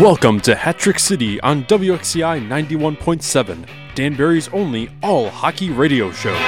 Welcome 0.00 0.40
to 0.40 0.54
Hat 0.54 0.78
Trick 0.78 0.98
City 0.98 1.40
on 1.40 1.64
WXCI 1.64 2.46
91.7, 2.46 3.66
Danbury's 3.94 4.48
only 4.48 4.90
all 5.02 5.30
hockey 5.30 5.70
radio 5.70 6.12
show. 6.12 6.34
Uh, 6.34 6.38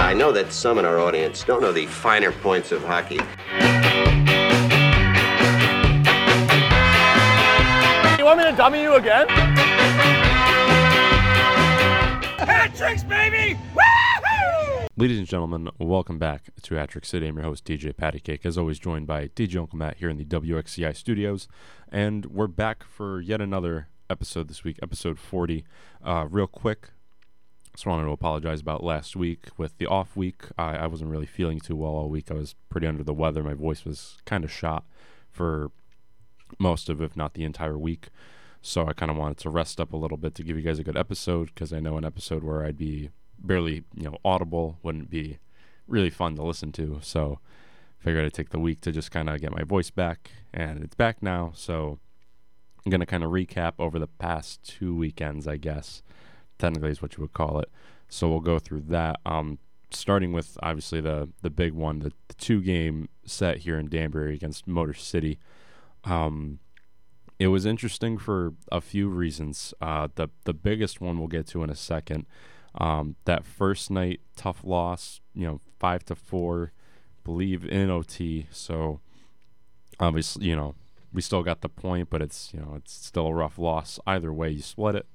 I 0.00 0.14
know 0.14 0.32
that 0.32 0.50
some 0.50 0.78
in 0.78 0.86
our 0.86 0.98
audience 0.98 1.44
don't 1.44 1.60
know 1.60 1.72
the 1.72 1.84
finer 1.84 2.32
points 2.32 2.72
of 2.72 2.82
hockey. 2.84 3.16
You 8.18 8.24
want 8.24 8.38
me 8.38 8.44
to 8.44 8.54
dummy 8.56 8.80
you 8.80 8.94
again? 8.94 9.26
Ladies 14.98 15.18
and 15.18 15.26
gentlemen, 15.26 15.68
welcome 15.78 16.18
back 16.18 16.44
to 16.62 16.74
Hat 16.76 16.88
Trick 16.88 17.04
City. 17.04 17.26
I'm 17.26 17.36
your 17.36 17.44
host, 17.44 17.66
DJ 17.66 17.94
Patty 17.94 18.18
Cake, 18.18 18.46
as 18.46 18.56
always 18.56 18.78
joined 18.78 19.06
by 19.06 19.28
DJ 19.28 19.60
Uncle 19.60 19.76
Matt 19.76 19.98
here 19.98 20.08
in 20.08 20.16
the 20.16 20.24
WXCI 20.24 20.96
studios. 20.96 21.48
And 21.92 22.24
we're 22.24 22.46
back 22.46 22.82
for 22.82 23.20
yet 23.20 23.42
another 23.42 23.88
episode 24.08 24.48
this 24.48 24.64
week, 24.64 24.78
episode 24.82 25.18
40. 25.18 25.66
Uh, 26.02 26.26
real 26.30 26.46
quick, 26.46 26.92
just 27.74 27.84
wanted 27.84 28.04
to 28.04 28.10
apologize 28.10 28.62
about 28.62 28.82
last 28.82 29.14
week 29.14 29.48
with 29.58 29.76
the 29.76 29.84
off 29.84 30.16
week. 30.16 30.44
I, 30.56 30.76
I 30.76 30.86
wasn't 30.86 31.10
really 31.10 31.26
feeling 31.26 31.60
too 31.60 31.76
well 31.76 31.90
all 31.90 32.08
week. 32.08 32.30
I 32.30 32.34
was 32.34 32.54
pretty 32.70 32.86
under 32.86 33.04
the 33.04 33.12
weather. 33.12 33.42
My 33.42 33.52
voice 33.52 33.84
was 33.84 34.16
kind 34.24 34.44
of 34.44 34.50
shot 34.50 34.86
for 35.30 35.72
most 36.58 36.88
of, 36.88 37.02
if 37.02 37.14
not 37.14 37.34
the 37.34 37.44
entire 37.44 37.76
week. 37.76 38.08
So 38.62 38.88
I 38.88 38.94
kind 38.94 39.10
of 39.10 39.18
wanted 39.18 39.36
to 39.38 39.50
rest 39.50 39.78
up 39.78 39.92
a 39.92 39.98
little 39.98 40.16
bit 40.16 40.34
to 40.36 40.42
give 40.42 40.56
you 40.56 40.62
guys 40.62 40.78
a 40.78 40.84
good 40.84 40.96
episode 40.96 41.48
because 41.48 41.70
I 41.70 41.80
know 41.80 41.98
an 41.98 42.04
episode 42.06 42.42
where 42.42 42.64
I'd 42.64 42.78
be 42.78 43.10
barely, 43.38 43.84
you 43.94 44.04
know, 44.04 44.18
audible 44.24 44.78
wouldn't 44.82 45.10
be 45.10 45.38
really 45.86 46.10
fun 46.10 46.36
to 46.36 46.42
listen 46.42 46.72
to. 46.72 46.98
So 47.02 47.38
figured 47.98 48.24
I'd 48.24 48.34
take 48.34 48.50
the 48.50 48.58
week 48.58 48.80
to 48.82 48.92
just 48.92 49.10
kind 49.10 49.28
of 49.28 49.40
get 49.40 49.52
my 49.52 49.64
voice 49.64 49.90
back, 49.90 50.30
and 50.52 50.82
it's 50.82 50.94
back 50.94 51.22
now. 51.22 51.52
So 51.54 51.98
I'm 52.84 52.90
gonna 52.90 53.06
kind 53.06 53.24
of 53.24 53.30
recap 53.30 53.74
over 53.78 53.98
the 53.98 54.06
past 54.06 54.62
two 54.62 54.94
weekends, 54.94 55.46
I 55.48 55.56
guess. 55.56 56.02
Technically, 56.58 56.90
is 56.90 57.02
what 57.02 57.16
you 57.16 57.22
would 57.22 57.32
call 57.34 57.58
it. 57.58 57.70
So 58.08 58.28
we'll 58.28 58.40
go 58.40 58.58
through 58.58 58.82
that. 58.88 59.20
Um, 59.26 59.58
starting 59.90 60.32
with 60.32 60.56
obviously 60.62 61.00
the 61.00 61.28
the 61.42 61.50
big 61.50 61.72
one, 61.72 62.00
the, 62.00 62.12
the 62.28 62.34
two 62.34 62.60
game 62.60 63.08
set 63.24 63.58
here 63.58 63.78
in 63.78 63.88
Danbury 63.88 64.34
against 64.34 64.66
Motor 64.66 64.94
City. 64.94 65.38
Um, 66.04 66.60
it 67.38 67.48
was 67.48 67.66
interesting 67.66 68.16
for 68.18 68.54
a 68.72 68.80
few 68.80 69.08
reasons. 69.08 69.74
Uh, 69.80 70.08
the 70.14 70.28
the 70.44 70.54
biggest 70.54 71.00
one 71.00 71.18
we'll 71.18 71.28
get 71.28 71.46
to 71.48 71.62
in 71.62 71.70
a 71.70 71.74
second. 71.74 72.26
Um, 72.78 73.16
that 73.24 73.44
first 73.44 73.90
night, 73.90 74.20
tough 74.36 74.62
loss, 74.64 75.20
you 75.34 75.46
know, 75.46 75.60
five 75.78 76.04
to 76.06 76.14
four, 76.14 76.72
believe 77.24 77.64
in 77.64 77.90
OT. 77.90 78.46
So 78.50 79.00
obviously, 79.98 80.46
you 80.46 80.56
know, 80.56 80.74
we 81.12 81.22
still 81.22 81.42
got 81.42 81.62
the 81.62 81.68
point, 81.68 82.10
but 82.10 82.20
it's 82.20 82.52
you 82.52 82.60
know 82.60 82.74
it's 82.76 82.92
still 82.92 83.28
a 83.28 83.34
rough 83.34 83.58
loss. 83.58 83.98
Either 84.06 84.32
way, 84.32 84.50
you 84.50 84.62
split 84.62 84.94
it. 84.94 85.06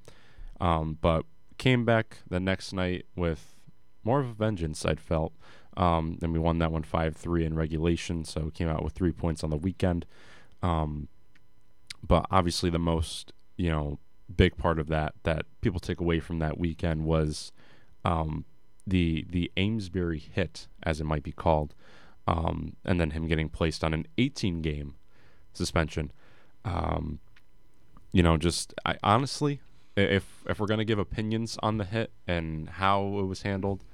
Um, 0.60 0.98
but 1.00 1.24
came 1.58 1.84
back 1.84 2.18
the 2.28 2.40
next 2.40 2.72
night 2.72 3.06
with 3.16 3.54
more 4.04 4.20
of 4.20 4.28
a 4.28 4.32
vengeance. 4.32 4.84
I'd 4.84 5.00
felt, 5.00 5.32
um, 5.76 6.18
and 6.22 6.32
we 6.32 6.38
won 6.38 6.58
that 6.58 6.72
one 6.72 6.82
five 6.82 7.16
three 7.16 7.44
in 7.44 7.54
regulation. 7.54 8.24
So 8.24 8.50
came 8.50 8.68
out 8.68 8.82
with 8.82 8.94
three 8.94 9.12
points 9.12 9.44
on 9.44 9.50
the 9.50 9.56
weekend. 9.56 10.06
Um, 10.62 11.08
but 12.06 12.26
obviously, 12.30 12.70
the 12.70 12.78
most 12.80 13.32
you 13.56 13.70
know 13.70 13.98
big 14.34 14.56
part 14.56 14.78
of 14.78 14.88
that 14.88 15.14
that 15.24 15.44
people 15.60 15.80
take 15.80 16.00
away 16.00 16.20
from 16.20 16.38
that 16.38 16.58
weekend 16.58 17.04
was 17.04 17.52
um, 18.04 18.44
the 18.86 19.26
the 19.28 19.50
Amesbury 19.56 20.18
hit, 20.18 20.68
as 20.82 21.00
it 21.00 21.04
might 21.04 21.22
be 21.22 21.32
called, 21.32 21.74
um, 22.26 22.76
and 22.84 23.00
then 23.00 23.10
him 23.10 23.26
getting 23.26 23.48
placed 23.48 23.84
on 23.84 23.94
an 23.94 24.06
18 24.18 24.62
game 24.62 24.94
suspension. 25.52 26.12
Um, 26.64 27.20
you 28.12 28.22
know, 28.22 28.36
just 28.36 28.74
I 28.84 28.96
honestly, 29.02 29.60
if 29.96 30.44
if 30.48 30.60
we're 30.60 30.66
gonna 30.66 30.84
give 30.84 30.98
opinions 30.98 31.58
on 31.62 31.78
the 31.78 31.84
hit 31.84 32.12
and 32.26 32.68
how 32.68 33.18
it 33.18 33.26
was 33.26 33.42
handled, 33.42 33.84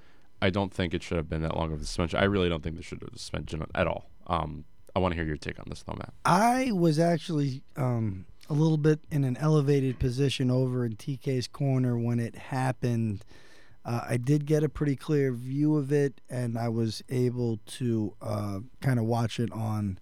I 0.41 0.51
don't 0.51 0.73
think 0.73 0.95
it 0.95 1.03
should 1.03 1.17
have 1.17 1.29
been 1.29 1.43
that 1.43 1.57
long 1.57 1.73
of 1.73 1.81
a 1.81 1.85
suspension. 1.85 2.19
I 2.19 2.25
really 2.25 2.49
don't 2.49 2.63
think 2.63 2.77
there 2.77 2.83
should 2.83 3.01
have 3.01 3.11
been 3.11 3.19
suspension 3.19 3.65
at 3.75 3.87
all. 3.87 4.11
Um, 4.27 4.65
I 4.95 5.01
want 5.01 5.13
to 5.13 5.17
hear 5.17 5.27
your 5.27 5.37
take 5.37 5.59
on 5.59 5.67
this, 5.69 5.83
though, 5.83 5.95
Matt. 5.95 6.13
I 6.25 6.73
was 6.73 6.99
actually 6.99 7.63
um, 7.77 8.27
a 8.49 8.55
little 8.55 8.77
bit 8.79 9.01
in 9.11 9.25
an 9.25 9.37
elevated 9.37 9.99
position 9.99 10.51
over 10.51 10.85
in 10.85 10.97
TK's 10.97 11.47
corner 11.47 11.99
when 11.99 12.19
it 12.19 12.35
happened. 12.35 13.25
Uh, 13.85 14.03
I 14.09 14.17
did 14.17 14.47
get 14.47 14.63
a 14.63 14.69
pretty 14.69 14.97
clear 14.97 15.33
view 15.33 15.77
of 15.77 15.93
it, 15.93 16.21
and 16.29 16.59
I 16.59 16.69
was 16.69 17.03
able 17.09 17.59
to 17.67 18.15
uh, 18.21 18.61
kind 18.81 18.99
of 18.99 19.05
watch 19.05 19.39
it 19.39 19.53
on 19.53 19.99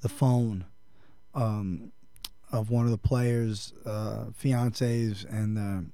the 0.00 0.08
phone 0.08 0.66
um, 1.34 1.92
of 2.52 2.70
one 2.70 2.84
of 2.84 2.90
the 2.90 2.98
players' 2.98 3.72
uh, 3.86 4.26
fiancés 4.40 5.24
and 5.28 5.58
uh, 5.58 5.88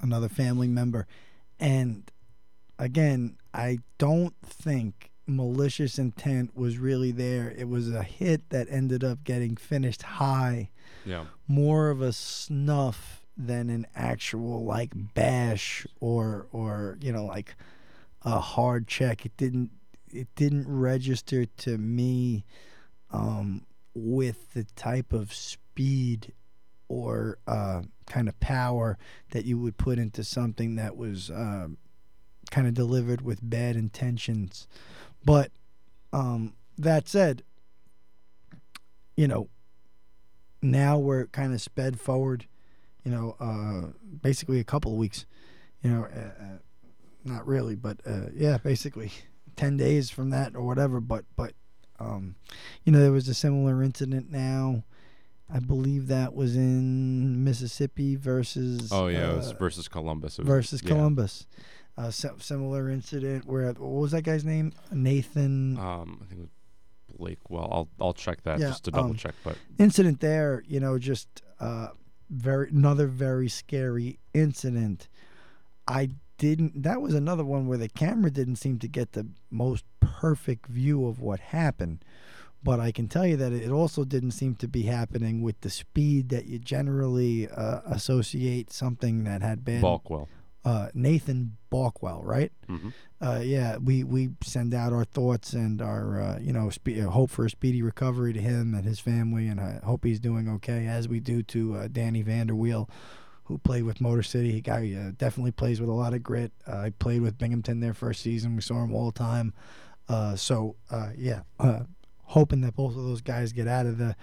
another 0.00 0.28
family 0.28 0.68
member. 0.68 1.06
And 1.58 2.10
again, 2.78 3.36
I 3.54 3.78
don't 3.98 4.34
think 4.44 5.10
malicious 5.26 5.98
intent 5.98 6.56
was 6.56 6.78
really 6.78 7.12
there. 7.12 7.54
It 7.56 7.68
was 7.68 7.88
a 7.92 8.02
hit 8.02 8.50
that 8.50 8.66
ended 8.70 9.04
up 9.04 9.24
getting 9.24 9.56
finished 9.56 10.02
high. 10.02 10.70
Yeah. 11.04 11.24
More 11.48 11.90
of 11.90 12.00
a 12.00 12.12
snuff 12.12 13.22
than 13.36 13.70
an 13.70 13.86
actual 13.94 14.64
like 14.64 14.92
bash 14.94 15.86
or 16.00 16.46
or 16.52 16.98
you 17.00 17.12
know 17.12 17.24
like 17.24 17.54
a 18.22 18.40
hard 18.40 18.86
check. 18.86 19.24
It 19.26 19.36
didn't 19.36 19.70
it 20.08 20.28
didn't 20.36 20.66
register 20.68 21.46
to 21.46 21.78
me 21.78 22.44
um, 23.10 23.66
with 23.94 24.52
the 24.52 24.64
type 24.76 25.12
of 25.12 25.32
speed 25.32 26.32
or 26.88 27.38
uh, 27.46 27.82
kind 28.06 28.28
of 28.28 28.38
power 28.40 28.98
that 29.30 29.44
you 29.44 29.58
would 29.58 29.78
put 29.78 29.98
into 29.98 30.22
something 30.22 30.76
that 30.76 30.96
was 30.96 31.30
uh, 31.30 31.68
kind 32.50 32.66
of 32.66 32.74
delivered 32.74 33.22
with 33.22 33.38
bad 33.42 33.76
intentions. 33.76 34.66
But 35.24 35.50
um, 36.12 36.54
that 36.76 37.08
said, 37.08 37.42
you 39.16 39.26
know, 39.26 39.48
now 40.62 40.98
we're 40.98 41.26
kind 41.26 41.52
of 41.52 41.60
sped 41.60 42.00
forward, 42.00 42.46
you 43.04 43.10
know, 43.10 43.36
uh, 43.40 43.92
basically 44.22 44.60
a 44.60 44.64
couple 44.64 44.92
of 44.92 44.98
weeks, 44.98 45.26
you 45.82 45.90
know, 45.90 46.04
uh, 46.04 46.42
uh, 46.42 46.58
not 47.24 47.46
really, 47.46 47.74
but 47.74 47.98
uh, 48.06 48.26
yeah, 48.34 48.58
basically 48.58 49.10
10 49.56 49.76
days 49.76 50.10
from 50.10 50.30
that 50.30 50.54
or 50.54 50.62
whatever. 50.62 51.00
But, 51.00 51.24
but, 51.36 51.54
um, 51.98 52.36
you 52.84 52.92
know, 52.92 53.00
there 53.00 53.12
was 53.12 53.28
a 53.28 53.34
similar 53.34 53.82
incident 53.82 54.30
now. 54.30 54.84
I 55.54 55.58
believe 55.58 56.06
that 56.06 56.34
was 56.34 56.56
in 56.56 57.44
Mississippi 57.44 58.16
versus. 58.16 58.90
Oh 58.90 59.08
yeah, 59.08 59.32
it 59.32 59.36
was 59.36 59.50
uh, 59.50 59.56
versus 59.56 59.86
Columbus. 59.86 60.38
Was- 60.38 60.46
versus 60.46 60.82
yeah. 60.82 60.88
Columbus. 60.88 61.46
Uh, 61.98 62.10
similar 62.10 62.88
incident 62.88 63.44
where 63.44 63.66
what 63.66 63.80
was 63.80 64.12
that 64.12 64.22
guy's 64.22 64.46
name? 64.46 64.72
Nathan. 64.90 65.76
Um, 65.78 66.20
I 66.22 66.24
think 66.24 66.38
it 66.38 66.44
was 66.44 66.50
Blake. 67.16 67.38
Well, 67.48 67.68
I'll 67.70 67.88
I'll 68.00 68.12
check 68.12 68.42
that 68.44 68.58
Yeah, 68.58 68.68
just 68.68 68.84
to 68.84 68.90
double 68.90 69.10
um, 69.10 69.16
check. 69.16 69.34
But 69.44 69.56
incident 69.78 70.20
there, 70.20 70.62
you 70.66 70.80
know, 70.80 70.98
just 70.98 71.28
uh, 71.60 71.88
very 72.30 72.68
another 72.70 73.06
very 73.06 73.48
scary 73.48 74.18
incident. 74.34 75.08
I 75.86 76.10
didn't. 76.38 76.82
That 76.82 77.00
was 77.00 77.14
another 77.14 77.44
one 77.44 77.66
where 77.66 77.78
the 77.78 77.88
camera 77.88 78.30
didn't 78.30 78.56
seem 78.56 78.78
to 78.80 78.88
get 78.88 79.12
the 79.12 79.26
most 79.50 79.84
perfect 80.00 80.66
view 80.66 81.06
of 81.06 81.20
what 81.20 81.40
happened. 81.40 82.04
But 82.64 82.78
I 82.78 82.92
can 82.92 83.08
tell 83.08 83.26
you 83.26 83.36
that 83.38 83.52
it 83.52 83.70
also 83.70 84.04
didn't 84.04 84.30
seem 84.32 84.54
to 84.56 84.68
be 84.68 84.82
happening 84.82 85.42
with 85.42 85.60
the 85.62 85.70
speed 85.70 86.28
that 86.28 86.46
you 86.46 86.60
generally 86.60 87.48
uh, 87.48 87.80
associate 87.86 88.72
something 88.72 89.24
that 89.24 89.42
had 89.42 89.64
been 89.64 89.82
Balkwell. 89.82 90.28
Uh, 90.64 90.88
Nathan 90.94 91.56
Balkwell, 91.70 92.24
right? 92.24 92.52
hmm 92.66 92.90
uh, 93.20 93.38
yeah, 93.38 93.76
we, 93.76 94.02
we 94.02 94.30
send 94.42 94.74
out 94.74 94.92
our 94.92 95.04
thoughts 95.04 95.52
and 95.52 95.80
our 95.80 96.20
uh, 96.20 96.38
you 96.40 96.52
know 96.52 96.70
spe- 96.70 96.98
uh, 97.00 97.08
hope 97.08 97.30
for 97.30 97.44
a 97.44 97.50
speedy 97.50 97.80
recovery 97.80 98.32
to 98.32 98.40
him 98.40 98.74
and 98.74 98.84
his 98.84 98.98
family, 98.98 99.46
and 99.46 99.60
I 99.60 99.78
hope 99.84 100.04
he's 100.04 100.18
doing 100.18 100.48
okay, 100.48 100.88
as 100.88 101.06
we 101.08 101.20
do 101.20 101.42
to 101.44 101.76
uh, 101.76 101.88
Danny 101.90 102.24
Vanderweel, 102.24 102.88
who 103.44 103.58
played 103.58 103.84
with 103.84 104.00
Motor 104.00 104.24
City. 104.24 104.50
He 104.50 104.60
guy 104.60 104.92
uh, 104.98 105.12
definitely 105.16 105.52
plays 105.52 105.80
with 105.80 105.88
a 105.88 105.92
lot 105.92 106.14
of 106.14 106.22
grit. 106.24 106.50
Uh, 106.66 106.78
I 106.78 106.90
played 106.90 107.22
with 107.22 107.38
Binghamton 107.38 107.78
their 107.78 107.94
first 107.94 108.22
season. 108.22 108.56
We 108.56 108.62
saw 108.62 108.82
him 108.82 108.92
all 108.92 109.06
the 109.06 109.18
time. 109.18 109.54
Uh, 110.08 110.34
so 110.34 110.74
uh, 110.90 111.10
yeah, 111.16 111.42
uh, 111.60 111.84
hoping 112.24 112.60
that 112.62 112.74
both 112.74 112.96
of 112.96 113.04
those 113.04 113.20
guys 113.20 113.52
get 113.52 113.68
out 113.68 113.86
of 113.86 113.98
the 113.98 114.16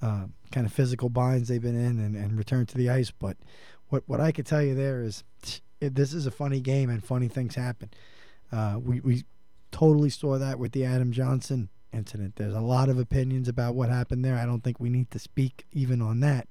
uh, 0.00 0.26
kind 0.52 0.66
of 0.66 0.72
physical 0.72 1.08
binds 1.08 1.48
they've 1.48 1.60
been 1.60 1.74
in 1.78 1.98
and, 1.98 2.14
and 2.14 2.38
return 2.38 2.64
to 2.66 2.78
the 2.78 2.90
ice. 2.90 3.10
But 3.10 3.36
what 3.88 4.04
what 4.06 4.20
I 4.20 4.30
could 4.30 4.46
tell 4.46 4.62
you 4.62 4.76
there 4.76 5.02
is, 5.02 5.24
it, 5.80 5.94
this 5.94 6.12
is 6.12 6.26
a 6.26 6.30
funny 6.30 6.60
game 6.60 6.90
and 6.90 7.04
funny 7.04 7.28
things 7.28 7.54
happen. 7.54 7.90
Uh, 8.52 8.78
we 8.82 9.00
we 9.00 9.24
totally 9.70 10.10
saw 10.10 10.38
that 10.38 10.58
with 10.58 10.72
the 10.72 10.84
Adam 10.84 11.12
Johnson 11.12 11.68
incident. 11.92 12.36
There's 12.36 12.54
a 12.54 12.60
lot 12.60 12.88
of 12.88 12.98
opinions 12.98 13.48
about 13.48 13.74
what 13.74 13.88
happened 13.88 14.24
there. 14.24 14.36
I 14.36 14.46
don't 14.46 14.62
think 14.62 14.78
we 14.78 14.90
need 14.90 15.10
to 15.10 15.18
speak 15.18 15.64
even 15.72 16.00
on 16.02 16.20
that. 16.20 16.48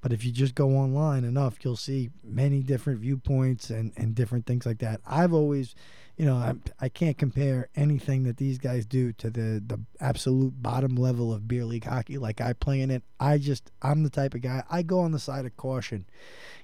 But 0.00 0.12
if 0.12 0.24
you 0.24 0.32
just 0.32 0.54
go 0.54 0.70
online 0.70 1.24
enough, 1.24 1.56
you'll 1.62 1.76
see 1.76 2.10
many 2.22 2.62
different 2.62 3.00
viewpoints 3.00 3.70
and, 3.70 3.92
and 3.96 4.14
different 4.14 4.46
things 4.46 4.66
like 4.66 4.78
that. 4.78 5.00
I've 5.06 5.32
always, 5.32 5.74
you 6.16 6.26
know, 6.26 6.36
I, 6.36 6.54
I 6.80 6.88
can't 6.88 7.16
compare 7.16 7.68
anything 7.74 8.24
that 8.24 8.36
these 8.36 8.58
guys 8.58 8.84
do 8.84 9.12
to 9.14 9.30
the, 9.30 9.62
the 9.66 9.80
absolute 10.00 10.62
bottom 10.62 10.94
level 10.94 11.32
of 11.32 11.48
beer 11.48 11.64
league 11.64 11.84
hockey 11.84 12.18
like 12.18 12.40
I 12.40 12.52
play 12.52 12.80
in 12.80 12.90
it. 12.90 13.02
I 13.18 13.38
just, 13.38 13.70
I'm 13.80 14.02
the 14.02 14.10
type 14.10 14.34
of 14.34 14.42
guy, 14.42 14.62
I 14.70 14.82
go 14.82 15.00
on 15.00 15.12
the 15.12 15.18
side 15.18 15.46
of 15.46 15.56
caution. 15.56 16.04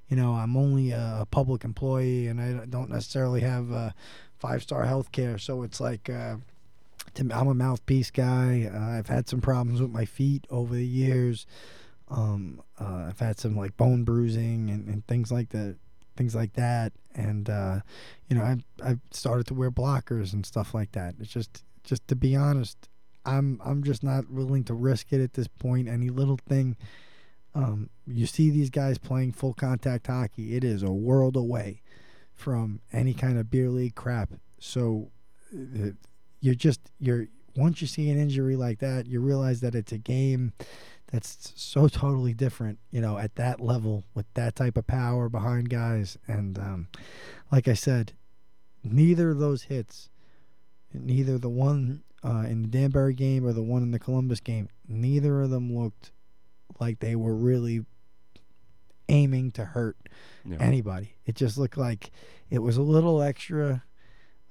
You 0.08 0.16
know, 0.16 0.34
I'm 0.34 0.56
only 0.56 0.90
a 0.90 1.26
public 1.30 1.64
employee 1.64 2.28
and 2.28 2.40
I 2.40 2.66
don't 2.66 2.90
necessarily 2.90 3.40
have 3.40 3.72
uh, 3.72 3.90
five 4.38 4.62
star 4.62 4.84
health 4.84 5.12
care. 5.12 5.38
So 5.38 5.62
it's 5.62 5.80
like, 5.80 6.08
uh, 6.08 6.36
to, 7.14 7.30
I'm 7.34 7.48
a 7.48 7.54
mouthpiece 7.54 8.10
guy. 8.10 8.70
Uh, 8.72 8.98
I've 8.98 9.08
had 9.08 9.28
some 9.28 9.40
problems 9.40 9.80
with 9.80 9.90
my 9.90 10.04
feet 10.04 10.46
over 10.50 10.74
the 10.74 10.86
years. 10.86 11.46
Um, 12.10 12.62
uh, 12.80 13.06
I've 13.08 13.18
had 13.20 13.38
some 13.38 13.56
like 13.56 13.76
bone 13.76 14.04
bruising 14.04 14.70
and, 14.70 14.88
and 14.88 15.06
things 15.06 15.30
like 15.30 15.50
that, 15.50 15.76
things 16.18 16.34
like 16.34 16.52
that, 16.54 16.92
and 17.14 17.48
uh, 17.48 17.80
you 18.28 18.36
know 18.36 18.44
I've 18.44 18.64
I've 18.84 19.00
started 19.10 19.46
to 19.46 19.54
wear 19.54 19.70
blockers 19.70 20.32
and 20.34 20.44
stuff 20.44 20.74
like 20.74 20.92
that. 20.92 21.14
It's 21.20 21.32
just 21.32 21.64
just 21.84 22.06
to 22.08 22.16
be 22.16 22.36
honest, 22.36 22.88
I'm 23.24 23.60
I'm 23.64 23.82
just 23.82 24.02
not 24.02 24.30
willing 24.30 24.64
to 24.64 24.74
risk 24.74 25.12
it 25.12 25.22
at 25.22 25.32
this 25.32 25.48
point. 25.48 25.88
Any 25.88 26.10
little 26.10 26.38
thing, 26.48 26.76
um, 27.54 27.88
you 28.06 28.26
see 28.26 28.50
these 28.50 28.68
guys 28.68 28.98
playing 28.98 29.32
full 29.32 29.54
contact 29.54 30.08
hockey. 30.08 30.56
It 30.56 30.64
is 30.64 30.82
a 30.82 30.90
world 30.90 31.36
away 31.36 31.82
from 32.34 32.80
any 32.92 33.14
kind 33.14 33.38
of 33.38 33.50
beer 33.50 33.70
league 33.70 33.94
crap. 33.94 34.30
So 34.58 35.10
uh, 35.54 35.90
you're 36.40 36.54
just 36.54 36.80
you're 36.98 37.28
once 37.56 37.80
you 37.80 37.86
see 37.86 38.10
an 38.10 38.18
injury 38.18 38.56
like 38.56 38.80
that, 38.80 39.06
you 39.06 39.20
realize 39.20 39.60
that 39.60 39.74
it's 39.74 39.92
a 39.92 39.98
game 39.98 40.52
that's 41.10 41.52
so 41.56 41.88
totally 41.88 42.34
different, 42.34 42.78
you 42.90 43.00
know, 43.00 43.18
at 43.18 43.34
that 43.36 43.60
level 43.60 44.04
with 44.14 44.26
that 44.34 44.54
type 44.54 44.76
of 44.76 44.86
power 44.86 45.28
behind 45.28 45.70
guys. 45.70 46.18
And 46.26 46.58
um, 46.58 46.88
like 47.50 47.66
I 47.66 47.74
said, 47.74 48.12
neither 48.84 49.30
of 49.30 49.38
those 49.38 49.64
hits, 49.64 50.10
neither 50.92 51.38
the 51.38 51.48
one 51.48 52.02
uh, 52.22 52.44
in 52.48 52.62
the 52.62 52.68
Danbury 52.68 53.14
game 53.14 53.46
or 53.46 53.52
the 53.52 53.62
one 53.62 53.82
in 53.82 53.90
the 53.90 53.98
Columbus 53.98 54.40
game, 54.40 54.68
neither 54.86 55.42
of 55.42 55.50
them 55.50 55.74
looked 55.74 56.12
like 56.78 57.00
they 57.00 57.16
were 57.16 57.34
really 57.34 57.84
aiming 59.08 59.50
to 59.52 59.64
hurt 59.64 59.96
anybody. 60.60 61.14
It 61.24 61.34
just 61.34 61.56
looked 61.56 61.78
like 61.78 62.10
it 62.50 62.58
was 62.58 62.76
a 62.76 62.82
little 62.82 63.22
extra 63.22 63.82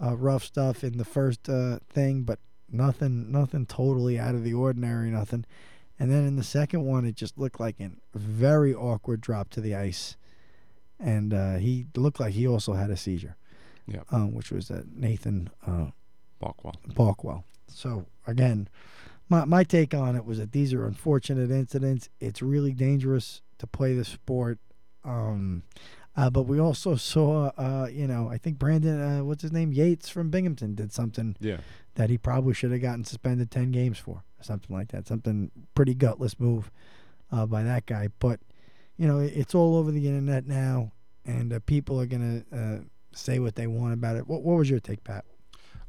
uh, 0.04 0.16
rough 0.16 0.44
stuff 0.44 0.84
in 0.84 0.98
the 0.98 1.06
first 1.06 1.48
uh, 1.48 1.80
thing, 1.90 2.24
but 2.24 2.40
nothing, 2.70 3.32
nothing 3.32 3.68
totally 3.68 4.18
out 4.18 4.34
of 4.34 4.44
the 4.44 4.54
ordinary, 4.54 5.12
nothing. 5.12 5.46
And 6.00 6.12
then 6.12 6.26
in 6.26 6.36
the 6.36 6.44
second 6.44 6.86
one, 6.86 7.06
it 7.06 7.16
just 7.16 7.38
looked 7.38 7.60
like 7.60 7.80
a 7.80 7.92
very 8.14 8.74
awkward 8.74 9.22
drop 9.22 9.50
to 9.52 9.62
the 9.62 9.76
ice. 9.76 10.16
And 11.00 11.34
uh, 11.34 11.56
he 11.56 11.88
looked 11.96 12.20
like 12.20 12.34
he 12.34 12.48
also 12.48 12.74
had 12.74 12.90
a 12.90 12.98
seizure. 12.98 13.36
Yeah. 13.88 14.02
Um, 14.12 14.34
which 14.34 14.52
was 14.52 14.70
uh, 14.70 14.84
Nathan 14.94 15.50
uh, 15.66 15.88
Balkwell. 16.42 16.76
Balkwell. 16.90 17.44
So 17.68 18.06
again, 18.26 18.68
my 19.30 19.46
my 19.46 19.64
take 19.64 19.94
on 19.94 20.16
it 20.16 20.26
was 20.26 20.40
that 20.40 20.52
these 20.52 20.74
are 20.74 20.86
unfortunate 20.86 21.52
incidents. 21.52 22.10
It's 22.20 22.42
really 22.42 22.74
dangerous 22.74 23.42
to 23.60 23.68
play 23.68 23.94
the 23.94 24.06
sport. 24.06 24.60
Um, 25.04 25.64
uh, 26.18 26.32
but 26.32 26.44
we 26.44 26.60
also 26.60 26.96
saw, 26.96 27.52
uh, 27.58 27.88
you 27.92 28.08
know, 28.08 28.28
I 28.28 28.40
think 28.40 28.58
Brandon, 28.58 29.00
uh, 29.00 29.24
what's 29.24 29.44
his 29.44 29.52
name, 29.52 29.72
Yates 29.72 30.10
from 30.10 30.32
Binghamton, 30.32 30.74
did 30.74 30.92
something 30.92 31.36
yeah. 31.40 31.58
That 31.98 32.12
he 32.12 32.18
probably 32.18 32.54
should 32.54 32.72
have 32.72 32.82
gotten 32.82 33.04
suspended 33.04 33.52
ten 33.52 33.72
games 33.72 33.98
for 33.98 34.24
or 34.40 34.44
something 34.44 34.76
like 34.76 34.90
that. 34.90 35.08
Something 35.08 35.52
pretty 35.74 35.96
gutless 35.96 36.40
move 36.40 36.72
uh, 37.32 37.46
by 37.46 37.64
that 37.64 37.88
guy. 37.88 38.10
But 38.20 38.40
you 38.98 39.08
know, 39.08 39.20
it's 39.20 39.54
all 39.54 39.76
over 39.76 39.92
the 39.92 40.08
internet 40.08 40.46
now, 40.46 40.92
and 41.26 41.52
uh, 41.52 41.60
people 41.66 42.00
are 42.00 42.06
gonna 42.06 42.44
uh, 42.54 42.78
say 43.14 43.40
what 43.40 43.56
they 43.56 43.68
want 43.68 43.94
about 43.94 44.16
it. 44.16 44.28
What, 44.28 44.44
what 44.44 44.58
was 44.58 44.70
your 44.70 44.80
take, 44.80 45.04
Pat? 45.04 45.26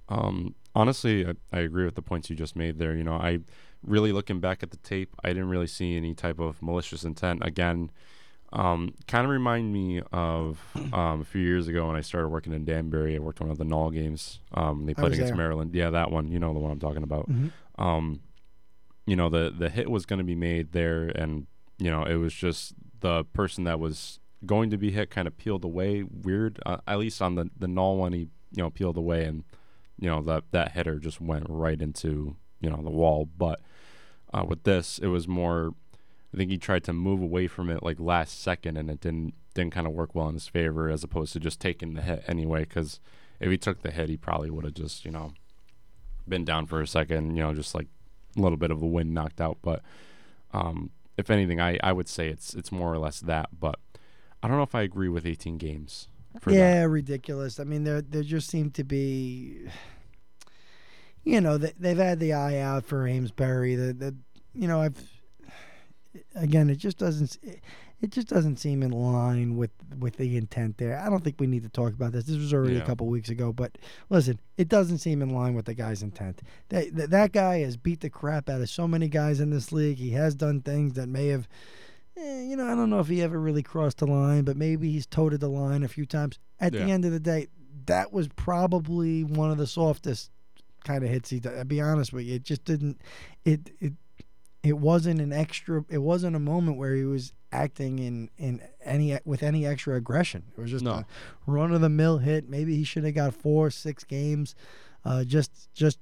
Um, 0.09 0.55
honestly, 0.75 1.27
I, 1.27 1.35
I, 1.53 1.61
agree 1.61 1.85
with 1.85 1.95
the 1.95 2.03
points 2.03 2.31
you 2.31 2.37
just 2.37 2.57
made 2.57 2.79
there. 2.79 2.95
You 2.95 3.05
know, 3.05 3.17
I 3.17 3.41
really 3.83 4.11
looking 4.11 4.41
back 4.41 4.63
at 4.63 4.71
the 4.71 4.79
tape, 4.79 5.15
I 5.23 5.29
didn't 5.29 5.51
really 5.51 5.67
see 5.67 5.97
any 5.99 6.15
type 6.15 6.39
of 6.39 6.63
malicious 6.63 7.05
intent. 7.05 7.45
Again, 7.45 7.91
um, 8.53 8.95
kind 9.07 9.25
of 9.25 9.31
remind 9.31 9.73
me 9.73 10.01
of 10.13 10.59
um, 10.93 11.21
a 11.21 11.25
few 11.25 11.43
years 11.43 11.69
ago 11.69 11.87
when 11.87 11.97
I 11.97 12.01
started 12.01 12.29
working 12.29 12.53
in 12.53 12.65
Danbury. 12.65 13.17
I 13.17 13.19
worked 13.19 13.41
one 13.41 13.51
of 13.51 13.59
the 13.59 13.65
Null 13.65 13.91
games. 13.91 14.41
Um, 14.55 14.87
they 14.87 14.95
played 14.95 15.13
against 15.13 15.29
there. 15.29 15.37
Maryland. 15.37 15.75
Yeah, 15.75 15.91
that 15.91 16.11
one. 16.11 16.31
You 16.31 16.39
know 16.39 16.53
the 16.55 16.61
one 16.61 16.71
I'm 16.71 16.81
talking 16.81 17.03
about. 17.03 17.29
Mm-hmm. 17.29 17.83
Um, 17.83 18.21
you 19.07 19.17
know 19.17 19.29
the 19.29 19.53
the 19.57 19.71
hit 19.71 19.91
was 19.91 20.07
going 20.07 20.19
to 20.19 20.25
be 20.25 20.35
made 20.35 20.73
there, 20.73 21.05
and 21.05 21.47
you 21.79 21.91
know 21.91 22.05
it 22.05 22.17
was 22.17 22.35
just 22.35 22.75
the 23.01 23.25
person 23.25 23.65
that 23.65 23.81
was 23.81 24.21
going 24.47 24.71
to 24.71 24.77
be 24.77 24.91
hit 24.91 25.11
kind 25.11 25.27
of 25.27 25.37
peeled 25.37 25.65
away 25.65 26.03
weird. 26.03 26.61
Uh, 26.65 26.79
at 26.87 26.99
least 26.99 27.21
on 27.23 27.35
the 27.35 27.51
the 27.59 27.69
null 27.69 27.97
one, 27.97 28.13
he 28.13 28.29
you 28.53 28.63
know 28.63 28.71
peeled 28.71 28.97
away, 28.97 29.25
and 29.25 29.45
you 29.99 30.09
know 30.09 30.23
that 30.23 30.45
that 30.53 30.73
hitter 30.73 30.99
just 30.99 31.21
went 31.21 31.47
right 31.49 31.81
into 31.81 32.37
you 32.61 32.71
know 32.71 32.83
the 32.83 32.91
wall. 32.91 33.29
But 33.37 33.61
uh, 34.33 34.45
with 34.47 34.65
this, 34.65 34.99
it 34.99 35.09
was 35.09 35.27
more. 35.29 35.73
I 36.33 36.37
think 36.37 36.51
he 36.51 36.59
tried 36.59 36.85
to 36.85 36.93
move 36.93 37.23
away 37.23 37.47
from 37.47 37.71
it 37.71 37.83
like 37.83 37.99
last 37.99 38.41
second, 38.43 38.77
and 38.77 38.91
it 38.91 39.01
didn't 39.01 39.35
didn't 39.55 39.73
kind 39.73 39.87
of 39.87 39.93
work 39.93 40.15
well 40.15 40.29
in 40.29 40.35
his 40.35 40.49
favor, 40.49 40.89
as 40.89 41.03
opposed 41.03 41.33
to 41.33 41.41
just 41.41 41.61
taking 41.61 41.95
the 41.95 42.03
hit 42.03 42.23
anyway. 42.27 42.61
Because 42.61 43.01
if 43.41 43.51
he 43.51 43.57
took 43.57 43.83
the 43.83 43.91
hit, 43.91 44.09
he 44.09 44.17
probably 44.17 44.51
would 44.51 44.65
have 44.65 44.75
just 44.75 45.05
you 45.05 45.11
know 45.11 45.33
been 46.29 46.45
down 46.45 46.67
for 46.67 46.81
a 46.81 46.87
second, 46.87 47.37
you 47.37 47.43
know, 47.43 47.55
just 47.55 47.75
like 47.75 47.87
a 48.37 48.41
little 48.41 48.59
bit 48.59 48.71
of 48.71 48.81
the 48.81 48.87
wind 48.87 49.15
knocked 49.15 49.41
out. 49.41 49.59
But 49.63 49.83
um, 50.53 50.91
if 51.17 51.31
anything, 51.31 51.61
I, 51.61 51.79
I 51.83 51.93
would 51.93 52.09
say 52.09 52.29
it's 52.29 52.55
it's 52.55 52.71
more 52.71 52.93
or 52.93 52.99
less 52.99 53.21
that. 53.21 53.49
But 53.59 53.79
I 54.43 54.49
don't 54.49 54.57
know 54.57 54.63
if 54.63 54.75
I 54.75 54.83
agree 54.83 55.09
with 55.09 55.27
18 55.27 55.59
games. 55.59 56.09
yeah, 56.47 56.83
that. 56.83 56.89
ridiculous. 56.89 57.59
I 57.59 57.65
mean, 57.65 57.85
there 57.85 58.03
there 58.03 58.23
just 58.23 58.49
seem 58.49 58.71
to 58.73 58.85
be, 58.85 59.69
you 61.25 61.41
know, 61.41 61.59
they, 61.59 61.73
they've 61.79 61.97
had 61.97 62.21
the 62.21 62.35
eye 62.35 62.59
out 62.59 62.85
for 62.85 63.09
Amesbury. 63.09 63.75
The 63.75 63.93
the 63.93 64.15
you 64.55 64.69
know 64.69 64.81
I've 64.81 65.18
again 66.35 66.71
it 66.71 66.77
just 66.77 66.99
doesn't. 66.99 67.39
It, 68.01 68.11
just 68.11 68.29
doesn't 68.29 68.59
seem 68.59 68.85
in 68.85 68.93
line 68.93 69.57
with 69.57 69.73
with 69.99 70.19
the 70.19 70.37
intent 70.37 70.79
there. 70.79 71.01
I 71.01 71.11
don't 71.11 71.25
think 71.25 71.41
we 71.41 71.49
need 71.49 71.65
to 71.65 71.69
talk 71.69 71.93
about 71.93 72.13
this. 72.13 72.27
This 72.27 72.37
was 72.37 72.55
already 72.55 72.75
yeah. 72.75 72.83
a 72.83 72.87
couple 72.87 73.09
weeks 73.09 73.29
ago, 73.29 73.53
but 73.53 73.77
listen, 74.09 74.39
it 74.57 74.69
doesn't 74.69 74.99
seem 74.99 75.21
in 75.21 75.31
line 75.31 75.55
with 75.55 75.65
the 75.65 75.75
guy's 75.75 76.01
intent. 76.01 76.41
That, 76.69 76.95
that 76.95 77.11
that 77.11 77.33
guy 77.33 77.59
has 77.59 77.77
beat 77.77 78.01
the 78.01 78.09
crap 78.09 78.49
out 78.49 78.61
of 78.61 78.71
so 78.71 78.87
many 78.87 79.09
guys 79.09 79.41
in 79.41 79.51
this 79.51 79.73
league. 79.73 79.99
He 79.99 80.11
has 80.11 80.37
done 80.37 80.61
things 80.61 80.93
that 80.93 81.09
may 81.09 81.27
have 81.27 81.49
eh, 82.17 82.43
you 82.43 82.57
know, 82.57 82.67
I 82.67 82.75
don't 82.75 82.91
know 82.91 83.01
if 83.01 83.09
he 83.09 83.23
ever 83.23 83.41
really 83.41 83.63
crossed 83.63 83.99
the 83.99 84.07
line, 84.07 84.45
but 84.45 84.57
maybe 84.57 84.91
he's 84.91 85.07
toted 85.07 85.41
the 85.41 85.49
line 85.49 85.83
a 85.83 85.89
few 85.89 86.07
times. 86.07 86.39
At 86.61 86.75
yeah. 86.75 86.85
the 86.85 86.93
end 86.93 87.05
of 87.05 87.13
the 87.13 87.21
day, 87.21 87.49
that 87.87 88.13
was 88.13 88.29
probably 88.29 89.25
one 89.25 89.51
of 89.51 89.59
the 89.59 89.67
softest 89.67 90.31
kind 90.85 91.05
of 91.05 91.11
hits 91.11 91.31
he 91.31 91.41
did. 91.41 91.57
I'll 91.57 91.65
be 91.65 91.81
honest 91.81 92.13
with 92.13 92.25
you. 92.25 92.37
It 92.37 92.45
just 92.45 92.65
didn't 92.65 93.01
it 93.45 93.71
it 93.81 93.93
it 94.63 94.79
wasn't 94.79 95.21
an 95.21 95.33
extra 95.33 95.85
it 95.89 95.99
wasn't 95.99 96.35
a 96.35 96.41
moment 96.41 96.77
where 96.77 96.95
he 96.95 97.05
was 97.05 97.33
acting 97.53 97.99
in 97.99 98.31
in 98.37 98.61
any 98.85 99.17
with 99.25 99.43
any 99.43 99.67
extra 99.67 99.97
aggression. 99.97 100.45
It 100.57 100.61
was 100.61 100.71
just 100.71 100.85
no. 100.85 100.93
a 100.93 101.07
run 101.47 101.73
of 101.73 101.81
the 101.81 101.89
mill 101.89 102.19
hit. 102.19 102.49
Maybe 102.49 102.77
he 102.77 102.85
should 102.85 103.05
have 103.05 103.15
got 103.15 103.35
four, 103.35 103.71
six 103.71 104.05
games, 104.05 104.55
uh, 105.05 105.25
just 105.25 105.73
just 105.75 105.99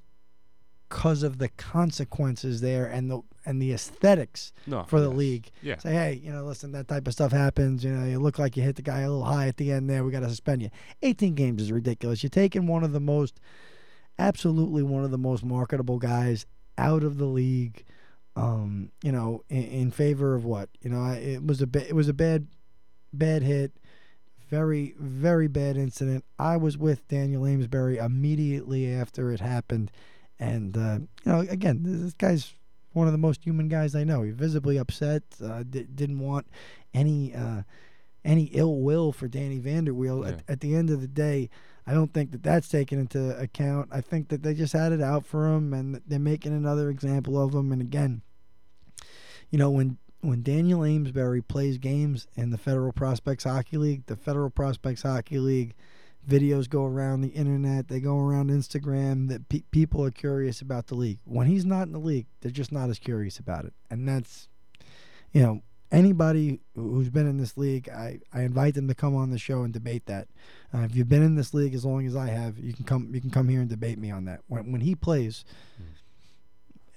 because 0.88 1.22
of 1.22 1.38
the 1.38 1.48
consequences 1.48 2.60
there 2.60 2.86
and 2.86 3.10
the 3.10 3.20
and 3.44 3.60
the 3.60 3.72
aesthetics 3.72 4.52
no, 4.66 4.84
for 4.84 5.00
the 5.00 5.10
yes. 5.10 5.16
league. 5.16 5.50
Yeah. 5.62 5.78
Say, 5.78 5.92
hey, 5.92 6.20
you 6.22 6.32
know, 6.32 6.44
listen, 6.44 6.72
that 6.72 6.88
type 6.88 7.06
of 7.06 7.12
stuff 7.12 7.32
happens. 7.32 7.84
You 7.84 7.92
know, 7.92 8.06
you 8.06 8.18
look 8.18 8.38
like 8.38 8.56
you 8.56 8.62
hit 8.62 8.76
the 8.76 8.82
guy 8.82 9.00
a 9.00 9.10
little 9.10 9.24
high 9.24 9.48
at 9.48 9.56
the 9.56 9.70
end 9.70 9.88
there. 9.88 10.02
We 10.02 10.10
got 10.10 10.20
to 10.20 10.28
suspend 10.28 10.62
you. 10.62 10.70
18 11.02 11.34
games 11.34 11.62
is 11.62 11.70
ridiculous. 11.70 12.22
You're 12.22 12.30
taking 12.30 12.66
one 12.66 12.82
of 12.82 12.92
the 12.92 13.00
most, 13.00 13.38
absolutely 14.18 14.82
one 14.82 15.04
of 15.04 15.12
the 15.12 15.18
most 15.18 15.44
marketable 15.44 15.98
guys 15.98 16.46
out 16.76 17.04
of 17.04 17.18
the 17.18 17.26
league 17.26 17.84
um, 18.36 18.92
you 19.02 19.10
know, 19.10 19.42
in, 19.48 19.64
in, 19.64 19.90
favor 19.90 20.34
of 20.34 20.44
what? 20.44 20.68
You 20.82 20.90
know, 20.90 21.02
I, 21.02 21.14
it 21.14 21.44
was 21.44 21.62
a 21.62 21.66
ba- 21.66 21.88
it 21.88 21.94
was 21.94 22.08
a 22.08 22.12
bad, 22.12 22.46
bad 23.12 23.42
hit, 23.42 23.72
very 24.50 24.94
very 24.98 25.48
bad 25.48 25.76
incident. 25.76 26.24
I 26.38 26.58
was 26.58 26.76
with 26.76 27.08
Daniel 27.08 27.46
Amesbury 27.46 27.96
immediately 27.96 28.92
after 28.92 29.32
it 29.32 29.40
happened, 29.40 29.90
and 30.38 30.76
uh, 30.76 30.98
you 31.24 31.32
know, 31.32 31.40
again, 31.40 31.80
this 31.82 32.12
guy's 32.12 32.52
one 32.92 33.06
of 33.06 33.12
the 33.12 33.18
most 33.18 33.44
human 33.44 33.68
guys 33.68 33.94
I 33.94 34.04
know. 34.04 34.22
He 34.22 34.30
visibly 34.32 34.76
upset, 34.76 35.22
uh, 35.42 35.62
d- 35.62 35.86
didn't 35.94 36.18
want 36.18 36.46
any 36.92 37.34
uh, 37.34 37.62
any 38.22 38.44
ill 38.52 38.76
will 38.76 39.12
for 39.12 39.28
Danny 39.28 39.60
Vanderweel. 39.60 40.24
Yeah. 40.24 40.32
At, 40.32 40.42
at 40.48 40.60
the 40.60 40.74
end 40.74 40.90
of 40.90 41.00
the 41.00 41.08
day, 41.08 41.48
I 41.86 41.94
don't 41.94 42.12
think 42.12 42.32
that 42.32 42.42
that's 42.42 42.68
taken 42.68 42.98
into 42.98 43.38
account. 43.38 43.88
I 43.92 44.02
think 44.02 44.28
that 44.28 44.42
they 44.42 44.52
just 44.52 44.74
had 44.74 44.92
it 44.92 45.00
out 45.00 45.24
for 45.24 45.46
him, 45.54 45.72
and 45.72 46.02
they're 46.06 46.18
making 46.18 46.52
another 46.52 46.90
example 46.90 47.40
of 47.40 47.54
him. 47.54 47.72
And 47.72 47.80
again, 47.80 48.22
you 49.50 49.58
know, 49.58 49.70
when 49.70 49.98
when 50.20 50.42
Daniel 50.42 50.84
Amesbury 50.84 51.42
plays 51.42 51.78
games 51.78 52.26
in 52.34 52.50
the 52.50 52.58
Federal 52.58 52.92
Prospects 52.92 53.44
Hockey 53.44 53.76
League, 53.76 54.06
the 54.06 54.16
Federal 54.16 54.50
Prospects 54.50 55.02
Hockey 55.02 55.38
League 55.38 55.74
videos 56.28 56.68
go 56.68 56.84
around 56.84 57.20
the 57.20 57.28
internet, 57.28 57.88
they 57.88 58.00
go 58.00 58.18
around 58.18 58.50
Instagram. 58.50 59.28
That 59.28 59.48
pe- 59.48 59.62
people 59.70 60.02
are 60.04 60.10
curious 60.10 60.60
about 60.60 60.88
the 60.88 60.94
league. 60.96 61.18
When 61.24 61.46
he's 61.46 61.64
not 61.64 61.86
in 61.86 61.92
the 61.92 61.98
league, 61.98 62.26
they're 62.40 62.50
just 62.50 62.72
not 62.72 62.90
as 62.90 62.98
curious 62.98 63.38
about 63.38 63.64
it, 63.64 63.74
and 63.90 64.08
that's, 64.08 64.48
you 65.32 65.42
know, 65.42 65.62
anybody 65.92 66.60
who's 66.74 67.10
been 67.10 67.28
in 67.28 67.38
this 67.38 67.56
league, 67.56 67.88
I, 67.88 68.20
I 68.32 68.42
invite 68.42 68.74
them 68.74 68.88
to 68.88 68.94
come 68.94 69.14
on 69.14 69.30
the 69.30 69.38
show 69.38 69.62
and 69.62 69.72
debate 69.72 70.06
that. 70.06 70.28
Uh, 70.74 70.80
if 70.80 70.96
you've 70.96 71.08
been 71.08 71.22
in 71.22 71.36
this 71.36 71.54
league 71.54 71.74
as 71.74 71.84
long 71.84 72.06
as 72.06 72.16
I 72.16 72.28
have, 72.28 72.58
you 72.58 72.72
can 72.72 72.84
come 72.84 73.14
you 73.14 73.20
can 73.20 73.30
come 73.30 73.48
here 73.48 73.60
and 73.60 73.68
debate 73.70 73.98
me 73.98 74.10
on 74.10 74.24
that. 74.24 74.40
When 74.48 74.72
when 74.72 74.80
he 74.80 74.94
plays, 74.94 75.44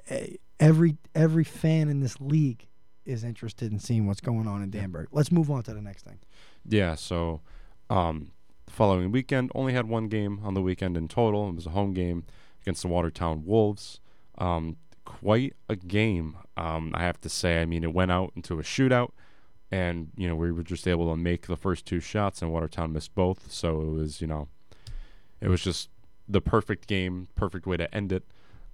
eh, 0.10 0.36
every 0.60 0.98
every 1.16 1.44
fan 1.44 1.90
in 1.90 2.00
this 2.00 2.20
league 2.20 2.68
is 3.06 3.24
interested 3.24 3.72
in 3.72 3.80
seeing 3.80 4.06
what's 4.06 4.22
going 4.22 4.48
on 4.48 4.62
in 4.62 4.70
Danbury. 4.70 5.08
Let's 5.12 5.32
move 5.32 5.50
on 5.50 5.64
to 5.64 5.74
the 5.74 5.82
next 5.82 6.04
thing. 6.04 6.20
Yeah, 6.66 6.96
so 6.96 7.42
um, 7.90 8.32
the 8.66 8.72
following 8.72 9.12
weekend 9.12 9.52
only 9.56 9.74
had 9.74 9.88
one 9.88 10.08
game 10.08 10.42
on 10.44 10.54
the 10.54 10.62
weekend 10.62 10.96
in 10.96 11.08
total. 11.08 11.50
It 11.50 11.56
was 11.56 11.66
a 11.66 11.72
home 11.72 11.94
game 11.94 12.26
against 12.62 12.84
the 12.84 12.88
Watertown 12.88 13.44
Wolves. 13.46 14.00
Um, 14.38 14.78
quite 15.06 15.56
a 15.68 15.76
game, 15.76 16.38
um, 16.56 16.92
I 16.94 17.02
have 17.04 17.20
to 17.22 17.30
say. 17.30 17.62
I 17.62 17.66
mean, 17.66 17.84
it 17.84 17.94
went 17.94 18.12
out 18.12 18.32
into 18.36 18.60
a 18.60 18.64
shootout, 18.64 19.12
and 19.72 20.10
you 20.16 20.28
know 20.28 20.36
we 20.36 20.52
were 20.52 20.64
just 20.64 20.88
able 20.88 21.10
to 21.10 21.18
make 21.18 21.48
the 21.48 21.58
first 21.58 21.86
two 21.86 22.00
shots, 22.00 22.42
and 22.42 22.52
Watertown 22.52 22.94
missed 22.94 23.16
both. 23.16 23.52
So 23.52 23.82
it 23.82 23.90
was, 23.90 24.22
you 24.22 24.28
know, 24.28 24.50
it 25.42 25.48
was 25.48 25.64
just 25.64 25.90
the 26.28 26.42
perfect 26.42 26.88
game, 26.88 27.28
perfect 27.36 27.66
way 27.66 27.78
to 27.78 27.94
end 27.94 28.12
it. 28.12 28.24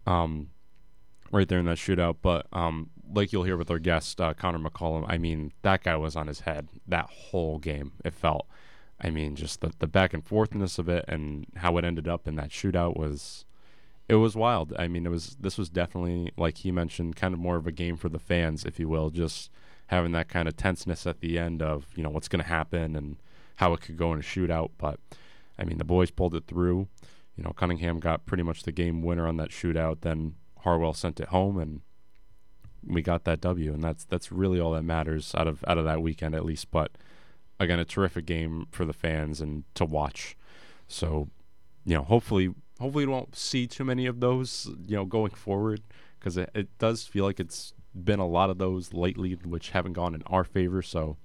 Um, 0.06 0.50
right 1.32 1.48
there 1.48 1.60
in 1.60 1.66
that 1.66 1.78
shootout. 1.78 2.18
But 2.22 2.48
um, 2.54 2.90
like 3.14 3.32
you'll 3.32 3.44
hear 3.44 3.58
with 3.58 3.72
our 3.72 3.80
guest 3.80 4.20
uh, 4.20 4.34
Conor 4.34 4.60
McCollum, 4.60 5.06
I 5.08 5.18
mean 5.18 5.52
that 5.62 5.84
guy 5.84 5.96
was 5.96 6.16
on 6.16 6.28
his 6.28 6.42
head 6.42 6.70
that 6.88 7.06
whole 7.06 7.60
game. 7.60 7.94
It 8.04 8.14
felt, 8.14 8.48
I 9.00 9.10
mean, 9.10 9.36
just 9.36 9.62
the 9.62 9.72
the 9.80 9.88
back 9.88 10.14
and 10.14 10.26
forthness 10.26 10.80
of 10.80 10.90
it 10.90 11.06
and 11.08 11.48
how 11.58 11.78
it 11.78 11.86
ended 11.86 12.08
up 12.08 12.28
in 12.28 12.36
that 12.36 12.50
shootout 12.50 12.96
was, 12.98 13.46
it 14.08 14.16
was 14.16 14.36
wild. 14.36 14.74
I 14.78 14.88
mean, 14.88 15.06
it 15.06 15.10
was 15.10 15.38
this 15.40 15.58
was 15.58 15.70
definitely 15.70 16.32
like 16.38 16.60
he 16.60 16.72
mentioned, 16.72 17.16
kind 17.16 17.34
of 17.34 17.40
more 17.40 17.58
of 17.58 17.68
a 17.68 17.72
game 17.72 17.98
for 17.98 18.10
the 18.10 18.20
fans, 18.20 18.66
if 18.66 18.80
you 18.80 18.88
will, 18.88 19.10
just 19.10 19.50
having 19.88 20.14
that 20.14 20.28
kind 20.28 20.48
of 20.48 20.58
tenseness 20.58 21.06
at 21.06 21.20
the 21.20 21.38
end 21.38 21.62
of 21.62 21.86
you 21.96 22.04
know 22.04 22.10
what's 22.10 22.28
going 22.28 22.42
to 22.42 22.50
happen 22.50 22.96
and 22.96 23.18
how 23.58 23.74
it 23.74 23.82
could 23.82 23.98
go 23.98 24.14
in 24.14 24.20
a 24.20 24.24
shootout. 24.24 24.72
But 24.78 25.00
I 25.58 25.64
mean, 25.64 25.78
the 25.78 25.84
boys 25.84 26.12
pulled 26.12 26.36
it 26.36 26.46
through. 26.48 26.88
You 27.36 27.44
know, 27.44 27.52
Cunningham 27.52 28.00
got 28.00 28.26
pretty 28.26 28.44
much 28.44 28.64
the 28.64 28.72
game 28.72 29.02
winner 29.02 29.28
on 29.28 29.38
that 29.38 29.50
shootout. 29.50 30.02
Then 30.02 30.36
Harwell 30.66 30.94
sent 30.94 31.20
it 31.20 31.30
home, 31.30 31.58
and 31.58 31.82
we 32.86 33.02
got 33.02 33.24
that 33.24 33.40
W, 33.42 33.74
and 33.74 33.84
that's 33.84 34.04
that's 34.04 34.32
really 34.32 34.60
all 34.60 34.72
that 34.72 34.84
matters 34.84 35.34
out 35.36 35.48
of 35.48 35.64
out 35.68 35.78
of 35.78 35.86
that 35.86 36.02
weekend 36.02 36.36
at 36.36 36.46
least. 36.46 36.72
But 36.72 36.92
again, 37.60 37.80
a 37.80 37.86
terrific 37.86 38.26
game 38.26 38.68
for 38.72 38.86
the 38.86 38.94
fans 38.94 39.42
and 39.42 39.64
to 39.76 39.86
watch. 39.86 40.36
So, 40.88 41.30
you 41.86 41.96
know, 41.96 42.04
hopefully, 42.04 42.54
hopefully 42.80 43.06
we 43.06 43.12
won't 43.12 43.36
see 43.36 43.66
too 43.66 43.84
many 43.84 44.06
of 44.06 44.20
those, 44.20 44.70
you 44.86 44.96
know, 44.96 45.06
going 45.06 45.32
forward, 45.32 45.82
because 46.20 46.38
it, 46.38 46.50
it 46.54 46.78
does 46.78 47.06
feel 47.06 47.26
like 47.26 47.40
it's 47.40 47.74
been 47.94 48.20
a 48.20 48.28
lot 48.28 48.50
of 48.50 48.58
those 48.58 48.94
lately, 48.94 49.34
which 49.34 49.70
haven't 49.70 49.94
gone 49.94 50.14
in 50.14 50.22
our 50.28 50.44
favor. 50.44 50.82
So, 50.82 51.18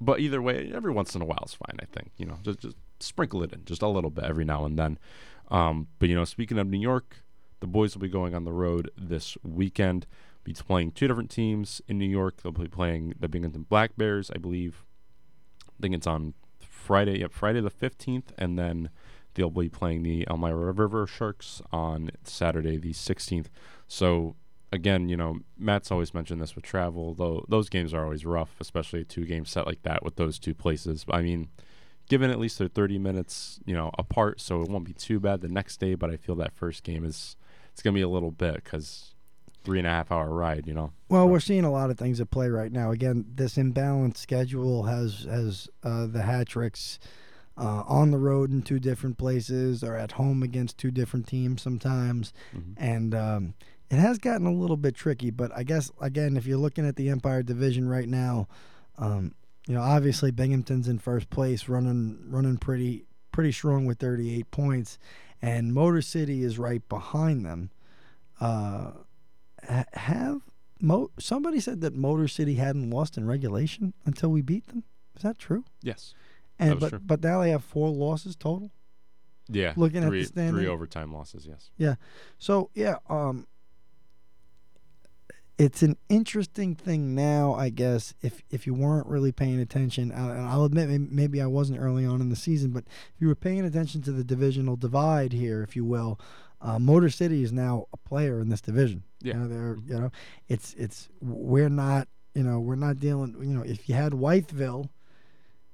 but 0.00 0.20
either 0.20 0.42
way, 0.42 0.72
every 0.74 0.92
once 0.92 1.14
in 1.14 1.22
a 1.22 1.24
while 1.24 1.44
is 1.44 1.54
fine. 1.54 1.78
I 1.80 1.86
think 1.86 2.10
you 2.16 2.26
know, 2.26 2.38
just 2.42 2.60
just 2.60 2.76
sprinkle 2.98 3.42
it 3.42 3.52
in 3.52 3.64
just 3.64 3.82
a 3.82 3.88
little 3.88 4.10
bit 4.10 4.24
every 4.24 4.44
now 4.44 4.64
and 4.64 4.78
then. 4.78 4.98
Um, 5.50 5.88
but 5.98 6.08
you 6.08 6.14
know, 6.14 6.24
speaking 6.24 6.58
of 6.58 6.66
New 6.66 6.80
York, 6.80 7.24
the 7.60 7.66
boys 7.66 7.94
will 7.94 8.02
be 8.02 8.08
going 8.08 8.34
on 8.34 8.44
the 8.44 8.52
road 8.52 8.90
this 8.96 9.36
weekend. 9.42 10.06
Be 10.44 10.54
playing 10.54 10.92
two 10.92 11.06
different 11.06 11.30
teams 11.30 11.82
in 11.86 11.98
New 11.98 12.08
York. 12.08 12.42
They'll 12.42 12.52
be 12.52 12.66
playing 12.66 13.14
the 13.20 13.28
Binghamton 13.28 13.66
Black 13.68 13.96
Bears, 13.96 14.30
I 14.34 14.38
believe. 14.38 14.84
I 15.68 15.82
think 15.82 15.94
it's 15.94 16.06
on 16.06 16.34
Friday. 16.58 17.20
Yep, 17.20 17.32
Friday 17.32 17.60
the 17.60 17.70
fifteenth, 17.70 18.32
and 18.38 18.58
then 18.58 18.90
they'll 19.34 19.50
be 19.50 19.68
playing 19.68 20.02
the 20.02 20.26
Elmira 20.28 20.72
River 20.72 21.06
Sharks 21.06 21.62
on 21.72 22.10
Saturday 22.24 22.78
the 22.78 22.92
sixteenth. 22.92 23.50
So 23.86 24.36
again, 24.72 25.08
you 25.08 25.16
know, 25.16 25.40
Matt's 25.58 25.90
always 25.90 26.14
mentioned 26.14 26.40
this 26.40 26.54
with 26.54 26.64
travel, 26.64 27.14
though 27.14 27.44
those 27.48 27.68
games 27.68 27.92
are 27.92 28.04
always 28.04 28.24
rough, 28.24 28.56
especially 28.60 29.00
a 29.00 29.04
two 29.04 29.26
game 29.26 29.44
set 29.44 29.66
like 29.66 29.82
that 29.82 30.02
with 30.02 30.16
those 30.16 30.38
two 30.38 30.54
places. 30.54 31.04
I 31.10 31.22
mean, 31.22 31.48
given 32.08 32.30
at 32.30 32.38
least 32.38 32.58
they're 32.58 32.68
30 32.68 32.98
minutes, 32.98 33.60
you 33.66 33.74
know, 33.74 33.90
apart, 33.98 34.40
so 34.40 34.62
it 34.62 34.68
won't 34.68 34.84
be 34.84 34.92
too 34.92 35.20
bad 35.20 35.40
the 35.40 35.48
next 35.48 35.78
day. 35.78 35.94
But 35.94 36.10
I 36.10 36.16
feel 36.16 36.34
that 36.36 36.52
first 36.52 36.82
game 36.82 37.04
is 37.04 37.36
it's 37.72 37.82
gonna 37.82 37.94
be 37.94 38.00
a 38.02 38.08
little 38.08 38.30
bit 38.30 38.56
because 38.56 39.14
three 39.64 39.78
and 39.78 39.86
a 39.86 39.90
half 39.90 40.10
hour 40.10 40.30
ride, 40.30 40.66
you 40.66 40.74
know. 40.74 40.90
Well, 41.08 41.28
we're 41.28 41.40
seeing 41.40 41.64
a 41.64 41.70
lot 41.70 41.90
of 41.90 41.98
things 41.98 42.20
at 42.20 42.30
play 42.30 42.48
right 42.48 42.72
now. 42.72 42.90
Again, 42.92 43.26
this 43.34 43.56
imbalanced 43.56 44.16
schedule 44.16 44.84
has 44.84 45.24
has 45.28 45.68
uh, 45.82 46.06
the 46.06 46.22
Hat 46.22 46.48
Tricks 46.48 46.98
uh, 47.58 47.82
on 47.86 48.10
the 48.10 48.18
road 48.18 48.50
in 48.50 48.62
two 48.62 48.78
different 48.80 49.18
places 49.18 49.82
or 49.84 49.94
at 49.96 50.12
home 50.12 50.42
against 50.42 50.78
two 50.78 50.90
different 50.90 51.26
teams 51.26 51.60
sometimes, 51.60 52.32
Mhm. 52.56 52.74
and 52.78 53.14
um, 53.14 53.54
it 53.90 53.96
has 53.98 54.18
gotten 54.18 54.46
a 54.46 54.52
little 54.52 54.76
bit 54.78 54.94
tricky. 54.94 55.30
But 55.30 55.50
I 55.54 55.62
guess 55.62 55.90
again, 56.00 56.36
if 56.36 56.46
you're 56.46 56.56
looking 56.58 56.86
at 56.86 56.96
the 56.96 57.10
Empire 57.10 57.42
Division 57.42 57.86
right 57.88 58.08
now, 58.08 58.48
um, 58.96 59.34
you 59.66 59.74
know, 59.74 59.82
obviously 59.82 60.30
Binghamton's 60.30 60.88
in 60.88 60.98
first 60.98 61.28
place, 61.28 61.68
running 61.68 62.18
running 62.30 62.56
pretty 62.56 63.04
pretty 63.32 63.52
strong 63.52 63.84
with 63.84 63.98
38 63.98 64.50
points, 64.50 64.98
and 65.42 65.72
Motor 65.74 66.02
City 66.02 66.42
is 66.42 66.58
right 66.58 66.86
behind 66.88 67.44
them. 67.44 67.70
Uh, 68.40 68.92
have 69.92 70.40
Mo- 70.80 71.10
somebody 71.18 71.60
said 71.60 71.82
that 71.82 71.94
Motor 71.94 72.26
City 72.26 72.54
hadn't 72.54 72.88
lost 72.90 73.18
in 73.18 73.26
regulation 73.26 73.92
until 74.06 74.30
we 74.30 74.40
beat 74.40 74.66
them. 74.68 74.84
Is 75.14 75.22
that 75.22 75.38
true? 75.38 75.64
Yes. 75.82 76.14
And 76.58 76.74
was 76.76 76.80
but 76.80 76.88
true. 76.90 76.98
but 77.04 77.22
now 77.22 77.40
they 77.42 77.50
have 77.50 77.62
four 77.64 77.90
losses 77.90 78.34
total. 78.36 78.70
Yeah. 79.48 79.74
Looking 79.76 79.98
at 79.98 80.04
the 80.04 80.08
three, 80.08 80.24
standing- 80.24 80.54
three 80.54 80.66
overtime 80.66 81.12
losses. 81.12 81.46
Yes. 81.46 81.70
Yeah. 81.76 81.96
So 82.38 82.70
yeah, 82.74 82.96
um, 83.10 83.46
it's 85.60 85.82
an 85.82 85.98
interesting 86.08 86.74
thing 86.74 87.14
now, 87.14 87.52
I 87.52 87.68
guess. 87.68 88.14
If 88.22 88.42
if 88.50 88.66
you 88.66 88.72
weren't 88.72 89.06
really 89.06 89.30
paying 89.30 89.60
attention, 89.60 90.10
and 90.10 90.48
I'll 90.48 90.64
admit 90.64 90.88
maybe 91.12 91.42
I 91.42 91.46
wasn't 91.46 91.80
early 91.80 92.06
on 92.06 92.22
in 92.22 92.30
the 92.30 92.36
season, 92.36 92.70
but 92.70 92.84
if 92.86 93.20
you 93.20 93.28
were 93.28 93.34
paying 93.34 93.66
attention 93.66 94.00
to 94.02 94.12
the 94.12 94.24
divisional 94.24 94.76
divide 94.76 95.34
here, 95.34 95.62
if 95.62 95.76
you 95.76 95.84
will, 95.84 96.18
uh, 96.62 96.78
Motor 96.78 97.10
City 97.10 97.42
is 97.42 97.52
now 97.52 97.88
a 97.92 97.98
player 97.98 98.40
in 98.40 98.48
this 98.48 98.62
division. 98.62 99.02
Yeah. 99.20 99.34
You 99.34 99.40
know, 99.40 99.48
they're 99.48 99.76
you 99.86 100.00
know, 100.00 100.12
it's 100.48 100.72
it's 100.78 101.10
we're 101.20 101.68
not 101.68 102.08
you 102.34 102.42
know 102.42 102.58
we're 102.58 102.74
not 102.74 102.98
dealing 102.98 103.36
you 103.40 103.54
know 103.54 103.62
if 103.62 103.86
you 103.86 103.94
had 103.94 104.12
Wytheville. 104.12 104.88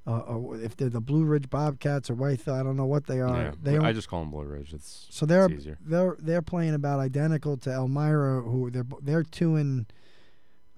Uh, 0.08 0.18
or 0.20 0.56
if 0.60 0.76
they're 0.76 0.88
the 0.88 1.00
Blue 1.00 1.24
Ridge 1.24 1.50
Bobcats 1.50 2.08
or 2.10 2.14
Wytheville, 2.14 2.58
I 2.58 2.62
don't 2.62 2.76
know 2.76 2.86
what 2.86 3.06
they 3.08 3.20
are. 3.20 3.36
yeah. 3.36 3.52
They 3.60 3.76
I 3.78 3.92
just 3.92 4.08
call 4.08 4.20
them 4.20 4.30
Blue 4.30 4.44
Ridge. 4.44 4.72
It's 4.72 5.08
so 5.10 5.26
they're 5.26 5.46
it's 5.46 5.54
easier. 5.54 5.78
they're 5.84 6.16
they're 6.20 6.42
playing 6.42 6.74
about 6.74 7.00
identical 7.00 7.56
to 7.58 7.70
Elmira, 7.72 8.40
who 8.42 8.70
they're 8.70 8.86
they're 9.02 9.24
two 9.24 9.56
and 9.56 9.92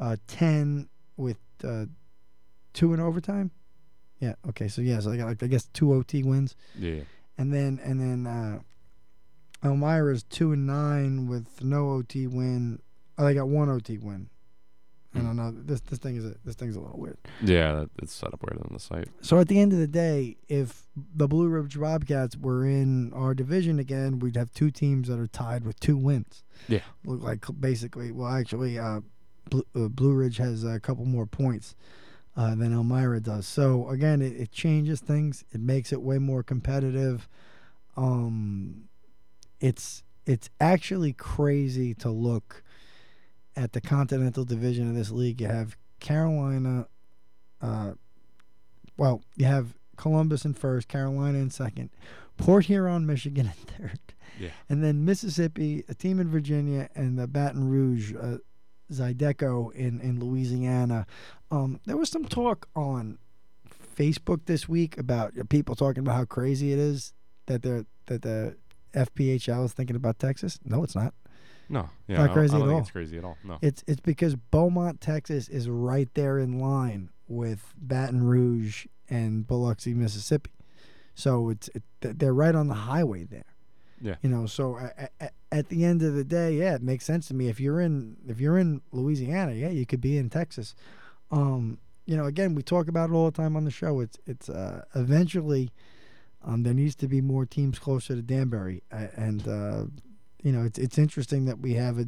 uh, 0.01 0.17
ten 0.27 0.89
with 1.19 1.37
uh, 1.63 1.85
two 2.73 2.95
in 2.95 3.01
overtime. 3.01 3.51
Yeah. 4.19 4.35
Okay. 4.49 4.69
So 4.69 4.81
yeah. 4.81 5.01
So 5.01 5.11
I 5.13 5.19
got 5.19 5.27
like 5.27 5.43
I 5.43 5.47
guess 5.47 5.67
two 5.75 5.93
OT 5.93 6.23
wins, 6.23 6.57
Yeah. 6.79 7.01
and 7.37 7.53
then 7.53 7.79
and 7.85 8.01
then 8.01 8.27
uh, 8.27 8.61
Elmira's 9.63 10.23
two 10.23 10.53
and 10.53 10.67
nine 10.67 11.27
with 11.29 11.63
no 11.63 11.91
OT 11.91 12.27
win. 12.27 12.81
Oh, 13.19 13.25
they 13.25 13.35
got 13.35 13.49
one 13.49 13.69
OT 13.69 13.99
win. 13.99 14.31
I 15.15 15.21
Hmm. 15.21 15.25
don't 15.27 15.37
know. 15.37 15.51
This 15.53 15.81
this 15.81 15.99
thing 15.99 16.17
is 16.17 16.25
a, 16.27 16.35
this 16.45 16.55
thing's 16.55 16.77
a 16.77 16.81
little 16.81 16.99
weird. 16.99 17.17
Yeah. 17.43 17.87
It's 18.03 18.13
set 18.13 18.33
up 18.35 18.43
weird 18.43 18.61
on 18.63 18.71
the 18.75 18.79
site. 18.81 19.09
So 19.23 19.39
at 19.39 19.49
the 19.49 19.59
end 19.59 19.73
of 19.73 19.79
the 19.79 19.87
day, 19.87 20.37
if 20.49 20.87
the 21.15 21.27
Blue 21.27 21.49
Ridge 21.49 21.79
Bobcats 21.81 22.37
were 22.37 22.67
in 22.67 23.13
our 23.15 23.35
division 23.35 23.79
again, 23.79 24.19
we'd 24.19 24.37
have 24.37 24.53
two 24.53 24.71
teams 24.71 25.09
that 25.09 25.19
are 25.19 25.27
tied 25.27 25.65
with 25.65 25.81
two 25.81 25.97
wins. 25.97 26.45
Yeah. 26.69 26.81
Look 27.05 27.23
like 27.23 27.47
basically, 27.59 28.13
well, 28.13 28.29
actually, 28.31 28.79
uh, 28.79 29.01
Blue, 29.49 29.65
uh, 29.75 29.89
Blue 29.89 30.13
Ridge 30.13 30.37
has 30.37 30.63
a 30.63 30.79
couple 30.79 31.07
more 31.07 31.25
points 31.25 31.75
uh, 32.37 32.55
than 32.55 32.75
Elmira 32.75 33.21
does. 33.21 33.47
So 33.47 33.89
again, 33.89 34.21
it, 34.21 34.35
it 34.39 34.53
changes 34.53 35.01
things. 35.01 35.43
It 35.53 35.61
makes 35.63 35.91
it 35.91 36.03
way 36.03 36.19
more 36.19 36.43
competitive. 36.43 37.29
Um, 37.97 38.89
it's 39.61 40.03
it's 40.27 40.51
actually 40.61 41.15
crazy 41.15 41.95
to 41.95 42.11
look 42.11 42.63
at 43.59 43.73
the 43.73 43.81
Continental 43.81 44.45
Division 44.45 44.89
of 44.89 44.95
this 44.95 45.11
league. 45.11 45.41
You 45.41 45.49
have 45.49 45.77
Carolina. 46.01 46.87
Uh, 47.61 47.93
well, 48.97 49.23
you 49.37 49.47
have 49.47 49.75
Columbus 49.97 50.45
in 50.45 50.55
first, 50.55 50.87
Carolina 50.89 51.39
in 51.39 51.51
second, 51.51 51.91
Port 52.37 52.67
Huron, 52.67 53.05
Michigan 53.05 53.47
in 53.79 53.89
third, 53.89 54.01
Yeah. 54.39 54.51
and 54.69 54.83
then 54.83 55.05
Mississippi, 55.05 55.85
a 55.89 55.95
team 55.95 56.21
in 56.21 56.29
Virginia, 56.31 56.89
and 56.95 57.19
the 57.19 57.27
Baton 57.27 57.69
Rouge, 57.69 58.15
uh, 58.15 58.39
Zydeco 58.93 59.73
in 59.75 60.01
in 60.01 60.21
Louisiana. 60.21 61.07
Um, 61.51 61.81
there 61.85 61.97
was 61.97 62.11
some 62.11 62.25
talk 62.25 62.69
on 62.77 63.19
Facebook 63.97 64.47
this 64.47 64.69
week 64.69 64.97
about 64.97 65.33
people 65.49 65.75
talking 65.75 66.01
about 66.01 66.15
how 66.17 66.25
crazy 66.25 66.73
it 66.73 66.79
is 66.79 67.13
that 67.47 67.63
they're 67.63 67.85
that 68.07 68.23
the 68.23 68.57
FPHL 68.95 69.65
is 69.67 69.73
thinking 69.73 69.97
about 69.97 70.19
Texas. 70.19 70.59
No, 70.65 70.83
it's 70.85 70.95
not. 70.95 71.13
No. 71.69 71.89
Yeah. 72.07 72.17
not 72.19 72.23
I 72.23 72.27
don't- 72.27 72.35
crazy 72.35 72.53
I 72.53 72.57
at 72.57 72.59
don't 72.61 72.69
think 72.69 72.75
all. 72.77 72.81
It's 72.83 72.91
crazy 72.91 73.19
at 73.19 73.25
all. 73.25 73.39
No. 73.45 73.59
It's 73.63 73.85
it's 73.87 74.01
because 74.01 74.37
Beaumont, 74.37 75.01
Texas, 75.01 75.49
is 75.49 75.69
right 75.69 76.09
there 76.15 76.39
in 76.39 76.59
line 76.59 77.11
with 77.29 77.75
Baton 77.77 78.23
Rouge 78.23 78.87
and 79.11 79.47
Biloxi, 79.47 79.95
Mississippi. 79.95 80.51
So 81.15 81.49
it's 81.51 81.69
it, 81.75 81.83
they're 82.01 82.33
right 82.35 82.55
on 82.55 82.69
the 82.69 82.75
highway 82.75 83.25
there. 83.25 83.45
Yeah. 84.01 84.15
You 84.23 84.31
know, 84.31 84.47
so 84.47 84.79
at, 84.79 85.11
at, 85.21 85.33
at 85.51 85.69
the 85.71 85.85
end 85.85 86.03
of 86.03 86.15
the 86.15 86.23
day, 86.23 86.53
yeah, 86.55 86.77
it 86.77 86.83
makes 86.83 87.05
sense 87.05 87.27
to 87.29 87.35
me. 87.35 87.49
If 87.49 87.59
you're 87.59 87.81
in 87.81 88.17
if 88.29 88.41
you're 88.41 88.57
in 88.59 88.81
Louisiana, 88.93 89.53
yeah, 89.55 89.71
you 89.71 89.85
could 89.87 90.01
be 90.01 90.17
in 90.17 90.31
Texas. 90.31 90.75
um, 91.31 91.79
you 92.07 92.17
know, 92.17 92.25
again, 92.25 92.55
we 92.55 92.63
talk 92.63 92.89
about 92.89 93.11
it 93.11 93.13
all 93.13 93.27
the 93.27 93.37
time 93.37 93.55
on 93.55 93.65
the 93.67 93.71
show. 93.71 94.01
It's 94.01 94.19
it's 94.27 94.49
uh, 94.49 94.85
eventually 94.95 95.71
um, 96.43 96.63
there 96.63 96.73
needs 96.73 96.95
to 96.97 97.09
be 97.09 97.21
more 97.21 97.45
teams 97.45 97.79
closer 97.79 98.15
to 98.15 98.23
Danbury, 98.23 98.83
uh, 98.91 99.09
and 99.15 99.47
uh, 99.47 99.85
you 100.49 100.55
know, 100.55 100.65
it's 100.65 100.79
it's 100.79 100.97
interesting 100.99 101.45
that 101.45 101.59
we 101.61 101.75
have 101.75 101.99
a 101.99 102.07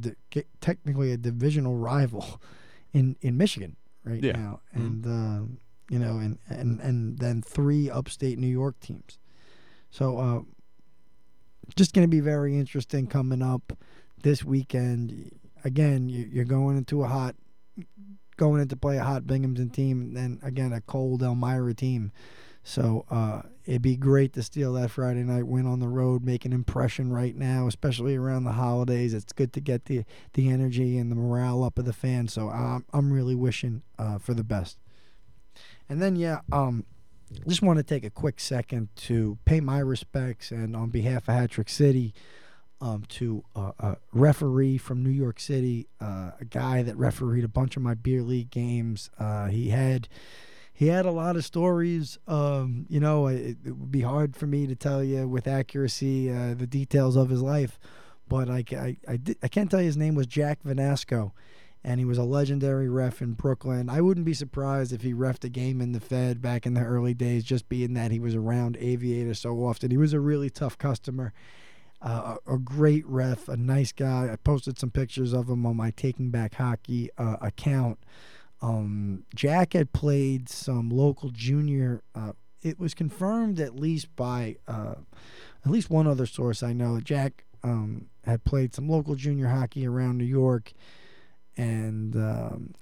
technically 0.62 1.12
a 1.12 1.18
divisional 1.18 1.76
rival 1.76 2.40
in 2.98 3.16
in 3.20 3.36
Michigan 3.36 3.76
right 4.04 4.22
Yeah. 4.24 4.32
now, 4.32 4.60
Mhm. 4.74 4.80
and 4.86 5.06
um, 5.06 5.58
you 5.90 5.98
know, 5.98 6.16
and 6.24 6.38
and 6.48 6.80
and 6.80 7.18
then 7.18 7.42
three 7.42 7.90
upstate 7.90 8.38
New 8.38 8.46
York 8.62 8.80
teams. 8.80 9.18
So, 9.90 10.16
uh, 10.18 10.40
just 11.76 11.92
going 11.94 12.06
to 12.06 12.10
be 12.10 12.20
very 12.20 12.56
interesting 12.56 13.06
coming 13.06 13.42
up 13.42 13.76
this 14.22 14.42
weekend. 14.44 15.30
Again, 15.64 16.08
you- 16.08 16.28
you're 16.32 16.44
going 16.58 16.76
into 16.78 17.02
a 17.02 17.08
hot, 17.08 17.36
going 18.36 18.62
into 18.62 18.76
play 18.76 18.96
a 18.96 19.04
hot 19.04 19.26
Binghamton 19.26 19.68
team, 19.70 20.00
and 20.00 20.16
then 20.16 20.38
again 20.42 20.72
a 20.72 20.80
cold 20.80 21.22
Elmira 21.22 21.74
team. 21.74 22.10
So 22.62 23.04
uh, 23.10 23.42
it'd 23.70 23.82
be 23.82 23.96
great 23.96 24.32
to 24.32 24.42
steal 24.42 24.72
that 24.72 24.90
Friday 24.90 25.22
night 25.22 25.46
win 25.46 25.64
on 25.64 25.78
the 25.78 25.88
road, 25.88 26.24
make 26.24 26.44
an 26.44 26.52
impression 26.52 27.12
right 27.12 27.36
now, 27.36 27.68
especially 27.68 28.16
around 28.16 28.42
the 28.42 28.52
holidays. 28.52 29.14
It's 29.14 29.32
good 29.32 29.52
to 29.52 29.60
get 29.60 29.84
the 29.84 30.04
the 30.34 30.50
energy 30.50 30.98
and 30.98 31.10
the 31.10 31.16
morale 31.16 31.62
up 31.62 31.78
of 31.78 31.84
the 31.84 31.92
fans. 31.92 32.32
So 32.32 32.50
I'm 32.50 32.84
I'm 32.92 33.12
really 33.12 33.36
wishing 33.36 33.82
uh, 33.96 34.18
for 34.18 34.34
the 34.34 34.42
best. 34.42 34.78
And 35.88 36.02
then 36.02 36.16
yeah, 36.16 36.40
um, 36.52 36.84
just 37.46 37.62
want 37.62 37.78
to 37.78 37.84
take 37.84 38.04
a 38.04 38.10
quick 38.10 38.40
second 38.40 38.88
to 38.96 39.38
pay 39.44 39.60
my 39.60 39.78
respects 39.78 40.50
and 40.50 40.74
on 40.74 40.90
behalf 40.90 41.28
of 41.28 41.34
Hat 41.34 41.52
Trick 41.52 41.68
City, 41.68 42.12
um, 42.80 43.04
to 43.08 43.44
a 43.54 43.96
referee 44.12 44.78
from 44.78 45.02
New 45.02 45.10
York 45.10 45.38
City, 45.38 45.86
uh, 46.00 46.32
a 46.40 46.44
guy 46.44 46.82
that 46.82 46.96
refereed 46.96 47.44
a 47.44 47.48
bunch 47.48 47.76
of 47.76 47.82
my 47.82 47.94
beer 47.94 48.22
league 48.22 48.50
games. 48.50 49.10
Uh, 49.18 49.46
he 49.46 49.68
had 49.68 50.08
he 50.80 50.86
had 50.86 51.04
a 51.04 51.10
lot 51.10 51.36
of 51.36 51.44
stories. 51.44 52.18
Um, 52.26 52.86
you 52.88 53.00
know, 53.00 53.26
it, 53.26 53.58
it 53.66 53.76
would 53.76 53.92
be 53.92 54.00
hard 54.00 54.34
for 54.34 54.46
me 54.46 54.66
to 54.66 54.74
tell 54.74 55.04
you 55.04 55.28
with 55.28 55.46
accuracy 55.46 56.30
uh, 56.30 56.54
the 56.54 56.66
details 56.66 57.16
of 57.16 57.28
his 57.28 57.42
life, 57.42 57.78
but 58.26 58.48
I, 58.48 58.64
I, 58.72 58.96
I, 59.06 59.18
I 59.42 59.48
can't 59.48 59.70
tell 59.70 59.80
you 59.80 59.86
his 59.86 59.98
name 59.98 60.14
was 60.14 60.26
Jack 60.26 60.60
Vanasco, 60.64 61.32
and 61.84 62.00
he 62.00 62.06
was 62.06 62.16
a 62.16 62.22
legendary 62.22 62.88
ref 62.88 63.20
in 63.20 63.34
Brooklyn. 63.34 63.90
I 63.90 64.00
wouldn't 64.00 64.24
be 64.24 64.32
surprised 64.32 64.94
if 64.94 65.02
he 65.02 65.12
refed 65.12 65.44
a 65.44 65.50
game 65.50 65.82
in 65.82 65.92
the 65.92 66.00
Fed 66.00 66.40
back 66.40 66.64
in 66.64 66.72
the 66.72 66.80
early 66.80 67.12
days, 67.12 67.44
just 67.44 67.68
being 67.68 67.92
that 67.92 68.10
he 68.10 68.18
was 68.18 68.34
around 68.34 68.78
Aviator 68.80 69.34
so 69.34 69.56
often. 69.56 69.90
He 69.90 69.98
was 69.98 70.14
a 70.14 70.20
really 70.20 70.48
tough 70.48 70.78
customer. 70.78 71.34
Uh, 72.00 72.38
a, 72.46 72.54
a 72.54 72.58
great 72.58 73.06
ref, 73.06 73.48
a 73.48 73.56
nice 73.58 73.92
guy. 73.92 74.30
I 74.32 74.36
posted 74.36 74.78
some 74.78 74.90
pictures 74.90 75.34
of 75.34 75.50
him 75.50 75.66
on 75.66 75.76
my 75.76 75.90
Taking 75.90 76.30
Back 76.30 76.54
Hockey 76.54 77.10
uh, 77.18 77.36
account. 77.42 77.98
Um, 78.62 79.24
Jack 79.34 79.72
had 79.72 79.92
played 79.92 80.48
some 80.48 80.90
local 80.90 81.30
junior. 81.30 82.02
Uh, 82.14 82.32
it 82.62 82.78
was 82.78 82.94
confirmed 82.94 83.58
at 83.58 83.74
least 83.74 84.14
by 84.16 84.56
uh, 84.68 84.96
at 85.64 85.70
least 85.70 85.90
one 85.90 86.06
other 86.06 86.26
source 86.26 86.62
I 86.62 86.72
know. 86.72 86.96
That 86.96 87.04
Jack 87.04 87.44
um, 87.62 88.06
had 88.24 88.44
played 88.44 88.74
some 88.74 88.88
local 88.88 89.14
junior 89.14 89.48
hockey 89.48 89.86
around 89.86 90.18
New 90.18 90.24
York, 90.24 90.72
and 91.56 92.14
um, 92.16 92.74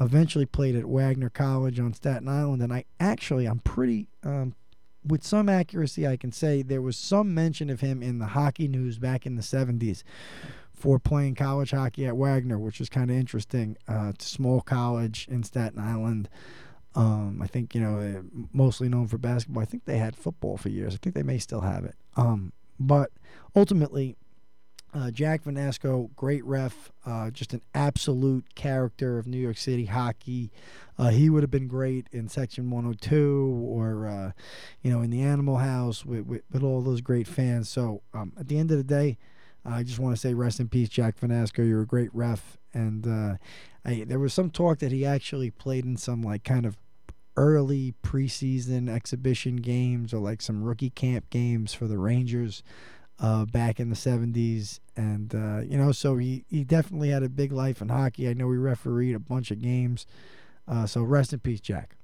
eventually 0.00 0.46
played 0.46 0.76
at 0.76 0.86
Wagner 0.86 1.30
College 1.30 1.80
on 1.80 1.94
Staten 1.94 2.28
Island. 2.28 2.62
And 2.62 2.72
I 2.72 2.84
actually, 3.00 3.46
I'm 3.46 3.60
pretty, 3.60 4.08
um, 4.22 4.54
with 5.06 5.24
some 5.24 5.48
accuracy, 5.48 6.06
I 6.06 6.16
can 6.16 6.32
say 6.32 6.62
there 6.62 6.82
was 6.82 6.96
some 6.96 7.34
mention 7.34 7.70
of 7.70 7.80
him 7.80 8.02
in 8.02 8.18
the 8.18 8.26
hockey 8.26 8.68
news 8.68 8.98
back 8.98 9.26
in 9.26 9.36
the 9.36 9.42
70s 9.42 10.02
for 10.84 10.98
playing 10.98 11.34
college 11.34 11.70
hockey 11.70 12.04
at 12.04 12.14
Wagner, 12.14 12.58
which 12.58 12.78
was 12.78 12.90
kind 12.90 13.10
of 13.10 13.16
interesting. 13.16 13.74
Uh, 13.88 14.10
it's 14.10 14.26
a 14.26 14.28
small 14.28 14.60
college 14.60 15.26
in 15.30 15.42
Staten 15.42 15.78
Island. 15.78 16.28
Um, 16.94 17.40
I 17.40 17.46
think 17.46 17.74
you 17.74 17.80
know 17.80 18.22
mostly 18.52 18.90
known 18.90 19.08
for 19.08 19.16
basketball. 19.16 19.62
I 19.62 19.64
think 19.64 19.86
they 19.86 19.96
had 19.96 20.14
football 20.14 20.58
for 20.58 20.68
years. 20.68 20.92
I 20.92 20.98
think 20.98 21.14
they 21.14 21.22
may 21.22 21.38
still 21.38 21.62
have 21.62 21.86
it. 21.86 21.94
Um, 22.18 22.52
but 22.78 23.12
ultimately, 23.56 24.14
uh, 24.92 25.10
Jack 25.10 25.44
Vanasco, 25.44 26.14
great 26.16 26.44
ref, 26.44 26.92
uh, 27.06 27.30
just 27.30 27.54
an 27.54 27.62
absolute 27.74 28.54
character 28.54 29.18
of 29.18 29.26
New 29.26 29.38
York 29.38 29.56
City 29.56 29.86
hockey. 29.86 30.52
Uh, 30.98 31.08
he 31.08 31.30
would 31.30 31.42
have 31.42 31.50
been 31.50 31.66
great 31.66 32.08
in 32.12 32.28
Section 32.28 32.68
102 32.68 33.66
or, 33.70 34.06
uh, 34.06 34.32
you 34.82 34.90
know, 34.90 35.00
in 35.00 35.08
the 35.08 35.22
Animal 35.22 35.56
House 35.56 36.04
with, 36.04 36.26
with, 36.26 36.42
with 36.52 36.62
all 36.62 36.82
those 36.82 37.00
great 37.00 37.26
fans. 37.26 37.70
So 37.70 38.02
um, 38.12 38.34
at 38.38 38.48
the 38.48 38.58
end 38.58 38.70
of 38.70 38.76
the 38.76 38.84
day, 38.84 39.16
I 39.64 39.82
just 39.82 39.98
want 39.98 40.14
to 40.14 40.20
say 40.20 40.34
rest 40.34 40.60
in 40.60 40.68
peace, 40.68 40.88
Jack 40.88 41.18
Vanasco. 41.18 41.66
You're 41.66 41.82
a 41.82 41.86
great 41.86 42.14
ref. 42.14 42.58
And 42.72 43.06
uh, 43.06 43.36
I, 43.84 44.04
there 44.06 44.18
was 44.18 44.34
some 44.34 44.50
talk 44.50 44.78
that 44.80 44.92
he 44.92 45.06
actually 45.06 45.50
played 45.50 45.84
in 45.84 45.96
some, 45.96 46.22
like, 46.22 46.44
kind 46.44 46.66
of 46.66 46.76
early 47.36 47.94
preseason 48.02 48.88
exhibition 48.88 49.56
games 49.56 50.12
or, 50.12 50.18
like, 50.18 50.42
some 50.42 50.62
rookie 50.62 50.90
camp 50.90 51.30
games 51.30 51.72
for 51.72 51.86
the 51.86 51.98
Rangers 51.98 52.62
uh, 53.18 53.44
back 53.46 53.80
in 53.80 53.88
the 53.88 53.96
70s. 53.96 54.80
And, 54.96 55.34
uh, 55.34 55.60
you 55.60 55.78
know, 55.78 55.92
so 55.92 56.16
he, 56.16 56.44
he 56.48 56.64
definitely 56.64 57.10
had 57.10 57.22
a 57.22 57.28
big 57.28 57.52
life 57.52 57.80
in 57.80 57.88
hockey. 57.88 58.28
I 58.28 58.34
know 58.34 58.50
he 58.50 58.58
refereed 58.58 59.14
a 59.14 59.20
bunch 59.20 59.50
of 59.50 59.60
games. 59.60 60.06
Uh, 60.66 60.86
so 60.86 61.02
rest 61.02 61.32
in 61.32 61.40
peace, 61.40 61.60
Jack. 61.60 61.96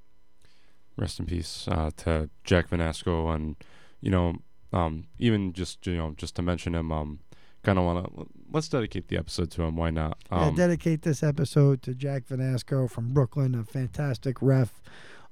Rest 0.96 1.18
in 1.18 1.26
peace 1.26 1.66
uh, 1.70 1.90
to 1.98 2.28
Jack 2.44 2.68
Vanasco, 2.68 3.34
and 3.34 3.56
you 4.00 4.10
know, 4.10 4.36
um, 4.72 5.06
even 5.18 5.52
just 5.52 5.86
you 5.86 5.96
know, 5.96 6.14
just 6.16 6.36
to 6.36 6.42
mention 6.42 6.74
him, 6.74 6.92
um, 6.92 7.20
kind 7.62 7.78
of 7.78 7.84
want 7.84 8.06
to 8.06 8.26
let's 8.52 8.68
dedicate 8.68 9.08
the 9.08 9.16
episode 9.16 9.50
to 9.52 9.62
him. 9.62 9.76
Why 9.76 9.90
not? 9.90 10.18
yeah, 10.30 10.46
Um, 10.46 10.54
dedicate 10.54 11.02
this 11.02 11.22
episode 11.22 11.82
to 11.82 11.94
Jack 11.94 12.26
Vanasco 12.28 12.90
from 12.90 13.12
Brooklyn, 13.12 13.54
a 13.54 13.64
fantastic 13.64 14.40
ref, 14.40 14.82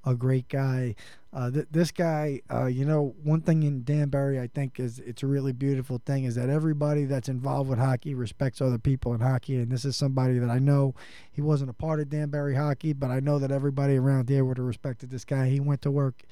a 0.05 0.15
great 0.15 0.49
guy. 0.49 0.95
Uh, 1.31 1.51
th- 1.51 1.67
this 1.71 1.91
guy, 1.91 2.41
uh, 2.51 2.65
you 2.65 2.85
know, 2.87 3.15
one 3.23 3.43
thing 3.43 3.63
in 3.63 3.85
Danbury, 3.85 4.41
I 4.41 4.47
think 4.47 4.81
is 4.81 4.99
it's 5.01 5.23
a 5.23 5.27
really 5.27 5.53
beautiful 5.53 6.01
thing 6.07 6.25
is 6.25 6.37
that 6.37 6.49
everybody 6.49 7.05
that's 7.05 7.29
involved 7.29 7.69
with 7.69 7.79
hockey 7.79 8.15
respects 8.15 8.63
other 8.63 8.79
people 8.79 9.13
in 9.13 9.21
hockey, 9.21 9.57
and 9.57 9.71
this 9.71 9.85
is 9.85 9.95
somebody 9.97 10.39
that 10.39 10.49
I 10.49 10.59
know 10.59 10.95
he 11.31 11.43
wasn't 11.43 11.69
a 11.69 11.75
part 11.75 12.01
of 12.01 12.09
Danbury 12.09 12.55
hockey, 12.55 12.95
but 12.95 13.11
I 13.11 13.21
know 13.21 13.39
that 13.39 13.51
everybody 13.51 13.97
around 13.97 14.31
here 14.31 14.45
would 14.45 14.57
have 14.57 14.67
respected 14.67 15.11
this 15.11 15.27
guy. 15.27 15.49
He 15.51 15.61
went 15.61 15.83
to 15.83 15.91
work 15.91 16.23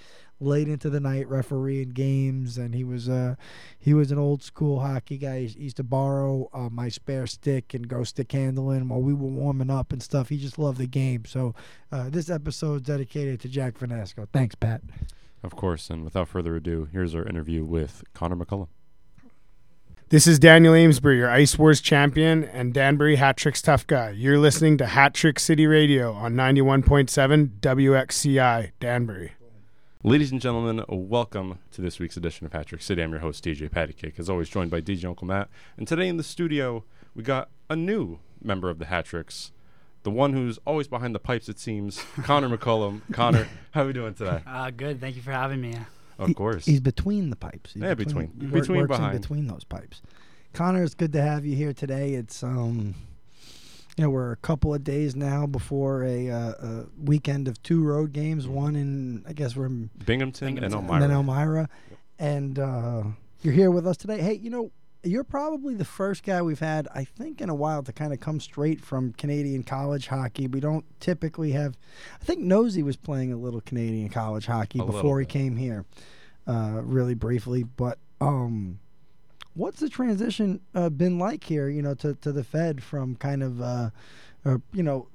late 0.40 0.68
into 0.68 0.90
the 0.90 1.00
night 1.00 1.28
refereeing 1.28 1.90
games, 1.90 2.58
and 2.58 2.74
he 2.74 2.84
was 2.84 3.08
uh 3.08 3.36
he 3.78 3.94
was 3.94 4.10
an 4.10 4.18
old 4.18 4.42
school 4.42 4.80
hockey 4.80 5.18
guy. 5.18 5.44
He 5.44 5.64
used 5.64 5.76
to 5.78 5.84
borrow 5.84 6.48
uh, 6.52 6.68
my 6.70 6.88
spare 6.88 7.26
stick 7.26 7.74
and 7.74 7.88
go 7.88 8.04
stick 8.04 8.32
handling 8.32 8.88
while 8.88 9.00
we 9.02 9.14
were 9.14 9.28
warming 9.28 9.70
up 9.70 9.92
and 9.92 10.02
stuff. 10.02 10.28
He 10.28 10.38
just 10.38 10.58
loved 10.58 10.78
the 10.78 10.86
game. 10.86 11.24
So 11.24 11.54
uh, 11.90 12.10
this 12.10 12.28
episode 12.30 12.74
is 12.76 12.82
dedicated 12.82 13.40
to 13.40 13.48
Jack 13.48 13.74
Vanasco. 13.78 14.28
Thanks, 14.32 14.54
Pat. 14.54 14.82
of 15.42 15.56
course. 15.56 15.90
And 15.90 16.04
without 16.04 16.28
further 16.28 16.56
ado, 16.56 16.88
here's 16.92 17.14
our 17.14 17.24
interview 17.24 17.64
with 17.64 18.04
Conor 18.14 18.36
McCollum. 18.36 18.68
This 20.08 20.28
is 20.28 20.38
Daniel 20.38 20.72
Amesbury, 20.72 21.16
your 21.18 21.30
Ice 21.30 21.58
Wars 21.58 21.80
champion 21.80 22.44
and 22.44 22.72
Danbury 22.72 23.16
Hat 23.16 23.36
Tricks 23.36 23.60
tough 23.60 23.84
guy. 23.88 24.10
You're 24.10 24.38
listening 24.38 24.78
to 24.78 24.86
Hat 24.86 25.14
Trick 25.14 25.40
City 25.40 25.66
Radio 25.66 26.12
on 26.12 26.34
91.7 26.34 27.58
WXCI 27.58 28.70
Danbury. 28.78 29.32
Ladies 30.06 30.30
and 30.30 30.40
gentlemen, 30.40 30.84
welcome 30.88 31.58
to 31.72 31.80
this 31.80 31.98
week's 31.98 32.16
edition 32.16 32.46
of 32.46 32.52
Hat 32.52 32.66
Trick 32.66 32.80
City. 32.80 33.02
I'm 33.02 33.10
your 33.10 33.18
host, 33.20 33.44
DJ 33.44 33.68
Patty 33.68 33.92
Cake, 33.92 34.14
as 34.20 34.30
always, 34.30 34.48
joined 34.48 34.70
by 34.70 34.80
DJ 34.80 35.04
Uncle 35.06 35.26
Matt. 35.26 35.48
And 35.76 35.86
today 35.88 36.06
in 36.06 36.16
the 36.16 36.22
studio, 36.22 36.84
we 37.16 37.24
got 37.24 37.48
a 37.68 37.74
new 37.74 38.20
member 38.40 38.70
of 38.70 38.78
the 38.78 38.84
Hat 38.86 39.06
Tricks, 39.06 39.50
the 40.04 40.12
one 40.12 40.32
who's 40.32 40.60
always 40.64 40.86
behind 40.86 41.12
the 41.12 41.18
pipes, 41.18 41.48
it 41.48 41.58
seems, 41.58 42.04
Conor 42.22 42.56
McCollum. 42.56 43.00
Conor, 43.12 43.48
how 43.72 43.82
are 43.82 43.86
we 43.86 43.92
doing 43.92 44.14
today? 44.14 44.42
Uh, 44.46 44.70
good. 44.70 45.00
Thank 45.00 45.16
you 45.16 45.22
for 45.22 45.32
having 45.32 45.60
me. 45.60 45.74
Of 46.20 46.28
He- 46.28 46.34
course. 46.34 46.64
He's 46.64 46.80
between 46.80 47.30
the 47.30 47.36
pipes. 47.36 47.72
He's 47.72 47.82
Yeah, 47.82 47.94
between- 47.94 48.28
work- 48.28 48.52
between 48.52 48.78
works 48.82 48.90
in 48.92 48.96
behind. 48.96 49.20
between 49.20 49.46
those 49.48 49.64
pipes. 49.64 50.02
Conor, 50.52 50.84
it's 50.84 50.94
good 50.94 51.12
to 51.14 51.20
have 51.20 51.44
you 51.44 51.56
here 51.56 51.72
today. 51.72 52.14
It's 52.14 52.44
um, 52.44 52.94
you 53.96 54.04
know, 54.04 54.10
we're 54.10 54.32
a 54.32 54.36
couple 54.36 54.74
of 54.74 54.84
days 54.84 55.16
now 55.16 55.46
before 55.46 56.04
a, 56.04 56.30
uh, 56.30 56.50
a 56.50 56.84
weekend 57.02 57.48
of 57.48 57.62
two 57.62 57.82
road 57.82 58.12
games. 58.12 58.46
One 58.46 58.76
in, 58.76 59.24
I 59.26 59.32
guess 59.32 59.56
we're 59.56 59.66
in 59.66 59.90
Binghamton, 60.04 60.58
and 60.58 60.74
Elmira. 60.74 60.94
and 60.94 61.02
then 61.02 61.10
Elmira, 61.10 61.68
and 62.18 62.58
uh, 62.58 63.02
you're 63.40 63.54
here 63.54 63.70
with 63.70 63.86
us 63.86 63.96
today. 63.96 64.20
Hey, 64.20 64.34
you 64.34 64.50
know, 64.50 64.70
you're 65.02 65.24
probably 65.24 65.74
the 65.74 65.84
first 65.84 66.24
guy 66.24 66.42
we've 66.42 66.60
had, 66.60 66.88
I 66.94 67.04
think, 67.04 67.40
in 67.40 67.48
a 67.48 67.54
while 67.54 67.82
to 67.84 67.92
kind 67.92 68.12
of 68.12 68.20
come 68.20 68.38
straight 68.38 68.82
from 68.82 69.12
Canadian 69.14 69.62
college 69.62 70.08
hockey. 70.08 70.46
We 70.46 70.60
don't 70.60 70.84
typically 71.00 71.52
have. 71.52 71.78
I 72.20 72.24
think 72.24 72.40
Nosy 72.40 72.82
was 72.82 72.96
playing 72.96 73.32
a 73.32 73.36
little 73.36 73.62
Canadian 73.62 74.10
college 74.10 74.46
hockey 74.46 74.80
A 74.80 74.84
before 74.84 75.20
he 75.20 75.26
came 75.26 75.56
here, 75.56 75.86
uh, 76.46 76.80
really 76.82 77.14
briefly. 77.14 77.62
But 77.62 77.98
um, 78.20 78.78
what's 79.56 79.80
the 79.80 79.88
transition 79.88 80.60
uh, 80.74 80.90
been 80.90 81.18
like 81.18 81.44
here? 81.44 81.68
You 81.68 81.82
know, 81.82 81.94
to 81.94 82.14
to 82.14 82.32
the 82.32 82.44
Fed 82.44 82.82
from 82.82 83.16
kind 83.16 83.42
of. 83.42 83.60
Uh, 83.60 83.90
or, 84.44 84.62
you 84.72 84.84
know, 84.84 85.08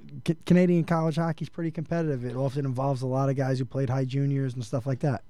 Canadian 0.45 0.83
college 0.83 1.15
hockey 1.15 1.43
is 1.43 1.49
pretty 1.49 1.71
competitive. 1.71 2.25
It 2.25 2.35
often 2.35 2.65
involves 2.65 3.01
a 3.01 3.07
lot 3.07 3.29
of 3.29 3.37
guys 3.37 3.59
who 3.59 3.65
played 3.65 3.89
high 3.89 4.03
juniors 4.03 4.55
and 4.55 4.65
stuff 4.65 4.85
like 4.85 4.99
that. 4.99 5.23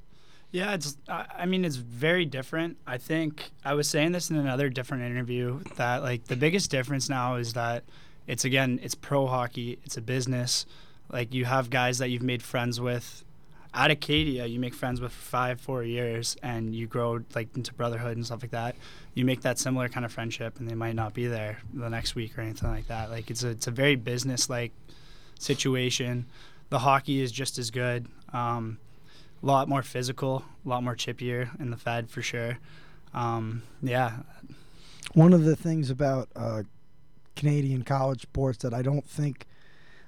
Yeah, 0.52 0.74
it's. 0.74 0.98
I 1.08 1.46
mean, 1.46 1.64
it's 1.64 1.76
very 1.76 2.26
different. 2.26 2.78
I 2.86 2.98
think 2.98 3.52
I 3.64 3.74
was 3.74 3.88
saying 3.88 4.12
this 4.12 4.30
in 4.30 4.36
another 4.36 4.70
different 4.70 5.04
interview 5.04 5.60
that 5.76 6.02
like 6.02 6.26
the 6.26 6.36
biggest 6.36 6.70
difference 6.72 7.10
now 7.10 7.36
is 7.36 7.54
that 7.54 7.84
it's 8.28 8.44
again 8.44 8.80
it's 8.84 8.96
pro 8.96 9.28
hockey. 9.28 9.80
It's 9.86 9.96
a 9.96 10.02
business. 10.02 10.66
Like 11.10 11.34
you 11.34 11.46
have 11.46 11.70
guys 11.70 12.00
that 12.00 12.10
you've 12.10 12.24
made 12.24 12.44
friends 12.44 12.82
with 12.82 13.24
at 13.74 13.90
Acadia, 13.90 14.46
you 14.46 14.60
make 14.60 14.74
friends 14.74 15.00
with 15.00 15.12
five, 15.14 15.62
four 15.62 15.84
years, 15.84 16.36
and 16.44 16.76
you 16.76 16.88
grow 16.88 17.22
like 17.34 17.56
into 17.56 17.74
brotherhood 17.74 18.18
and 18.18 18.26
stuff 18.26 18.42
like 18.42 18.52
that. 18.52 18.76
You 19.14 19.24
make 19.26 19.42
that 19.42 19.60
similar 19.60 19.88
kind 19.88 20.06
of 20.06 20.12
friendship, 20.12 20.60
and 20.60 20.70
they 20.70 20.76
might 20.76 20.96
not 20.96 21.14
be 21.14 21.28
there 21.28 21.60
the 21.74 21.90
next 21.90 22.16
week 22.16 22.38
or 22.38 22.42
anything 22.42 22.70
like 22.70 22.88
that. 22.88 23.10
Like 23.10 23.32
it's 23.32 23.44
a 23.44 23.50
it's 23.50 23.68
a 23.68 23.72
very 23.72 23.96
business 23.96 24.50
like 24.50 24.72
situation. 25.40 26.26
The 26.70 26.80
hockey 26.80 27.22
is 27.22 27.32
just 27.32 27.58
as 27.58 27.72
good. 27.72 28.08
Um, 28.34 28.78
a 29.42 29.46
lot 29.46 29.68
more 29.68 29.82
physical, 29.82 30.46
a 30.66 30.70
lot 30.70 30.84
more 30.84 30.96
chippier 30.96 31.60
in 31.60 31.72
the 31.72 31.78
Fed 31.78 32.10
for 32.10 32.22
sure. 32.22 32.60
Um, 33.14 33.64
yeah, 33.82 34.18
One 35.14 35.34
of 35.34 35.44
the 35.44 35.56
things 35.56 35.90
about 35.90 36.30
uh, 36.36 36.64
Canadian 37.36 37.84
college 37.84 38.22
sports 38.22 38.60
that 38.60 38.74
I 38.74 38.82
don't 38.82 39.06
think 39.06 39.46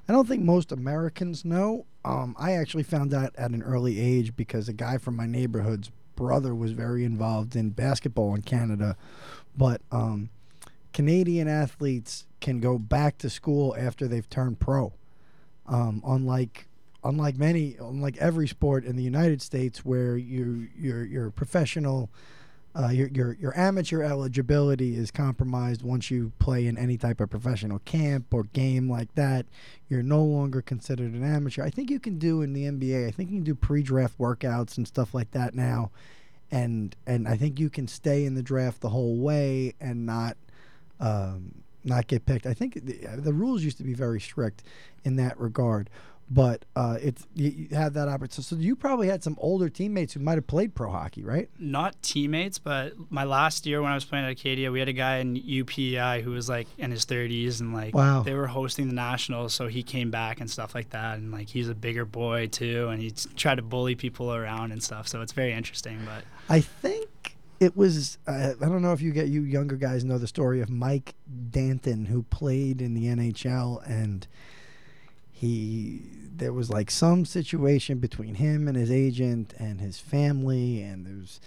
I 0.07 0.13
don't 0.13 0.27
think 0.27 0.43
most 0.43 0.71
Americans 0.71 1.43
know. 1.45 1.85
Um, 2.05 2.35
I 2.37 2.53
actually 2.53 2.83
found 2.83 3.13
out 3.13 3.33
at 3.37 3.51
an 3.51 3.63
early 3.63 3.99
age 3.99 4.35
because 4.35 4.67
a 4.67 4.73
guy 4.73 4.97
from 4.97 5.15
my 5.15 5.25
neighborhood's 5.25 5.89
brother 6.15 6.53
was 6.53 6.71
very 6.73 7.05
involved 7.05 7.55
in 7.55 7.69
basketball 7.69 8.35
in 8.35 8.41
Canada, 8.41 8.97
but 9.55 9.81
um, 9.91 10.29
Canadian 10.91 11.47
athletes 11.47 12.27
can 12.41 12.59
go 12.59 12.77
back 12.77 13.17
to 13.19 13.29
school 13.29 13.75
after 13.77 14.07
they've 14.07 14.29
turned 14.29 14.59
pro. 14.59 14.93
Um, 15.65 16.03
unlike 16.05 16.67
unlike 17.05 17.37
many, 17.37 17.75
unlike 17.79 18.17
every 18.17 18.47
sport 18.47 18.85
in 18.85 18.95
the 18.95 19.03
United 19.03 19.41
States, 19.41 19.85
where 19.85 20.17
you 20.17 20.67
you're 20.77 21.05
you're 21.05 21.27
a 21.27 21.31
professional 21.31 22.09
uh, 22.75 22.89
your, 22.89 23.07
your 23.09 23.33
your 23.39 23.57
amateur 23.57 24.01
eligibility 24.01 24.95
is 24.95 25.11
compromised 25.11 25.83
once 25.83 26.09
you 26.09 26.31
play 26.39 26.65
in 26.65 26.77
any 26.77 26.97
type 26.97 27.19
of 27.19 27.29
professional 27.29 27.79
camp 27.79 28.33
or 28.33 28.43
game 28.45 28.89
like 28.89 29.13
that. 29.13 29.45
You're 29.89 30.01
no 30.01 30.23
longer 30.23 30.61
considered 30.61 31.13
an 31.13 31.23
amateur. 31.23 31.63
I 31.63 31.69
think 31.69 31.91
you 31.91 31.99
can 31.99 32.17
do 32.17 32.41
in 32.41 32.53
the 32.53 32.63
NBA. 32.63 33.07
I 33.07 33.11
think 33.11 33.29
you 33.29 33.37
can 33.37 33.43
do 33.43 33.53
pre-draft 33.53 34.17
workouts 34.17 34.77
and 34.77 34.87
stuff 34.87 35.13
like 35.13 35.31
that 35.31 35.53
now, 35.53 35.91
and 36.49 36.95
and 37.05 37.27
I 37.27 37.37
think 37.37 37.59
you 37.59 37.69
can 37.69 37.87
stay 37.87 38.25
in 38.25 38.33
the 38.33 38.43
draft 38.43 38.81
the 38.81 38.89
whole 38.89 39.17
way 39.17 39.75
and 39.79 40.07
not 40.07 40.35
um, 40.99 41.63
not 41.83 42.07
get 42.07 42.25
picked. 42.25 42.47
I 42.47 42.55
think 42.55 42.73
the, 42.85 43.07
the 43.17 43.33
rules 43.33 43.63
used 43.63 43.77
to 43.77 43.83
be 43.83 43.93
very 43.93 44.19
strict 44.19 44.63
in 45.03 45.15
that 45.17 45.39
regard. 45.39 45.89
But 46.33 46.65
uh, 46.75 46.97
it's 47.01 47.27
you, 47.35 47.49
you 47.69 47.75
have 47.75 47.93
that 47.93 48.07
opportunity. 48.07 48.41
So 48.41 48.55
you 48.55 48.75
probably 48.75 49.07
had 49.07 49.23
some 49.23 49.35
older 49.39 49.69
teammates 49.69 50.13
who 50.13 50.19
might 50.19 50.35
have 50.35 50.47
played 50.47 50.73
pro 50.73 50.89
hockey, 50.89 51.21
right? 51.23 51.47
not 51.59 52.01
teammates, 52.01 52.57
but 52.57 52.93
my 53.11 53.23
last 53.23 53.65
year 53.67 53.81
when 53.81 53.91
I 53.91 53.95
was 53.95 54.05
playing 54.05 54.25
at 54.25 54.31
Acadia, 54.31 54.71
we 54.71 54.79
had 54.79 54.87
a 54.89 54.93
guy 54.93 55.17
in 55.17 55.35
UPEI 55.35 56.21
who 56.23 56.31
was 56.31 56.49
like 56.49 56.67
in 56.77 56.89
his 56.91 57.05
30s 57.05 57.59
and 57.59 57.73
like 57.73 57.93
Wow. 57.93 58.23
they 58.23 58.33
were 58.33 58.47
hosting 58.47 58.87
the 58.87 58.95
nationals, 58.95 59.53
so 59.53 59.67
he 59.67 59.83
came 59.83 60.09
back 60.11 60.39
and 60.39 60.49
stuff 60.49 60.73
like 60.73 60.89
that. 60.89 61.17
And 61.19 61.31
like 61.31 61.49
he's 61.49 61.69
a 61.69 61.75
bigger 61.75 62.05
boy 62.05 62.47
too, 62.47 62.87
and 62.87 62.99
he 63.01 63.11
tried 63.35 63.55
to 63.55 63.61
bully 63.61 63.93
people 63.95 64.33
around 64.33 64.71
and 64.71 64.81
stuff. 64.81 65.07
So 65.07 65.21
it's 65.21 65.33
very 65.33 65.53
interesting. 65.53 65.99
But 66.05 66.23
I 66.49 66.61
think 66.61 67.35
it 67.59 67.77
was. 67.77 68.17
Uh, 68.25 68.53
I 68.59 68.65
don't 68.69 68.81
know 68.81 68.93
if 68.93 69.01
you 69.01 69.11
get 69.11 69.27
you 69.27 69.41
younger 69.43 69.75
guys 69.75 70.03
know 70.03 70.17
the 70.17 70.27
story 70.27 70.61
of 70.61 70.69
Mike 70.69 71.13
Danton 71.51 72.05
who 72.05 72.23
played 72.23 72.81
in 72.81 72.93
the 72.95 73.05
NHL 73.05 73.87
and 73.87 74.25
he 75.31 76.01
there 76.37 76.53
was 76.53 76.69
like 76.69 76.91
some 76.91 77.25
situation 77.25 77.99
between 77.99 78.35
him 78.35 78.67
and 78.67 78.77
his 78.77 78.91
agent 78.91 79.53
and 79.57 79.79
his 79.79 79.99
family 79.99 80.81
and 80.81 81.05
there 81.05 81.15
was 81.15 81.39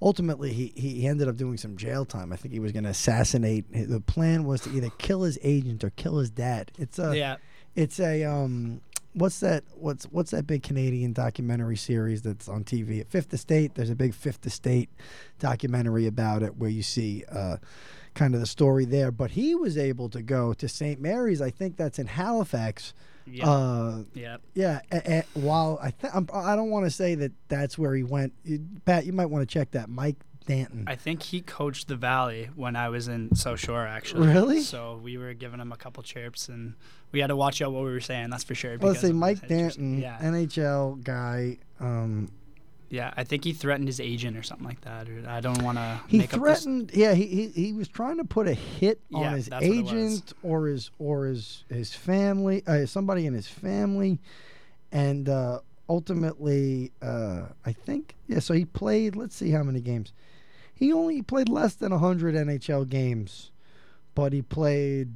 ultimately 0.00 0.52
he, 0.52 0.72
he 0.76 1.06
ended 1.06 1.28
up 1.28 1.36
doing 1.36 1.56
some 1.56 1.76
jail 1.76 2.04
time. 2.04 2.32
I 2.32 2.36
think 2.36 2.52
he 2.52 2.60
was 2.60 2.72
going 2.72 2.84
to 2.84 2.90
assassinate. 2.90 3.66
The 3.72 4.00
plan 4.00 4.44
was 4.44 4.62
to 4.62 4.70
either 4.70 4.90
kill 4.98 5.22
his 5.22 5.38
agent 5.42 5.84
or 5.84 5.90
kill 5.90 6.18
his 6.18 6.30
dad. 6.30 6.72
It's 6.76 6.98
a 6.98 7.16
yeah, 7.16 7.36
it's 7.74 8.00
a 8.00 8.24
um 8.24 8.80
what's 9.14 9.40
that 9.40 9.64
what's 9.74 10.04
what's 10.06 10.30
that 10.30 10.46
big 10.46 10.62
Canadian 10.62 11.12
documentary 11.12 11.76
series 11.76 12.22
that's 12.22 12.48
on 12.48 12.64
TV 12.64 13.00
at 13.00 13.10
Fifth 13.10 13.32
Estate 13.34 13.74
there's 13.74 13.90
a 13.90 13.94
big 13.94 14.14
Fifth 14.14 14.46
Estate 14.46 14.88
documentary 15.38 16.06
about 16.06 16.42
it 16.42 16.56
where 16.56 16.70
you 16.70 16.82
see 16.82 17.24
uh 17.30 17.56
kind 18.14 18.34
of 18.34 18.40
the 18.40 18.46
story 18.46 18.86
there 18.86 19.10
but 19.10 19.32
he 19.32 19.54
was 19.54 19.76
able 19.76 20.08
to 20.08 20.22
go 20.22 20.54
to 20.54 20.66
St. 20.66 20.98
Mary's 21.00 21.42
I 21.42 21.50
think 21.50 21.76
that's 21.76 21.98
in 21.98 22.06
Halifax 22.06 22.94
yeah, 23.26 23.48
uh 23.50 24.02
yeah. 24.14 24.36
yeah 24.54 24.80
a- 24.90 25.18
a- 25.18 25.24
while 25.38 25.78
I 25.82 25.90
th- 25.90 26.12
I'm, 26.14 26.28
I 26.32 26.56
don't 26.56 26.70
want 26.70 26.86
to 26.86 26.90
say 26.90 27.14
that 27.16 27.32
that's 27.48 27.78
where 27.78 27.94
he 27.94 28.02
went 28.02 28.32
Pat 28.84 29.06
you 29.06 29.12
might 29.12 29.26
want 29.26 29.48
to 29.48 29.52
check 29.52 29.70
that 29.72 29.88
Mike 29.88 30.16
Danton 30.46 30.84
I 30.88 30.96
think 30.96 31.22
he 31.22 31.40
coached 31.40 31.86
the 31.88 31.94
Valley 31.96 32.50
when 32.56 32.74
I 32.74 32.88
was 32.88 33.06
in 33.06 33.32
South 33.36 33.60
Shore, 33.60 33.86
actually. 33.86 34.26
Really? 34.26 34.60
So 34.62 34.98
we 35.00 35.16
were 35.16 35.34
giving 35.34 35.60
him 35.60 35.70
a 35.70 35.76
couple 35.76 36.02
chirps, 36.02 36.48
and 36.48 36.74
we 37.12 37.20
had 37.20 37.28
to 37.28 37.36
watch 37.36 37.62
out 37.62 37.70
what 37.70 37.84
we 37.84 37.90
were 37.92 38.00
saying. 38.00 38.30
That's 38.30 38.42
for 38.42 38.56
sure. 38.56 38.76
well, 38.78 38.88
let's 38.90 39.02
because 39.02 39.10
say 39.10 39.12
Mike. 39.12 39.46
Danton 39.46 40.00
Yeah, 40.00 40.18
NHL 40.20 41.04
guy 41.04 41.58
um 41.78 42.32
yeah. 42.92 43.12
I 43.16 43.24
think 43.24 43.42
he 43.44 43.52
threatened 43.52 43.88
his 43.88 43.98
agent 43.98 44.36
or 44.36 44.42
something 44.44 44.66
like 44.66 44.82
that. 44.82 45.08
Or 45.08 45.24
I 45.26 45.40
don't 45.40 45.60
want 45.62 45.78
to. 45.78 46.00
He 46.06 46.18
make 46.18 46.32
Up 46.34 46.40
this, 46.40 46.62
threatened. 46.62 46.92
Yeah, 46.94 47.14
he, 47.14 47.26
he 47.26 47.46
he 47.48 47.72
was 47.72 47.88
trying 47.88 48.18
to 48.18 48.24
put 48.24 48.46
a 48.46 48.54
hit 48.54 49.00
Yeah, 49.08 49.18
on 49.18 49.32
his 49.34 49.48
it 49.48 49.54
was. 49.54 49.62
agent 49.64 50.32
or 50.42 50.66
his 50.66 50.90
or 50.98 51.24
his 51.26 51.64
his 51.68 51.94
family, 51.94 52.62
uh, 52.66 52.86
somebody 52.86 53.26
in 53.26 53.34
his 53.34 53.48
family, 53.48 54.20
and 54.92 55.28
uh, 55.28 55.60
ultimately, 55.88 56.92
uh, 57.00 57.46
I 57.64 57.72
think 57.72 58.14
yeah. 58.28 58.38
So 58.40 58.54
he 58.54 58.64
played. 58.66 59.16
Let's 59.16 59.34
see 59.34 59.50
how 59.50 59.62
many 59.62 59.80
games. 59.80 60.12
He 60.74 60.92
only 60.92 61.22
played 61.22 61.48
less 61.48 61.74
than 61.74 61.92
hundred 61.92 62.34
NHL 62.34 62.88
games, 62.88 63.50
but 64.14 64.32
he 64.32 64.42
played 64.42 65.10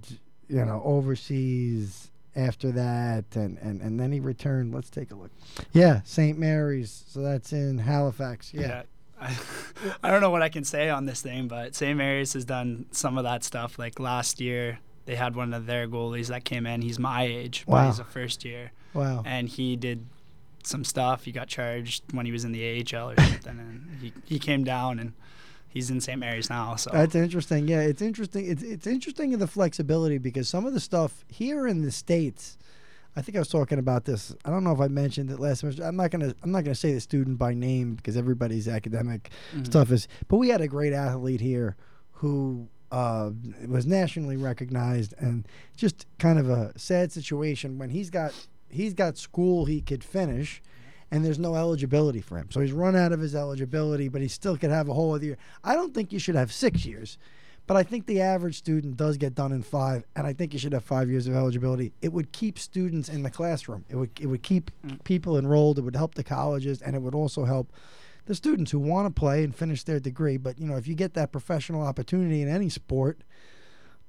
you 0.48 0.64
know 0.64 0.80
overseas 0.84 2.10
after 2.37 2.70
that, 2.72 3.25
and 3.35 3.59
and 3.59 3.81
and 3.81 3.99
then 3.99 4.12
he 4.12 4.20
returned. 4.20 4.75
Let's 4.75 4.90
take 4.90 5.11
a 5.11 5.14
look. 5.14 5.31
Yeah, 5.72 6.03
St. 6.05 6.38
Mary's. 6.38 7.05
So 7.09 7.20
that's 7.22 7.53
in 7.53 7.79
Halifax. 7.79 8.53
yeah. 8.55 8.61
Yeah. 8.68 8.83
I, 9.18 9.35
I 10.03 10.11
don't 10.11 10.20
know 10.20 10.31
what 10.31 10.42
I 10.42 10.49
can 10.51 10.64
say 10.64 10.90
on 10.90 11.07
this 11.07 11.22
thing, 11.22 11.49
but 11.49 11.75
St. 11.75 11.96
Mary's 11.96 12.35
has 12.35 12.44
done 12.44 12.87
some 12.90 13.16
of 13.16 13.25
that 13.25 13.42
stuff. 13.44 13.79
Like 13.79 13.99
last 13.99 14.40
year, 14.40 14.79
they 15.07 15.14
had 15.16 15.35
one 15.35 15.55
of 15.55 15.64
their 15.66 15.88
goalies 15.88 16.27
that 16.29 16.44
came 16.44 16.66
in. 16.66 16.83
He's 16.83 16.99
my 16.99 17.22
age, 17.25 17.64
but 17.66 17.72
Wow. 17.72 17.87
he's 17.87 17.99
a 17.99 18.05
first 18.05 18.44
year, 18.44 18.72
Wow. 18.92 19.22
and 19.25 19.49
he 19.49 19.75
did 19.77 20.05
some 20.64 20.85
stuff. 20.85 21.25
He 21.25 21.33
got 21.33 21.49
charged 21.49 22.03
when 22.12 22.27
he 22.27 22.33
was 22.33 22.44
in 22.44 22.53
the 22.53 22.62
AHL 22.94 23.11
or 23.12 23.16
something, 23.16 23.59
and 23.59 23.99
he, 24.03 24.12
he 24.25 24.38
came 24.38 24.64
down 24.64 24.99
and 24.99 25.14
he's 25.76 25.90
in 25.90 26.00
St. 26.00 26.18
Mary's 26.18 26.48
now. 26.48 26.74
So 26.74 26.90
That's 26.90 27.14
interesting. 27.14 27.68
Yeah, 27.68 27.82
it's 27.82 28.00
interesting. 28.00 28.46
It's 28.50 28.62
it's 28.62 28.86
interesting 28.86 29.32
in 29.34 29.38
the 29.38 29.46
flexibility 29.46 30.16
because 30.16 30.48
some 30.48 30.64
of 30.64 30.72
the 30.72 30.80
stuff 30.80 31.24
here 31.28 31.66
in 31.66 31.82
the 31.82 31.90
states, 31.90 32.56
I 33.14 33.20
think 33.20 33.36
I 33.36 33.40
was 33.40 33.48
talking 33.48 33.78
about 33.78 34.06
this. 34.06 34.34
I 34.46 34.50
don't 34.50 34.64
know 34.64 34.72
if 34.72 34.80
I 34.80 34.88
mentioned 34.88 35.30
it 35.30 35.38
last 35.38 35.60
semester. 35.60 35.84
I'm 35.84 35.96
not 35.96 36.10
gonna 36.10 36.34
I'm 36.42 36.50
not 36.50 36.64
gonna 36.64 36.74
say 36.74 36.94
the 36.94 37.00
student 37.00 37.36
by 37.36 37.52
name 37.52 37.94
because 37.94 38.16
everybody's 38.16 38.68
academic 38.68 39.30
stuff 39.64 39.92
is. 39.92 40.08
But 40.28 40.38
we 40.38 40.48
had 40.48 40.62
a 40.62 40.68
great 40.68 40.94
athlete 40.94 41.42
here 41.42 41.76
who 42.12 42.68
uh, 42.90 43.30
was 43.68 43.84
nationally 43.84 44.38
recognized 44.38 45.12
and 45.18 45.46
just 45.76 46.06
kind 46.18 46.38
of 46.38 46.48
a 46.48 46.72
sad 46.78 47.12
situation 47.12 47.78
when 47.78 47.90
he's 47.90 48.08
got 48.08 48.32
he's 48.70 48.94
got 48.94 49.18
school 49.18 49.66
he 49.66 49.82
could 49.82 50.02
finish 50.02 50.62
and 51.16 51.24
there's 51.24 51.38
no 51.38 51.55
eligibility 51.55 52.20
for 52.20 52.37
him. 52.37 52.50
So 52.50 52.61
he's 52.61 52.72
run 52.72 52.94
out 52.94 53.11
of 53.11 53.20
his 53.20 53.35
eligibility, 53.35 54.09
but 54.09 54.20
he 54.20 54.29
still 54.29 54.55
could 54.59 54.68
have 54.70 54.90
a 54.90 54.92
whole 54.92 55.14
other 55.14 55.24
year. 55.24 55.38
I 55.64 55.74
don't 55.74 55.94
think 55.94 56.12
you 56.12 56.18
should 56.18 56.35
have 56.35 56.52
six 56.52 56.85
years, 56.85 57.16
but 57.66 57.74
I 57.74 57.83
think 57.83 58.05
the 58.05 58.20
average 58.20 58.59
student 58.59 58.98
does 58.98 59.16
get 59.16 59.35
done 59.35 59.50
in 59.50 59.62
five, 59.62 60.05
and 60.14 60.26
I 60.26 60.35
think 60.35 60.52
you 60.52 60.59
should 60.59 60.74
have 60.74 60.85
five 60.85 61.09
years 61.09 61.26
of 61.26 61.35
eligibility. 61.35 61.94
It 62.02 62.12
would 62.12 62.33
keep 62.33 62.59
students 62.59 63.09
in 63.09 63.22
the 63.22 63.31
classroom. 63.31 63.87
It 63.88 63.96
would 63.96 64.11
it 64.20 64.26
would 64.26 64.42
keep 64.42 64.70
people 65.05 65.38
enrolled. 65.38 65.79
It 65.79 65.83
would 65.83 65.96
help 65.96 66.16
the 66.16 66.22
colleges, 66.22 66.83
and 66.83 66.94
it 66.94 67.00
would 67.00 67.14
also 67.14 67.46
help 67.46 67.72
the 68.26 68.35
students 68.35 68.70
who 68.70 68.79
want 68.79 69.07
to 69.07 69.18
play 69.18 69.42
and 69.42 69.57
finish 69.57 69.85
their 69.85 69.98
degree. 69.98 70.37
But 70.37 70.59
you 70.59 70.66
know, 70.66 70.76
if 70.76 70.87
you 70.87 70.94
get 70.94 71.14
that 71.14 71.33
professional 71.33 71.81
opportunity 71.81 72.42
in 72.42 72.48
any 72.48 72.68
sport, 72.68 73.22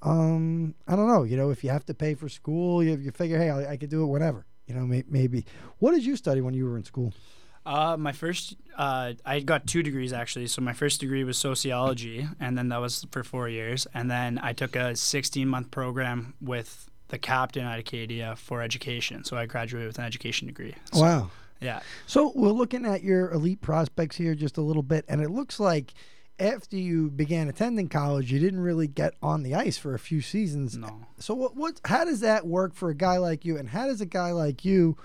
um, 0.01 0.75
I 0.89 0.97
don't 0.97 1.07
know. 1.07 1.23
You 1.23 1.37
know, 1.37 1.51
if 1.51 1.63
you 1.63 1.69
have 1.69 1.85
to 1.85 1.93
pay 1.93 2.15
for 2.15 2.27
school, 2.27 2.83
you, 2.83 2.97
you 2.97 3.11
figure, 3.11 3.37
hey, 3.37 3.49
I, 3.49 3.71
I 3.71 3.77
could 3.77 3.89
do 3.89 4.03
it 4.03 4.07
whenever. 4.07 4.45
You 4.67 4.75
know, 4.75 4.85
may, 4.85 5.03
maybe. 5.09 5.45
What 5.79 5.91
did 5.91 6.05
you 6.05 6.15
study 6.15 6.41
when 6.41 6.53
you 6.53 6.65
were 6.65 6.77
in 6.77 6.83
school? 6.83 7.13
Uh, 7.65 7.97
my 7.97 8.13
first, 8.13 8.55
uh, 8.77 9.13
I 9.25 9.41
got 9.41 9.67
two 9.67 9.83
degrees 9.83 10.13
actually. 10.13 10.47
So 10.47 10.61
my 10.61 10.73
first 10.73 11.01
degree 11.01 11.23
was 11.23 11.37
sociology, 11.37 12.27
and 12.39 12.57
then 12.57 12.69
that 12.69 12.79
was 12.79 13.05
for 13.11 13.23
four 13.23 13.49
years. 13.49 13.87
And 13.93 14.09
then 14.09 14.39
I 14.41 14.53
took 14.53 14.75
a 14.75 14.95
16 14.95 15.47
month 15.47 15.71
program 15.71 16.33
with 16.39 16.89
the 17.09 17.17
captain 17.17 17.65
at 17.65 17.79
Acadia 17.79 18.35
for 18.37 18.61
education. 18.61 19.23
So 19.23 19.37
I 19.37 19.45
graduated 19.45 19.87
with 19.87 19.97
an 19.97 20.05
education 20.05 20.47
degree. 20.47 20.75
So, 20.93 21.01
Wow. 21.01 21.31
Yeah. 21.59 21.79
So 22.05 22.31
we're 22.35 22.51
looking 22.51 22.85
at 22.85 23.03
your 23.03 23.31
elite 23.31 23.61
prospects 23.61 24.15
here 24.15 24.35
just 24.35 24.57
a 24.57 24.61
little 24.61 24.83
bit, 24.83 25.05
and 25.07 25.21
it 25.21 25.29
looks 25.29 25.59
like 25.59 25.93
after 26.39 26.77
you 26.77 27.09
began 27.09 27.47
attending 27.49 27.89
college, 27.89 28.31
you 28.31 28.39
didn't 28.39 28.59
really 28.59 28.87
get 28.87 29.13
on 29.21 29.43
the 29.43 29.55
ice 29.55 29.77
for 29.77 29.93
a 29.93 29.99
few 29.99 30.21
seasons. 30.21 30.77
No. 30.77 31.07
So 31.19 31.33
what? 31.33 31.55
What? 31.55 31.81
How 31.85 32.05
does 32.05 32.19
that 32.21 32.45
work 32.45 32.73
for 32.75 32.89
a 32.89 32.95
guy 32.95 33.17
like 33.17 33.45
you? 33.45 33.57
And 33.57 33.69
how 33.69 33.87
does 33.87 34.01
a 34.01 34.05
guy 34.05 34.31
like 34.31 34.63
you, 34.63 34.97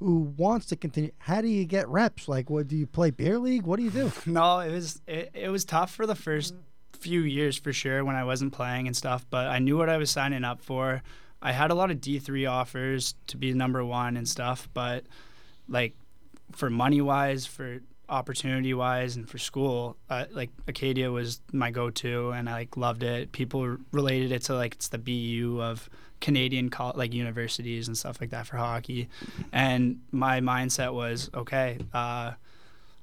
who 0.00 0.32
wants 0.36 0.66
to 0.66 0.76
continue, 0.76 1.12
how 1.18 1.40
do 1.40 1.48
you 1.48 1.64
get 1.64 1.86
reps? 1.88 2.26
Like, 2.26 2.48
what 2.48 2.66
do 2.68 2.76
you 2.76 2.86
play 2.86 3.10
beer 3.10 3.38
league? 3.38 3.64
What 3.64 3.78
do 3.78 3.84
you 3.84 3.90
do? 3.90 4.10
No, 4.26 4.60
it 4.60 4.72
was 4.72 5.00
it, 5.06 5.30
it 5.34 5.48
was 5.50 5.64
tough 5.64 5.94
for 5.94 6.06
the 6.06 6.14
first 6.14 6.54
few 6.98 7.20
years 7.20 7.56
for 7.56 7.72
sure 7.72 8.04
when 8.04 8.16
I 8.16 8.24
wasn't 8.24 8.52
playing 8.52 8.86
and 8.86 8.96
stuff, 8.96 9.26
but 9.30 9.46
I 9.46 9.58
knew 9.58 9.76
what 9.76 9.88
I 9.88 9.96
was 9.96 10.10
signing 10.10 10.44
up 10.44 10.60
for. 10.62 11.02
I 11.42 11.52
had 11.52 11.70
a 11.70 11.74
lot 11.74 11.90
of 11.90 11.98
D3 11.98 12.50
offers 12.50 13.14
to 13.28 13.36
be 13.36 13.52
number 13.54 13.84
one 13.84 14.16
and 14.16 14.28
stuff, 14.28 14.68
but 14.74 15.04
like 15.68 15.94
for 16.52 16.68
money 16.68 17.00
wise, 17.00 17.46
for 17.46 17.80
opportunity 18.10 18.74
wise, 18.74 19.16
and 19.16 19.28
for 19.28 19.38
school, 19.38 19.96
uh, 20.10 20.26
like 20.32 20.50
Acadia 20.66 21.10
was 21.10 21.40
my 21.52 21.70
go 21.70 21.90
to, 21.90 22.30
and 22.30 22.48
I 22.48 22.52
like 22.52 22.76
loved 22.76 23.02
it. 23.02 23.32
People 23.32 23.78
related 23.92 24.32
it 24.32 24.42
to 24.42 24.54
like 24.54 24.74
it's 24.74 24.88
the 24.88 24.98
BU 24.98 25.62
of 25.62 25.88
Canadian 26.20 26.70
like 26.94 27.14
universities 27.14 27.88
and 27.88 27.96
stuff 27.96 28.20
like 28.20 28.30
that 28.30 28.46
for 28.46 28.56
hockey, 28.56 29.08
and 29.52 30.00
my 30.10 30.40
mindset 30.40 30.92
was 30.92 31.30
okay. 31.34 31.78
Uh, 31.94 32.32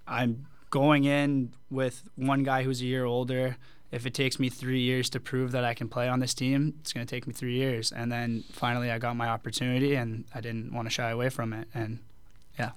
I'm 0.08 0.46
going 0.70 1.06
in 1.06 1.54
with 1.70 2.08
one 2.15 2.43
guy 2.43 2.63
who's 2.63 2.82
a 2.82 2.86
year 2.86 3.06
older. 3.06 3.58
If 3.89 4.06
it 4.06 4.13
takes 4.13 4.38
me 4.38 4.50
three 4.50 4.82
years 4.82 5.10
to 5.12 5.20
prove 5.20 5.54
that 5.54 5.63
I 5.63 5.74
can 5.74 5.88
play 5.88 6.10
on 6.10 6.20
this 6.20 6.34
team, 6.34 6.76
it's 6.82 6.91
going 6.91 7.06
to 7.06 7.10
take 7.10 7.26
me 7.26 7.34
three 7.34 7.56
years. 7.56 7.93
And 7.93 8.12
then 8.12 8.43
finally, 8.52 8.91
I 8.91 9.00
got 9.00 9.15
my 9.15 9.30
opportunity, 9.30 9.96
and 9.96 10.26
I 10.36 10.41
didn't 10.41 10.74
want 10.74 10.88
to 10.88 10.89
shy 10.89 11.10
away 11.10 11.30
from 11.30 11.54
it. 11.54 11.70
And 11.74 12.00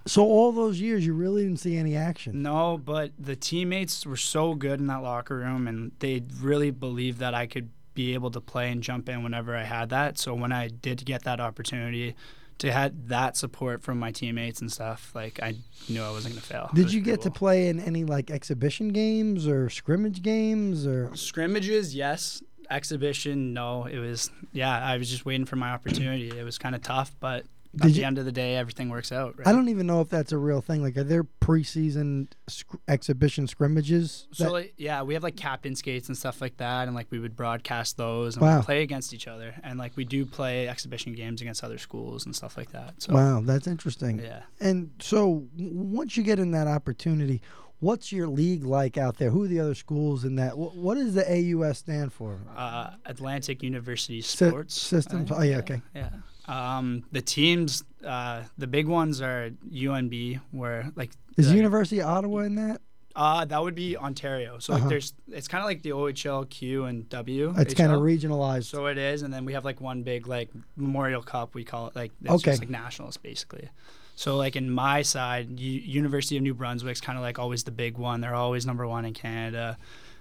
So 0.06 0.22
all 0.22 0.52
those 0.52 0.80
years, 0.80 1.04
you 1.06 1.14
really 1.14 1.42
didn't 1.42 1.60
see 1.60 1.76
any 1.76 1.96
action. 1.96 2.42
no, 2.42 2.78
but 2.78 3.12
the 3.18 3.36
teammates 3.36 4.04
were 4.06 4.16
so 4.16 4.54
good 4.54 4.80
in 4.80 4.86
that 4.88 5.02
locker 5.02 5.36
room, 5.36 5.66
and 5.66 5.92
they 6.00 6.22
really 6.40 6.70
believed 6.70 7.18
that 7.18 7.34
I 7.34 7.46
could 7.46 7.70
be 7.94 8.14
able 8.14 8.30
to 8.30 8.40
play 8.40 8.70
and 8.70 8.82
jump 8.82 9.08
in 9.08 9.22
whenever 9.22 9.56
I 9.56 9.64
had 9.64 9.88
that. 9.90 10.18
So 10.18 10.34
when 10.34 10.52
I 10.52 10.68
did 10.68 11.04
get 11.04 11.24
that 11.24 11.40
opportunity 11.40 12.14
to 12.58 12.70
had 12.70 13.08
that 13.08 13.36
support 13.36 13.82
from 13.82 13.98
my 13.98 14.12
teammates 14.12 14.60
and 14.60 14.70
stuff, 14.70 15.10
like 15.14 15.40
I 15.42 15.54
knew 15.88 16.02
I 16.02 16.10
wasn't 16.10 16.34
going 16.34 16.42
to 16.42 16.46
fail. 16.46 16.70
Did 16.74 16.92
you 16.92 17.00
get 17.00 17.22
to 17.22 17.30
play 17.30 17.68
in 17.68 17.80
any 17.80 18.04
like 18.04 18.30
exhibition 18.30 18.88
games 18.88 19.46
or 19.46 19.70
scrimmage 19.70 20.22
games 20.22 20.86
or? 20.86 21.10
scrimmages? 21.16 21.94
Yes. 21.94 22.42
Exhibition? 22.70 23.54
No. 23.54 23.86
It 23.86 23.98
was 23.98 24.30
yeah. 24.52 24.78
I 24.78 24.96
was 24.98 25.10
just 25.10 25.24
waiting 25.24 25.46
for 25.46 25.56
my 25.56 25.70
opportunity. 25.70 26.28
It 26.28 26.44
was 26.44 26.58
kind 26.58 26.74
of 26.74 26.82
tough, 26.82 27.16
but 27.18 27.46
Did 27.76 27.86
at 27.86 27.92
the 27.94 28.04
end 28.04 28.18
of 28.18 28.24
the 28.24 28.32
day, 28.32 28.56
everything 28.56 28.88
works 28.88 29.12
out. 29.12 29.38
Right? 29.38 29.46
I 29.46 29.52
don't 29.52 29.68
even 29.68 29.86
know 29.86 30.00
if 30.00 30.08
that's 30.08 30.32
a 30.32 30.38
real 30.38 30.60
thing. 30.60 30.82
Like, 30.82 30.96
are 30.96 31.04
there 31.04 31.24
preseason 31.24 32.26
sc- 32.48 32.66
exhibition 32.88 33.46
scrimmages? 33.46 34.26
So 34.32 34.50
like, 34.50 34.74
yeah, 34.76 35.02
we 35.02 35.14
have 35.14 35.22
like 35.22 35.36
captain 35.36 35.76
skates 35.76 36.08
and 36.08 36.16
stuff 36.16 36.40
like 36.40 36.56
that, 36.56 36.88
and 36.88 36.94
like 36.96 37.06
we 37.10 37.18
would 37.18 37.36
broadcast 37.36 37.96
those 37.96 38.36
and 38.36 38.42
Wow. 38.44 38.62
play 38.62 38.82
against 38.82 39.14
each 39.14 39.28
other, 39.28 39.54
and 39.62 39.78
like 39.78 39.96
we 39.96 40.04
do 40.04 40.26
play 40.26 40.68
exhibition 40.68 41.12
games 41.12 41.40
against 41.42 41.62
other 41.62 41.78
schools 41.78 42.26
and 42.26 42.34
stuff 42.34 42.56
like 42.56 42.72
that. 42.72 43.00
So 43.02 43.14
wow, 43.14 43.40
that's 43.40 43.66
interesting. 43.66 44.18
yeah, 44.18 44.42
And 44.60 44.90
so, 45.00 45.46
once 45.56 46.16
you 46.16 46.22
get 46.22 46.38
in 46.38 46.50
that 46.52 46.66
opportunity, 46.66 47.40
what's 47.78 48.10
your 48.10 48.26
league 48.28 48.64
like 48.64 48.98
out 48.98 49.18
there? 49.18 49.30
Who 49.30 49.44
are 49.44 49.48
the 49.48 49.60
other 49.60 49.74
schools 49.76 50.24
in 50.24 50.36
that? 50.36 50.52
Wh- 50.54 50.76
what 50.76 50.96
does 50.96 51.14
the 51.14 51.24
AUS 51.24 51.78
stand 51.78 52.12
for? 52.12 52.40
uh, 52.56 52.90
Atlantic 53.06 53.62
University 53.62 54.20
Sports 54.22 54.80
Systems. 54.80 55.30
I 55.30 55.36
Oh, 55.36 55.42
yeah, 55.42 55.58
okay. 55.58 55.82
Yeah. 55.94 56.10
Um, 56.50 57.04
the 57.12 57.22
teams, 57.22 57.84
uh, 58.04 58.42
the 58.58 58.66
big 58.66 58.86
ones 58.88 59.20
are 59.20 59.50
UNB, 59.72 60.40
where 60.50 60.90
like 60.96 61.10
Is 61.36 61.48
the- 61.50 61.56
University 61.56 62.00
of 62.00 62.08
Ottawa 62.08 62.38
in 62.40 62.54
that? 62.56 62.80
Uh, 63.16 63.44
that 63.44 63.60
would 63.62 63.74
be 63.74 63.96
Ontario. 63.96 64.58
So 64.60 64.72
Uh-huh. 64.72 64.82
like 64.82 64.88
there's 64.88 65.12
it's 65.28 65.48
kind 65.48 65.62
of 65.62 65.66
like 65.66 65.82
the 65.82 65.90
OHL, 65.92 66.44
Q, 66.48 66.84
and 66.84 67.08
W. 67.08 67.52
It's 67.58 67.74
kind 67.74 67.92
of 67.92 68.00
regionalized. 68.02 68.64
So 68.64 68.86
it 68.86 68.98
is, 68.98 69.22
and 69.22 69.34
then 69.34 69.44
we 69.44 69.52
have 69.52 69.64
like 69.64 69.80
one 69.80 70.02
big 70.02 70.26
like 70.28 70.48
Memorial 70.76 71.22
Cup. 71.22 71.54
We 71.54 71.64
call 71.64 71.88
it 71.88 71.96
like 71.96 72.12
it's 72.22 72.32
Okay. 72.32 72.50
just 72.52 72.60
like 72.62 72.70
nationals 72.70 73.16
basically. 73.16 73.68
So 74.16 74.36
like 74.36 74.54
in 74.54 74.70
my 74.70 75.02
side, 75.02 75.58
U- 75.58 75.80
University 75.80 76.36
of 76.36 76.42
New 76.42 76.54
Brunswick 76.54 76.84
Brunswick's 76.84 77.00
kind 77.00 77.18
of 77.18 77.22
like 77.22 77.38
always 77.38 77.64
the 77.64 77.70
big 77.72 77.98
one. 77.98 78.20
They're 78.20 78.34
always 78.34 78.64
number 78.64 78.86
one 78.86 79.04
in 79.04 79.12
Canada. 79.14 79.76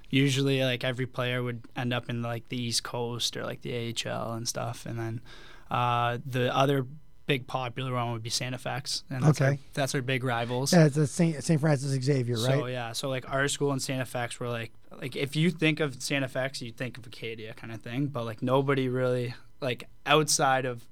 Usually, 0.09 0.63
like 0.63 0.83
every 0.83 1.05
player 1.05 1.43
would 1.43 1.61
end 1.75 1.93
up 1.93 2.09
in 2.09 2.23
like 2.23 2.49
the 2.49 2.57
East 2.59 2.81
Coast 2.83 3.37
or 3.37 3.43
like 3.45 3.61
the 3.61 3.73
AHL 3.93 4.33
and 4.33 4.47
stuff, 4.47 4.85
and 4.87 4.97
then 4.97 5.21
uh, 5.71 6.17
the 6.25 6.55
other 6.55 6.85
big 7.25 7.45
popular 7.45 7.93
one 7.93 8.11
would 8.11 8.23
be 8.23 8.29
St. 8.31 8.55
FX, 8.55 9.03
and 9.09 9.23
that's 9.23 9.39
our, 9.39 9.47
Okay. 9.49 9.59
that's 9.73 9.93
our 9.93 10.01
big 10.01 10.23
rivals. 10.23 10.73
yeah, 10.73 10.85
it's 10.85 10.97
a 10.97 11.05
St. 11.05 11.43
St. 11.43 11.61
Francis 11.61 11.91
Xavier, 12.03 12.35
right? 12.37 12.59
So 12.59 12.65
yeah, 12.65 12.91
so 12.91 13.07
like 13.09 13.29
our 13.31 13.47
school 13.47 13.71
and 13.71 13.81
St. 13.81 14.01
FX 14.07 14.39
were 14.39 14.49
like 14.49 14.71
like 14.99 15.15
if 15.15 15.35
you 15.35 15.51
think 15.51 15.79
of 15.79 16.01
St. 16.01 16.25
FX, 16.25 16.61
you 16.61 16.71
think 16.71 16.97
of 16.97 17.05
Acadia 17.05 17.53
kind 17.53 17.71
of 17.71 17.81
thing, 17.81 18.07
but 18.07 18.25
like 18.25 18.41
nobody 18.41 18.89
really 18.89 19.35
like 19.61 19.87
outside 20.05 20.65
of 20.65 20.83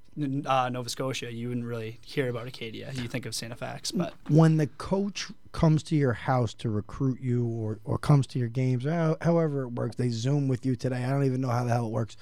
uh, 0.46 0.68
Nova 0.68 0.88
Scotia, 0.88 1.32
you 1.32 1.48
wouldn't 1.48 1.66
really 1.66 1.98
hear 2.04 2.28
about 2.28 2.46
Acadia. 2.48 2.90
You 2.92 3.06
think 3.08 3.24
of 3.26 3.34
St. 3.36 3.56
FX, 3.56 3.92
but 3.96 4.14
when 4.28 4.56
the 4.58 4.66
coach 4.66 5.28
comes 5.52 5.82
to 5.84 5.96
your 5.96 6.12
house 6.12 6.54
to 6.54 6.68
recruit 6.70 7.20
you 7.20 7.46
or, 7.46 7.78
or 7.84 7.98
comes 7.98 8.26
to 8.28 8.38
your 8.38 8.48
games 8.48 8.84
however 9.22 9.62
it 9.62 9.68
works 9.70 9.96
they 9.96 10.10
zoom 10.10 10.46
with 10.46 10.64
you 10.66 10.76
today 10.76 11.02
i 11.04 11.08
don't 11.10 11.24
even 11.24 11.40
know 11.40 11.48
how 11.48 11.64
the 11.64 11.70
hell 11.72 11.86
it 11.86 11.90
works 11.90 12.16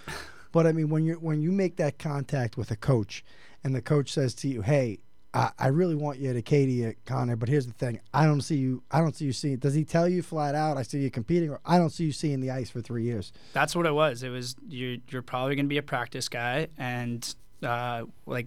but 0.56 0.66
i 0.66 0.72
mean 0.72 0.88
when 0.88 1.04
you 1.04 1.16
when 1.16 1.42
you 1.42 1.52
make 1.52 1.76
that 1.76 1.98
contact 1.98 2.56
with 2.56 2.70
a 2.70 2.76
coach 2.76 3.22
and 3.62 3.74
the 3.74 3.82
coach 3.82 4.10
says 4.10 4.34
to 4.34 4.48
you 4.48 4.62
hey 4.62 4.98
I, 5.34 5.50
I 5.58 5.66
really 5.66 5.96
want 5.96 6.18
you 6.18 6.30
at 6.30 6.36
Acadia, 6.36 6.94
Conor, 7.04 7.36
but 7.36 7.50
here's 7.50 7.66
the 7.66 7.74
thing. 7.74 8.00
I 8.14 8.24
don't 8.24 8.40
see 8.40 8.56
you. 8.56 8.82
I 8.90 9.00
don't 9.00 9.14
see 9.14 9.26
you 9.26 9.34
seeing. 9.34 9.58
Does 9.58 9.74
he 9.74 9.84
tell 9.84 10.08
you 10.08 10.22
flat 10.22 10.54
out? 10.54 10.78
I 10.78 10.82
see 10.82 11.00
you 11.00 11.10
competing, 11.10 11.50
or 11.50 11.60
I 11.66 11.76
don't 11.76 11.90
see 11.90 12.04
you 12.04 12.12
seeing 12.12 12.40
the 12.40 12.50
ice 12.50 12.70
for 12.70 12.80
three 12.80 13.02
years. 13.02 13.32
that's 13.52 13.76
what 13.76 13.84
it 13.84 13.92
was. 13.92 14.22
It 14.22 14.30
was 14.30 14.56
you. 14.66 15.02
You're 15.10 15.20
probably 15.20 15.54
gonna 15.54 15.68
be 15.68 15.76
a 15.76 15.82
practice 15.82 16.30
guy, 16.30 16.68
and 16.78 17.34
uh, 17.62 18.04
like 18.24 18.46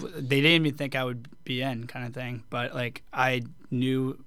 they 0.00 0.40
didn't 0.40 0.66
even 0.66 0.74
think 0.74 0.96
I 0.96 1.04
would 1.04 1.28
be 1.44 1.62
in, 1.62 1.86
kind 1.86 2.04
of 2.04 2.12
thing. 2.12 2.42
But 2.50 2.74
like 2.74 3.04
I 3.12 3.42
knew 3.70 4.18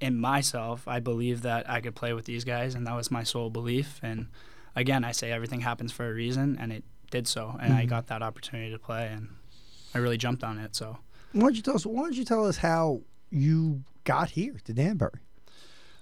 in 0.00 0.20
myself, 0.20 0.86
I 0.86 1.00
believed 1.00 1.42
that 1.42 1.68
I 1.68 1.80
could 1.80 1.96
play 1.96 2.12
with 2.12 2.24
these 2.24 2.44
guys, 2.44 2.76
and 2.76 2.86
that 2.86 2.94
was 2.94 3.10
my 3.10 3.24
sole 3.24 3.50
belief. 3.50 3.98
And 4.00 4.28
again, 4.76 5.04
I 5.04 5.12
say 5.12 5.30
everything 5.30 5.60
happens 5.60 5.92
for 5.92 6.08
a 6.08 6.12
reason, 6.12 6.56
and 6.60 6.72
it 6.72 6.84
did 7.10 7.28
so. 7.28 7.56
And 7.60 7.72
I 7.72 7.84
got 7.84 8.06
that 8.08 8.22
opportunity 8.22 8.70
to 8.72 8.78
play, 8.78 9.08
and 9.12 9.28
I 9.94 9.98
really 9.98 10.18
jumped 10.18 10.44
on 10.44 10.58
it. 10.58 10.74
So. 10.74 10.98
Why 11.32 11.42
don't 11.42 11.56
you 11.56 11.62
tell 11.62 11.74
us? 11.76 11.86
Why 11.86 12.02
don't 12.02 12.14
you 12.14 12.24
tell 12.24 12.46
us 12.46 12.58
how 12.58 13.02
you 13.30 13.84
got 14.04 14.30
here 14.30 14.56
to 14.64 14.72
Danbury? 14.72 15.20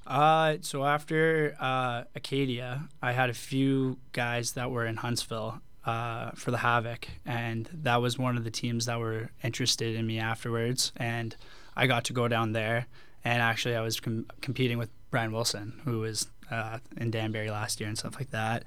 Uh, 0.07 0.57
so 0.61 0.85
after 0.85 1.55
uh, 1.61 2.03
Acadia, 2.17 2.89
I 3.01 3.13
had 3.13 3.31
a 3.31 3.35
few 3.35 3.99
guys 4.13 4.53
that 4.53 4.71
were 4.71 4.85
in 4.85 4.97
Huntsville 4.97 5.61
uh, 5.87 6.33
for 6.35 6.51
the 6.51 6.59
Havoc, 6.59 7.07
and 7.25 7.69
that 7.73 8.03
was 8.03 8.19
one 8.19 8.37
of 8.37 8.43
the 8.43 8.51
teams 8.51 8.87
that 8.87 8.99
were 8.99 9.31
interested 9.45 9.95
in 9.95 10.07
me 10.07 10.19
afterwards. 10.19 10.93
And 10.97 11.37
I 11.77 11.87
got 11.87 12.05
to 12.07 12.13
go 12.13 12.27
down 12.27 12.53
there, 12.53 12.87
and 13.25 13.41
actually, 13.41 13.77
I 13.77 13.83
was 13.83 14.01
com- 14.01 14.27
competing 14.41 14.79
with 14.79 14.91
Brian 15.11 15.31
Wilson, 15.33 15.81
who 15.85 16.01
was 16.01 16.29
uh, 16.51 16.79
in 16.97 17.11
Danbury 17.11 17.51
last 17.51 17.81
year 17.81 17.89
and 17.89 17.99
stuff 17.99 18.17
like 18.17 18.31
that. 18.31 18.65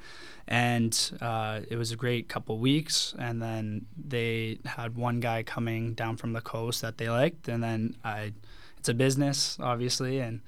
And 0.48 0.98
uh, 1.22 1.62
it 1.69 1.78
was 1.78 1.91
a 1.91 1.96
great 1.96 2.28
couple 2.28 2.58
weeks, 2.58 3.13
and 3.17 3.41
then 3.41 3.86
they 3.98 4.60
had 4.65 4.96
one 4.96 5.19
guy 5.19 5.43
coming 5.43 5.93
down 5.93 6.17
from 6.17 6.34
the 6.34 6.41
coast 6.41 6.82
that 6.82 6.98
they 6.98 7.10
liked, 7.10 7.48
and 7.48 7.63
then 7.63 7.96
I, 8.04 8.34
it's 8.78 8.89
a 8.89 8.93
business, 8.93 9.58
obviously, 9.60 10.19
and 10.19 10.41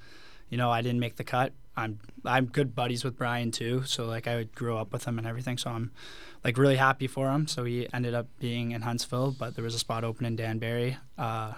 you 0.50 0.58
know, 0.58 0.70
I 0.70 0.82
didn't 0.82 1.00
make 1.00 1.16
the 1.16 1.24
cut. 1.24 1.52
I'm 1.76 2.00
I'm 2.24 2.46
good 2.46 2.74
buddies 2.74 3.04
with 3.04 3.16
Brian 3.16 3.50
too, 3.50 3.82
so 3.84 4.06
like 4.06 4.26
I 4.26 4.36
would 4.36 4.54
grow 4.54 4.78
up 4.78 4.92
with 4.92 5.04
him 5.04 5.18
and 5.18 5.26
everything. 5.26 5.58
So 5.58 5.70
I'm 5.70 5.92
like 6.42 6.56
really 6.58 6.76
happy 6.76 7.06
for 7.06 7.30
him. 7.30 7.46
So 7.46 7.64
he 7.64 7.88
ended 7.92 8.14
up 8.14 8.26
being 8.38 8.72
in 8.72 8.82
Huntsville, 8.82 9.34
but 9.38 9.54
there 9.54 9.64
was 9.64 9.74
a 9.74 9.78
spot 9.78 10.04
open 10.04 10.24
in 10.24 10.36
Danbury. 10.36 10.96
Uh, 11.18 11.54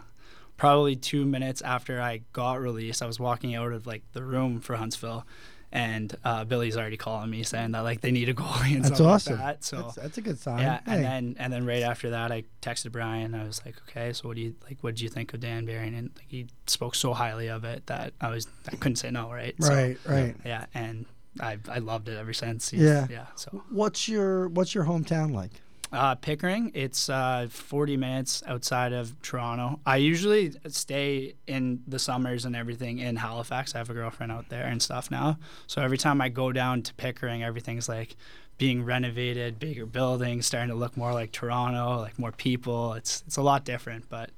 probably 0.57 0.97
two 0.97 1.25
minutes 1.25 1.63
after 1.63 2.01
I 2.01 2.23
got 2.33 2.61
released, 2.61 3.03
I 3.03 3.07
was 3.07 3.21
walking 3.21 3.55
out 3.55 3.73
of 3.73 3.87
like 3.87 4.03
the 4.13 4.23
room 4.23 4.61
for 4.61 4.77
Huntsville, 4.77 5.25
and 5.71 6.15
uh, 6.25 6.45
Billy's 6.45 6.77
already 6.77 6.97
calling 6.97 7.29
me 7.31 7.43
saying 7.43 7.73
that 7.73 7.81
like 7.81 8.01
they 8.01 8.11
need 8.11 8.29
a 8.29 8.35
goalie 8.35 8.75
and 8.75 8.85
That's 8.85 9.01
awesome. 9.01 9.35
like 9.35 9.43
that. 9.45 9.65
So 9.65 9.77
that's, 9.83 9.95
that's 9.97 10.19
a 10.19 10.21
good 10.23 10.39
sign. 10.39 10.61
yeah, 10.61 10.81
Hey. 10.87 10.95
and 10.97 11.05
then 11.05 11.37
and 11.39 11.53
then 11.53 11.67
right 11.67 11.83
after 11.83 12.11
that, 12.11 12.33
I 12.33 12.45
texted 12.63 12.93
Brian. 12.93 13.35
I 13.35 13.45
was 13.45 13.61
like, 13.67 13.77
okay, 13.89 14.13
so 14.13 14.29
what 14.29 14.37
do 14.37 14.43
you 14.43 14.55
like? 14.65 14.79
What 14.81 14.95
did 14.95 15.03
you 15.03 15.09
think 15.09 15.35
of 15.35 15.41
Dan 15.41 15.67
Danbury? 15.67 15.89
And 15.89 16.11
like, 16.17 16.27
he 16.29 16.47
spoke 16.67 16.95
so 16.95 17.13
highly 17.13 17.49
of 17.49 17.65
it 17.65 17.87
that 17.87 18.15
I 18.21 18.31
was 18.31 18.47
I 18.73 18.77
couldn't 18.77 18.97
say 18.97 19.11
no, 19.11 19.31
right? 19.31 19.55
So, 19.61 19.75
right, 19.75 19.99
right. 20.07 20.35
yeah, 20.45 20.67
and 20.75 21.05
I 21.41 21.59
I 21.69 21.79
loved 21.79 22.09
it 22.09 22.17
ever 22.17 22.33
since. 22.33 22.71
He's- 22.71 22.83
Yeah. 22.83 23.07
yeah. 23.11 23.27
So 23.35 23.63
What's 23.71 24.09
your 24.09 24.49
What's 24.49 24.75
your 24.75 24.85
hometown 24.85 25.35
like? 25.35 25.53
Uh, 25.93 26.15
Pickering, 26.17 26.71
it's 26.75 27.09
uh, 27.09 27.47
40 27.51 27.97
minutes 27.97 28.43
outside 28.47 28.93
of 28.93 29.21
Toronto. 29.23 29.81
I 29.87 29.97
usually 29.97 30.53
stay 30.69 31.35
in 31.47 31.83
the 31.87 31.99
summers 31.99 32.45
and 32.45 32.55
everything 32.55 32.99
in 32.99 33.17
Halifax. 33.17 33.75
I 33.75 33.79
have 33.79 33.91
a 33.91 33.95
girlfriend 33.95 34.33
out 34.33 34.49
there 34.49 34.67
and 34.67 34.83
stuff 34.83 35.11
now. 35.11 35.39
So 35.67 35.83
every 35.83 35.99
time 35.99 36.21
I 36.21 36.29
go 36.29 36.53
down 36.53 36.83
to 36.83 36.95
Pickering, 36.95 37.43
everything's 37.43 37.89
like 37.89 38.17
being 38.59 38.85
renovated, 38.85 39.59
bigger 39.59 39.87
buildings, 39.87 40.47
starting 40.47 40.69
to 40.71 40.75
look 40.75 40.97
more 40.97 41.13
like 41.13 41.33
Toronto, 41.33 42.01
like 42.01 42.19
more 42.19 42.33
people. 42.33 42.95
It's 42.95 43.23
it's 43.27 43.37
a 43.37 43.43
lot 43.43 43.65
different, 43.65 44.09
but 44.09 44.31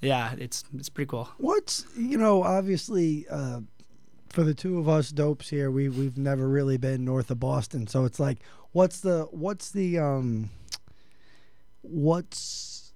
yeah, 0.00 0.34
it's 0.38 0.64
it's 0.76 0.88
pretty 0.88 1.08
cool. 1.08 1.28
What's 1.38 1.86
you 1.96 2.18
know 2.18 2.42
obviously 2.42 3.26
uh, 3.30 3.60
for 4.28 4.42
the 4.42 4.54
two 4.54 4.78
of 4.78 4.88
us 4.88 5.10
dopes 5.10 5.48
here, 5.48 5.70
we 5.70 5.88
we've 5.88 6.18
never 6.18 6.48
really 6.48 6.76
been 6.76 7.04
north 7.04 7.30
of 7.30 7.40
Boston, 7.40 7.86
so 7.86 8.04
it's 8.04 8.20
like, 8.20 8.38
what's 8.72 9.00
the 9.00 9.28
what's 9.30 9.70
the 9.70 9.98
um, 9.98 10.50
what's 11.88 12.92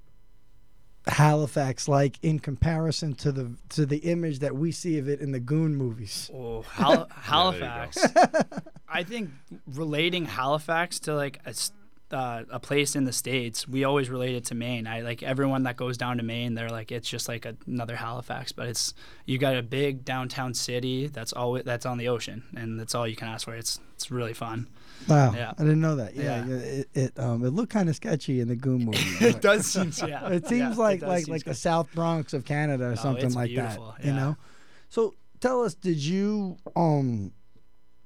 Halifax 1.07 1.89
like 1.89 2.19
in 2.23 2.39
comparison 2.39 3.15
to 3.15 3.33
the 3.33 3.57
to 3.71 3.85
the 3.85 3.99
image 3.99 4.39
that 4.39 4.55
we 4.55 4.71
see 4.71 4.99
of 4.99 5.09
it 5.09 5.21
in 5.21 5.33
the 5.33 5.41
Goon 5.41 5.75
movies? 5.75 6.31
Oh, 6.33 6.63
Hal- 6.63 6.93
you 7.11 7.23
Halifax. 7.23 8.07
I 8.89 9.03
think 9.03 9.31
relating 9.67 10.27
Halifax 10.27 11.01
to 11.01 11.15
like 11.15 11.41
a, 11.45 11.49
s- 11.49 11.73
uh, 12.13 12.45
a 12.51 12.61
place 12.61 12.95
in 12.95 13.05
the 13.05 13.13
states, 13.13 13.67
we 13.67 13.83
always 13.83 14.11
relate 14.11 14.37
it 14.37 14.45
to 14.45 14.55
Maine. 14.55 14.87
I 14.87 15.01
like 15.01 15.25
everyone 15.25 15.65
that 15.65 15.77
goes 15.77 15.97
down 15.99 16.19
to 16.19 16.23
Maine. 16.23 16.55
They're 16.55 16.69
like 16.71 16.93
it's 16.93 17.09
just 17.09 17.27
like 17.27 17.47
another 17.67 17.97
Halifax, 17.97 18.53
but 18.53 18.69
it's 18.69 18.95
you 19.27 19.39
got 19.39 19.57
a 19.57 19.63
big 19.63 20.05
downtown 20.05 20.55
city 20.55 21.09
that's 21.09 21.33
always 21.33 21.65
that's 21.65 21.85
on 21.87 21.99
the 21.99 22.07
ocean, 22.09 22.45
and 22.57 22.79
that's 22.79 22.95
all 22.95 23.09
you 23.09 23.17
can 23.17 23.27
ask 23.27 23.47
for. 23.47 23.55
It's 23.57 23.81
it's 23.95 24.13
really 24.13 24.35
fun. 24.35 24.69
Wow, 25.09 25.33
Yeah. 25.35 25.53
I 25.59 25.63
didn't 25.63 25.81
know 25.81 25.97
that. 25.97 26.15
Yeah, 26.15 26.45
Yeah. 26.47 26.55
It, 26.57 26.89
it 26.95 27.19
um 27.19 27.45
it 27.45 27.51
looked 27.51 27.73
kind 27.73 27.89
of 27.89 27.97
sketchy 27.97 28.41
in 28.41 28.49
the 28.49 28.57
Goon 28.57 28.85
movie. 28.87 28.99
it 29.25 29.41
does 29.41 29.67
seem 29.67 29.93
yeah. 30.09 30.29
It 30.31 30.47
seems 30.47 30.77
yeah, 30.77 30.83
like 30.83 31.03
it 31.03 31.09
like 31.09 31.25
seem 31.27 31.33
like 31.33 31.45
the. 31.45 31.55
South 31.55 31.93
Bronx 31.95 32.33
of 32.33 32.45
Canada 32.45 32.85
or 32.87 32.91
No, 32.91 32.95
something 32.97 33.27
it's 33.27 33.35
like 33.37 33.49
beautiful, 33.51 33.95
that. 33.99 34.07
You 34.07 34.13
know. 34.13 34.37
So 34.89 35.15
tell 35.41 35.63
us, 35.65 35.75
did 35.75 35.99
you 35.99 36.57
um 36.77 37.33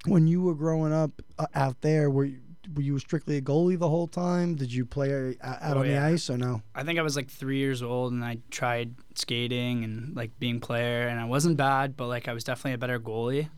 when 0.07 0.27
you 0.27 0.41
were 0.43 0.55
growing 0.55 0.93
up 0.93 1.11
uh, 1.39 1.47
out 1.55 1.81
there 1.81 2.11
were 2.11 2.25
you, 2.27 2.39
were 2.75 2.83
you 2.83 2.99
strictly 2.99 3.37
a 3.37 3.41
goalie 3.43 3.79
the 3.79 3.89
whole 3.89 4.07
time? 4.09 4.55
Did 4.55 4.73
you 4.73 4.85
play 4.87 5.37
out 5.43 5.59
Oh, 5.63 5.79
on 5.81 5.87
the 5.87 5.99
ice 5.99 6.29
or 6.31 6.37
no? 6.37 6.63
I 6.75 6.83
think 6.85 6.99
I 6.99 7.03
was 7.03 7.15
like 7.17 7.29
three 7.29 7.59
years 7.59 7.83
old 7.83 8.13
and 8.13 8.25
I 8.25 8.39
tried 8.51 8.95
skating 9.15 9.85
and 9.85 10.17
like 10.17 10.39
being 10.39 10.61
player 10.61 11.07
and 11.09 11.19
I 11.21 11.25
wasn't 11.27 11.57
bad, 11.57 11.97
but 11.97 12.07
like 12.09 12.27
I 12.29 12.33
was 12.33 12.45
definitely 12.45 12.73
a 12.75 12.79
better 12.79 12.99
goalie. 13.01 13.49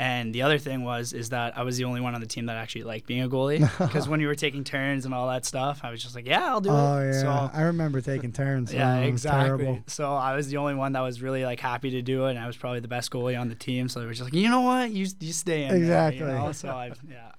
And 0.00 0.34
the 0.34 0.40
other 0.40 0.56
thing 0.56 0.82
was 0.82 1.12
is 1.12 1.28
that 1.28 1.58
I 1.58 1.62
was 1.62 1.76
the 1.76 1.84
only 1.84 2.00
one 2.00 2.14
on 2.14 2.22
the 2.22 2.26
team 2.26 2.46
that 2.46 2.56
actually 2.56 2.84
liked 2.84 3.06
being 3.06 3.20
a 3.22 3.28
goalie 3.28 3.60
because 3.86 4.08
when 4.08 4.18
you 4.18 4.28
were 4.28 4.34
taking 4.34 4.64
turns 4.64 5.04
and 5.04 5.12
all 5.12 5.28
that 5.28 5.44
stuff, 5.44 5.80
I 5.82 5.90
was 5.90 6.02
just 6.02 6.14
like, 6.14 6.26
yeah, 6.26 6.46
I'll 6.48 6.62
do 6.62 6.70
it. 6.70 6.72
Oh 6.72 6.98
it. 7.00 7.12
yeah, 7.12 7.20
So 7.20 7.50
I 7.52 7.62
remember 7.64 8.00
taking 8.00 8.32
turns. 8.32 8.72
yeah, 8.72 8.94
oh, 8.96 9.00
was 9.00 9.08
exactly. 9.08 9.82
So 9.88 10.14
I 10.14 10.34
was 10.36 10.48
the 10.48 10.56
only 10.56 10.74
one 10.74 10.92
that 10.92 11.02
was 11.02 11.20
really 11.20 11.44
like 11.44 11.60
happy 11.60 11.90
to 11.90 12.00
do 12.00 12.24
it, 12.28 12.30
and 12.30 12.38
I 12.38 12.46
was 12.46 12.56
probably 12.56 12.80
the 12.80 12.88
best 12.88 13.10
goalie 13.10 13.38
on 13.38 13.50
the 13.50 13.54
team. 13.54 13.90
So 13.90 14.00
they 14.00 14.06
were 14.06 14.12
just 14.12 14.24
like, 14.24 14.32
you 14.32 14.48
know 14.48 14.62
what, 14.62 14.90
you 14.90 15.06
you 15.20 15.34
stay 15.34 15.64
in. 15.64 15.68
there," 15.68 15.78
Exactly. 15.78 16.20
you 16.20 16.32
know? 16.32 16.52
So 16.52 16.70
I 16.70 16.92
yeah. 17.06 17.32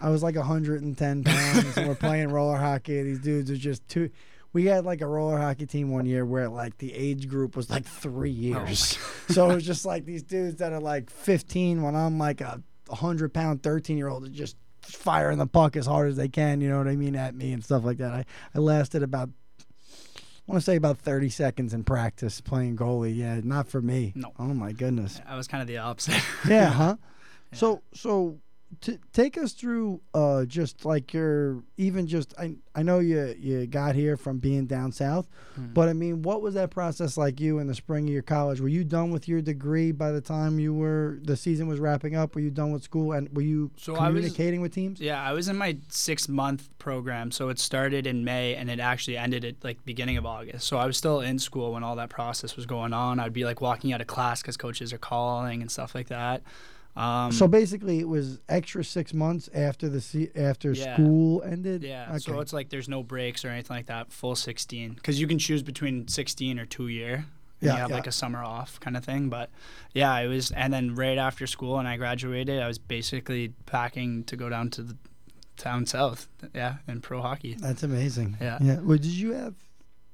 I 0.00 0.10
was 0.10 0.22
like 0.22 0.36
110 0.36 1.24
pounds, 1.24 1.76
and 1.76 1.88
we're 1.88 1.94
playing 1.96 2.28
roller 2.28 2.58
hockey. 2.58 3.02
These 3.02 3.20
dudes 3.20 3.50
are 3.50 3.56
just 3.56 3.88
too. 3.88 4.10
We 4.54 4.64
had 4.66 4.86
like 4.86 5.02
a 5.02 5.06
roller 5.06 5.36
hockey 5.36 5.66
team 5.66 5.90
one 5.90 6.06
year 6.06 6.24
where 6.24 6.48
like 6.48 6.78
the 6.78 6.94
age 6.94 7.28
group 7.28 7.56
was 7.56 7.68
like 7.68 7.84
three 7.84 8.54
oh 8.54 8.64
years. 8.64 8.98
so 9.28 9.50
it 9.50 9.54
was 9.56 9.66
just 9.66 9.84
like 9.84 10.06
these 10.06 10.22
dudes 10.22 10.56
that 10.56 10.72
are 10.72 10.80
like 10.80 11.10
15 11.10 11.82
when 11.82 11.94
I'm 11.94 12.18
like 12.18 12.40
a 12.40 12.62
100 12.86 13.34
pound 13.34 13.62
13 13.62 13.98
year 13.98 14.08
old 14.08 14.32
just 14.32 14.56
firing 14.80 15.38
the 15.38 15.46
puck 15.46 15.76
as 15.76 15.86
hard 15.86 16.08
as 16.08 16.16
they 16.16 16.28
can. 16.28 16.60
You 16.62 16.70
know 16.70 16.78
what 16.78 16.88
I 16.88 16.96
mean 16.96 17.16
at 17.16 17.34
me 17.34 17.52
and 17.52 17.62
stuff 17.62 17.84
like 17.84 17.98
that. 17.98 18.12
I 18.12 18.24
I 18.54 18.58
lasted 18.60 19.02
about. 19.02 19.28
I 19.58 20.52
want 20.52 20.60
to 20.60 20.64
say 20.64 20.76
about 20.76 20.98
30 20.98 21.30
seconds 21.30 21.72
in 21.72 21.84
practice 21.84 22.42
playing 22.42 22.76
goalie. 22.76 23.16
Yeah, 23.16 23.40
not 23.42 23.66
for 23.66 23.80
me. 23.80 24.12
No. 24.14 24.32
Oh 24.38 24.52
my 24.54 24.72
goodness. 24.72 25.20
I 25.26 25.36
was 25.36 25.48
kind 25.48 25.62
of 25.62 25.68
the 25.68 25.78
opposite. 25.78 26.22
Yeah, 26.48 26.70
huh? 26.70 26.96
So 27.54 27.82
so 27.94 28.40
t- 28.80 28.98
take 29.12 29.36
us 29.38 29.52
through 29.52 30.00
uh 30.14 30.44
just 30.44 30.84
like 30.84 31.12
your 31.12 31.62
even 31.76 32.06
just 32.06 32.34
I 32.38 32.56
I 32.74 32.82
know 32.82 32.98
you 32.98 33.34
you 33.38 33.66
got 33.66 33.94
here 33.94 34.16
from 34.16 34.38
being 34.38 34.66
down 34.66 34.90
south, 34.92 35.28
Hmm. 35.54 35.72
but 35.72 35.88
I 35.88 35.92
mean, 35.92 36.22
what 36.22 36.42
was 36.42 36.54
that 36.54 36.70
process 36.70 37.16
like 37.16 37.40
you 37.40 37.58
in 37.58 37.66
the 37.66 37.74
spring 37.74 38.04
of 38.04 38.10
your 38.12 38.22
college? 38.22 38.60
Were 38.60 38.68
you 38.68 38.84
done 38.84 39.10
with 39.10 39.28
your 39.28 39.40
degree 39.40 39.92
by 39.92 40.10
the 40.12 40.20
time 40.20 40.58
you 40.58 40.74
were 40.74 41.18
the 41.22 41.36
season 41.36 41.66
was 41.68 41.78
wrapping 41.80 42.16
up? 42.16 42.34
Were 42.34 42.40
you 42.40 42.50
done 42.50 42.72
with 42.72 42.82
school 42.82 43.12
and 43.12 43.28
were 43.34 43.42
you 43.42 43.70
So 43.76 43.94
I 43.96 44.08
was- 44.08 44.16
communicating 44.20 44.60
with 44.60 44.72
teams? 44.74 45.00
Yeah, 45.00 45.22
I 45.22 45.32
was 45.32 45.48
in 45.48 45.56
my 45.56 45.76
six 45.88 46.28
month 46.28 46.68
program, 46.78 47.30
so 47.30 47.48
it 47.48 47.58
started 47.58 48.06
in 48.06 48.24
May 48.24 48.54
and 48.56 48.68
it 48.70 48.80
actually 48.80 49.16
ended 49.16 49.44
at 49.44 49.62
like 49.62 49.84
beginning 49.84 50.16
of 50.16 50.26
August. 50.26 50.66
So 50.66 50.76
I 50.78 50.86
was 50.86 50.96
still 50.96 51.20
in 51.20 51.38
school 51.38 51.72
when 51.72 51.82
all 51.84 51.96
that 51.96 52.10
process 52.10 52.56
was 52.56 52.66
going 52.66 52.92
on. 52.92 53.20
I'd 53.20 53.32
be 53.32 53.44
like 53.44 53.60
walking 53.60 53.92
out 53.92 54.00
of 54.00 54.06
class 54.06 54.42
because 54.42 54.56
coaches 54.56 54.92
are 54.92 54.98
calling 54.98 55.60
and 55.62 55.70
stuff 55.70 55.94
like 55.94 56.08
that. 56.08 56.42
Um, 56.96 57.32
So 57.32 57.48
basically, 57.48 57.98
it 57.98 58.08
was 58.08 58.40
extra 58.48 58.84
six 58.84 59.12
months 59.12 59.48
after 59.52 59.88
the 59.88 60.00
se- 60.00 60.30
after 60.36 60.72
Yeah. 60.72 60.94
school 60.94 61.42
ended. 61.42 61.82
yeah, 61.82 62.16
so 62.18 62.38
it's 62.40 62.52
like 62.52 62.68
there's 62.68 62.88
no 62.88 63.02
breaks 63.02 63.44
or 63.44 63.48
anything 63.48 63.76
like 63.76 63.86
that. 63.86 64.12
Full 64.12 64.36
16 64.36 64.94
because 64.94 65.20
you 65.20 65.26
can 65.26 65.38
choose 65.38 65.62
between 65.62 66.06
16 66.08 66.58
or 66.58 66.66
two 66.66 66.88
year. 66.88 67.14
And 67.60 67.68
Yeah, 67.68 67.72
you 67.74 67.78
have 67.80 67.90
yeah. 67.90 67.96
like 67.96 68.06
a 68.06 68.12
summer 68.12 68.44
off 68.44 68.78
kind 68.80 68.96
of 68.96 69.04
thing. 69.04 69.28
But 69.28 69.50
yeah, 69.92 70.16
it 70.18 70.28
was, 70.28 70.50
and 70.52 70.72
then 70.72 70.94
right 70.94 71.18
after 71.18 71.46
school 71.46 71.78
and 71.78 71.88
I 71.88 71.96
graduated, 71.96 72.60
I 72.62 72.68
was 72.68 72.78
basically 72.78 73.54
packing 73.66 74.22
to 74.24 74.36
go 74.36 74.48
down 74.48 74.70
to 74.70 74.82
the 74.82 74.96
town 75.56 75.86
south. 75.86 76.28
Yeah, 76.54 76.76
in 76.86 77.00
pro 77.00 77.22
hockey. 77.22 77.54
That's 77.58 77.82
amazing. 77.82 78.36
Yeah. 78.40 78.58
Yeah. 78.60 78.80
Well, 78.80 78.98
did 78.98 79.06
you 79.06 79.32
have 79.32 79.54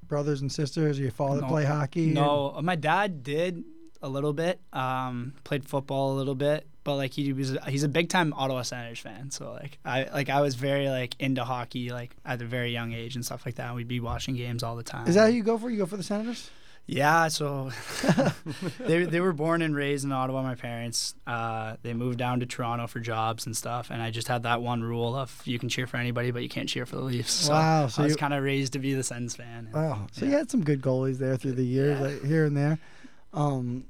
brothers 0.07 0.41
and 0.41 0.51
sisters? 0.51 0.97
Or 0.97 1.01
your 1.03 1.11
father 1.11 1.41
No. 1.41 1.47
play 1.47 1.65
hockey? 1.65 2.07
No, 2.07 2.59
my 2.63 2.75
dad 2.75 3.21
did 3.23 3.63
a 4.01 4.09
little 4.09 4.33
bit. 4.33 4.61
Um, 4.73 5.33
played 5.43 5.65
football 5.65 6.13
a 6.13 6.15
little 6.17 6.35
bit, 6.35 6.67
but 6.83 6.95
like 6.95 7.13
he 7.13 7.31
was, 7.33 7.57
he's 7.67 7.83
a 7.83 7.87
big 7.89 8.09
time 8.09 8.33
Ottawa 8.33 8.61
Senators 8.63 8.99
fan. 8.99 9.31
So 9.31 9.51
like 9.51 9.77
I 9.85 10.03
like 10.13 10.29
I 10.29 10.41
was 10.41 10.55
very 10.55 10.89
like 10.89 11.15
into 11.19 11.43
hockey 11.43 11.89
like 11.89 12.15
at 12.25 12.41
a 12.41 12.45
very 12.45 12.71
young 12.71 12.93
age 12.93 13.15
and 13.15 13.25
stuff 13.25 13.45
like 13.45 13.55
that. 13.55 13.67
And 13.67 13.75
We'd 13.75 13.87
be 13.87 13.99
watching 13.99 14.35
games 14.35 14.63
all 14.63 14.75
the 14.75 14.83
time. 14.83 15.07
Is 15.07 15.15
that 15.15 15.29
who 15.29 15.35
you 15.35 15.43
go 15.43 15.57
for? 15.57 15.69
You 15.69 15.77
go 15.79 15.85
for 15.85 15.97
the 15.97 16.03
Senators? 16.03 16.49
Yeah, 16.87 17.27
so 17.27 17.69
they 18.79 19.03
they 19.05 19.19
were 19.19 19.33
born 19.33 19.61
and 19.61 19.75
raised 19.75 20.03
in 20.03 20.11
Ottawa. 20.11 20.41
My 20.41 20.55
parents, 20.55 21.13
uh, 21.27 21.75
they 21.83 21.93
moved 21.93 22.17
down 22.17 22.39
to 22.39 22.45
Toronto 22.47 22.87
for 22.87 22.99
jobs 22.99 23.45
and 23.45 23.55
stuff, 23.55 23.89
and 23.91 24.01
I 24.01 24.09
just 24.11 24.27
had 24.27 24.43
that 24.43 24.61
one 24.61 24.83
rule 24.83 25.15
of 25.15 25.41
you 25.45 25.59
can 25.59 25.69
cheer 25.69 25.85
for 25.87 25.97
anybody, 25.97 26.31
but 26.31 26.41
you 26.43 26.49
can't 26.49 26.67
cheer 26.67 26.85
for 26.87 26.95
the 26.95 27.03
Leafs. 27.03 27.31
So 27.31 27.53
Wow, 27.53 27.87
so 27.87 28.01
I 28.01 28.05
was 28.07 28.15
kind 28.15 28.33
of 28.33 28.43
raised 28.43 28.73
to 28.73 28.79
be 28.79 28.93
the 28.95 29.03
Sens 29.03 29.35
fan. 29.35 29.69
and- 29.71 29.75
Oh, 29.75 30.07
so 30.11 30.25
Yeah. 30.25 30.31
you 30.31 30.37
had 30.37 30.51
some 30.51 30.63
good 30.63 30.81
goalies 30.81 31.17
there 31.19 31.37
through 31.37 31.53
the 31.53 31.63
years, 31.65 32.01
like, 32.01 32.23
here 32.25 32.45
and 32.45 32.57
there. 32.57 32.79
Um, 33.31 33.85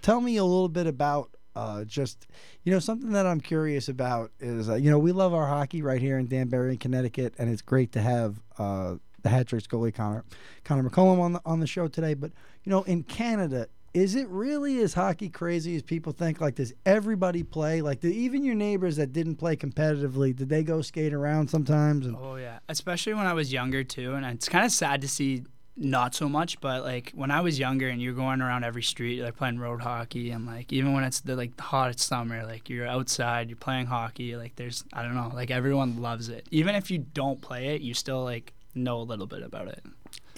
tell 0.00 0.20
me 0.20 0.36
a 0.36 0.44
little 0.44 0.68
bit 0.68 0.86
about 0.86 1.30
uh, 1.58 1.84
just, 1.84 2.28
you 2.62 2.72
know, 2.72 2.78
something 2.78 3.10
that 3.10 3.26
I'm 3.26 3.40
curious 3.40 3.88
about 3.88 4.30
is, 4.38 4.70
uh, 4.70 4.76
you 4.76 4.90
know, 4.90 4.98
we 4.98 5.10
love 5.10 5.34
our 5.34 5.46
hockey 5.46 5.82
right 5.82 6.00
here 6.00 6.16
in 6.16 6.28
Danbury, 6.28 6.72
in 6.72 6.78
Connecticut, 6.78 7.34
and 7.36 7.50
it's 7.50 7.62
great 7.62 7.90
to 7.92 8.00
have 8.00 8.40
uh, 8.58 8.94
the 9.22 9.28
hat 9.28 9.48
tricks 9.48 9.66
goalie 9.66 9.92
Conor 9.92 10.24
Conor 10.62 10.88
McCollum 10.88 11.18
on 11.18 11.32
the 11.32 11.40
on 11.44 11.58
the 11.58 11.66
show 11.66 11.88
today. 11.88 12.14
But 12.14 12.30
you 12.62 12.70
know, 12.70 12.82
in 12.84 13.02
Canada. 13.02 13.66
Is 13.94 14.14
it 14.14 14.28
really 14.28 14.80
as 14.82 14.92
hockey 14.92 15.30
crazy 15.30 15.74
as 15.74 15.82
people 15.82 16.12
think? 16.12 16.42
Like, 16.42 16.56
does 16.56 16.74
everybody 16.84 17.42
play? 17.42 17.80
Like, 17.80 18.00
do 18.00 18.08
even 18.08 18.44
your 18.44 18.54
neighbors 18.54 18.96
that 18.96 19.14
didn't 19.14 19.36
play 19.36 19.56
competitively, 19.56 20.36
did 20.36 20.50
they 20.50 20.62
go 20.62 20.82
skate 20.82 21.14
around 21.14 21.48
sometimes? 21.48 22.06
And 22.06 22.14
Oh 22.14 22.36
yeah, 22.36 22.58
especially 22.68 23.14
when 23.14 23.26
I 23.26 23.32
was 23.32 23.50
younger 23.50 23.82
too, 23.82 24.14
and 24.14 24.26
it's 24.26 24.48
kind 24.48 24.64
of 24.66 24.72
sad 24.72 25.00
to 25.00 25.08
see 25.08 25.42
not 25.78 26.14
so 26.14 26.28
much. 26.28 26.60
But 26.60 26.82
like 26.82 27.12
when 27.14 27.30
I 27.30 27.40
was 27.40 27.58
younger, 27.58 27.88
and 27.88 28.02
you're 28.02 28.14
going 28.14 28.42
around 28.42 28.64
every 28.64 28.82
street, 28.82 29.22
like 29.22 29.36
playing 29.36 29.58
road 29.58 29.80
hockey, 29.80 30.30
and 30.30 30.46
like 30.46 30.72
even 30.72 30.92
when 30.92 31.04
it's 31.04 31.20
the 31.20 31.36
like 31.36 31.56
the 31.56 31.62
hottest 31.62 32.00
summer, 32.00 32.44
like 32.44 32.68
you're 32.68 32.86
outside, 32.86 33.48
you're 33.48 33.56
playing 33.56 33.86
hockey. 33.86 34.36
Like 34.36 34.56
there's 34.56 34.84
I 34.92 35.02
don't 35.02 35.14
know, 35.14 35.30
like 35.34 35.50
everyone 35.50 36.02
loves 36.02 36.28
it. 36.28 36.46
Even 36.50 36.74
if 36.74 36.90
you 36.90 36.98
don't 36.98 37.40
play 37.40 37.68
it, 37.68 37.80
you 37.80 37.94
still 37.94 38.24
like 38.24 38.52
know 38.74 39.00
a 39.00 39.02
little 39.02 39.26
bit 39.26 39.42
about 39.42 39.68
it. 39.68 39.82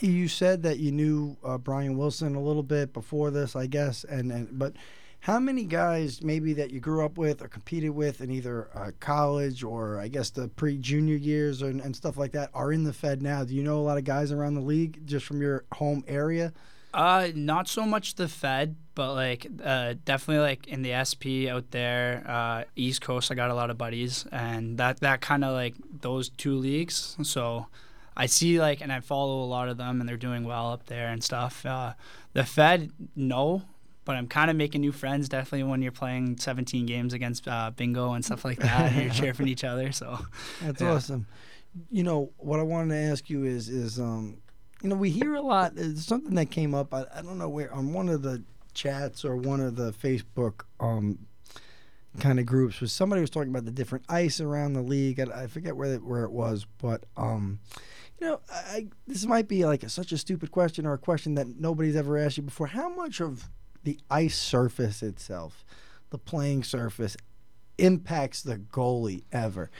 You 0.00 0.28
said 0.28 0.62
that 0.62 0.78
you 0.78 0.92
knew 0.92 1.36
uh, 1.44 1.58
Brian 1.58 1.98
Wilson 1.98 2.34
a 2.34 2.40
little 2.40 2.62
bit 2.62 2.94
before 2.94 3.30
this, 3.30 3.54
I 3.54 3.66
guess, 3.66 4.04
and, 4.04 4.32
and 4.32 4.58
but 4.58 4.74
how 5.20 5.38
many 5.38 5.64
guys 5.64 6.22
maybe 6.22 6.54
that 6.54 6.70
you 6.70 6.80
grew 6.80 7.04
up 7.04 7.18
with 7.18 7.42
or 7.42 7.48
competed 7.48 7.90
with 7.90 8.20
in 8.20 8.30
either 8.30 8.70
uh, 8.74 8.90
college 9.00 9.62
or 9.62 9.98
I 9.98 10.08
guess 10.08 10.30
the 10.30 10.48
pre-junior 10.48 11.16
years 11.16 11.62
and, 11.62 11.80
and 11.80 11.94
stuff 11.94 12.16
like 12.16 12.32
that 12.32 12.50
are 12.54 12.72
in 12.72 12.84
the 12.84 12.92
Fed 12.92 13.22
now? 13.22 13.44
Do 13.44 13.54
you 13.54 13.62
know 13.62 13.78
a 13.78 13.82
lot 13.82 13.98
of 13.98 14.04
guys 14.04 14.32
around 14.32 14.54
the 14.54 14.60
league 14.62 15.06
just 15.06 15.26
from 15.26 15.42
your 15.42 15.64
home 15.74 16.04
area? 16.08 16.52
Uh, 16.92 17.28
not 17.34 17.68
so 17.68 17.84
much 17.84 18.16
the 18.16 18.28
Fed, 18.28 18.74
but 18.94 19.14
like 19.14 19.46
uh, 19.62 19.94
definitely 20.04 20.42
like 20.42 20.66
in 20.66 20.82
the 20.82 20.92
SP 21.04 21.46
out 21.48 21.70
there, 21.70 22.24
uh, 22.26 22.64
East 22.74 23.00
Coast. 23.00 23.30
I 23.30 23.34
got 23.34 23.50
a 23.50 23.54
lot 23.54 23.70
of 23.70 23.78
buddies, 23.78 24.26
and 24.32 24.76
that 24.78 24.98
that 25.00 25.20
kind 25.20 25.44
of 25.44 25.52
like 25.52 25.74
those 26.00 26.30
two 26.30 26.56
leagues. 26.56 27.16
So 27.22 27.66
I 28.16 28.26
see 28.26 28.58
like, 28.58 28.80
and 28.80 28.92
I 28.92 29.00
follow 29.00 29.42
a 29.42 29.46
lot 29.46 29.68
of 29.68 29.76
them, 29.76 30.00
and 30.00 30.08
they're 30.08 30.16
doing 30.16 30.42
well 30.42 30.72
up 30.72 30.86
there 30.86 31.08
and 31.08 31.22
stuff. 31.22 31.64
Uh, 31.64 31.92
the 32.32 32.44
Fed, 32.44 32.90
no. 33.14 33.62
But 34.10 34.16
I'm 34.16 34.26
kind 34.26 34.50
of 34.50 34.56
making 34.56 34.80
new 34.80 34.90
friends, 34.90 35.28
definitely 35.28 35.62
when 35.70 35.82
you're 35.82 35.92
playing 35.92 36.36
17 36.38 36.84
games 36.84 37.12
against 37.12 37.46
uh, 37.46 37.70
bingo 37.70 38.14
and 38.14 38.24
stuff 38.24 38.44
like 38.44 38.58
that. 38.58 38.90
and 38.90 39.02
you're 39.04 39.12
cheering 39.34 39.46
each 39.46 39.62
other, 39.62 39.92
so 39.92 40.18
That's 40.60 40.82
Yeah. 40.82 40.94
awesome. 40.94 41.26
You 41.92 42.02
know 42.02 42.32
what 42.38 42.58
I 42.58 42.64
wanted 42.64 42.88
to 42.94 43.00
ask 43.12 43.30
you 43.30 43.44
is 43.44 43.68
is 43.68 44.00
um, 44.00 44.38
you 44.82 44.88
know 44.88 44.96
we 44.96 45.10
hear 45.10 45.34
a 45.36 45.40
lot. 45.40 45.74
It's 45.76 46.04
something 46.04 46.34
that 46.34 46.50
came 46.50 46.74
up. 46.74 46.92
I, 46.92 47.04
I 47.14 47.22
don't 47.22 47.38
know 47.38 47.48
where 47.48 47.72
on 47.72 47.92
one 47.92 48.08
of 48.08 48.22
the 48.22 48.42
chats 48.74 49.24
or 49.24 49.36
one 49.36 49.60
of 49.60 49.76
the 49.76 49.92
Facebook 49.92 50.62
um 50.80 51.20
kind 52.18 52.40
of 52.40 52.46
groups 52.46 52.80
was 52.80 52.92
somebody 52.92 53.20
was 53.20 53.30
talking 53.30 53.50
about 53.50 53.64
the 53.64 53.70
different 53.70 54.04
ice 54.08 54.40
around 54.40 54.72
the 54.72 54.82
league. 54.82 55.20
I, 55.20 55.42
I 55.42 55.46
forget 55.46 55.76
where 55.76 55.94
it, 55.94 56.02
where 56.04 56.24
it 56.24 56.32
was, 56.32 56.66
but 56.78 57.04
um, 57.16 57.60
you 58.20 58.26
know, 58.26 58.40
I, 58.52 58.56
I 58.76 58.86
this 59.06 59.24
might 59.24 59.46
be 59.46 59.64
like 59.64 59.84
a, 59.84 59.88
such 59.88 60.10
a 60.10 60.18
stupid 60.18 60.50
question 60.50 60.84
or 60.84 60.94
a 60.94 60.98
question 60.98 61.36
that 61.36 61.46
nobody's 61.46 61.94
ever 61.94 62.18
asked 62.18 62.38
you 62.38 62.42
before. 62.42 62.66
How 62.66 62.88
much 62.88 63.20
of 63.20 63.48
the 63.84 63.98
ice 64.10 64.36
surface 64.36 65.02
itself, 65.02 65.64
the 66.10 66.18
playing 66.18 66.64
surface, 66.64 67.16
impacts 67.78 68.42
the 68.42 68.56
goalie 68.56 69.24
ever? 69.32 69.70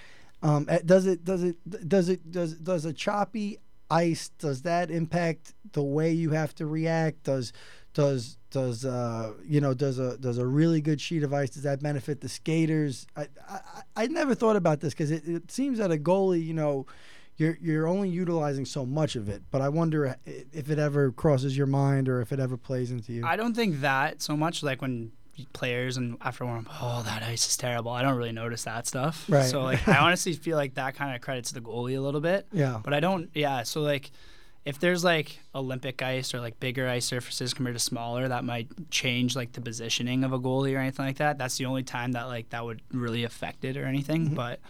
Um, 0.43 0.67
eh, 0.69 0.81
does 0.85 1.07
it 1.07 1.25
does 1.25 1.43
it 1.43 1.57
does 1.89 2.09
it 2.09 2.31
does 2.31 2.55
does 2.55 2.85
a 2.85 2.93
choppy 2.93 3.59
ice 3.91 4.29
does 4.39 4.63
that 4.63 4.91
impact 4.91 5.55
the 5.73 5.83
way 5.83 6.13
you 6.13 6.31
have 6.31 6.55
to 6.57 6.67
react? 6.67 7.25
Does 7.25 7.53
does 7.93 8.39
does 8.51 8.85
uh 8.85 9.33
you 9.45 9.61
know 9.61 9.75
does 9.75 9.99
a 9.99 10.17
does 10.17 10.39
a 10.39 10.47
really 10.47 10.81
good 10.81 11.01
sheet 11.01 11.23
of 11.23 11.35
ice 11.35 11.51
does 11.51 11.65
that 11.65 11.83
benefit 11.83 12.21
the 12.21 12.29
skaters? 12.29 13.07
I 13.17 13.27
I, 13.49 13.61
I 13.97 14.07
never 14.07 14.35
thought 14.35 14.57
about 14.57 14.81
this 14.81 14.95
because 14.95 15.11
it, 15.11 15.27
it 15.27 15.51
seems 15.51 15.79
that 15.79 15.91
a 15.91 15.97
goalie 15.97 16.45
you 16.45 16.55
know 16.55 16.87
you're 17.41 17.57
you're 17.61 17.89
only 17.89 18.11
utilizing 18.11 18.67
so 18.67 18.85
much 18.85 19.17
of 19.17 19.29
it. 19.29 19.43
But 19.51 19.63
I 19.63 19.71
wonder 19.71 20.17
if 20.27 20.71
it 20.71 20.79
ever 20.79 21.11
crosses 21.11 21.57
your 21.57 21.67
mind 21.67 22.09
or 22.09 22.21
if 22.21 22.33
it 22.33 22.39
ever 22.39 22.57
plays 22.57 22.91
into 22.91 23.13
you. 23.13 23.25
I 23.25 23.37
don't 23.37 23.55
think 23.55 23.81
that 23.81 24.21
so 24.21 24.37
much. 24.37 24.63
Like 24.63 24.83
when 24.83 25.13
players 25.55 25.97
and 25.97 26.19
after 26.21 26.45
one, 26.45 26.67
oh, 26.83 27.03
that 27.05 27.23
ice 27.23 27.49
is 27.49 27.57
terrible. 27.57 27.91
I 27.93 28.03
don't 28.03 28.17
really 28.17 28.33
notice 28.33 28.65
that 28.65 28.87
stuff. 28.87 29.25
Right. 29.29 29.47
So 29.47 29.63
like, 29.63 29.89
I 29.89 29.97
honestly 29.97 30.35
feel 30.35 30.59
like 30.59 30.75
that 30.75 30.95
kind 30.95 31.15
of 31.17 31.23
credits 31.23 31.51
the 31.51 31.63
goalie 31.63 31.97
a 31.97 32.01
little 32.01 32.21
bit. 32.21 32.47
yeah. 32.53 32.81
But 32.85 32.93
I 32.93 33.01
don't. 33.01 33.31
Yeah. 33.33 33.63
So 33.63 33.81
like, 33.81 34.11
if 34.67 34.79
there's 34.79 35.03
like 35.03 35.39
Olympic 35.55 36.03
ice 36.03 36.35
or 36.35 36.41
like 36.41 36.61
bigger 36.61 36.87
ice 36.87 37.07
surfaces 37.07 37.55
compared 37.55 37.77
to 37.77 37.81
smaller, 37.81 38.29
that 38.29 38.45
might 38.45 38.69
change 38.91 39.35
like 39.35 39.53
the 39.53 39.63
positioning 39.63 40.25
of 40.25 40.35
a 40.35 40.39
goalie 40.39 40.75
or 40.77 40.79
anything 40.79 41.07
like 41.07 41.17
that. 41.17 41.39
That's 41.39 41.57
the 41.57 41.65
only 41.65 41.85
time 41.85 42.13
that 42.13 42.25
like 42.25 42.51
that 42.51 42.67
would 42.67 42.83
really 42.93 43.25
affect 43.25 43.65
it 43.65 43.79
or 43.79 43.87
anything. 43.87 44.27
Mm-hmm. 44.27 44.35
But 44.35 44.61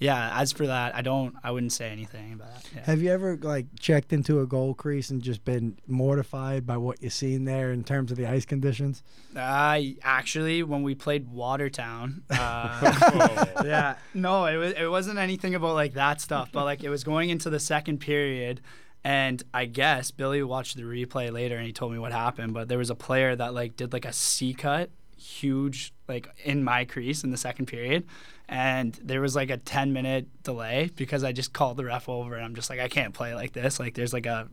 yeah, 0.00 0.40
as 0.40 0.52
for 0.52 0.66
that, 0.68 0.94
I 0.94 1.02
don't. 1.02 1.34
I 1.42 1.50
wouldn't 1.50 1.72
say 1.72 1.90
anything 1.90 2.32
about 2.32 2.54
that. 2.54 2.70
Yeah. 2.74 2.84
Have 2.84 3.02
you 3.02 3.10
ever 3.10 3.36
like 3.36 3.66
checked 3.80 4.12
into 4.12 4.40
a 4.40 4.46
goal 4.46 4.74
crease 4.74 5.10
and 5.10 5.20
just 5.20 5.44
been 5.44 5.76
mortified 5.88 6.66
by 6.66 6.76
what 6.76 7.02
you've 7.02 7.12
seen 7.12 7.44
there 7.44 7.72
in 7.72 7.82
terms 7.82 8.12
of 8.12 8.16
the 8.16 8.26
ice 8.26 8.44
conditions? 8.44 9.02
I 9.34 9.96
actually, 10.02 10.62
when 10.62 10.84
we 10.84 10.94
played 10.94 11.28
Watertown, 11.28 12.22
uh, 12.30 13.46
yeah, 13.64 13.96
no, 14.14 14.46
it 14.46 14.56
was 14.56 14.72
it 14.74 14.88
wasn't 14.88 15.18
anything 15.18 15.56
about 15.56 15.74
like 15.74 15.94
that 15.94 16.20
stuff, 16.20 16.50
but 16.52 16.64
like 16.64 16.84
it 16.84 16.90
was 16.90 17.02
going 17.02 17.30
into 17.30 17.50
the 17.50 17.60
second 17.60 17.98
period, 17.98 18.60
and 19.02 19.42
I 19.52 19.64
guess 19.64 20.12
Billy 20.12 20.44
watched 20.44 20.76
the 20.76 20.82
replay 20.82 21.32
later 21.32 21.56
and 21.56 21.66
he 21.66 21.72
told 21.72 21.90
me 21.90 21.98
what 21.98 22.12
happened. 22.12 22.54
But 22.54 22.68
there 22.68 22.78
was 22.78 22.90
a 22.90 22.94
player 22.94 23.34
that 23.34 23.52
like 23.52 23.74
did 23.74 23.92
like 23.92 24.04
a 24.04 24.12
C 24.12 24.54
cut, 24.54 24.90
huge 25.16 25.92
like 26.06 26.28
in 26.44 26.62
my 26.62 26.84
crease 26.84 27.24
in 27.24 27.32
the 27.32 27.36
second 27.36 27.66
period, 27.66 28.06
and 28.48 28.98
there 29.02 29.20
was 29.20 29.36
like 29.36 29.50
a 29.50 29.56
ten 29.56 29.92
minute 29.92 30.42
delay 30.42 30.90
because 30.96 31.24
I 31.24 31.32
just 31.32 31.52
called 31.52 31.76
the 31.76 31.84
ref 31.84 32.08
over 32.08 32.34
and 32.34 32.44
I'm 32.44 32.54
just 32.54 32.70
like 32.70 32.80
I 32.80 32.88
can't 32.88 33.14
play 33.14 33.34
like 33.34 33.52
this. 33.52 33.78
Like 33.78 33.94
there's 33.94 34.12
like 34.12 34.26
a 34.26 34.48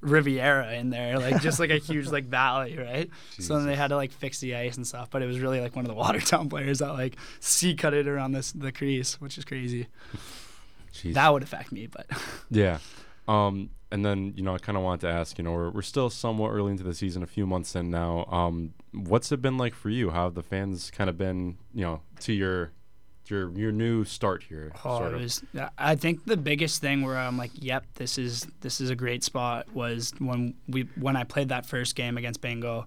Riviera 0.00 0.74
in 0.74 0.90
there, 0.90 1.18
like 1.18 1.40
just 1.40 1.60
like 1.60 1.70
a 1.70 1.78
huge 1.78 2.08
like 2.08 2.24
valley, 2.28 2.76
right? 2.76 3.08
So 3.38 3.56
then 3.56 3.66
they 3.66 3.76
had 3.76 3.88
to 3.88 3.96
like 3.96 4.10
fix 4.10 4.40
the 4.40 4.56
ice 4.56 4.76
and 4.76 4.86
stuff, 4.86 5.10
but 5.10 5.22
it 5.22 5.26
was 5.26 5.38
really 5.38 5.60
like 5.60 5.76
one 5.76 5.84
of 5.84 5.88
the 5.88 5.94
Watertown 5.96 6.48
players 6.48 6.80
that 6.80 6.92
like 6.92 7.16
C 7.40 7.74
cut 7.74 7.94
it 7.94 8.08
around 8.08 8.32
this 8.32 8.52
the 8.52 8.72
crease, 8.72 9.20
which 9.20 9.38
is 9.38 9.44
crazy. 9.44 9.86
Jeez. 10.92 11.14
That 11.14 11.32
would 11.32 11.42
affect 11.42 11.72
me, 11.72 11.86
but 11.86 12.06
Yeah. 12.50 12.78
Um, 13.28 13.70
and 13.90 14.04
then, 14.04 14.34
you 14.36 14.42
know, 14.42 14.54
I 14.54 14.58
kind 14.58 14.76
of 14.76 14.84
wanted 14.84 15.02
to 15.02 15.08
ask, 15.08 15.38
you 15.38 15.44
know, 15.44 15.52
we're, 15.52 15.70
we're 15.70 15.82
still 15.82 16.10
somewhat 16.10 16.50
early 16.50 16.72
into 16.72 16.82
the 16.82 16.94
season, 16.94 17.22
a 17.22 17.26
few 17.26 17.46
months 17.46 17.76
in 17.76 17.90
now. 17.90 18.24
Um, 18.24 18.74
what's 18.92 19.30
it 19.30 19.40
been 19.40 19.56
like 19.58 19.74
for 19.74 19.90
you? 19.90 20.10
How 20.10 20.24
have 20.24 20.34
the 20.34 20.42
fans 20.42 20.90
kind 20.90 21.08
of 21.08 21.16
been, 21.16 21.56
you 21.72 21.82
know, 21.82 22.00
to 22.20 22.32
your 22.32 22.72
your 23.32 23.50
your 23.58 23.72
new 23.72 24.04
start 24.04 24.44
here? 24.44 24.72
oh, 24.84 24.98
sort 24.98 25.12
it 25.12 25.14
of. 25.14 25.20
was. 25.22 25.42
I 25.78 25.96
think 25.96 26.24
the 26.24 26.36
biggest 26.36 26.80
thing 26.80 27.02
where 27.02 27.16
I'm 27.16 27.36
like, 27.38 27.50
yep, 27.54 27.84
this 27.94 28.18
is 28.18 28.46
this 28.60 28.80
is 28.80 28.90
a 28.90 28.94
great 28.94 29.24
spot 29.24 29.66
was 29.74 30.12
when 30.18 30.54
we 30.68 30.82
when 31.00 31.16
I 31.16 31.24
played 31.24 31.48
that 31.48 31.66
first 31.66 31.96
game 31.96 32.16
against 32.16 32.40
Bingo, 32.40 32.86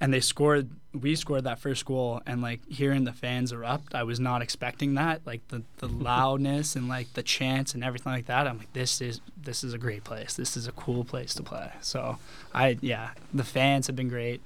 and 0.00 0.12
they 0.12 0.20
scored. 0.20 0.70
We 0.94 1.16
scored 1.16 1.44
that 1.44 1.58
first 1.58 1.84
goal, 1.84 2.22
and 2.26 2.40
like 2.40 2.60
hearing 2.68 3.04
the 3.04 3.12
fans 3.12 3.52
erupt, 3.52 3.94
I 3.94 4.02
was 4.04 4.18
not 4.18 4.42
expecting 4.42 4.94
that. 4.94 5.26
Like 5.26 5.46
the 5.48 5.62
the 5.78 5.88
loudness 5.88 6.76
and 6.76 6.88
like 6.88 7.12
the 7.14 7.22
chants 7.22 7.74
and 7.74 7.82
everything 7.82 8.12
like 8.12 8.26
that. 8.26 8.46
I'm 8.46 8.58
like, 8.58 8.72
this 8.72 9.00
is 9.00 9.20
this 9.36 9.64
is 9.64 9.74
a 9.74 9.78
great 9.78 10.04
place. 10.04 10.34
This 10.34 10.56
is 10.56 10.66
a 10.66 10.72
cool 10.72 11.04
place 11.04 11.34
to 11.34 11.42
play. 11.42 11.70
So 11.80 12.18
I 12.54 12.78
yeah, 12.80 13.10
the 13.34 13.44
fans 13.44 13.86
have 13.86 13.96
been 13.96 14.08
great. 14.08 14.40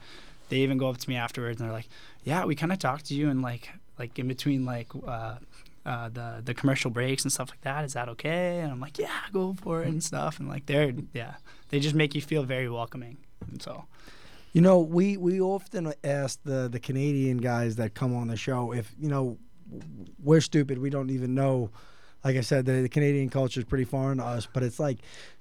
They 0.48 0.58
even 0.58 0.78
go 0.78 0.88
up 0.88 0.98
to 0.98 1.08
me 1.08 1.16
afterwards 1.16 1.60
and 1.60 1.68
they're 1.68 1.74
like, 1.74 1.88
yeah, 2.24 2.44
we 2.44 2.54
kind 2.54 2.72
of 2.72 2.78
talked 2.78 3.06
to 3.06 3.14
you 3.14 3.30
and 3.30 3.40
like 3.40 3.70
like 4.02 4.18
in 4.18 4.28
between 4.28 4.60
like. 4.74 4.90
Uh, 4.94 5.36
uh, 5.84 6.08
the 6.18 6.28
the 6.44 6.54
commercial 6.54 6.92
breaks 6.92 7.24
and 7.24 7.32
stuff 7.32 7.50
like 7.50 7.60
that. 7.62 7.84
Is 7.84 7.92
that 7.94 8.08
okay? 8.14 8.60
And 8.60 8.70
I'm 8.72 8.78
like, 8.86 8.98
yeah, 8.98 9.20
go 9.32 9.54
for 9.64 9.82
it 9.82 9.88
and 9.88 10.00
stuff. 10.10 10.38
And 10.38 10.48
like 10.54 10.64
they're 10.66 10.92
yeah, 11.12 11.34
they 11.70 11.80
just 11.80 11.96
make 11.96 12.14
you 12.14 12.20
feel 12.20 12.44
very 12.44 12.68
welcoming. 12.70 13.16
And 13.50 13.60
so 13.60 13.72
You 14.52 14.60
know, 14.60 14.78
we 14.80 15.16
we 15.16 15.40
often 15.40 15.92
ask 16.04 16.38
the 16.44 16.68
the 16.68 16.78
Canadian 16.78 17.38
guys 17.38 17.76
that 17.76 17.94
come 17.94 18.14
on 18.14 18.28
the 18.28 18.36
show 18.36 18.72
if 18.72 18.94
you 18.98 19.08
know 19.08 19.38
we're 20.22 20.42
stupid. 20.42 20.78
We 20.78 20.90
don't 20.90 21.10
even 21.10 21.34
know. 21.34 21.70
Like 22.22 22.36
I 22.36 22.42
said, 22.42 22.66
the, 22.66 22.82
the 22.82 22.88
Canadian 22.88 23.30
culture 23.30 23.60
is 23.60 23.64
pretty 23.64 23.84
foreign 23.84 24.18
to 24.18 24.24
us. 24.24 24.46
But 24.52 24.62
it's 24.62 24.78
like, 24.78 24.98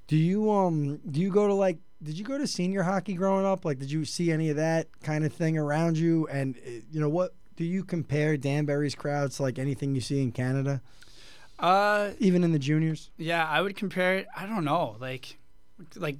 do 0.07 0.15
you 0.15 0.49
um 0.49 0.99
do 1.09 1.19
you 1.19 1.29
go 1.29 1.47
to 1.47 1.53
like 1.53 1.77
did 2.01 2.17
you 2.17 2.25
go 2.25 2.37
to 2.37 2.47
senior 2.47 2.83
hockey 2.83 3.13
growing 3.13 3.45
up? 3.45 3.65
Like, 3.65 3.77
did 3.77 3.91
you 3.91 4.05
see 4.05 4.31
any 4.31 4.49
of 4.49 4.55
that 4.55 4.87
kind 5.03 5.23
of 5.23 5.31
thing 5.33 5.57
around 5.57 5.97
you? 5.97 6.27
And 6.29 6.55
uh, 6.57 6.69
you 6.89 6.99
know 6.99 7.09
what? 7.09 7.35
Do 7.61 7.67
you 7.67 7.83
compare 7.83 8.37
Danbury's 8.37 8.95
crowds 8.95 9.35
to 9.37 9.43
like 9.43 9.59
anything 9.59 9.93
you 9.93 10.01
see 10.01 10.19
in 10.23 10.31
Canada, 10.31 10.81
uh 11.59 12.09
even 12.17 12.43
in 12.43 12.53
the 12.53 12.57
juniors? 12.57 13.11
yeah, 13.19 13.47
I 13.47 13.61
would 13.61 13.75
compare 13.75 14.15
it. 14.15 14.25
I 14.35 14.47
don't 14.47 14.65
know, 14.65 14.95
like 14.99 15.37
like 15.95 16.17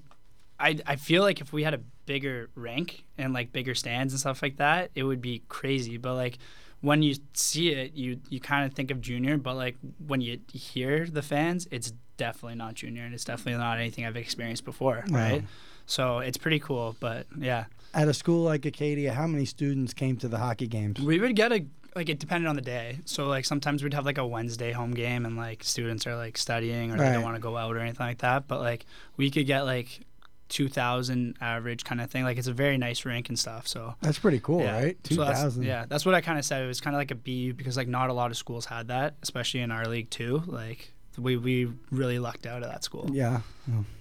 I 0.60 0.78
I 0.86 0.98
feel 0.98 1.24
like 1.24 1.42
if 1.42 1.52
we 1.52 1.64
had 1.64 1.74
a 1.74 1.80
bigger 2.06 2.52
rank 2.54 3.06
and 3.18 3.34
like 3.34 3.52
bigger 3.52 3.74
stands 3.74 4.14
and 4.14 4.20
stuff 4.20 4.44
like 4.44 4.58
that, 4.58 4.92
it 4.94 5.02
would 5.02 5.20
be 5.20 5.42
crazy. 5.50 5.98
But 5.98 6.14
like 6.14 6.38
when 6.82 7.02
you 7.02 7.16
see 7.34 7.70
it, 7.70 7.94
you 7.94 8.20
you 8.30 8.40
kind 8.40 8.64
of 8.68 8.76
think 8.76 8.92
of 8.92 9.02
junior, 9.02 9.36
but 9.38 9.56
like 9.56 9.78
when 10.06 10.22
you 10.22 10.38
hear 10.54 11.08
the 11.08 11.24
fans, 11.24 11.68
it's 11.72 11.92
definitely 12.18 12.54
not 12.60 12.76
junior, 12.76 13.04
and 13.04 13.16
it's 13.16 13.26
definitely 13.26 13.58
not 13.60 13.80
anything 13.80 14.06
I've 14.06 14.16
experienced 14.16 14.64
before, 14.64 15.06
Wow. 15.10 15.18
right? 15.18 15.44
So 15.88 16.20
it's 16.20 16.38
pretty 16.38 16.60
cool, 16.60 16.96
but 17.00 17.26
yeah, 17.36 17.66
At 17.94 18.08
a 18.08 18.14
school 18.14 18.44
like 18.44 18.66
Acadia, 18.66 19.14
how 19.14 19.28
many 19.28 19.46
students 19.46 19.94
came 19.94 20.18
to 20.18 20.28
the 20.28 20.38
hockey 20.38 20.68
games? 20.68 21.00
we 21.00 21.20
would 21.20 21.36
get 21.36 21.52
a 21.52 21.66
like 21.96 22.08
it 22.08 22.20
depended 22.20 22.48
on 22.48 22.56
the 22.56 22.62
day. 22.62 23.00
So 23.06 23.28
like 23.28 23.44
sometimes 23.46 23.84
we'd 23.84 23.94
have 23.94 24.06
like 24.06 24.18
a 24.18 24.26
Wednesday 24.26 24.72
home 24.72 24.92
game, 24.92 25.26
and 25.26 25.36
like 25.36 25.64
students 25.64 26.08
are 26.08 26.16
like 26.16 26.38
studying 26.38 26.92
or 26.92 26.98
they 26.98 27.12
don't 27.12 27.24
want 27.24 27.36
to 27.36 27.42
go 27.42 27.58
out 27.58 27.76
or 27.76 27.80
anything 27.80 28.06
like 28.06 28.20
that. 28.20 28.48
But 28.48 28.62
like 28.62 28.86
we 29.18 29.30
could 29.30 29.46
get 29.46 29.64
like 29.64 30.02
two 30.48 30.68
thousand 30.70 31.36
average 31.42 31.84
kind 31.84 32.00
of 32.02 32.10
thing. 32.10 32.24
Like 32.24 32.38
it's 32.38 32.48
a 32.48 32.54
very 32.54 32.78
nice 32.78 33.04
rink 33.06 33.28
and 33.30 33.38
stuff. 33.38 33.68
So 33.68 33.96
That's 34.02 34.20
pretty 34.20 34.40
cool, 34.40 34.62
yeah. 34.62 34.82
right? 34.82 34.98
So 35.08 35.16
that's- 35.26 35.58
yeah, 35.58 35.86
that's 35.88 36.06
what 36.06 36.16
I 36.16 36.22
kind 36.22 36.40
of 36.40 36.46
said. 36.46 36.64
It 36.64 36.68
was 36.68 36.80
kind 36.82 36.96
of 36.96 37.00
like 37.00 37.12
a 37.12 37.14
a 37.14 37.18
B 37.18 37.52
because 37.52 37.76
like 37.76 37.90
not 37.90 38.10
a 38.10 38.14
lot 38.14 38.32
of 38.32 38.38
schools 38.38 38.66
had 38.66 38.88
that, 38.88 39.16
especially 39.22 39.60
in 39.60 39.72
our 39.72 39.86
league 39.86 40.10
too. 40.10 40.44
Like 40.48 40.94
we 41.18 41.36
we 41.36 41.70
really 41.90 42.20
lucked 42.20 42.46
out 42.46 42.64
at 42.64 42.70
that 42.70 42.86
school. 42.86 43.10
Yeah. 43.12 43.42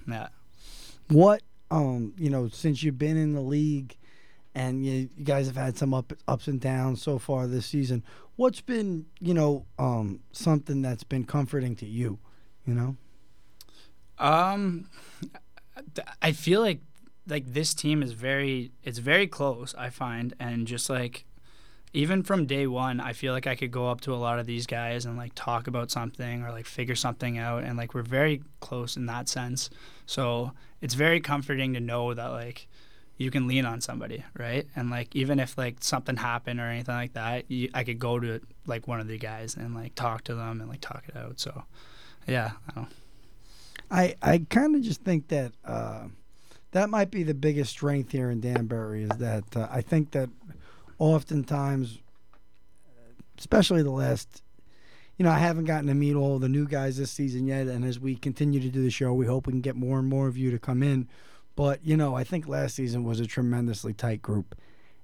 Yeah. 0.06 0.28
What 1.08 1.42
um 1.70 2.12
you 2.16 2.30
know 2.30 2.48
since 2.48 2.82
you've 2.82 2.98
been 2.98 3.16
in 3.16 3.32
the 3.32 3.40
league 3.40 3.96
and 4.54 4.84
you, 4.84 5.08
you 5.16 5.24
guys 5.24 5.46
have 5.46 5.56
had 5.56 5.76
some 5.76 5.94
up, 5.94 6.12
ups 6.26 6.48
and 6.48 6.60
downs 6.60 7.00
so 7.02 7.18
far 7.18 7.46
this 7.46 7.66
season 7.66 8.02
what's 8.36 8.60
been 8.60 9.06
you 9.20 9.34
know 9.34 9.66
um 9.78 10.20
something 10.32 10.82
that's 10.82 11.04
been 11.04 11.24
comforting 11.24 11.76
to 11.76 11.86
you 11.86 12.18
you 12.66 12.74
know 12.74 12.96
Um, 14.18 14.90
I 16.20 16.32
feel 16.32 16.60
like 16.60 16.80
like 17.26 17.52
this 17.52 17.74
team 17.74 18.02
is 18.02 18.12
very 18.12 18.72
it's 18.82 18.98
very 18.98 19.26
close. 19.26 19.74
I 19.76 19.90
find 19.90 20.34
and 20.38 20.66
just 20.66 20.90
like 20.90 21.24
even 21.92 22.22
from 22.22 22.46
day 22.46 22.66
one, 22.66 23.00
I 23.00 23.12
feel 23.12 23.32
like 23.32 23.46
I 23.46 23.56
could 23.56 23.70
go 23.72 23.90
up 23.90 24.00
to 24.02 24.14
a 24.14 24.16
lot 24.16 24.38
of 24.38 24.46
these 24.46 24.66
guys 24.66 25.04
and 25.06 25.16
like 25.16 25.32
talk 25.34 25.66
about 25.66 25.90
something 25.90 26.42
or 26.44 26.50
like 26.50 26.66
figure 26.66 26.94
something 26.94 27.38
out, 27.38 27.64
and 27.64 27.76
like 27.76 27.94
we're 27.94 28.02
very 28.02 28.42
close 28.60 28.96
in 28.96 29.06
that 29.06 29.28
sense. 29.28 29.70
So 30.06 30.52
it's 30.80 30.94
very 30.94 31.20
comforting 31.20 31.74
to 31.74 31.80
know 31.80 32.14
that 32.14 32.28
like 32.28 32.68
you 33.16 33.30
can 33.30 33.46
lean 33.46 33.66
on 33.66 33.80
somebody, 33.80 34.24
right? 34.38 34.66
And 34.76 34.88
like 34.90 35.14
even 35.14 35.40
if 35.40 35.58
like 35.58 35.76
something 35.80 36.16
happened 36.16 36.60
or 36.60 36.64
anything 36.64 36.94
like 36.94 37.12
that, 37.14 37.50
you, 37.50 37.68
I 37.74 37.84
could 37.84 37.98
go 37.98 38.18
to 38.18 38.40
like 38.66 38.88
one 38.88 39.00
of 39.00 39.08
the 39.08 39.18
guys 39.18 39.56
and 39.56 39.74
like 39.74 39.94
talk 39.94 40.24
to 40.24 40.34
them 40.34 40.60
and 40.60 40.70
like 40.70 40.80
talk 40.80 41.04
it 41.08 41.16
out. 41.16 41.38
So 41.40 41.64
yeah, 42.26 42.52
I 42.68 42.72
don't. 42.74 42.88
i 43.90 44.14
i 44.22 44.38
kind 44.50 44.76
of 44.76 44.82
just 44.82 45.00
think 45.02 45.28
that 45.28 45.52
uh 45.64 46.04
that 46.72 46.88
might 46.88 47.10
be 47.10 47.24
the 47.24 47.34
biggest 47.34 47.70
strength 47.72 48.12
here 48.12 48.30
in 48.30 48.40
danbury 48.40 49.02
is 49.02 49.18
that 49.18 49.44
uh, 49.56 49.66
i 49.70 49.80
think 49.80 50.12
that 50.12 50.28
oftentimes 51.00 51.98
especially 53.36 53.82
the 53.82 53.90
last 53.90 54.42
you 55.20 55.24
know, 55.24 55.32
I 55.32 55.38
haven't 55.38 55.66
gotten 55.66 55.86
to 55.88 55.94
meet 55.94 56.14
all 56.14 56.38
the 56.38 56.48
new 56.48 56.66
guys 56.66 56.96
this 56.96 57.10
season 57.10 57.46
yet, 57.46 57.66
and 57.66 57.84
as 57.84 58.00
we 58.00 58.16
continue 58.16 58.58
to 58.58 58.70
do 58.70 58.82
the 58.82 58.88
show, 58.88 59.12
we 59.12 59.26
hope 59.26 59.46
we 59.46 59.52
can 59.52 59.60
get 59.60 59.76
more 59.76 59.98
and 59.98 60.08
more 60.08 60.28
of 60.28 60.38
you 60.38 60.50
to 60.50 60.58
come 60.58 60.82
in. 60.82 61.08
But 61.56 61.80
you 61.84 61.94
know, 61.94 62.14
I 62.14 62.24
think 62.24 62.48
last 62.48 62.74
season 62.74 63.04
was 63.04 63.20
a 63.20 63.26
tremendously 63.26 63.92
tight 63.92 64.22
group 64.22 64.54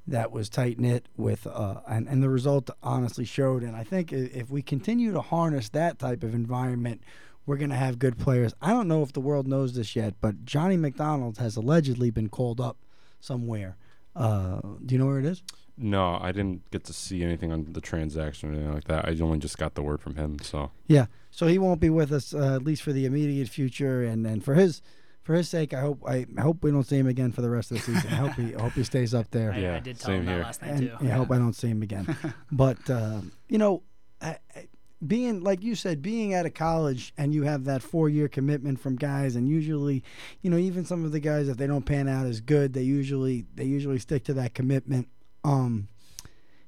that 0.06 0.32
was 0.32 0.48
tight 0.48 0.80
knit 0.80 1.04
with, 1.18 1.46
uh, 1.46 1.80
and 1.86 2.08
and 2.08 2.22
the 2.22 2.30
result 2.30 2.70
honestly 2.82 3.26
showed. 3.26 3.62
And 3.62 3.76
I 3.76 3.84
think 3.84 4.10
if 4.10 4.48
we 4.48 4.62
continue 4.62 5.12
to 5.12 5.20
harness 5.20 5.68
that 5.70 5.98
type 5.98 6.22
of 6.22 6.34
environment, 6.34 7.02
we're 7.44 7.58
gonna 7.58 7.76
have 7.76 7.98
good 7.98 8.18
players. 8.18 8.54
I 8.62 8.70
don't 8.70 8.88
know 8.88 9.02
if 9.02 9.12
the 9.12 9.20
world 9.20 9.46
knows 9.46 9.74
this 9.74 9.94
yet, 9.94 10.14
but 10.22 10.46
Johnny 10.46 10.78
McDonald 10.78 11.36
has 11.36 11.56
allegedly 11.56 12.10
been 12.10 12.30
called 12.30 12.58
up 12.58 12.78
somewhere. 13.20 13.76
Uh, 14.14 14.60
do 14.86 14.94
you 14.94 14.98
know 14.98 15.04
where 15.08 15.18
it 15.18 15.26
is? 15.26 15.42
No, 15.78 16.18
I 16.20 16.32
didn't 16.32 16.70
get 16.70 16.84
to 16.84 16.92
see 16.92 17.22
anything 17.22 17.52
on 17.52 17.66
the 17.72 17.80
transaction 17.82 18.48
or 18.50 18.52
anything 18.54 18.72
like 18.72 18.84
that. 18.84 19.04
I 19.06 19.16
only 19.20 19.38
just 19.38 19.58
got 19.58 19.74
the 19.74 19.82
word 19.82 20.00
from 20.00 20.16
him. 20.16 20.38
So 20.40 20.70
Yeah. 20.86 21.06
So 21.30 21.46
he 21.48 21.58
won't 21.58 21.80
be 21.80 21.90
with 21.90 22.12
us 22.12 22.32
uh, 22.32 22.54
at 22.54 22.62
least 22.64 22.82
for 22.82 22.92
the 22.94 23.04
immediate 23.04 23.48
future, 23.48 24.02
and, 24.02 24.26
and 24.26 24.42
for 24.42 24.54
his 24.54 24.80
for 25.22 25.34
his 25.34 25.48
sake, 25.50 25.74
I 25.74 25.80
hope 25.80 26.02
I 26.08 26.24
hope 26.38 26.62
we 26.64 26.70
don't 26.70 26.84
see 26.84 26.96
him 26.98 27.06
again 27.08 27.30
for 27.32 27.42
the 27.42 27.50
rest 27.50 27.70
of 27.72 27.76
the 27.78 27.82
season. 27.82 28.10
I 28.10 28.16
hope 28.16 28.32
he 28.34 28.54
I 28.54 28.62
hope 28.62 28.72
he 28.72 28.84
stays 28.84 29.12
up 29.12 29.30
there. 29.32 29.52
I, 29.54 29.56
I 29.56 29.58
Yeah, 29.58 29.80
did 29.80 29.98
tell 29.98 30.06
same 30.06 30.20
him 30.20 30.26
that 30.26 30.32
here. 30.32 30.42
last 30.44 30.62
night 30.62 30.70
and 30.70 30.80
too. 30.80 30.96
yeah, 31.02 31.14
I 31.14 31.16
hope 31.18 31.30
I 31.30 31.36
don't 31.36 31.52
see 31.52 31.68
him 31.68 31.82
again. 31.82 32.16
but 32.52 32.78
uh, 32.88 33.20
you 33.48 33.58
know, 33.58 33.82
I, 34.22 34.38
I, 34.56 34.68
being 35.06 35.42
like 35.42 35.62
you 35.62 35.74
said, 35.74 36.00
being 36.00 36.32
out 36.32 36.46
of 36.46 36.54
college 36.54 37.12
and 37.18 37.34
you 37.34 37.42
have 37.42 37.64
that 37.64 37.82
four 37.82 38.08
year 38.08 38.28
commitment 38.28 38.80
from 38.80 38.96
guys, 38.96 39.36
and 39.36 39.46
usually, 39.46 40.02
you 40.40 40.48
know, 40.48 40.56
even 40.56 40.86
some 40.86 41.04
of 41.04 41.12
the 41.12 41.20
guys 41.20 41.48
if 41.48 41.58
they 41.58 41.66
don't 41.66 41.84
pan 41.84 42.08
out 42.08 42.24
as 42.24 42.40
good, 42.40 42.72
they 42.72 42.82
usually 42.82 43.44
they 43.54 43.64
usually 43.64 43.98
stick 43.98 44.24
to 44.24 44.32
that 44.34 44.54
commitment. 44.54 45.08
Um, 45.46 45.88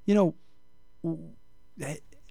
you 0.07 0.14
know, 0.14 0.35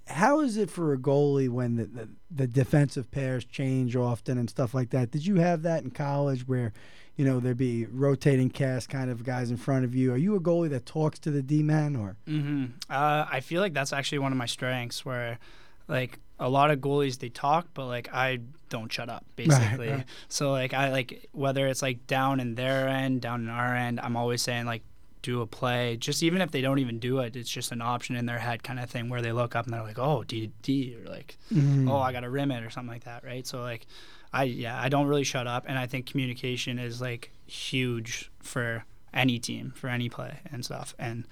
how 0.07 0.39
is 0.39 0.57
it 0.57 0.69
for 0.71 0.93
a 0.93 0.97
goalie 0.97 1.49
when 1.49 1.75
the, 1.75 1.85
the, 1.85 2.09
the 2.31 2.47
defensive 2.47 3.11
pairs 3.11 3.43
change 3.45 3.95
often 3.95 4.37
and 4.37 4.49
stuff 4.49 4.73
like 4.73 4.89
that? 4.91 5.11
Did 5.11 5.25
you 5.25 5.35
have 5.35 5.63
that 5.63 5.83
in 5.83 5.91
college 5.91 6.47
where, 6.47 6.71
you 7.17 7.25
know, 7.25 7.39
there'd 7.39 7.57
be 7.57 7.85
rotating 7.85 8.49
cast 8.49 8.89
kind 8.89 9.11
of 9.11 9.23
guys 9.23 9.51
in 9.51 9.57
front 9.57 9.83
of 9.83 9.93
you? 9.93 10.13
Are 10.13 10.17
you 10.17 10.35
a 10.35 10.39
goalie 10.39 10.69
that 10.69 10.85
talks 10.85 11.19
to 11.19 11.31
the 11.31 11.41
D 11.41 11.61
man 11.61 11.95
or? 11.95 12.15
hmm 12.25 12.65
Uh, 12.89 13.25
I 13.29 13.41
feel 13.41 13.61
like 13.61 13.73
that's 13.73 13.91
actually 13.93 14.19
one 14.19 14.31
of 14.31 14.37
my 14.37 14.45
strengths 14.45 15.03
where, 15.05 15.39
like, 15.87 16.19
a 16.39 16.47
lot 16.49 16.69
of 16.71 16.79
goalies 16.79 17.17
they 17.19 17.29
talk, 17.29 17.67
but 17.73 17.87
like 17.87 18.13
I 18.13 18.39
don't 18.69 18.91
shut 18.93 19.09
up 19.09 19.25
basically. 19.35 19.89
right. 19.89 20.05
So 20.29 20.51
like 20.51 20.71
I 20.73 20.91
like 20.91 21.27
whether 21.31 21.65
it's 21.67 21.81
like 21.81 22.05
down 22.05 22.39
in 22.39 22.53
their 22.53 22.87
end, 22.87 23.21
down 23.21 23.41
in 23.41 23.49
our 23.49 23.75
end, 23.75 23.99
I'm 23.99 24.15
always 24.15 24.43
saying 24.43 24.65
like 24.67 24.83
do 25.27 25.41
a 25.41 25.45
play. 25.45 25.97
Just 25.97 26.23
even 26.23 26.41
if 26.41 26.51
they 26.51 26.61
don't 26.61 26.79
even 26.79 26.99
do 26.99 27.19
it, 27.19 27.35
it's 27.35 27.49
just 27.49 27.73
an 27.73 27.81
option 27.81 28.15
in 28.15 28.25
their 28.25 28.39
head 28.39 28.63
kind 28.63 28.79
of 28.79 28.89
thing 28.89 29.09
where 29.09 29.21
they 29.21 29.33
look 29.33 29.57
up 29.57 29.65
and 29.65 29.73
they're 29.73 29.83
like, 29.83 29.99
oh 29.99 30.23
D 30.23 30.51
D 30.61 30.95
or 30.95 31.09
like 31.09 31.37
mm-hmm. 31.53 31.89
oh 31.89 31.97
I 31.97 32.13
got 32.13 32.21
to 32.21 32.29
rim 32.29 32.49
it 32.49 32.63
or 32.63 32.69
something 32.69 32.93
like 32.93 33.03
that, 33.03 33.25
right? 33.25 33.45
So 33.45 33.61
like 33.61 33.85
I 34.31 34.43
yeah 34.43 34.81
I 34.81 34.87
don't 34.87 35.07
really 35.07 35.25
shut 35.25 35.45
up, 35.45 35.65
and 35.67 35.77
I 35.77 35.85
think 35.85 36.05
communication 36.05 36.79
is 36.79 37.01
like 37.01 37.31
huge 37.45 38.31
for 38.39 38.85
any 39.13 39.37
team 39.37 39.73
for 39.75 39.89
any 39.89 40.07
play 40.07 40.39
and 40.49 40.63
stuff. 40.63 40.95
And 40.97 41.25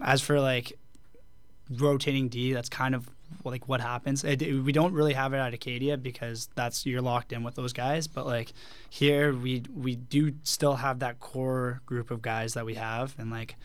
as 0.00 0.22
for 0.22 0.40
like 0.40 0.72
rotating 1.68 2.28
D, 2.28 2.54
that's 2.54 2.70
kind 2.70 2.94
of 2.94 3.10
like 3.44 3.68
what 3.68 3.80
happens. 3.80 4.24
It, 4.24 4.42
it- 4.42 4.60
we 4.60 4.72
don't 4.72 4.92
really 4.92 5.14
have 5.14 5.32
it 5.34 5.38
at 5.38 5.54
Acadia 5.54 5.96
because 5.96 6.48
that's 6.54 6.84
you're 6.86 7.00
locked 7.02 7.32
in 7.32 7.42
with 7.42 7.54
those 7.54 7.72
guys. 7.72 8.06
But 8.06 8.26
like 8.26 8.52
here, 8.88 9.32
we 9.34 9.62
we 9.74 9.96
do 9.96 10.32
still 10.42 10.76
have 10.76 10.98
that 11.00 11.20
core 11.20 11.80
group 11.86 12.10
of 12.10 12.22
guys 12.22 12.54
that 12.54 12.64
we 12.66 12.74
have, 12.74 13.14
and 13.18 13.30
like 13.30 13.56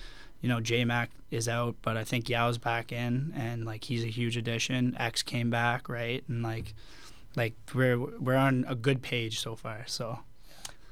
you 0.41 0.49
know 0.49 0.59
J 0.59 0.85
Mac 0.85 1.09
is 1.31 1.47
out, 1.49 1.75
but 1.81 1.97
I 1.97 2.03
think 2.03 2.29
Yao's 2.29 2.57
back 2.57 2.91
in, 2.91 3.33
and 3.35 3.65
like 3.65 3.83
he's 3.83 4.03
a 4.03 4.07
huge 4.07 4.37
addition. 4.37 4.95
X 4.97 5.23
came 5.23 5.49
back, 5.49 5.89
right, 5.89 6.23
and 6.27 6.43
like 6.43 6.73
like 7.35 7.53
we're 7.73 7.97
we're 7.97 8.35
on 8.35 8.65
a 8.67 8.75
good 8.75 9.01
page 9.01 9.39
so 9.39 9.55
far. 9.55 9.83
So 9.87 10.19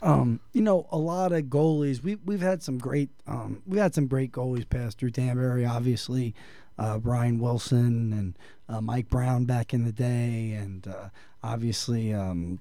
Um, 0.02 0.42
you 0.52 0.62
know, 0.62 0.86
a 0.92 0.98
lot 0.98 1.32
of 1.32 1.44
goalies. 1.46 2.04
We 2.04 2.16
we've 2.16 2.42
had 2.42 2.62
some 2.62 2.78
great. 2.78 3.10
Um, 3.26 3.62
we 3.66 3.78
had 3.78 3.94
some 3.96 4.08
great 4.08 4.32
goalies 4.34 4.68
pass 4.68 4.96
through 4.96 5.12
Danbury. 5.12 5.66
Obviously, 5.66 6.36
uh, 6.78 6.98
Brian 7.00 7.40
Wilson 7.40 8.14
and 8.14 8.38
uh, 8.70 8.82
Mike 8.82 9.10
Brown 9.10 9.46
back 9.46 9.74
in 9.74 9.86
the 9.86 9.92
day, 9.92 10.52
and 10.54 10.88
uh, 10.88 11.10
obviously 11.44 12.14
um, 12.14 12.60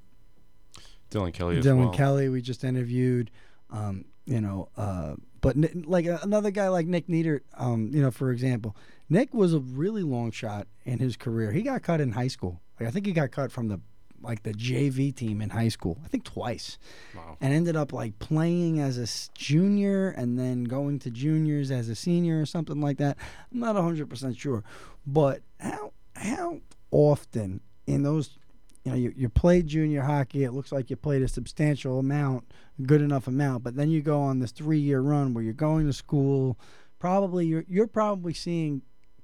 Dylan 1.11 1.33
Kelly 1.33 1.61
Dylan 1.61 1.79
well. 1.79 1.93
Kelly. 1.93 2.29
We 2.29 2.43
just 2.43 2.65
interviewed. 2.65 3.31
Um, 3.71 4.05
you 4.25 4.41
know, 4.41 4.69
uh, 4.77 5.15
but 5.41 5.57
like 5.87 6.07
uh, 6.07 6.19
another 6.23 6.51
guy 6.51 6.69
like 6.69 6.87
Nick 6.87 7.09
Nieder. 7.09 7.43
Um, 7.57 7.91
you 7.93 8.03
know, 8.03 8.11
for 8.11 8.31
example, 8.31 8.77
Nick 9.09 9.35
was 9.35 9.55
a 9.55 9.59
really 9.59 10.03
long 10.03 10.31
shot 10.31 10.67
in 10.85 10.99
his 10.99 11.17
career. 11.17 11.53
He 11.53 11.63
got 11.63 11.83
cut 11.83 12.01
in 12.01 12.13
high 12.13 12.29
school. 12.29 12.61
Like 12.79 12.89
I 12.89 12.93
think 12.93 13.07
he 13.07 13.13
got 13.13 13.31
cut 13.31 13.51
from 13.51 13.69
the 13.69 13.81
like 14.23 14.43
the 14.43 14.53
JV 14.53 15.15
team 15.15 15.41
in 15.43 15.51
high 15.51 15.69
school. 15.69 15.99
I 16.05 16.09
think 16.09 16.25
twice 16.25 16.79
Wow. 17.15 17.37
and 17.41 17.53
ended 17.53 17.77
up 17.77 17.93
like 17.93 18.19
playing 18.19 18.81
as 18.81 18.99
a 18.99 19.07
junior 19.39 20.09
and 20.11 20.39
then 20.39 20.65
going 20.65 20.99
to 21.01 21.11
juniors 21.11 21.71
as 21.71 21.89
a 21.89 21.95
senior 21.95 22.41
or 22.41 22.47
something 22.47 22.81
like 22.81 22.99
that. 22.99 23.17
I'm 23.53 23.61
not 23.61 23.77
100% 23.77 24.39
sure. 24.39 24.65
But 25.07 25.43
how 25.61 25.93
how 26.15 26.61
often 26.91 27.61
in 27.87 28.03
those 28.03 28.39
you 28.85 28.91
know 28.93 28.97
you, 28.99 29.13
you 29.17 29.29
played 29.29 29.67
junior 29.67 30.03
hockey 30.03 30.45
it 30.45 30.53
looks 30.53 30.71
like 30.73 30.91
you 30.91 30.97
played 30.97 31.23
a 31.23 31.29
substantial 31.29 31.99
amount 31.99 32.45
good 32.85 33.01
enough 33.01 33.27
amount 33.27 33.63
but 33.65 33.77
then 33.77 33.89
you 33.91 34.03
go 34.03 34.21
on 34.21 34.39
this 34.41 34.53
3 34.53 34.79
year 34.79 35.01
run 35.01 35.33
where 35.33 35.43
you're 35.43 35.53
going 35.55 35.87
to 35.87 35.93
school 35.93 36.59
probably 36.99 37.47
you're 37.47 37.65
you're 37.69 37.87
probably 37.87 38.35
seeing 38.35 38.83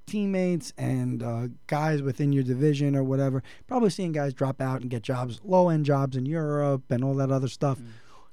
teammates 0.08 0.72
and 0.76 1.22
uh, 1.22 1.48
guys 1.66 2.02
within 2.02 2.32
your 2.32 2.42
division 2.42 2.96
or 2.96 3.04
whatever 3.04 3.42
probably 3.66 3.90
seeing 3.90 4.12
guys 4.12 4.32
drop 4.34 4.60
out 4.60 4.80
and 4.80 4.90
get 4.90 5.02
jobs 5.02 5.40
low 5.44 5.68
end 5.68 5.84
jobs 5.84 6.16
in 6.16 6.26
Europe 6.26 6.84
and 6.90 7.04
all 7.04 7.14
that 7.14 7.30
other 7.30 7.48
stuff. 7.48 7.78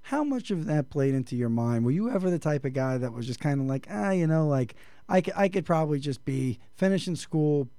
How 0.01 0.23
much 0.23 0.51
of 0.51 0.65
that 0.65 0.89
played 0.91 1.15
into 1.15 1.35
your 1.35 1.49
mind? 1.49 1.83
Were 1.83 1.91
you 1.91 2.11
ever 2.11 2.29
the 2.29 2.37
type 2.37 2.63
of 2.63 2.73
guy 2.73 2.97
that 2.97 3.11
was 3.11 3.25
just 3.25 3.39
kind 3.39 3.59
of 3.59 3.67
like 3.67 3.87
ah 3.89 4.11
you 4.11 4.27
know 4.27 4.47
like 4.47 4.75
I 5.07 5.21
could, 5.21 5.33
I 5.35 5.49
could 5.49 5.65
probably 5.65 5.99
just 5.99 6.25
be 6.25 6.59
finishing 6.75 7.15
school 7.15 7.69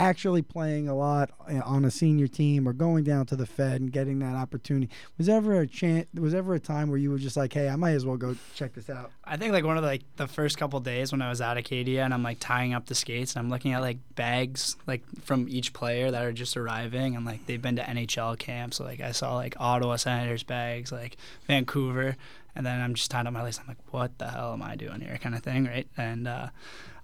actually 0.00 0.40
playing 0.40 0.88
a 0.88 0.94
lot 0.94 1.30
uh, 1.48 1.60
on 1.64 1.84
a 1.84 1.90
senior 1.90 2.26
team 2.26 2.66
or 2.66 2.72
going 2.72 3.04
down 3.04 3.26
to 3.26 3.36
the 3.36 3.44
Fed 3.46 3.80
and 3.80 3.92
getting 3.92 4.18
that 4.20 4.34
opportunity. 4.34 4.88
Was 5.18 5.28
ever 5.28 5.60
a 5.60 5.66
chance? 5.66 6.06
Was 6.14 6.34
ever 6.34 6.54
a 6.54 6.60
time 6.60 6.88
where 6.88 6.98
you 6.98 7.10
were 7.10 7.18
just 7.18 7.36
like, 7.36 7.52
"Hey, 7.52 7.68
I 7.68 7.76
might 7.76 7.92
as 7.92 8.06
well 8.06 8.16
go 8.16 8.34
check 8.54 8.72
this 8.72 8.88
out"? 8.88 9.12
I 9.24 9.36
think 9.36 9.52
like 9.52 9.64
one 9.64 9.76
of 9.76 9.82
the, 9.82 9.88
like 9.88 10.02
the 10.16 10.26
first 10.26 10.56
couple 10.58 10.80
days 10.80 11.12
when 11.12 11.20
I 11.20 11.28
was 11.28 11.40
at 11.40 11.56
Acadia 11.56 12.02
and 12.02 12.14
I'm 12.14 12.22
like 12.22 12.38
tying 12.40 12.72
up 12.72 12.86
the 12.86 12.94
skates 12.94 13.34
and 13.34 13.44
I'm 13.44 13.50
looking 13.50 13.72
at 13.72 13.80
like 13.82 13.98
bags 14.14 14.76
like 14.86 15.02
from 15.22 15.46
each 15.48 15.72
player 15.72 16.10
that 16.10 16.22
are 16.22 16.32
just 16.32 16.56
arriving 16.56 17.14
and 17.14 17.26
like 17.26 17.46
they've 17.46 17.60
been 17.60 17.76
to 17.76 17.82
NHL 17.82 18.38
camps. 18.38 18.78
So 18.78 18.84
like 18.84 19.00
I 19.00 19.12
saw 19.12 19.36
like 19.36 19.54
Ottawa 19.60 19.96
Senators 19.96 20.42
bags, 20.42 20.90
like 20.90 21.16
Vancouver, 21.46 22.16
and 22.56 22.64
then 22.64 22.80
I'm 22.80 22.94
just 22.94 23.10
tying 23.10 23.26
up 23.26 23.32
my 23.32 23.42
lace. 23.42 23.60
I'm 23.60 23.68
like, 23.68 23.92
what 23.92 24.18
the 24.18 24.28
hell 24.28 24.52
am 24.54 24.62
I 24.62 24.76
doing 24.76 25.00
here, 25.00 25.18
kind 25.18 25.34
of 25.34 25.42
thing, 25.42 25.66
right? 25.66 25.86
And 25.96 26.26
uh, 26.26 26.48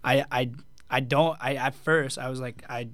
I 0.03 0.25
I 0.31 0.51
I 0.91 1.01
don't. 1.01 1.37
I 1.41 1.55
at 1.55 1.75
first 1.75 2.19
I 2.19 2.29
was 2.29 2.41
like 2.41 2.65
I. 2.69 2.89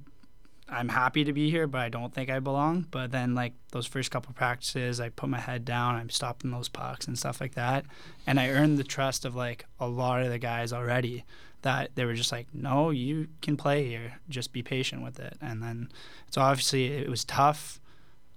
I'm 0.69 0.89
happy 0.89 1.25
to 1.25 1.35
be 1.35 1.51
here, 1.51 1.67
but 1.67 1.83
I 1.83 1.91
don't 1.91 2.15
think 2.15 2.31
I 2.31 2.39
belong. 2.39 2.87
But 2.91 3.11
then, 3.11 3.35
like 3.35 3.53
those 3.73 3.87
first 3.87 4.11
couple 4.11 4.33
practices, 4.33 5.01
I 5.01 5.11
put 5.11 5.29
my 5.29 5.39
head 5.39 5.67
down. 5.67 5.97
I'm 5.97 6.09
stopping 6.09 6.51
those 6.51 6.71
pucks 6.71 7.07
and 7.07 7.19
stuff 7.19 7.43
like 7.43 7.55
that, 7.57 7.85
and 8.27 8.41
I 8.41 8.49
earned 8.49 8.79
the 8.79 8.85
trust 8.85 9.27
of 9.27 9.35
like 9.35 9.67
a 9.79 9.87
lot 9.87 10.23
of 10.23 10.31
the 10.31 10.39
guys 10.39 10.73
already. 10.73 11.25
That 11.61 11.95
they 11.95 12.05
were 12.07 12.15
just 12.15 12.33
like, 12.33 12.49
no, 12.55 12.91
you 12.91 13.29
can 13.41 13.57
play 13.57 13.87
here. 13.87 14.15
Just 14.29 14.53
be 14.53 14.63
patient 14.63 15.03
with 15.03 15.21
it. 15.21 15.37
And 15.41 15.63
then, 15.63 15.91
so 16.31 16.41
obviously 16.41 16.87
it 16.87 17.09
was 17.09 17.25
tough 17.25 17.81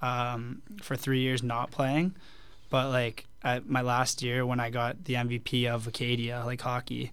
um, 0.01 0.61
for 0.81 0.95
three 0.95 1.21
years 1.21 1.41
not 1.41 1.71
playing, 1.71 2.15
but 2.69 2.89
like 2.89 3.25
at 3.43 3.67
my 3.67 3.81
last 3.81 4.21
year 4.21 4.45
when 4.45 4.59
I 4.59 4.69
got 4.69 5.05
the 5.05 5.15
MVP 5.15 5.67
of 5.67 5.87
Acadia, 5.87 6.43
like 6.45 6.61
hockey, 6.61 7.11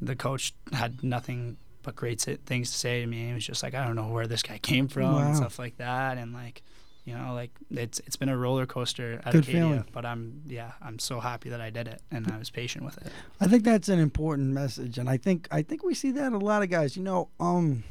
the 0.00 0.16
coach 0.16 0.54
had 0.72 1.02
nothing 1.02 1.56
but 1.84 1.94
great 1.94 2.20
things 2.20 2.72
to 2.72 2.76
say 2.78 3.00
to 3.00 3.06
me. 3.06 3.28
He 3.28 3.32
was 3.34 3.46
just 3.46 3.62
like, 3.62 3.74
I 3.74 3.86
don't 3.86 3.94
know 3.96 4.08
where 4.08 4.26
this 4.26 4.42
guy 4.42 4.58
came 4.62 4.88
from 4.88 5.12
Wow. 5.12 5.18
and 5.18 5.36
stuff 5.36 5.58
like 5.58 5.76
that, 5.76 6.18
and 6.18 6.32
like, 6.32 6.62
you 7.04 7.14
know, 7.16 7.34
like 7.34 7.50
it's 7.70 8.00
it's 8.00 8.16
been 8.16 8.28
a 8.30 8.36
roller 8.36 8.66
coaster 8.66 9.20
at 9.24 9.32
Good 9.32 9.44
Acadia, 9.44 9.60
feeling. 9.60 9.84
but 9.92 10.04
I'm 10.06 10.42
yeah, 10.46 10.72
I'm 10.82 10.98
so 10.98 11.20
happy 11.20 11.50
that 11.50 11.60
I 11.60 11.70
did 11.70 11.86
it 11.86 12.00
and 12.10 12.26
I 12.32 12.38
was 12.38 12.48
patient 12.50 12.84
with 12.84 12.96
it. 13.06 13.12
I 13.40 13.46
think 13.46 13.62
that's 13.62 13.88
an 13.90 13.98
important 14.00 14.48
message, 14.52 14.98
and 14.98 15.08
I 15.08 15.18
think 15.18 15.46
I 15.50 15.62
think 15.62 15.84
we 15.84 15.94
see 15.94 16.10
that 16.12 16.32
a 16.32 16.38
lot 16.38 16.62
of 16.62 16.70
guys. 16.70 16.96
You 16.96 17.02
know, 17.02 17.28
um, 17.38 17.84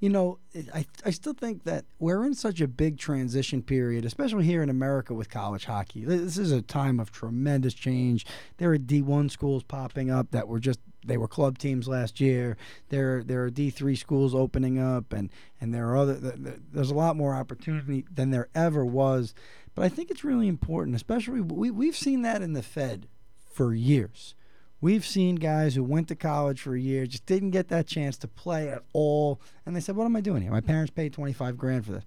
you 0.00 0.10
know, 0.10 0.38
I 0.74 0.84
I 1.04 1.10
still 1.10 1.32
think 1.32 1.64
that 1.64 1.86
we're 1.98 2.24
in 2.24 2.34
such 2.34 2.60
a 2.60 2.68
big 2.68 2.98
transition 2.98 3.62
period, 3.62 4.04
especially 4.04 4.44
here 4.44 4.62
in 4.62 4.68
America 4.68 5.14
with 5.14 5.30
college 5.30 5.64
hockey. 5.64 6.04
This 6.04 6.36
is 6.36 6.52
a 6.52 6.60
time 6.62 7.00
of 7.00 7.10
tremendous 7.10 7.74
change. 7.74 8.26
There 8.58 8.70
are 8.70 8.78
D 8.78 9.00
one 9.02 9.28
schools 9.28 9.62
popping 9.62 10.10
up 10.10 10.30
that 10.32 10.46
were 10.46 10.60
just 10.60 10.78
they 11.04 11.16
were 11.16 11.28
club 11.28 11.58
teams 11.58 11.86
last 11.88 12.20
year. 12.20 12.56
There 12.88 13.22
there 13.22 13.44
are 13.44 13.50
D 13.50 13.70
three 13.70 13.96
schools 13.96 14.34
opening 14.34 14.78
up, 14.78 15.12
and 15.12 15.30
and 15.60 15.72
there 15.74 15.88
are 15.90 15.96
other. 15.96 16.20
th- 16.20 16.42
th- 16.42 16.60
There's 16.72 16.90
a 16.90 16.94
lot 16.94 17.16
more 17.16 17.34
opportunity 17.34 18.04
than 18.12 18.30
there 18.30 18.48
ever 18.54 18.84
was. 18.84 19.34
But 19.74 19.84
I 19.84 19.88
think 19.88 20.10
it's 20.10 20.24
really 20.24 20.48
important, 20.48 20.94
especially 20.96 21.40
we 21.40 21.70
we've 21.70 21.96
seen 21.96 22.22
that 22.22 22.42
in 22.42 22.52
the 22.52 22.62
Fed 22.62 23.08
for 23.52 23.74
years. 23.74 24.34
We've 24.80 25.04
seen 25.06 25.36
guys 25.36 25.74
who 25.74 25.82
went 25.82 26.08
to 26.08 26.14
college 26.14 26.60
for 26.60 26.74
a 26.74 26.80
year, 26.80 27.06
just 27.06 27.24
didn't 27.24 27.50
get 27.52 27.68
that 27.68 27.86
chance 27.86 28.18
to 28.18 28.28
play 28.28 28.68
at 28.68 28.82
all, 28.92 29.40
and 29.64 29.74
they 29.74 29.80
said, 29.80 29.96
"What 29.96 30.04
am 30.04 30.16
I 30.16 30.20
doing 30.20 30.42
here? 30.42 30.50
My 30.50 30.60
parents 30.60 30.90
paid 30.90 31.12
twenty 31.12 31.32
five 31.32 31.56
grand 31.56 31.86
for 31.86 31.92
this." 31.92 32.04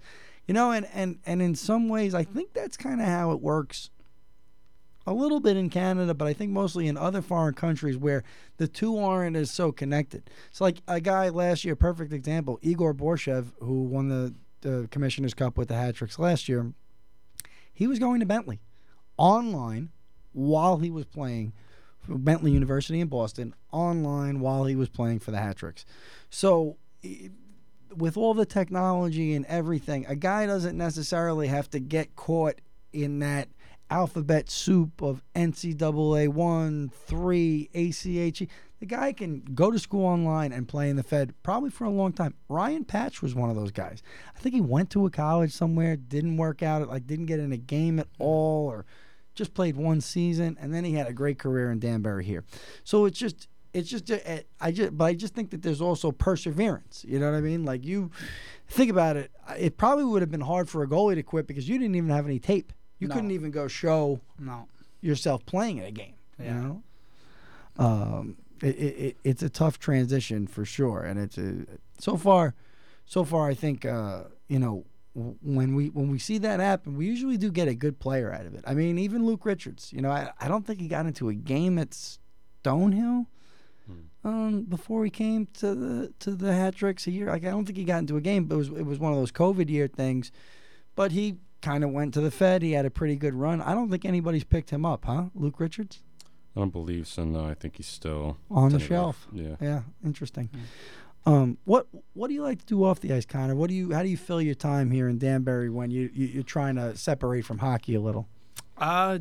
You 0.48 0.54
know, 0.54 0.72
and 0.72 0.88
and 0.94 1.20
and 1.26 1.42
in 1.42 1.56
some 1.56 1.90
ways, 1.90 2.14
I 2.14 2.24
think 2.24 2.54
that's 2.54 2.78
kind 2.78 3.02
of 3.02 3.08
how 3.08 3.32
it 3.32 3.42
works. 3.42 3.90
A 5.08 5.14
little 5.14 5.40
bit 5.40 5.56
in 5.56 5.70
Canada, 5.70 6.14
but 6.14 6.28
I 6.28 6.34
think 6.34 6.52
mostly 6.52 6.88
in 6.90 6.98
other 6.98 7.22
foreign 7.22 7.54
countries 7.54 7.98
where 7.98 8.26
the 8.58 8.68
two 8.68 9.00
aren't 9.00 9.38
as 9.38 9.50
so 9.50 9.72
connected. 9.72 10.30
So, 10.52 10.66
like 10.66 10.82
a 10.86 11.00
guy 11.00 11.30
last 11.30 11.64
year, 11.64 11.78
perfect 11.78 12.12
example, 12.12 12.60
Igor 12.62 12.94
Borshev, 12.94 13.46
who 13.62 13.84
won 13.84 14.10
the, 14.10 14.36
Commissioner's 14.92 15.34
Cup 15.34 15.58
with 15.58 15.70
the 15.70 15.76
hat 15.76 15.96
tricks 15.96 16.20
last 16.20 16.50
year. 16.50 16.74
He 17.74 17.88
was 17.88 18.00
going 18.00 18.20
to 18.20 18.26
Bentley 18.26 18.60
online 19.16 19.92
while 20.34 20.80
he 20.80 20.92
was 20.92 21.06
playing 21.06 21.54
for 22.00 22.18
Bentley 22.18 22.52
University 22.52 23.00
in 23.00 23.08
Boston, 23.08 23.56
online 23.72 24.42
while 24.42 24.66
he 24.66 24.76
was 24.76 24.90
playing 24.90 25.20
for 25.20 25.32
the 25.32 25.38
hat 25.38 25.56
tricks. 25.56 25.86
So, 26.30 26.76
with 27.96 28.18
all 28.18 28.34
the 28.34 28.46
technology 28.46 29.34
and 29.34 29.46
everything, 29.46 30.06
a 30.08 30.18
guy 30.18 30.46
doesn't 30.48 30.78
necessarily 30.78 31.48
have 31.48 31.70
to 31.70 31.80
get 31.80 32.18
caught 32.18 32.60
in 32.92 33.20
that 33.20 33.48
alphabet 33.90 34.50
soup 34.50 35.02
of 35.02 35.24
NCAA 35.36 36.30
one, 36.30 36.90
three, 36.90 37.70
ACHA. 37.74 38.48
The 38.80 38.86
guy 38.86 39.12
can 39.12 39.42
go 39.56 39.72
to 39.72 39.80
school 39.80 40.06
online 40.06 40.52
and 40.52 40.68
play 40.68 40.90
in 40.90 40.98
the 40.98 41.04
Fed 41.04 41.34
probably 41.42 41.70
for 41.70 41.86
a 41.86 41.90
long 41.90 42.14
time. 42.14 42.36
Ryan 42.48 42.86
Patch 42.86 43.22
was 43.22 43.34
one 43.34 43.50
of 43.50 43.56
those 43.56 43.72
guys. 43.72 44.04
I 44.36 44.40
think 44.40 44.54
he 44.54 44.62
went 44.62 44.92
to 44.92 45.06
a 45.06 45.10
college 45.10 45.52
somewhere, 45.52 45.96
didn't 45.96 46.38
work 46.38 46.62
out, 46.62 46.88
like 46.88 47.08
didn't 47.08 47.26
get 47.26 47.40
in 47.40 47.52
a 47.52 47.58
game 47.58 47.98
at 48.00 48.08
all, 48.20 48.68
or 48.68 48.86
just 49.34 49.54
played 49.54 49.78
one 49.78 50.02
season, 50.02 50.58
and 50.60 50.74
then 50.74 50.84
he 50.84 50.94
had 50.94 51.08
a 51.08 51.14
great 51.14 51.40
career 51.40 51.72
in 51.72 51.80
Danbury 51.80 52.26
here. 52.26 52.44
So 52.84 53.06
it's 53.06 53.18
just 53.18 53.48
it's 53.74 53.90
just 53.90 54.10
uh, 54.10 54.18
I 54.60 54.72
just 54.72 54.98
but 54.98 55.06
I 55.06 55.14
just 55.14 55.34
think 55.34 55.52
that 55.52 55.62
there's 55.62 55.82
also 55.82 56.12
perseverance. 56.12 57.06
You 57.08 57.20
know 57.20 57.32
what 57.32 57.38
I 57.38 57.42
mean? 57.42 57.64
Like 57.64 57.86
you 57.86 58.12
think 58.68 58.92
about 58.92 59.16
it, 59.16 59.32
it 59.58 59.78
probably 59.78 60.06
would 60.06 60.22
have 60.22 60.32
been 60.32 60.42
hard 60.42 60.70
for 60.70 60.84
a 60.84 60.88
goalie 60.88 61.16
to 61.16 61.24
quit 61.24 61.48
because 61.48 61.70
you 61.70 61.78
didn't 61.78 61.96
even 61.96 62.10
have 62.10 62.26
any 62.26 62.40
tape. 62.40 62.74
You 63.00 63.08
No. 63.08 63.16
couldn't 63.16 63.32
even 63.32 63.52
go 63.52 63.68
show 63.68 64.20
No. 64.40 64.68
yourself 65.02 65.46
playing 65.46 65.78
in 65.78 65.86
a 65.86 65.92
game. 65.92 66.14
You 66.40 66.52
know, 66.52 66.84
um, 67.78 68.38
it, 68.62 68.76
it, 68.76 68.96
it, 69.00 69.18
it's 69.24 69.42
a 69.44 69.50
tough 69.50 69.80
transition 69.80 70.46
for 70.48 70.66
sure, 70.66 71.02
and 71.02 71.20
it's 71.20 71.38
a, 71.38 71.66
so 72.00 72.16
far, 72.18 72.54
so 73.06 73.24
far 73.24 73.48
I 73.50 73.54
think 73.56 73.86
uh, 73.86 74.26
you 74.48 74.60
know 74.60 74.86
when 75.16 75.74
we 75.74 75.90
when 75.90 76.10
we 76.12 76.20
see 76.20 76.38
that 76.40 76.60
happen, 76.60 76.96
we 76.96 77.08
usually 77.08 77.38
do 77.38 77.50
get 77.52 77.68
a 77.68 77.74
good 77.74 78.00
player 78.00 78.32
out 78.32 78.46
of 78.46 78.54
it. 78.54 78.64
I 78.68 78.76
mean, 78.76 79.00
even 79.00 79.26
Luke 79.26 79.46
Richards, 79.46 79.92
you 79.92 80.00
know, 80.02 80.12
I, 80.12 80.30
I 80.40 80.48
don't 80.48 80.66
think 80.66 80.80
he 80.80 80.88
got 80.88 81.08
into 81.08 81.28
a 81.30 81.34
game 81.34 81.80
at 81.80 81.90
Stonehill 82.64 83.26
um, 84.24 84.64
before 84.64 85.04
he 85.06 85.10
came 85.10 85.48
to 85.54 85.74
the 85.74 86.14
to 86.20 86.36
the 86.36 86.54
hat 86.54 86.76
tricks 86.76 87.08
a 87.08 87.12
year. 87.12 87.28
Like 87.28 87.46
I 87.46 87.50
don't 87.50 87.66
think 87.66 87.78
he 87.78 87.84
got 87.84 88.00
into 88.00 88.18
a 88.18 88.22
game, 88.22 88.46
but 88.46 88.56
it 88.56 88.58
was 88.60 88.68
it 88.70 88.86
was 88.86 89.00
one 89.00 89.12
of 89.14 89.18
those 89.18 89.32
COVID 89.32 89.70
year 89.70 89.88
things. 89.88 90.32
But 90.96 91.12
he 91.14 91.38
kind 91.62 91.84
of 91.84 91.92
went 91.92 92.14
to 92.14 92.22
the 92.22 92.32
Fed. 92.32 92.62
He 92.62 92.74
had 92.74 92.86
a 92.86 92.90
pretty 92.90 93.16
good 93.16 93.34
run. 93.34 93.62
I 93.62 93.74
don't 93.74 93.90
think 93.90 94.06
anybody's 94.06 94.44
picked 94.44 94.70
him 94.70 94.86
up, 94.86 95.06
huh? 95.06 95.26
Luke 95.36 95.60
Richards 95.60 96.02
I 96.58 96.60
don't 96.60 96.72
believe 96.72 97.08
so. 97.08 97.24
No, 97.24 97.46
I 97.46 97.54
think 97.54 97.78
he's 97.78 97.86
still 97.86 98.38
on 98.50 98.72
the 98.72 98.80
shelf. 98.80 99.28
Yeah. 99.32 99.58
Yeah, 99.62 99.82
interesting. 100.04 100.50
Um, 101.24 101.60
what 101.66 101.86
what 102.14 102.30
do 102.30 102.34
you 102.34 102.42
like 102.42 102.60
to 102.60 102.66
do 102.66 102.84
off 102.84 103.00
the 103.00 103.14
ice, 103.14 103.28
Conor? 103.28 103.54
What 103.54 103.68
do 103.68 103.76
you 103.76 103.94
how 103.94 104.02
do 104.02 104.10
you 104.10 104.18
fill 104.18 104.42
your 104.42 104.56
time 104.56 104.90
here 104.90 105.08
in 105.08 105.20
Danbury 105.20 105.70
when 105.70 105.92
you, 105.92 106.10
you 106.12 106.26
you're 106.26 106.44
trying 106.44 106.76
to 106.78 106.98
separate 106.98 107.46
from 107.46 107.60
hockey 107.60 107.94
a 107.94 108.00
little? 108.00 108.28
Uh, 108.76 109.20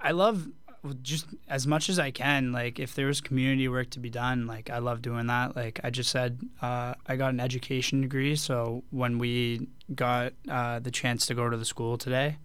I 0.00 0.12
love 0.12 0.48
just 0.94 1.26
as 1.48 1.66
much 1.66 1.88
as 1.88 1.98
I 1.98 2.10
can. 2.10 2.52
Like, 2.52 2.78
if 2.78 2.94
there 2.94 3.06
was 3.06 3.20
community 3.20 3.68
work 3.68 3.90
to 3.90 4.00
be 4.00 4.10
done, 4.10 4.46
like 4.46 4.70
I 4.70 4.78
love 4.78 5.02
doing 5.02 5.26
that. 5.26 5.56
Like 5.56 5.80
I 5.84 5.90
just 5.90 6.10
said, 6.10 6.40
uh, 6.60 6.94
I 7.06 7.16
got 7.16 7.32
an 7.32 7.40
education 7.40 8.00
degree, 8.00 8.36
so 8.36 8.82
when 8.90 9.18
we 9.18 9.68
got 9.94 10.32
uh, 10.48 10.78
the 10.78 10.90
chance 10.90 11.26
to 11.26 11.34
go 11.34 11.48
to 11.48 11.56
the 11.56 11.64
school 11.64 11.98
today, 11.98 12.36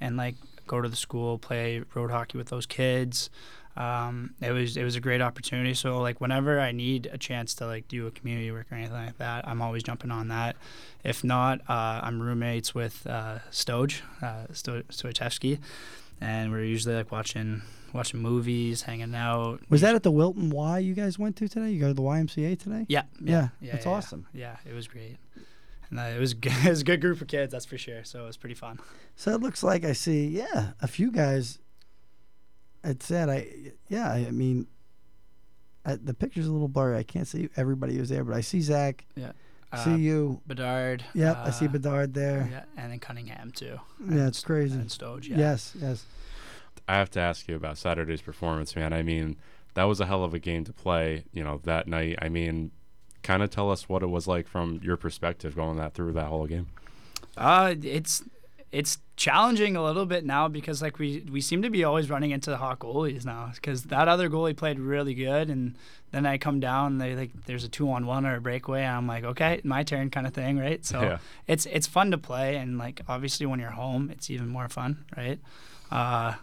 and 0.00 0.16
like 0.16 0.36
go 0.66 0.80
to 0.80 0.88
the 0.88 0.96
school, 0.96 1.38
play 1.38 1.82
road 1.94 2.10
hockey 2.10 2.38
with 2.38 2.48
those 2.48 2.66
kids. 2.66 3.30
Um, 3.76 4.34
it 4.40 4.50
was 4.52 4.76
it 4.76 4.84
was 4.84 4.96
a 4.96 5.00
great 5.00 5.22
opportunity. 5.22 5.74
So 5.74 6.00
like 6.00 6.20
whenever 6.20 6.60
I 6.60 6.72
need 6.72 7.08
a 7.10 7.16
chance 7.18 7.54
to 7.54 7.66
like 7.66 7.88
do 7.88 8.06
a 8.06 8.10
community 8.10 8.50
work 8.50 8.66
or 8.70 8.74
anything 8.74 8.94
like 8.94 9.18
that, 9.18 9.48
I'm 9.48 9.62
always 9.62 9.82
jumping 9.82 10.10
on 10.10 10.28
that. 10.28 10.56
If 11.04 11.24
not, 11.24 11.60
uh, 11.68 12.00
I'm 12.02 12.20
roommates 12.20 12.74
with 12.74 13.06
uh, 13.06 13.38
Stoj, 13.50 14.02
uh, 14.20 14.52
Sto- 14.52 14.82
And 16.20 16.52
we're 16.52 16.64
usually 16.64 16.94
like 16.94 17.10
watching 17.10 17.62
watching 17.92 18.20
movies, 18.20 18.82
hanging 18.82 19.14
out. 19.14 19.60
Was 19.68 19.80
that 19.82 19.94
at 19.94 20.02
the 20.02 20.10
Wilton 20.10 20.50
Y 20.50 20.78
you 20.78 20.94
guys 20.94 21.18
went 21.18 21.36
to 21.36 21.48
today? 21.48 21.70
You 21.70 21.80
go 21.80 21.88
to 21.88 21.94
the 21.94 22.02
YMCA 22.02 22.58
today? 22.58 22.86
Yeah, 22.88 23.02
Yeah, 23.20 23.48
yeah, 23.60 23.72
that's 23.72 23.86
yeah, 23.86 23.92
awesome. 23.92 24.26
Yeah, 24.32 24.56
it 24.68 24.74
was 24.74 24.88
great, 24.88 25.18
and 25.90 25.98
uh, 25.98 26.04
it 26.04 26.18
was 26.18 26.34
good, 26.34 26.52
it 26.64 26.70
was 26.70 26.80
a 26.80 26.84
good 26.84 27.00
group 27.00 27.20
of 27.20 27.28
kids, 27.28 27.52
that's 27.52 27.64
for 27.66 27.78
sure. 27.78 28.04
So 28.04 28.24
it 28.24 28.26
was 28.26 28.36
pretty 28.36 28.54
fun. 28.54 28.78
So 29.16 29.32
it 29.34 29.40
looks 29.40 29.62
like 29.62 29.84
I 29.84 29.92
see, 29.92 30.26
yeah, 30.26 30.72
a 30.80 30.88
few 30.88 31.10
guys. 31.10 31.58
It 32.84 33.02
said, 33.02 33.28
I, 33.28 33.46
yeah, 33.88 34.10
I 34.10 34.30
mean, 34.32 34.66
I, 35.84 35.96
the 35.96 36.14
picture's 36.14 36.48
a 36.48 36.52
little 36.52 36.66
blurry. 36.68 36.96
I 36.96 37.04
can't 37.04 37.28
see 37.28 37.48
everybody 37.56 37.96
who's 37.96 38.08
there, 38.08 38.24
but 38.24 38.34
I 38.34 38.40
see 38.40 38.60
Zach. 38.60 39.04
Yeah. 39.14 39.32
I 39.72 39.84
see 39.84 39.92
Uh, 39.92 39.96
you. 39.96 40.40
Bedard. 40.46 41.04
Yep, 41.14 41.36
I 41.38 41.50
see 41.50 41.64
uh, 41.66 41.68
Bedard 41.68 42.14
there. 42.14 42.48
Yeah, 42.50 42.64
and 42.76 42.92
then 42.92 42.98
Cunningham 42.98 43.50
too. 43.52 43.80
Yeah, 44.08 44.26
it's 44.28 44.42
crazy. 44.42 44.78
And 44.78 44.90
Stoge, 44.90 45.28
yeah. 45.28 45.38
Yes, 45.38 45.74
yes. 45.80 46.04
I 46.88 46.94
have 46.96 47.10
to 47.12 47.20
ask 47.20 47.48
you 47.48 47.56
about 47.56 47.78
Saturday's 47.78 48.20
performance, 48.22 48.74
man. 48.76 48.92
I 48.92 49.02
mean, 49.02 49.36
that 49.74 49.84
was 49.84 50.00
a 50.00 50.06
hell 50.06 50.24
of 50.24 50.34
a 50.34 50.38
game 50.38 50.64
to 50.64 50.72
play, 50.72 51.24
you 51.32 51.42
know, 51.42 51.60
that 51.64 51.86
night. 51.86 52.18
I 52.20 52.28
mean, 52.28 52.70
kind 53.22 53.42
of 53.42 53.50
tell 53.50 53.70
us 53.70 53.88
what 53.88 54.02
it 54.02 54.08
was 54.08 54.26
like 54.26 54.46
from 54.48 54.80
your 54.82 54.96
perspective 54.96 55.54
going 55.56 55.76
that 55.78 55.94
through 55.94 56.12
that 56.12 56.26
whole 56.26 56.46
game. 56.46 56.66
Uh, 57.36 57.74
it's 57.82 58.24
it's 58.72 58.96
challenging 59.16 59.76
a 59.76 59.84
little 59.84 60.06
bit 60.06 60.24
now 60.24 60.48
because 60.48 60.80
like 60.82 60.98
we 60.98 61.22
we 61.30 61.40
seem 61.40 61.60
to 61.62 61.68
be 61.70 61.84
always 61.84 62.08
running 62.10 62.30
into 62.30 62.48
the 62.50 62.56
hot 62.56 62.78
goalies 62.78 63.24
now 63.26 63.50
because 63.54 63.84
that 63.84 64.08
other 64.08 64.28
goalie 64.30 64.56
played 64.56 64.80
really 64.80 65.12
good 65.14 65.50
and 65.50 65.76
then 66.10 66.24
I 66.26 66.38
come 66.38 66.58
down 66.58 66.92
and 66.92 67.00
they 67.00 67.14
like 67.14 67.30
there's 67.44 67.64
a 67.64 67.68
two 67.68 67.90
on 67.90 68.06
one 68.06 68.24
or 68.24 68.34
a 68.36 68.40
breakaway 68.40 68.80
and 68.82 68.96
I'm 68.96 69.06
like 69.06 69.24
okay 69.24 69.60
my 69.62 69.82
turn 69.82 70.08
kind 70.10 70.26
of 70.26 70.32
thing 70.32 70.58
right 70.58 70.84
so 70.84 71.02
Yeah. 71.02 71.18
it's 71.46 71.66
it's 71.66 71.86
fun 71.86 72.10
to 72.12 72.18
play 72.18 72.56
and 72.56 72.78
like 72.78 73.02
obviously 73.08 73.44
when 73.46 73.60
you're 73.60 73.70
home 73.70 74.10
it's 74.10 74.30
even 74.30 74.48
more 74.48 74.68
fun 74.68 75.04
right 75.16 75.38
uh 75.90 76.34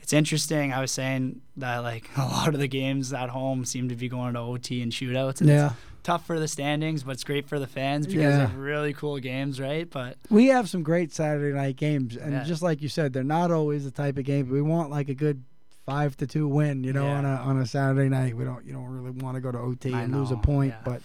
it's 0.00 0.12
interesting 0.12 0.72
I 0.72 0.80
was 0.80 0.90
saying 0.90 1.40
that 1.56 1.78
like 1.78 2.10
a 2.16 2.22
lot 2.22 2.48
of 2.52 2.58
the 2.58 2.68
games 2.68 3.12
at 3.12 3.28
home 3.30 3.64
seem 3.64 3.88
to 3.90 3.94
be 3.94 4.08
going 4.08 4.34
to 4.34 4.40
OT 4.40 4.82
and 4.82 4.90
shootouts 4.90 5.40
and 5.40 5.48
Yeah. 5.50 5.72
Tough 6.02 6.26
for 6.26 6.38
the 6.38 6.48
standings 6.48 7.02
but 7.02 7.12
it's 7.12 7.24
great 7.24 7.46
for 7.48 7.58
the 7.58 7.66
fans 7.66 8.06
because 8.06 8.22
Yeah. 8.36 8.46
they're 8.46 8.58
really 8.58 8.92
cool 8.92 9.18
games 9.18 9.60
right 9.60 9.88
but 9.88 10.16
We 10.30 10.46
have 10.48 10.68
some 10.68 10.82
great 10.82 11.12
Saturday 11.12 11.54
night 11.56 11.76
games, 11.76 12.16
and 12.16 12.32
Yeah. 12.32 12.44
just 12.44 12.62
like 12.62 12.80
you 12.82 12.88
said, 12.88 13.12
they're 13.12 13.22
not 13.24 13.50
always 13.50 13.84
the 13.84 13.90
type 13.90 14.16
of 14.18 14.24
game. 14.24 14.46
But 14.46 14.54
we 14.54 14.62
want 14.62 14.90
like 14.90 15.08
a 15.08 15.14
good 15.14 15.42
five 15.86 16.16
to 16.18 16.26
two 16.26 16.46
win, 16.46 16.84
you 16.84 16.92
know, 16.92 17.06
Yeah. 17.06 17.18
on 17.18 17.24
a 17.24 17.34
on 17.36 17.58
a 17.58 17.66
Saturday 17.66 18.08
night. 18.08 18.36
We 18.36 18.44
don't 18.44 18.64
you 18.64 18.72
don't 18.72 18.86
really 18.86 19.10
want 19.10 19.34
to 19.36 19.40
go 19.40 19.50
to 19.52 19.58
OT 19.58 19.92
I 19.92 20.02
and 20.02 20.14
lose 20.14 20.30
a 20.30 20.36
point, 20.36 20.74
but 20.84 21.02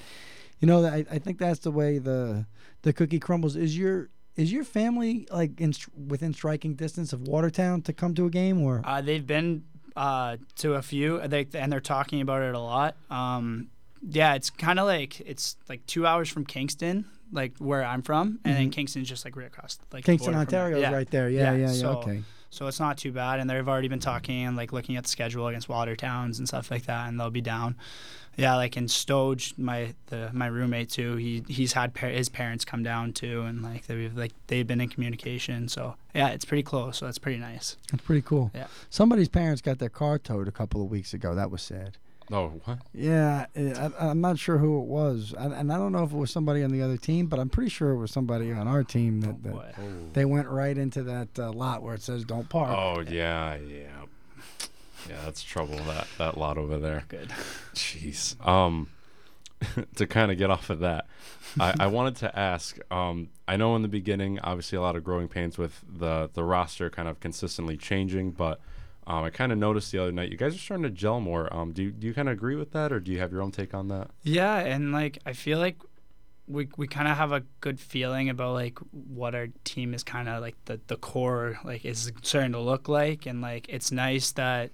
you 0.60 0.68
know, 0.68 0.86
I, 0.86 1.06
I 1.12 1.20
think 1.20 1.38
that's 1.40 1.60
the 1.60 1.72
way 1.72 1.98
the 1.98 2.46
the 2.84 2.94
cookie 2.94 3.20
crumbles. 3.20 3.56
Is 3.56 3.78
your 3.78 4.10
is 4.36 4.52
your 4.52 4.64
family 4.66 5.28
like 5.32 5.60
in, 5.62 5.74
within 6.08 6.34
striking 6.34 6.76
distance 6.76 7.14
of 7.14 7.22
Watertown 7.28 7.82
to 7.84 7.94
come 7.94 8.14
to 8.16 8.26
a 8.26 8.30
game, 8.30 8.62
or 8.62 8.82
Uh, 8.84 9.02
they've 9.02 9.26
been 9.26 9.64
uh, 9.96 10.36
to 10.58 10.74
a 10.74 10.82
few, 10.82 11.26
they, 11.26 11.48
and 11.54 11.72
they're 11.72 11.80
talking 11.80 12.20
about 12.20 12.42
it 12.42 12.54
a 12.54 12.60
lot. 12.60 12.98
Um, 13.10 13.70
yeah, 14.08 14.34
it's 14.36 14.50
kind 14.50 14.80
of 14.80 14.86
like 14.86 15.20
it's 15.22 15.56
like 15.70 15.86
two 15.86 16.06
hours 16.06 16.30
from 16.30 16.46
Kingston, 16.46 17.06
like 17.32 17.58
where 17.58 17.84
I'm 17.84 18.02
from, 18.02 18.40
and 18.46 18.56
then 18.56 18.70
Kingston's 18.70 19.10
just 19.10 19.26
like 19.26 19.36
right 19.36 19.48
across, 19.48 19.80
like 19.92 20.04
Mm-hmm. 20.04 20.12
Kingston. 20.12 20.36
Ontario, 20.36 20.80
Yeah. 20.80 20.94
right 20.94 21.10
there? 21.10 21.30
Yeah, 21.30 21.54
yeah, 21.54 21.68
yeah. 21.68 21.72
so, 21.74 21.90
okay. 22.00 22.22
So 22.52 22.68
it's 22.68 22.80
not 22.80 22.98
too 22.98 23.12
bad, 23.12 23.40
and 23.40 23.50
they've 23.50 23.68
already 23.68 23.90
been 23.90 24.00
talking 24.00 24.46
and 24.46 24.56
like 24.56 24.72
looking 24.72 24.96
at 24.96 25.04
the 25.04 25.10
schedule 25.10 25.48
against 25.48 25.68
Watertowns 25.68 26.40
and 26.40 26.48
stuff 26.48 26.72
like 26.72 26.86
that, 26.86 27.10
and 27.10 27.20
they'll 27.20 27.30
be 27.30 27.42
down. 27.42 27.76
Yeah, 28.38 28.56
like 28.56 28.76
in 28.78 28.86
Stoge, 28.88 29.58
my 29.58 29.94
the 30.08 30.30
my 30.34 30.48
roommate 30.48 30.90
too. 30.90 31.16
He 31.16 31.44
he's 31.48 31.72
had 31.74 31.94
par- 31.94 32.10
his 32.10 32.28
parents 32.30 32.66
come 32.66 32.84
down 32.84 33.14
too, 33.14 33.42
and 33.44 33.62
like 33.64 33.88
they've 33.88 34.16
like 34.16 34.34
they've 34.48 34.68
been 34.68 34.82
in 34.82 34.90
communication. 34.90 35.68
So 35.70 35.96
yeah, 36.14 36.30
it's 36.30 36.44
pretty 36.46 36.64
close. 36.64 36.98
So 36.98 37.06
that's 37.06 37.18
pretty 37.18 37.40
nice. 37.40 37.78
That's 37.92 38.04
pretty 38.04 38.22
cool. 38.22 38.52
Yeah. 38.54 38.68
Somebody's 38.90 39.30
parents 39.30 39.62
got 39.62 39.80
their 39.80 39.90
car 39.90 40.20
towed 40.20 40.48
a 40.50 40.52
couple 40.52 40.82
of 40.84 40.90
weeks 40.90 41.14
ago. 41.14 41.34
That 41.34 41.50
was 41.50 41.62
sad. 41.62 41.98
Oh, 42.32 42.50
what? 42.66 42.80
Yeah, 42.94 43.46
uh, 43.56 43.90
I, 44.00 44.10
I'm 44.10 44.22
not 44.22 44.40
sure 44.40 44.58
who 44.58 44.82
it 44.82 44.86
was, 44.86 45.34
and, 45.38 45.54
and 45.54 45.72
I 45.72 45.78
don't 45.78 45.92
know 45.92 46.04
if 46.04 46.12
it 46.12 46.18
was 46.18 46.32
somebody 46.32 46.64
on 46.64 46.72
the 46.72 46.82
other 46.82 46.98
team, 46.98 47.28
but 47.28 47.40
I'm 47.40 47.50
pretty 47.50 47.70
sure 47.70 47.92
it 47.92 47.98
was 47.98 48.12
somebody 48.12 48.52
on 48.52 48.68
our 48.68 48.84
team 48.84 49.22
that, 49.22 49.44
that 49.44 49.54
Boy. 49.54 49.74
they 50.14 50.26
went 50.26 50.48
right 50.48 50.78
into 50.78 51.04
that 51.04 51.28
uh, 51.38 51.52
lot 51.52 51.84
where 51.84 51.94
it 51.94 52.02
says 52.02 52.24
"Don't 52.24 52.50
park." 52.50 52.76
Oh, 52.76 53.02
yeah, 53.02 53.56
yeah. 53.58 53.88
Yeah, 55.08 55.18
that's 55.24 55.44
trouble, 55.44 55.76
that, 55.76 56.08
that 56.18 56.38
lot 56.38 56.58
over 56.58 56.80
there. 56.80 57.04
Good. 57.10 57.30
Jeez. 57.76 58.36
Um, 58.46 58.90
to 59.96 60.08
kind 60.08 60.32
of 60.32 60.38
get 60.40 60.50
off 60.50 60.72
of 60.72 60.80
that, 60.80 61.06
I, 61.60 61.76
I 61.82 61.88
wanted 61.88 62.16
to 62.18 62.38
ask. 62.38 62.78
Um, 62.92 63.30
I 63.48 63.56
know 63.56 63.76
in 63.76 63.82
the 63.84 63.88
beginning, 63.88 64.40
obviously, 64.40 64.78
a 64.78 64.82
lot 64.82 64.96
of 64.96 65.04
growing 65.04 65.28
pains 65.28 65.58
with 65.58 65.84
the 65.88 66.30
the 66.34 66.44
roster 66.44 66.90
kind 66.90 67.08
of 67.08 67.20
consistently 67.20 67.78
changing, 67.78 68.32
but 68.32 68.60
um, 69.08 69.24
I 69.24 69.30
kind 69.30 69.52
of 69.52 69.58
noticed 69.58 69.92
the 69.92 70.00
other 70.00 70.12
night 70.12 70.32
you 70.32 70.38
guys 70.38 70.56
are 70.56 70.60
starting 70.60 70.84
to 70.84 70.90
gel 70.90 71.20
more. 71.20 71.54
Um, 71.56 71.74
do 71.74 71.84
you, 71.84 71.92
do 71.92 72.08
you 72.08 72.14
kind 72.14 72.28
of 72.28 72.34
agree 72.34 72.56
with 72.56 72.72
that, 72.72 72.92
or 72.92 73.00
do 73.00 73.12
you 73.12 73.20
have 73.20 73.32
your 73.32 73.42
own 73.42 73.52
take 73.52 73.74
on 73.74 73.88
that? 73.90 74.10
Yeah, 74.24 74.58
and 74.58 74.92
like 74.92 75.20
I 75.26 75.34
feel 75.34 75.60
like 75.60 75.78
we 76.48 76.68
we 76.78 76.88
kind 76.88 77.08
of 77.08 77.18
have 77.18 77.32
a 77.32 77.44
good 77.60 77.80
feeling 77.80 78.30
about 78.30 78.54
like 78.54 78.78
what 78.92 79.34
our 79.36 79.48
team 79.64 79.94
is 79.94 80.04
kind 80.04 80.30
of 80.30 80.42
like 80.42 80.56
the 80.66 80.80
the 80.88 80.96
core 80.96 81.60
like 81.64 81.86
is 81.86 82.12
starting 82.24 82.52
to 82.54 82.60
look 82.60 82.88
like, 82.88 83.26
and 83.26 83.42
like 83.42 83.68
it's 83.70 83.92
nice 83.92 84.32
that 84.34 84.72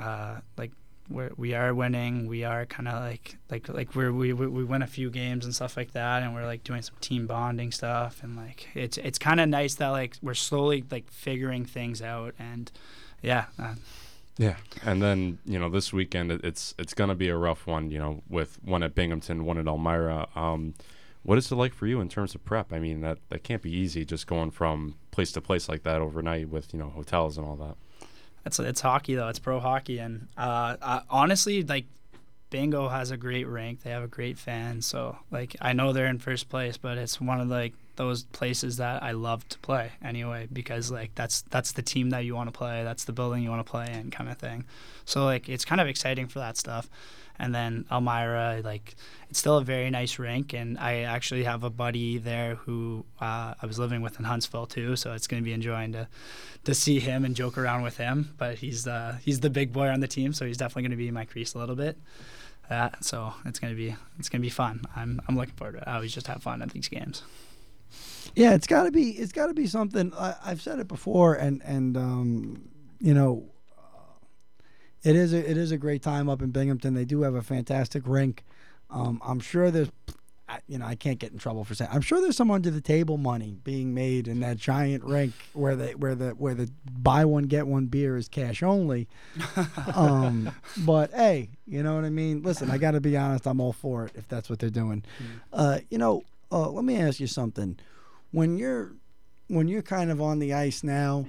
uh 0.00 0.36
like 0.56 0.72
we're, 1.10 1.30
we 1.36 1.54
are 1.54 1.74
winning. 1.74 2.26
We 2.26 2.44
are 2.44 2.64
kind 2.64 2.88
of 2.88 2.94
like 3.00 3.36
like 3.50 3.68
like 3.68 3.94
we're, 3.94 4.12
we 4.12 4.32
we 4.32 4.46
we 4.46 4.64
win 4.64 4.82
a 4.82 4.86
few 4.86 5.10
games 5.10 5.44
and 5.44 5.54
stuff 5.54 5.76
like 5.76 5.92
that, 5.92 6.22
and 6.22 6.34
we're 6.34 6.46
like 6.46 6.64
doing 6.64 6.82
some 6.82 6.96
team 7.00 7.26
bonding 7.26 7.72
stuff, 7.72 8.22
and 8.22 8.36
like 8.36 8.68
it's 8.74 8.98
it's 8.98 9.18
kind 9.18 9.40
of 9.40 9.48
nice 9.48 9.74
that 9.74 9.88
like 9.88 10.16
we're 10.22 10.34
slowly 10.34 10.84
like 10.90 11.10
figuring 11.10 11.64
things 11.64 12.00
out, 12.00 12.34
and 12.38 12.70
yeah, 13.22 13.46
uh, 13.58 13.74
Yeah, 14.38 14.56
and 14.84 15.00
then 15.02 15.38
you 15.44 15.58
know 15.58 15.68
this 15.70 15.92
weekend 15.92 16.32
it- 16.32 16.44
it's 16.44 16.74
it's 16.78 16.94
gonna 16.94 17.14
be 17.14 17.28
a 17.28 17.36
rough 17.36 17.66
one. 17.66 17.90
You 17.90 17.98
know, 17.98 18.22
with 18.28 18.58
one 18.64 18.82
at 18.82 18.94
Binghamton, 18.94 19.44
one 19.44 19.58
at 19.58 19.66
Elmira. 19.66 20.28
Um, 20.34 20.74
What 21.24 21.38
is 21.38 21.52
it 21.52 21.54
like 21.54 21.72
for 21.72 21.86
you 21.86 22.00
in 22.00 22.08
terms 22.08 22.34
of 22.34 22.44
prep? 22.44 22.72
I 22.72 22.80
mean, 22.80 23.00
that 23.02 23.18
that 23.28 23.44
can't 23.44 23.62
be 23.62 23.70
easy 23.70 24.04
just 24.04 24.26
going 24.26 24.50
from 24.50 24.96
place 25.12 25.30
to 25.32 25.40
place 25.40 25.68
like 25.68 25.84
that 25.84 26.00
overnight 26.00 26.48
with 26.48 26.72
you 26.72 26.78
know 26.80 26.88
hotels 26.90 27.38
and 27.38 27.46
all 27.46 27.56
that. 27.56 27.76
It's 28.44 28.58
it's 28.58 28.80
hockey 28.80 29.14
though. 29.14 29.28
It's 29.28 29.38
pro 29.38 29.60
hockey, 29.60 29.98
and 29.98 30.26
uh, 30.36 30.76
I, 30.82 31.02
honestly, 31.08 31.62
like 31.62 31.86
Bingo 32.52 32.88
has 32.88 33.10
a 33.10 33.16
great 33.16 33.48
rank. 33.48 33.82
They 33.82 33.90
have 33.90 34.02
a 34.02 34.08
great 34.08 34.38
fan. 34.38 34.82
So 34.82 35.16
like 35.30 35.56
I 35.62 35.72
know 35.72 35.94
they're 35.94 36.06
in 36.06 36.18
first 36.18 36.50
place, 36.50 36.76
but 36.76 36.98
it's 36.98 37.18
one 37.18 37.40
of 37.40 37.48
like 37.48 37.72
those 37.96 38.24
places 38.24 38.76
that 38.76 39.02
I 39.02 39.12
love 39.12 39.48
to 39.48 39.58
play 39.58 39.92
anyway 40.04 40.48
because 40.52 40.90
like 40.90 41.14
that's 41.14 41.42
that's 41.50 41.72
the 41.72 41.80
team 41.80 42.10
that 42.10 42.26
you 42.26 42.34
want 42.34 42.52
to 42.52 42.56
play. 42.56 42.84
That's 42.84 43.04
the 43.04 43.12
building 43.12 43.42
you 43.42 43.48
want 43.48 43.64
to 43.64 43.70
play 43.70 43.90
in, 43.90 44.10
kind 44.10 44.30
of 44.30 44.36
thing. 44.36 44.66
So 45.06 45.24
like 45.24 45.48
it's 45.48 45.64
kind 45.64 45.80
of 45.80 45.88
exciting 45.88 46.28
for 46.28 46.40
that 46.40 46.58
stuff. 46.58 46.90
And 47.38 47.54
then 47.54 47.86
Elmira, 47.90 48.60
like 48.62 48.96
it's 49.30 49.38
still 49.38 49.56
a 49.56 49.64
very 49.64 49.88
nice 49.88 50.18
rink, 50.18 50.52
and 50.52 50.78
I 50.78 51.00
actually 51.00 51.44
have 51.44 51.64
a 51.64 51.70
buddy 51.70 52.18
there 52.18 52.56
who 52.56 53.06
uh, 53.18 53.54
I 53.60 53.66
was 53.66 53.78
living 53.78 54.02
with 54.02 54.18
in 54.18 54.26
Huntsville 54.26 54.66
too, 54.66 54.94
so 54.94 55.14
it's 55.14 55.26
going 55.26 55.42
to 55.42 55.44
be 55.44 55.54
enjoying 55.54 55.92
to 55.92 56.06
to 56.64 56.74
see 56.74 57.00
him 57.00 57.24
and 57.24 57.34
joke 57.34 57.56
around 57.56 57.82
with 57.82 57.96
him. 57.96 58.34
But 58.36 58.58
he's 58.58 58.86
uh, 58.86 59.16
he's 59.24 59.40
the 59.40 59.48
big 59.48 59.72
boy 59.72 59.88
on 59.88 60.00
the 60.00 60.06
team, 60.06 60.34
so 60.34 60.44
he's 60.44 60.58
definitely 60.58 60.82
going 60.82 60.90
to 60.90 60.96
be 60.98 61.08
in 61.08 61.14
my 61.14 61.24
crease 61.24 61.54
a 61.54 61.58
little 61.58 61.76
bit. 61.76 61.96
Uh, 62.72 62.90
so 63.00 63.34
it's 63.44 63.58
gonna 63.58 63.74
be 63.74 63.94
it's 64.18 64.28
gonna 64.28 64.42
be 64.42 64.48
fun. 64.48 64.82
I'm 64.96 65.20
I'm 65.28 65.36
looking 65.36 65.54
forward 65.54 65.72
to 65.74 65.78
it. 65.78 65.84
I 65.86 65.94
always 65.94 66.12
just 66.12 66.26
have 66.26 66.42
fun 66.42 66.62
at 66.62 66.70
these 66.70 66.88
games. 66.88 67.22
Yeah, 68.34 68.54
it's 68.54 68.66
got 68.66 68.84
to 68.84 68.90
be 68.90 69.10
it's 69.10 69.32
got 69.32 69.48
to 69.48 69.54
be 69.54 69.66
something. 69.66 70.12
I, 70.14 70.34
I've 70.44 70.62
said 70.62 70.78
it 70.78 70.88
before, 70.88 71.34
and 71.34 71.60
and 71.64 71.96
um, 71.96 72.68
you 72.98 73.12
know, 73.12 73.44
it 75.02 75.16
is 75.16 75.32
a, 75.32 75.50
it 75.50 75.56
is 75.56 75.72
a 75.72 75.76
great 75.76 76.02
time 76.02 76.28
up 76.28 76.40
in 76.40 76.50
Binghamton. 76.50 76.94
They 76.94 77.04
do 77.04 77.22
have 77.22 77.34
a 77.34 77.42
fantastic 77.42 78.04
rink. 78.06 78.44
Um, 78.90 79.20
I'm 79.24 79.40
sure 79.40 79.70
there's, 79.70 79.90
you 80.68 80.78
know, 80.78 80.86
I 80.86 80.94
can't 80.94 81.18
get 81.18 81.32
in 81.32 81.38
trouble 81.38 81.64
for 81.64 81.74
saying. 81.74 81.90
I'm 81.92 82.00
sure 82.00 82.20
there's 82.20 82.36
some 82.36 82.50
under 82.50 82.70
the 82.70 82.80
table 82.80 83.16
money 83.16 83.58
being 83.64 83.94
made 83.94 84.28
in 84.28 84.40
that 84.40 84.56
giant 84.56 85.04
rink 85.04 85.32
where 85.52 85.76
they 85.76 85.94
where 85.94 86.14
the 86.14 86.30
where 86.30 86.54
the 86.54 86.70
buy 86.90 87.24
one 87.24 87.44
get 87.44 87.66
one 87.66 87.86
beer 87.86 88.16
is 88.16 88.28
cash 88.28 88.62
only. 88.62 89.08
um, 89.94 90.50
but 90.78 91.10
hey, 91.12 91.50
you 91.66 91.82
know 91.82 91.94
what 91.94 92.04
I 92.04 92.10
mean. 92.10 92.42
Listen, 92.42 92.70
I 92.70 92.78
got 92.78 92.92
to 92.92 93.00
be 93.00 93.16
honest. 93.16 93.46
I'm 93.46 93.60
all 93.60 93.72
for 93.72 94.06
it 94.06 94.12
if 94.14 94.28
that's 94.28 94.50
what 94.50 94.58
they're 94.58 94.70
doing. 94.70 95.04
Uh, 95.52 95.78
you 95.90 95.98
know, 95.98 96.22
uh, 96.50 96.68
let 96.68 96.84
me 96.84 96.96
ask 96.96 97.20
you 97.20 97.26
something. 97.26 97.78
When 98.30 98.56
you're 98.56 98.92
when 99.48 99.68
you're 99.68 99.82
kind 99.82 100.10
of 100.10 100.20
on 100.20 100.38
the 100.38 100.54
ice 100.54 100.82
now 100.82 101.26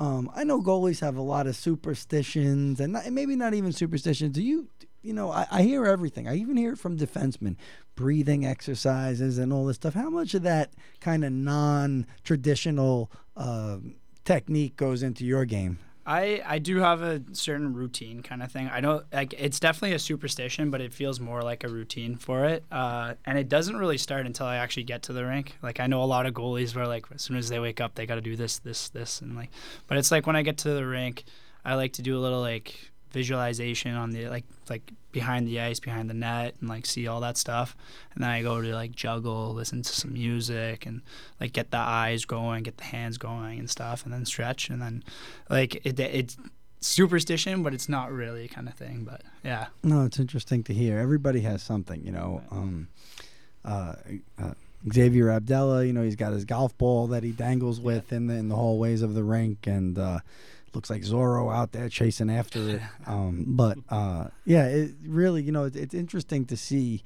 um, 0.00 0.30
I 0.34 0.44
know 0.44 0.60
goalies 0.60 1.00
have 1.00 1.16
a 1.16 1.22
lot 1.22 1.46
of 1.46 1.54
superstitions, 1.54 2.80
and, 2.80 2.94
not, 2.94 3.06
and 3.06 3.14
maybe 3.14 3.36
not 3.36 3.54
even 3.54 3.72
superstitions. 3.72 4.34
Do 4.34 4.42
you, 4.42 4.68
you 5.04 5.12
know, 5.12 5.30
I, 5.30 5.46
I, 5.50 5.62
hear 5.62 5.84
everything. 5.84 6.26
I 6.26 6.36
even 6.36 6.56
hear 6.56 6.72
it 6.72 6.78
from 6.78 6.96
defensemen, 6.96 7.56
breathing 7.94 8.46
exercises 8.46 9.38
and 9.38 9.52
all 9.52 9.66
this 9.66 9.76
stuff. 9.76 9.94
How 9.94 10.08
much 10.08 10.34
of 10.34 10.42
that 10.42 10.72
kind 11.00 11.24
of 11.24 11.32
non-traditional 11.32 13.10
uh, 13.36 13.78
technique 14.24 14.76
goes 14.76 15.02
into 15.02 15.24
your 15.24 15.44
game? 15.44 15.78
I, 16.06 16.42
I 16.44 16.58
do 16.58 16.78
have 16.78 17.02
a 17.02 17.22
certain 17.32 17.72
routine 17.72 18.22
kind 18.22 18.42
of 18.42 18.52
thing. 18.52 18.68
I 18.68 18.80
don't 18.80 19.04
like 19.12 19.32
it's 19.38 19.58
definitely 19.58 19.94
a 19.94 19.98
superstition, 19.98 20.70
but 20.70 20.82
it 20.82 20.92
feels 20.92 21.18
more 21.18 21.40
like 21.40 21.64
a 21.64 21.68
routine 21.68 22.16
for 22.16 22.44
it. 22.44 22.62
Uh, 22.70 23.14
and 23.24 23.38
it 23.38 23.48
doesn't 23.48 23.76
really 23.76 23.96
start 23.96 24.26
until 24.26 24.46
I 24.46 24.56
actually 24.56 24.82
get 24.84 25.02
to 25.04 25.14
the 25.14 25.24
rink. 25.24 25.56
Like 25.62 25.80
I 25.80 25.86
know 25.86 26.02
a 26.02 26.04
lot 26.04 26.26
of 26.26 26.34
goalies 26.34 26.74
where 26.74 26.86
like 26.86 27.06
as 27.14 27.22
soon 27.22 27.36
as 27.36 27.48
they 27.48 27.58
wake 27.58 27.80
up, 27.80 27.94
they 27.94 28.04
got 28.04 28.16
to 28.16 28.20
do 28.20 28.36
this, 28.36 28.58
this, 28.58 28.90
this, 28.90 29.22
and 29.22 29.34
like. 29.34 29.50
But 29.86 29.96
it's 29.96 30.10
like 30.10 30.26
when 30.26 30.36
I 30.36 30.42
get 30.42 30.58
to 30.58 30.74
the 30.74 30.86
rink, 30.86 31.24
I 31.64 31.74
like 31.74 31.94
to 31.94 32.02
do 32.02 32.18
a 32.18 32.20
little 32.20 32.40
like 32.40 32.92
visualization 33.14 33.94
on 33.94 34.10
the 34.10 34.28
like 34.28 34.44
like 34.68 34.92
behind 35.12 35.48
the 35.48 35.60
ice, 35.60 35.80
behind 35.80 36.10
the 36.10 36.14
net, 36.14 36.56
and 36.60 36.68
like 36.68 36.84
see 36.84 37.06
all 37.06 37.20
that 37.20 37.38
stuff. 37.38 37.74
And 38.14 38.22
then 38.22 38.28
I 38.28 38.42
go 38.42 38.60
to 38.60 38.74
like 38.74 38.92
juggle, 38.92 39.54
listen 39.54 39.80
to 39.80 39.92
some 39.92 40.12
music, 40.12 40.84
and 40.84 41.00
like 41.40 41.54
get 41.54 41.70
the 41.70 41.78
eyes 41.78 42.26
going, 42.26 42.64
get 42.64 42.76
the 42.76 42.84
hands 42.84 43.16
going, 43.16 43.58
and 43.58 43.70
stuff, 43.70 44.04
and 44.04 44.12
then 44.12 44.26
stretch, 44.26 44.68
and 44.68 44.82
then 44.82 45.02
like 45.48 45.80
it 45.86 45.98
it's 45.98 46.36
superstition, 46.80 47.62
but 47.62 47.72
it's 47.72 47.88
not 47.88 48.12
really 48.12 48.48
kind 48.48 48.68
of 48.68 48.74
thing. 48.74 49.04
But 49.04 49.22
yeah. 49.42 49.68
No, 49.82 50.04
it's 50.04 50.18
interesting 50.18 50.62
to 50.64 50.74
hear. 50.74 50.98
Everybody 50.98 51.40
has 51.40 51.62
something, 51.62 52.04
you 52.04 52.12
know. 52.12 52.42
Um, 52.50 52.88
uh, 53.64 53.94
uh, 54.38 54.52
Xavier 54.92 55.30
Abdella, 55.30 55.84
you 55.84 55.94
know, 55.94 56.02
he's 56.02 56.16
got 56.16 56.34
his 56.34 56.44
golf 56.44 56.76
ball 56.76 57.06
that 57.06 57.22
he 57.22 57.30
dangles 57.30 57.80
with 57.80 58.12
in 58.12 58.26
the 58.26 58.34
in 58.34 58.48
the 58.48 58.56
hallways 58.56 59.00
of 59.00 59.14
the 59.14 59.24
rink, 59.24 59.66
and 59.66 59.98
uh, 59.98 60.18
looks 60.74 60.90
like 60.90 61.02
Zorro 61.02 61.54
out 61.54 61.72
there 61.72 61.88
chasing 61.88 62.30
after 62.30 62.68
it. 62.68 62.82
Um, 63.06 63.44
but 63.48 63.76
uh, 63.90 64.28
yeah, 64.46 64.66
it 64.66 64.92
really, 65.06 65.42
you 65.42 65.52
know, 65.52 65.64
it's, 65.64 65.76
it's 65.76 65.94
interesting 65.94 66.46
to 66.46 66.56
see 66.56 67.02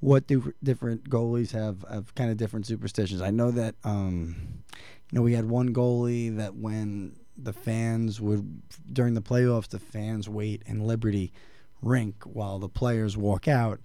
what 0.00 0.26
do 0.26 0.52
different 0.62 1.08
goalies 1.08 1.52
have 1.52 1.84
have 1.90 2.14
kind 2.14 2.30
of 2.30 2.36
different 2.36 2.66
superstitions. 2.66 3.20
I 3.20 3.30
know 3.30 3.50
that 3.50 3.74
um, 3.84 4.34
you 5.10 5.16
know 5.16 5.22
we 5.22 5.34
had 5.34 5.44
one 5.44 5.74
goalie 5.74 6.34
that 6.38 6.56
when 6.56 7.16
the 7.36 7.52
fans 7.52 8.20
would 8.20 8.62
during 8.92 9.14
the 9.14 9.22
playoffs, 9.22 9.68
the 9.68 9.78
fans 9.78 10.28
wait 10.28 10.62
in 10.66 10.80
Liberty 10.80 11.32
rink 11.82 12.24
while 12.24 12.58
the 12.58 12.68
players 12.68 13.16
walk 13.16 13.46
out. 13.46 13.80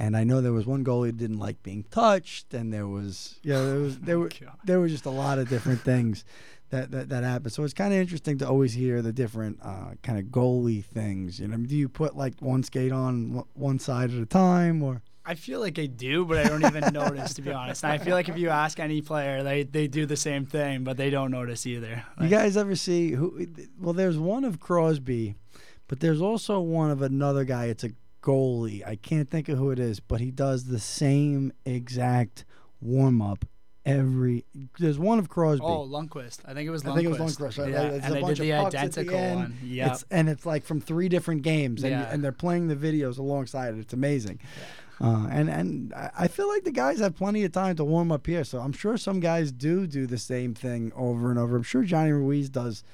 And 0.00 0.16
I 0.16 0.24
know 0.24 0.40
there 0.40 0.54
was 0.54 0.64
one 0.64 0.82
goalie 0.82 1.14
didn't 1.14 1.38
like 1.38 1.62
being 1.62 1.84
touched, 1.90 2.54
and 2.54 2.72
there 2.72 2.86
was, 2.86 3.38
yeah, 3.42 3.58
you 3.58 3.62
know, 3.62 3.70
there 3.70 3.80
was 3.80 3.98
there 4.00 4.18
were 4.18 4.30
there 4.64 4.80
were 4.80 4.88
just 4.88 5.04
a 5.04 5.10
lot 5.10 5.38
of 5.38 5.50
different 5.50 5.82
things 5.82 6.24
that 6.70 6.90
that, 6.90 7.10
that 7.10 7.22
happens. 7.22 7.54
So 7.54 7.64
it's 7.64 7.74
kind 7.74 7.92
of 7.92 8.00
interesting 8.00 8.38
to 8.38 8.48
always 8.48 8.72
hear 8.72 9.02
the 9.02 9.12
different 9.12 9.58
uh, 9.62 9.92
kind 10.02 10.18
of 10.18 10.24
goalie 10.26 10.82
things. 10.82 11.38
You 11.38 11.48
know, 11.48 11.58
do 11.58 11.76
you 11.76 11.90
put 11.90 12.16
like 12.16 12.40
one 12.40 12.62
skate 12.62 12.92
on 12.92 13.44
one 13.52 13.78
side 13.78 14.10
at 14.10 14.16
a 14.16 14.24
time, 14.24 14.82
or? 14.82 15.02
I 15.26 15.34
feel 15.34 15.60
like 15.60 15.78
I 15.78 15.84
do, 15.84 16.24
but 16.24 16.38
I 16.38 16.44
don't 16.44 16.64
even 16.64 16.94
notice 16.94 17.34
to 17.34 17.42
be 17.42 17.52
honest. 17.52 17.84
And 17.84 17.92
I 17.92 17.98
feel 17.98 18.14
like 18.14 18.30
if 18.30 18.38
you 18.38 18.48
ask 18.48 18.80
any 18.80 19.02
player, 19.02 19.42
they 19.42 19.64
they 19.64 19.86
do 19.86 20.06
the 20.06 20.16
same 20.16 20.46
thing, 20.46 20.82
but 20.82 20.96
they 20.96 21.10
don't 21.10 21.30
notice 21.30 21.66
either. 21.66 22.04
Like, 22.16 22.30
you 22.30 22.34
guys 22.34 22.56
ever 22.56 22.74
see 22.74 23.10
who? 23.10 23.46
Well, 23.78 23.92
there's 23.92 24.16
one 24.16 24.44
of 24.44 24.60
Crosby, 24.60 25.34
but 25.88 26.00
there's 26.00 26.22
also 26.22 26.58
one 26.58 26.90
of 26.90 27.02
another 27.02 27.44
guy. 27.44 27.66
It's 27.66 27.84
a 27.84 27.90
goalie. 28.22 28.86
I 28.86 28.96
can't 28.96 29.28
think 29.28 29.48
of 29.48 29.58
who 29.58 29.70
it 29.70 29.78
is, 29.78 30.00
but 30.00 30.20
he 30.20 30.30
does 30.30 30.64
the 30.64 30.78
same 30.78 31.52
exact 31.64 32.44
warm 32.80 33.20
up 33.22 33.44
every. 33.84 34.44
There's 34.78 34.98
one 34.98 35.18
of 35.18 35.28
Crosby. 35.28 35.64
Oh, 35.64 35.86
Lundqvist. 35.86 36.40
I 36.46 36.54
think 36.54 36.66
it 36.66 36.70
was. 36.70 36.82
Lundqvist. 36.82 36.90
I 36.92 36.94
think 36.96 37.06
it 37.06 37.20
was 37.20 37.36
Lundqvist. 37.36 37.58
Right? 37.58 37.70
Yeah, 37.72 37.82
it's 37.82 38.04
and 38.04 38.12
a 38.12 38.14
they 38.14 38.20
bunch 38.20 38.38
did 38.38 38.44
the 38.46 38.52
of 38.52 38.66
identical 38.66 39.18
the 39.18 39.34
one. 39.34 39.58
Yeah, 39.64 39.96
and 40.10 40.28
it's 40.28 40.46
like 40.46 40.64
from 40.64 40.80
three 40.80 41.08
different 41.08 41.42
games, 41.42 41.82
and, 41.82 41.92
Yeah. 41.92 42.10
and 42.10 42.22
they're 42.22 42.32
playing 42.32 42.68
the 42.68 42.76
videos 42.76 43.18
alongside 43.18 43.74
it. 43.74 43.80
It's 43.80 43.94
amazing. 43.94 44.40
Uh, 45.02 45.28
and 45.30 45.48
and 45.48 45.94
I 45.96 46.28
feel 46.28 46.46
like 46.48 46.64
the 46.64 46.72
guys 46.72 46.98
have 47.00 47.16
plenty 47.16 47.42
of 47.44 47.52
time 47.52 47.74
to 47.76 47.84
warm 47.84 48.12
up 48.12 48.26
here, 48.26 48.44
so 48.44 48.58
I'm 48.60 48.72
sure 48.72 48.98
some 48.98 49.18
guys 49.18 49.50
do 49.50 49.86
do 49.86 50.06
the 50.06 50.18
same 50.18 50.52
thing 50.52 50.92
over 50.94 51.30
and 51.30 51.38
over. 51.38 51.56
I'm 51.56 51.62
sure 51.62 51.84
Johnny 51.84 52.12
Ruiz 52.12 52.50
does 52.50 52.84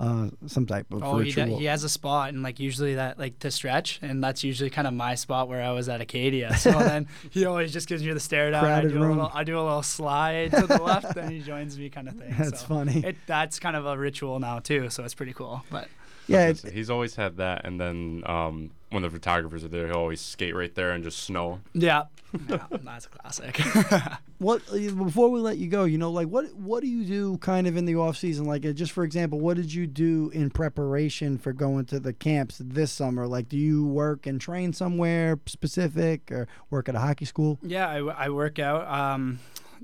uh, 0.00 0.30
some 0.46 0.64
type 0.66 0.86
of 0.92 1.02
Oh, 1.02 1.18
he, 1.18 1.24
ritual. 1.26 1.46
do, 1.46 1.56
he 1.58 1.66
has 1.66 1.84
a 1.84 1.88
spot, 1.88 2.30
and 2.30 2.42
like 2.42 2.58
usually 2.58 2.94
that 2.94 3.18
like 3.18 3.38
to 3.40 3.50
stretch, 3.50 3.98
and 4.00 4.24
that's 4.24 4.42
usually 4.42 4.70
kind 4.70 4.88
of 4.88 4.94
my 4.94 5.14
spot 5.14 5.46
where 5.48 5.62
I 5.62 5.72
was 5.72 5.88
at 5.90 6.00
Acadia. 6.00 6.56
So 6.56 6.70
then 6.78 7.06
he 7.30 7.44
always 7.44 7.70
just 7.72 7.86
gives 7.86 8.02
me 8.02 8.10
the 8.12 8.18
stare 8.20 8.50
down. 8.50 8.64
I 8.64 8.80
Crowded 8.80 8.92
do 8.94 8.98
a 9.02 9.06
little, 9.06 9.30
I 9.34 9.44
do 9.44 9.58
a 9.58 9.62
little 9.62 9.82
slide 9.82 10.52
to 10.52 10.66
the 10.66 10.82
left, 10.82 11.14
then 11.14 11.30
he 11.30 11.40
joins 11.40 11.78
me, 11.78 11.90
kind 11.90 12.08
of 12.08 12.14
thing. 12.16 12.34
That's 12.38 12.60
So 12.62 12.66
funny. 12.66 13.04
It, 13.04 13.16
that's 13.26 13.58
kind 13.60 13.76
of 13.76 13.84
a 13.84 13.96
ritual 13.98 14.38
now 14.40 14.58
too, 14.60 14.88
so 14.88 15.04
it's 15.04 15.14
pretty 15.14 15.34
cool. 15.34 15.62
But 15.70 15.88
yeah, 16.26 16.48
it's, 16.48 16.62
He's 16.62 16.88
always 16.88 17.14
had 17.16 17.36
that, 17.36 17.66
and 17.66 17.78
then 17.78 18.22
um, 18.24 18.70
when 18.90 19.02
the 19.02 19.10
photographers 19.10 19.64
are 19.64 19.68
there, 19.68 19.86
he'll 19.86 19.96
always 19.96 20.20
skate 20.20 20.54
right 20.54 20.74
there 20.74 20.90
and 20.90 21.04
just 21.04 21.20
snow. 21.20 21.60
yeah, 21.74 22.04
yeah 22.48 22.64
that's 22.82 23.06
a 23.06 23.08
classic. 23.08 23.60
What 24.40 24.62
before 24.72 25.28
we 25.28 25.38
let 25.38 25.58
you 25.58 25.68
go, 25.68 25.84
you 25.84 25.98
know, 25.98 26.10
like 26.10 26.28
what 26.28 26.54
what 26.54 26.80
do 26.80 26.86
you 26.86 27.04
do 27.04 27.36
kind 27.38 27.66
of 27.66 27.76
in 27.76 27.84
the 27.84 27.96
off 27.96 28.16
season? 28.16 28.46
Like 28.46 28.64
uh, 28.64 28.72
just 28.72 28.90
for 28.90 29.04
example, 29.04 29.38
what 29.38 29.58
did 29.58 29.70
you 29.70 29.86
do 29.86 30.30
in 30.32 30.48
preparation 30.48 31.36
for 31.36 31.52
going 31.52 31.84
to 31.86 32.00
the 32.00 32.14
camps 32.14 32.56
this 32.58 32.90
summer? 32.90 33.26
Like, 33.26 33.50
do 33.50 33.58
you 33.58 33.84
work 33.84 34.26
and 34.26 34.40
train 34.40 34.72
somewhere 34.72 35.38
specific, 35.44 36.32
or 36.32 36.48
work 36.70 36.88
at 36.88 36.94
a 36.94 37.00
hockey 37.00 37.26
school? 37.26 37.58
Yeah, 37.62 37.86
I, 37.86 37.98
I 37.98 38.28
work 38.30 38.58
out. 38.58 38.88
Um, 38.88 39.40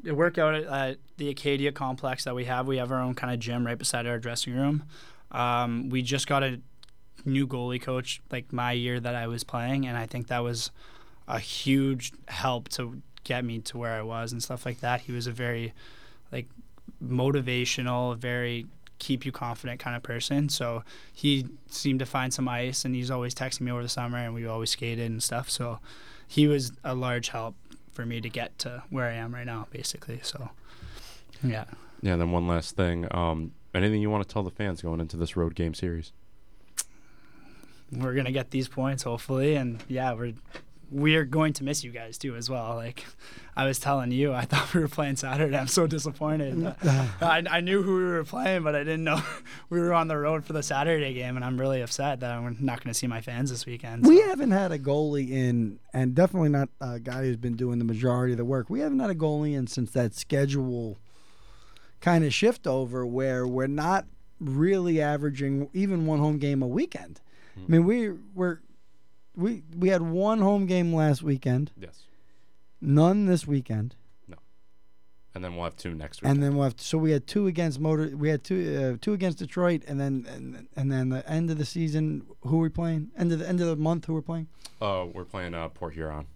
I 0.09 0.13
work 0.13 0.39
out 0.39 0.55
at, 0.55 0.65
at 0.65 0.99
the 1.19 1.29
Acadia 1.29 1.71
complex 1.71 2.25
that 2.25 2.35
we 2.35 2.47
have. 2.47 2.67
We 2.67 2.79
have 2.79 2.91
our 2.93 3.03
own 3.03 3.15
kind 3.15 3.35
of 3.35 3.39
gym 3.39 3.67
right 3.67 3.77
beside 3.77 4.07
our 4.07 4.19
dressing 4.19 4.55
room. 4.55 4.85
Um, 5.33 5.91
we 5.91 6.01
just 6.01 6.27
got 6.27 6.43
a 6.43 6.63
new 7.25 7.47
goalie 7.47 7.81
coach 7.81 8.21
like 8.31 8.53
my 8.53 8.73
year 8.73 9.01
that 9.01 9.15
I 9.15 9.27
was 9.27 9.45
playing, 9.45 9.87
and 9.87 9.97
I 9.97 10.07
think 10.07 10.29
that 10.29 10.41
was 10.41 10.71
a 11.29 11.39
huge 11.39 12.13
help 12.29 12.69
to 12.71 13.03
get 13.25 13.45
me 13.45 13.59
to 13.59 13.79
where 13.79 13.93
I 13.93 14.03
was 14.03 14.33
and 14.33 14.43
stuff 14.43 14.65
like 14.65 14.81
that. 14.81 15.01
He 15.03 15.13
was 15.13 15.27
a 15.27 15.33
very 15.33 15.73
like 16.31 16.47
motivational, 17.03 18.17
very 18.17 18.67
keep 18.99 19.27
you 19.27 19.33
confident 19.33 19.81
kind 19.81 19.97
of 19.97 20.03
person. 20.03 20.49
So 20.49 20.83
he 21.13 21.47
seemed 21.69 21.99
to 21.99 22.07
find 22.07 22.33
some 22.33 22.49
ice, 22.49 22.85
and 22.85 22.95
he's 22.95 23.11
always 23.11 23.35
texting 23.35 23.63
me 23.63 23.73
over 23.73 23.83
the 23.83 23.89
summer, 23.89 24.19
and 24.19 24.35
we 24.35 24.47
always 24.47 24.71
skated 24.71 25.11
and 25.11 25.23
stuff. 25.23 25.51
So 25.51 25.81
he 26.29 26.47
was 26.47 26.73
a 26.85 26.95
large 26.95 27.29
help 27.29 27.57
for 27.93 28.07
me 28.07 28.21
to 28.21 28.29
get 28.29 28.59
to 28.61 28.83
where 28.91 29.07
I 29.07 29.15
am 29.15 29.35
right 29.35 29.47
now, 29.47 29.67
basically. 29.71 30.21
So 30.23 30.51
yeah. 31.43 31.65
Yeah. 32.03 32.17
Then 32.17 32.31
one 32.31 32.47
last 32.47 32.77
thing. 32.77 33.09
Um, 33.11 33.53
anything 33.75 34.01
you 34.01 34.11
want 34.11 34.27
to 34.27 34.33
tell 34.33 34.43
the 34.43 34.51
fans 34.51 34.83
going 34.83 35.01
into 35.01 35.17
this 35.17 35.37
road 35.37 35.55
game 35.55 35.75
series? 35.75 36.13
We're 37.93 38.15
gonna 38.15 38.33
get 38.33 38.51
these 38.51 38.69
points 38.69 39.03
hopefully, 39.03 39.55
and 39.55 39.83
yeah, 39.89 40.13
we're 40.13 40.35
we're 40.91 41.25
going 41.25 41.53
to 41.53 41.65
miss 41.65 41.83
you 41.83 41.91
guys 41.91 42.17
too 42.17 42.37
as 42.37 42.49
well. 42.49 42.75
Like 42.77 43.05
I 43.57 43.67
was 43.67 43.79
telling 43.79 44.13
you, 44.13 44.33
I 44.33 44.43
thought 44.45 44.73
we 44.73 44.81
were 44.81 44.89
playing 44.89 45.17
Saturday. 45.17 45.57
I'm 45.57 45.67
so 45.67 45.87
disappointed. 45.87 46.55
Mm, 46.55 47.23
uh, 47.23 47.25
I, 47.25 47.43
I 47.51 47.61
knew 47.61 47.83
who 47.83 47.97
we 47.97 48.05
were 48.05 48.25
playing, 48.25 48.63
but 48.63 48.75
I 48.75 48.81
didn't 48.81 49.05
know 49.05 49.21
we 49.71 49.81
were 49.81 49.93
on 49.93 50.09
the 50.09 50.17
road 50.17 50.45
for 50.45 50.53
the 50.53 50.63
Saturday 50.63 51.13
game, 51.15 51.37
and 51.37 51.45
I'm 51.45 51.59
really 51.59 51.81
upset 51.81 52.21
that 52.21 52.31
I'm 52.31 52.57
not 52.61 52.83
going 52.83 52.93
to 52.93 52.99
see 52.99 53.07
my 53.07 53.21
fans 53.21 53.51
this 53.51 53.67
weekend. 53.67 54.07
We 54.07 54.21
haven't 54.21 54.53
had 54.53 54.73
a 54.73 54.79
goalie 54.79 55.31
in, 55.31 55.79
and 55.93 56.15
definitely 56.15 56.51
not 56.51 56.69
a 56.81 57.01
guy 57.01 57.25
who's 57.25 57.37
been 57.37 57.57
doing 57.57 57.79
the 57.79 57.85
majority 57.85 58.33
of 58.33 58.39
the 58.39 58.45
work. 58.45 58.71
We 58.71 58.81
haven't 58.81 59.01
had 59.01 59.11
a 59.11 59.15
goalie 59.15 59.55
in 59.55 59.67
since 59.67 59.91
that 59.93 60.15
schedule 60.15 60.99
kind 62.01 62.25
of 62.25 62.33
shift 62.33 62.67
over 62.67 63.07
where 63.07 63.47
we're 63.47 63.67
not 63.67 64.07
really 64.39 65.01
averaging 65.01 65.71
even 65.73 66.07
one 66.07 66.19
home 66.19 66.39
game 66.39 66.63
a 66.63 66.67
weekend. 66.67 67.21
I 67.57 67.61
mean, 67.71 67.85
we 67.85 68.11
we're 68.35 68.59
we 69.35 69.63
we 69.77 69.89
had 69.89 70.03
one 70.03 70.41
home 70.41 70.67
game 70.67 70.95
last 70.95 71.23
weekend, 71.23 71.73
Yes. 71.79 72.05
none 72.81 73.27
this 73.27 73.47
weekend, 73.47 73.95
No. 74.29 74.37
And 75.35 75.43
then 75.45 75.55
we'll 75.57 75.65
have 75.65 75.77
two 75.77 75.95
next 75.95 76.23
week. 76.23 76.31
and 76.31 76.43
then 76.43 76.55
we'll 76.55 76.65
have 76.65 76.81
so 76.81 76.97
we 76.99 77.11
had 77.13 77.27
two 77.27 77.47
against 77.47 77.81
Motor. 77.81 78.17
We 78.17 78.29
had 78.29 78.45
two 78.45 78.95
uh, 78.95 78.99
two 79.01 79.13
against 79.13 79.39
Detroit, 79.39 79.83
and 79.89 79.99
then 80.01 80.27
and, 80.35 80.69
and 80.77 80.91
then 80.93 81.09
the 81.11 81.29
end 81.31 81.51
of 81.51 81.59
the 81.59 81.65
season. 81.67 82.27
Who 82.43 82.59
are 82.61 82.63
we 82.63 82.69
playing? 82.69 83.11
End 83.19 83.33
of 83.33 83.39
the 83.41 83.49
end 83.49 83.61
of 83.61 83.67
the 83.67 83.77
month. 83.77 84.05
Who 84.07 84.15
we're 84.15 84.23
playing? 84.23 84.49
uh, 84.81 85.07
we're 85.13 85.25
playing 85.25 85.55
uh, 85.55 85.69
Port 85.69 85.95
Huron 85.95 86.27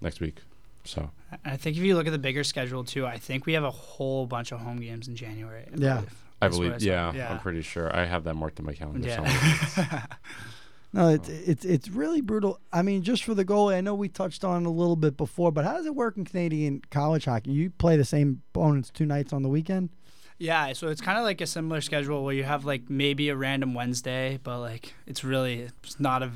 next 0.00 0.20
week. 0.20 0.38
So 0.84 1.10
I 1.44 1.56
think 1.56 1.76
if 1.76 1.82
you 1.82 1.94
look 1.96 2.06
at 2.06 2.12
the 2.12 2.18
bigger 2.18 2.42
schedule 2.44 2.82
too, 2.84 3.04
I 3.06 3.18
think 3.18 3.44
we 3.46 3.52
have 3.54 3.64
a 3.64 3.70
whole 3.70 4.24
bunch 4.26 4.52
of 4.52 4.60
home 4.60 4.78
games 4.78 5.06
in 5.08 5.16
January. 5.16 5.64
I 5.66 5.76
Yeah. 5.76 5.94
believe. 5.96 6.14
I 6.40 6.48
believe, 6.48 6.80
saw. 6.80 6.86
yeah, 6.86 7.12
yeah. 7.14 7.32
I'm 7.32 7.40
pretty 7.40 7.62
sure. 7.62 7.94
I 7.94 8.04
have 8.06 8.22
that 8.24 8.34
marked 8.34 8.60
in 8.60 8.64
my 8.64 8.72
calendar 8.72 9.10
somewhere. 9.10 9.32
Yeah. 9.76 10.06
No, 10.92 11.08
it's 11.08 11.28
it's 11.28 11.64
it's 11.66 11.88
really 11.90 12.20
brutal. 12.22 12.60
I 12.72 12.80
mean, 12.82 13.02
just 13.02 13.22
for 13.24 13.34
the 13.34 13.44
goalie, 13.44 13.74
I 13.74 13.80
know 13.82 13.94
we 13.94 14.08
touched 14.08 14.42
on 14.42 14.64
a 14.64 14.70
little 14.70 14.96
bit 14.96 15.16
before, 15.18 15.52
but 15.52 15.64
how 15.64 15.74
does 15.74 15.84
it 15.86 15.94
work 15.94 16.16
in 16.16 16.24
Canadian 16.24 16.80
college 16.90 17.26
hockey? 17.26 17.50
You 17.52 17.68
play 17.70 17.96
the 17.96 18.04
same 18.06 18.40
opponents 18.54 18.90
two 18.90 19.04
nights 19.04 19.32
on 19.34 19.42
the 19.42 19.48
weekend. 19.50 19.90
Yeah, 20.38 20.72
so 20.72 20.88
it's 20.88 21.00
kind 21.00 21.18
of 21.18 21.24
like 21.24 21.40
a 21.40 21.46
similar 21.46 21.80
schedule 21.80 22.24
where 22.24 22.32
you 22.32 22.44
have 22.44 22.64
like 22.64 22.88
maybe 22.88 23.28
a 23.28 23.36
random 23.36 23.74
Wednesday, 23.74 24.38
but 24.42 24.60
like 24.60 24.94
it's 25.06 25.24
really 25.24 25.68
it's 25.82 26.00
not 26.00 26.22
a 26.22 26.30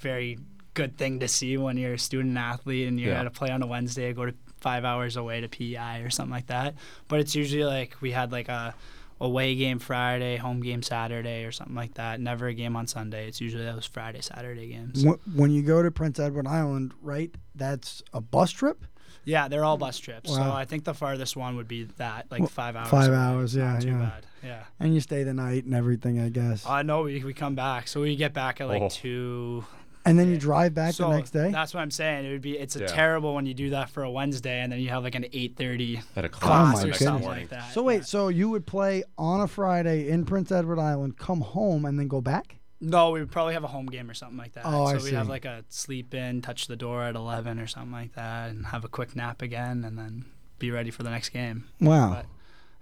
very 0.00 0.38
good 0.74 0.96
thing 0.96 1.18
to 1.20 1.26
see 1.28 1.56
when 1.56 1.76
you're 1.76 1.94
a 1.94 1.98
student 1.98 2.36
athlete 2.36 2.86
and 2.86 3.00
you're 3.00 3.12
Yeah. 3.14 3.20
at 3.20 3.26
a 3.26 3.30
play 3.30 3.50
on 3.50 3.62
a 3.62 3.66
Wednesday, 3.66 4.12
go 4.12 4.26
to 4.26 4.34
five 4.60 4.84
hours 4.84 5.16
away 5.16 5.40
to 5.40 5.48
PEI 5.48 6.02
or 6.02 6.10
something 6.10 6.30
like 6.32 6.46
that. 6.48 6.74
But 7.08 7.18
it's 7.20 7.34
usually 7.34 7.64
like 7.64 7.96
we 8.00 8.12
had 8.12 8.30
like 8.30 8.48
a 8.48 8.74
away 9.20 9.54
game 9.54 9.78
Friday, 9.78 10.36
home 10.36 10.60
game 10.60 10.82
Saturday 10.82 11.44
or 11.44 11.52
something 11.52 11.74
like 11.76 11.94
that. 11.94 12.20
Never 12.20 12.46
a 12.48 12.54
game 12.54 12.76
on 12.76 12.86
Sunday. 12.86 13.26
It's 13.28 13.40
usually 13.40 13.64
those 13.64 13.86
Friday, 13.86 14.20
Saturday 14.20 14.68
games. 14.68 15.04
When 15.34 15.50
you 15.50 15.62
go 15.62 15.82
to 15.82 15.90
Prince 15.90 16.18
Edward 16.18 16.46
Island, 16.46 16.92
right? 17.02 17.34
That's 17.54 18.02
a 18.12 18.20
bus 18.20 18.50
trip. 18.50 18.84
Yeah, 19.24 19.48
they're 19.48 19.64
all 19.64 19.76
bus 19.76 19.98
trips. 19.98 20.32
So 20.34 20.40
I 20.40 20.64
think 20.64 20.84
the 20.84 20.94
farthest 20.94 21.36
one 21.36 21.56
would 21.56 21.68
be 21.68 21.84
that, 21.98 22.26
like 22.30 22.48
five 22.48 22.76
hours. 22.76 22.88
five 22.88 23.08
away. 23.08 23.16
hours, 23.16 23.56
Not 23.56 23.74
yeah, 23.74 23.80
too 23.80 23.88
yeah. 23.88 23.98
bad. 23.98 24.26
Yeah. 24.42 24.62
And 24.80 24.94
you 24.94 25.00
stay 25.00 25.22
the 25.24 25.34
night 25.34 25.64
and 25.64 25.74
everything, 25.74 26.18
I 26.20 26.28
guess. 26.30 26.64
Uh, 26.64 26.70
I 26.70 26.82
know 26.82 27.02
we, 27.02 27.22
we 27.24 27.34
come 27.34 27.54
back, 27.54 27.88
so 27.88 28.00
we 28.00 28.16
get 28.16 28.32
back 28.32 28.60
at 28.60 28.68
like 28.68 28.82
Oh. 28.82 28.88
two. 28.88 29.64
And 30.04 30.18
then 30.18 30.30
you 30.30 30.36
drive 30.38 30.74
back 30.74 30.94
so 30.94 31.08
the 31.08 31.16
next 31.16 31.30
day. 31.30 31.50
That's 31.50 31.74
what 31.74 31.80
I'm 31.80 31.90
saying. 31.90 32.24
It 32.26 32.30
would 32.32 32.40
be 32.42 32.58
it's 32.58 32.76
a 32.76 32.80
Yeah. 32.80 32.86
terrible 32.86 33.34
when 33.34 33.46
you 33.46 33.54
do 33.54 33.70
that 33.70 33.90
for 33.90 34.02
a 34.02 34.10
Wednesday 34.10 34.60
and 34.60 34.72
then 34.72 34.80
you 34.80 34.88
have 34.90 35.02
like 35.02 35.14
an 35.14 35.24
8:30 35.32 36.00
At 36.16 36.24
a 36.24 36.28
Oh 36.28 36.30
class 36.30 36.74
my 36.76 36.80
or 36.80 36.82
goodness. 36.84 36.98
something 37.00 37.28
like 37.28 37.48
that. 37.50 37.72
So 37.72 37.82
wait, 37.82 37.96
Yeah. 37.96 38.02
so 38.02 38.28
you 38.28 38.48
would 38.48 38.66
play 38.66 39.02
on 39.16 39.40
a 39.40 39.46
Friday 39.48 40.08
in 40.08 40.24
Prince 40.24 40.50
Edward 40.52 40.78
Island, 40.78 41.18
come 41.18 41.40
home, 41.42 41.84
and 41.84 41.98
then 41.98 42.08
go 42.08 42.20
back? 42.20 42.56
No, 42.80 43.10
we 43.10 43.18
would 43.20 43.30
probably 43.32 43.54
have 43.54 43.64
a 43.64 43.68
home 43.68 43.86
game 43.86 44.08
or 44.08 44.14
something 44.14 44.38
like 44.38 44.52
that. 44.54 44.62
Oh, 44.64 44.86
so 44.86 44.94
I 44.98 45.02
we'd 45.02 45.12
have 45.14 45.28
like 45.28 45.44
a 45.44 45.64
sleep 45.68 46.14
in, 46.14 46.42
touch 46.42 46.68
the 46.68 46.76
door 46.76 47.02
at 47.02 47.16
11 47.16 47.58
or 47.58 47.66
something 47.66 47.90
like 47.92 48.14
that, 48.14 48.50
and 48.50 48.66
have 48.66 48.84
a 48.84 48.88
quick 48.88 49.16
nap 49.16 49.42
again, 49.42 49.84
and 49.84 49.98
then 49.98 50.26
be 50.60 50.70
ready 50.70 50.90
for 50.92 51.02
the 51.02 51.10
next 51.10 51.30
game. 51.30 51.64
Wow. 51.80 52.10
But- 52.14 52.26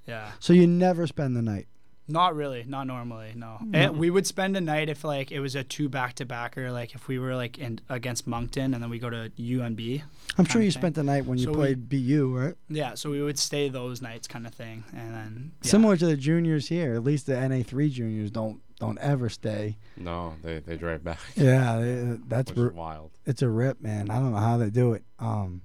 Yeah. 0.06 0.32
so 0.38 0.52
you 0.52 0.66
never 0.66 1.06
spend 1.06 1.34
the 1.36 1.42
night. 1.42 1.66
Not 2.08 2.36
really. 2.36 2.64
Not 2.66 2.86
normally. 2.86 3.32
No. 3.34 3.58
And 3.72 3.98
we 3.98 4.10
would 4.10 4.26
spend 4.26 4.56
a 4.56 4.60
night 4.60 4.88
if 4.88 5.02
like 5.04 5.32
it 5.32 5.40
was 5.40 5.54
a 5.56 5.64
two 5.64 5.88
back 5.88 6.14
to 6.14 6.24
backer, 6.24 6.70
like 6.70 6.94
if 6.94 7.08
we 7.08 7.18
were 7.18 7.34
like 7.34 7.58
in 7.58 7.80
against 7.88 8.26
Moncton 8.26 8.74
and 8.74 8.82
then 8.82 8.90
we 8.90 8.98
go 8.98 9.10
to 9.10 9.30
UNB. 9.38 10.02
I'm 10.38 10.44
sure 10.44 10.62
you 10.62 10.70
spent 10.70 10.94
the 10.94 11.02
night 11.02 11.24
when 11.26 11.38
you 11.38 11.44
So 11.44 11.50
we- 11.50 11.56
played 11.56 11.88
BU, 11.88 12.36
right? 12.36 12.54
Yeah, 12.68 12.94
so 12.94 13.10
we 13.10 13.22
would 13.22 13.38
stay 13.38 13.68
those 13.68 14.00
nights 14.02 14.28
kind 14.28 14.46
of 14.46 14.54
thing, 14.54 14.84
and 14.92 15.14
then 15.14 15.52
yeah. 15.62 15.70
Similar 15.70 15.96
to 15.96 16.06
the 16.06 16.16
juniors 16.16 16.68
here. 16.68 16.94
At 16.94 17.02
least 17.04 17.26
the 17.26 17.32
NA3 17.34 17.90
juniors 17.90 18.30
don't 18.30 18.60
don't 18.78 18.98
ever 18.98 19.28
stay. 19.30 19.76
No, 19.96 20.34
they, 20.42 20.58
they 20.60 20.76
drive 20.76 21.02
back. 21.02 21.18
Yeah, 21.36 21.78
they- 21.80 22.18
that's 22.28 22.50
which 22.50 22.58
is 22.58 22.64
r- 22.64 22.70
wild. 22.70 23.10
it's 23.24 23.42
a 23.42 23.48
rip, 23.48 23.80
man. 23.80 24.10
I 24.10 24.20
don't 24.20 24.32
know 24.32 24.38
how 24.38 24.58
they 24.58 24.70
do 24.70 24.92
it. 24.92 25.02
Um, 25.18 25.62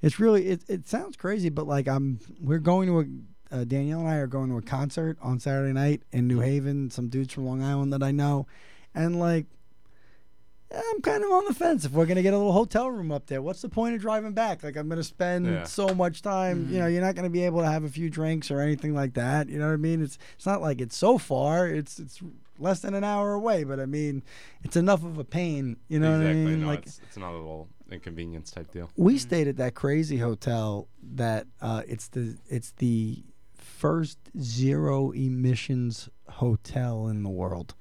it's 0.00 0.18
really 0.18 0.46
it. 0.48 0.62
It 0.68 0.88
sounds 0.88 1.16
crazy, 1.16 1.48
but 1.50 1.66
like 1.66 1.86
I'm, 1.88 2.18
we're 2.40 2.58
going 2.60 2.88
to 2.88 3.00
a. 3.00 3.04
Uh, 3.52 3.64
Danielle 3.64 4.00
and 4.00 4.08
I 4.08 4.16
are 4.16 4.26
going 4.26 4.48
to 4.48 4.56
a 4.56 4.62
concert 4.62 5.18
on 5.20 5.38
Saturday 5.38 5.72
night 5.74 6.02
in 6.10 6.26
New 6.26 6.40
Haven. 6.40 6.90
Some 6.90 7.08
dudes 7.08 7.34
from 7.34 7.44
Long 7.44 7.62
Island 7.62 7.92
that 7.92 8.02
I 8.02 8.10
know, 8.10 8.46
and 8.94 9.18
like, 9.20 9.46
I'm 10.74 11.02
kind 11.02 11.22
of 11.22 11.30
on 11.30 11.44
the 11.44 11.52
fence. 11.52 11.84
If 11.84 11.92
we're 11.92 12.06
gonna 12.06 12.22
get 12.22 12.32
a 12.32 12.38
little 12.38 12.52
hotel 12.52 12.90
room 12.90 13.12
up 13.12 13.26
there, 13.26 13.42
what's 13.42 13.60
the 13.60 13.68
point 13.68 13.94
of 13.94 14.00
driving 14.00 14.32
back? 14.32 14.62
Like, 14.62 14.76
I'm 14.76 14.88
gonna 14.88 15.02
spend 15.02 15.44
Yeah. 15.46 15.64
so 15.64 15.88
much 15.94 16.22
time. 16.22 16.68
You 16.70 16.78
know, 16.78 16.86
you're 16.86 17.02
not 17.02 17.14
gonna 17.14 17.28
be 17.28 17.44
able 17.44 17.60
to 17.60 17.66
have 17.70 17.84
a 17.84 17.90
few 17.90 18.08
drinks 18.08 18.50
or 18.50 18.60
anything 18.60 18.94
like 18.94 19.12
that. 19.14 19.50
You 19.50 19.58
know 19.58 19.66
what 19.66 19.74
I 19.74 19.76
mean? 19.76 20.02
It's 20.02 20.16
it's 20.34 20.46
not 20.46 20.62
like 20.62 20.80
it's 20.80 20.96
so 20.96 21.18
far. 21.18 21.68
It's 21.68 21.98
it's 21.98 22.22
less 22.58 22.80
than 22.80 22.94
an 22.94 23.04
hour 23.04 23.34
away, 23.34 23.64
but 23.64 23.80
I 23.80 23.86
mean, 23.86 24.22
it's 24.62 24.76
enough 24.76 25.04
of 25.04 25.18
a 25.18 25.24
pain. 25.24 25.76
You 25.88 26.00
know 26.00 26.14
exactly. 26.18 26.42
what 26.42 26.48
I 26.48 26.50
mean? 26.52 26.60
No, 26.62 26.66
like. 26.68 26.86
it's, 26.86 27.00
it's 27.06 27.16
a 27.18 27.20
little 27.20 27.68
inconvenience 27.90 28.50
type 28.50 28.72
deal. 28.72 28.90
We 28.96 29.18
stayed 29.18 29.48
at 29.48 29.58
that 29.58 29.74
crazy 29.74 30.16
hotel 30.16 30.88
that 31.16 31.46
uh, 31.60 31.82
it's 31.86 32.08
the 32.08 32.38
it's 32.48 32.70
the 32.78 33.22
first 33.82 34.16
zero 34.40 35.10
emissions 35.10 36.08
hotel 36.28 37.08
in 37.08 37.24
the 37.24 37.28
world. 37.28 37.74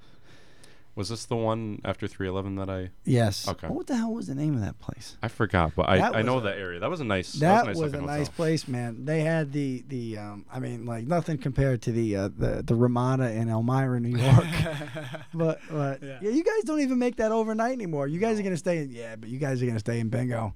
Was 0.96 1.10
this 1.10 1.26
the 1.26 1.36
one 1.36 1.80
after 1.86 2.08
311 2.08 2.56
that 2.56 2.70
I 2.72 2.90
Yes. 3.06 3.48
Okay. 3.48 3.68
What 3.68 3.86
the 3.86 3.96
hell 3.96 4.12
was 4.12 4.26
the 4.26 4.34
name 4.34 4.56
of 4.56 4.62
that 4.62 4.80
place? 4.80 5.16
I 5.22 5.28
forgot, 5.28 5.74
but 5.76 5.88
I, 5.88 6.20
I 6.20 6.22
know 6.24 6.40
a- 6.40 6.42
that 6.42 6.58
area. 6.58 6.80
That 6.80 6.90
was 6.90 7.02
a 7.02 7.04
nice. 7.04 7.34
That 7.34 7.68
was, 7.68 7.78
was, 7.78 7.94
a 7.94 8.00
a 8.00 8.02
nice, 8.02 8.08
nice 8.08 8.30
place, 8.30 8.68
man. 8.68 9.06
They 9.06 9.22
had 9.22 9.54
the 9.54 9.84
the 9.88 10.18
um, 10.18 10.46
I 10.52 10.60
mean, 10.60 10.88
like 10.88 11.06
nothing 11.06 11.38
compared 11.38 11.84
to 11.84 11.92
the 11.92 12.16
uh, 12.16 12.30
the 12.36 12.64
the 12.66 12.74
Ramada 12.74 13.32
in 13.32 13.48
Elmira, 13.48 14.00
New 14.00 14.18
York. 14.18 14.46
but 15.36 15.60
but 15.70 16.02
yeah. 16.02 16.18
Yeah. 16.20 16.32
you 16.32 16.44
guys 16.44 16.64
don't 16.66 16.82
even 16.82 16.98
make 16.98 17.18
that 17.18 17.32
overnight 17.32 17.74
anymore. 17.74 18.08
You 18.08 18.20
guys 18.20 18.40
are 18.40 18.44
gonna 18.44 18.58
stay 18.58 18.80
in 18.80 18.90
yeah, 18.90 19.18
but 19.18 19.30
you 19.30 19.38
guys 19.38 19.62
are 19.62 19.68
gonna 19.68 19.80
stay 19.80 20.00
in 20.00 20.10
Bingo. 20.10 20.56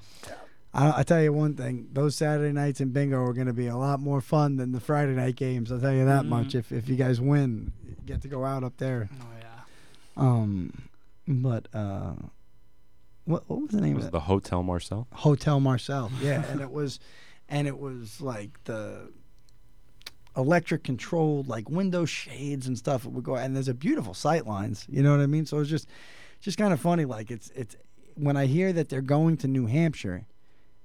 I, 0.75 0.99
I 0.99 1.03
tell 1.03 1.21
you 1.23 1.31
one 1.31 1.55
thing: 1.55 1.87
those 1.93 2.15
Saturday 2.15 2.51
nights 2.51 2.81
in 2.81 2.89
Bingo 2.89 3.17
are 3.17 3.33
going 3.33 3.47
to 3.47 3.53
be 3.53 3.67
a 3.67 3.77
lot 3.77 3.99
more 3.99 4.19
fun 4.21 4.57
than 4.57 4.73
the 4.73 4.79
Friday 4.81 5.13
night 5.13 5.37
games. 5.37 5.71
I'll 5.71 5.79
tell 5.79 5.93
you 5.93 6.05
that 6.05 6.25
much. 6.25 6.53
If 6.53 6.71
if 6.71 6.89
you 6.89 6.95
guys 6.95 7.21
win, 7.21 7.71
you 7.87 7.95
get 8.05 8.21
to 8.23 8.27
go 8.27 8.43
out 8.43 8.63
up 8.63 8.77
there. 8.77 9.09
Oh 9.21 9.25
yeah. 9.39 9.47
Um, 10.17 10.89
but 11.27 11.67
uh, 11.73 12.13
what 13.23 13.49
what 13.49 13.61
was 13.61 13.71
the 13.71 13.81
name 13.81 13.95
Was 13.95 14.05
of 14.05 14.09
it 14.09 14.11
the 14.11 14.19
Hotel 14.21 14.61
Marcel? 14.63 15.07
Hotel 15.13 15.59
Marcel. 15.59 16.11
Yeah, 16.21 16.43
and 16.51 16.59
it 16.59 16.71
was, 16.71 16.99
and 17.47 17.67
it 17.67 17.79
was 17.79 18.19
like 18.21 18.63
the 18.65 19.11
electric 20.37 20.83
controlled 20.83 21.47
like 21.47 21.69
window 21.69 22.03
shades 22.03 22.67
and 22.67 22.77
stuff. 22.77 23.05
It 23.05 23.11
would 23.11 23.23
go 23.23 23.35
and 23.35 23.55
there's 23.55 23.69
a 23.69 23.73
beautiful 23.73 24.13
sight 24.13 24.45
lines. 24.45 24.85
You 24.89 25.01
know 25.03 25.11
what 25.11 25.21
I 25.21 25.25
mean? 25.27 25.45
So 25.45 25.59
it's 25.59 25.69
just 25.69 25.87
just 26.41 26.57
kind 26.57 26.73
of 26.73 26.81
funny. 26.81 27.05
Like 27.05 27.31
it's 27.31 27.49
it's 27.55 27.77
when 28.15 28.35
I 28.35 28.45
hear 28.45 28.73
that 28.73 28.89
they're 28.89 29.01
going 29.01 29.37
to 29.37 29.47
New 29.47 29.65
Hampshire 29.67 30.25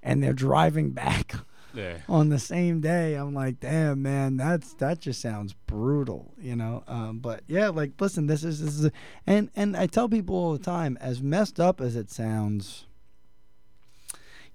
and 0.03 0.23
they're 0.23 0.33
driving 0.33 0.91
back 0.91 1.35
Yeah. 1.75 1.99
on 2.09 2.29
the 2.31 2.39
same 2.39 2.81
day. 2.81 3.15
I'm 3.15 3.33
like, 3.35 3.61
damn, 3.61 4.03
man, 4.03 4.37
that's 4.37 4.75
that 4.75 5.01
just 5.01 5.21
sounds 5.21 5.53
brutal, 5.67 6.33
you 6.41 6.57
know. 6.57 6.83
Um, 6.89 7.19
but 7.19 7.43
yeah, 7.47 7.69
like, 7.69 7.93
listen, 8.01 8.27
this 8.27 8.43
is 8.45 8.61
this 8.61 8.75
is, 8.75 8.85
a, 8.87 8.93
and 9.27 9.51
and 9.55 9.77
I 9.77 9.87
tell 9.87 10.09
people 10.09 10.35
all 10.37 10.53
the 10.53 10.59
time, 10.65 10.99
as 11.01 11.23
messed 11.23 11.61
up 11.61 11.81
as 11.81 11.97
it 11.97 12.11
sounds. 12.11 12.87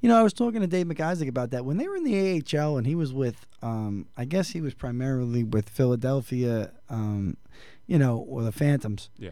You 0.02 0.10
know, 0.10 0.20
I 0.20 0.24
was 0.24 0.34
talking 0.34 0.62
to 0.62 0.68
Dave 0.68 0.86
McIsaac 0.86 1.28
about 1.28 1.50
that 1.52 1.66
when 1.66 1.78
they 1.78 1.88
were 1.88 1.96
in 1.96 2.04
the 2.04 2.43
AHL, 2.54 2.78
and 2.78 2.86
he 2.86 2.93
was 2.96 3.12
with, 3.14 3.48
um, 3.64 4.08
I 4.16 4.26
guess 4.26 4.50
he 4.50 4.62
was 4.62 4.74
primarily 4.76 5.43
with 5.43 5.68
Philadelphia, 5.70 6.72
um, 6.89 7.38
you 7.88 7.98
know, 7.98 8.18
or 8.18 8.43
the 8.43 8.52
Phantoms. 8.52 9.10
Yeah. 9.18 9.32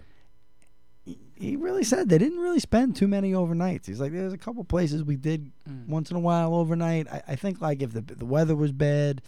He- 1.36 1.56
really 1.56 1.84
said 1.84 2.10
they 2.10 2.18
didn't 2.18 2.40
really 2.40 2.60
spend 2.60 2.96
too 2.96 3.08
many 3.08 3.32
overnights. 3.32 3.86
He's 3.86 4.00
like, 4.00 4.12
there's 4.12 4.34
a 4.34 4.38
couple 4.38 4.64
places 4.64 5.04
we 5.04 5.16
did 5.16 5.52
mm. 5.70 5.88
once 5.88 6.12
in 6.12 6.18
a 6.18 6.20
while 6.20 6.54
overnight. 6.56 7.08
I, 7.12 7.24
I 7.30 7.36
think 7.36 7.62
like 7.62 7.82
if 7.82 7.94
the 7.94 8.02
the 8.02 8.26
weather 8.26 8.56
was 8.56 8.72
bad, 8.72 9.22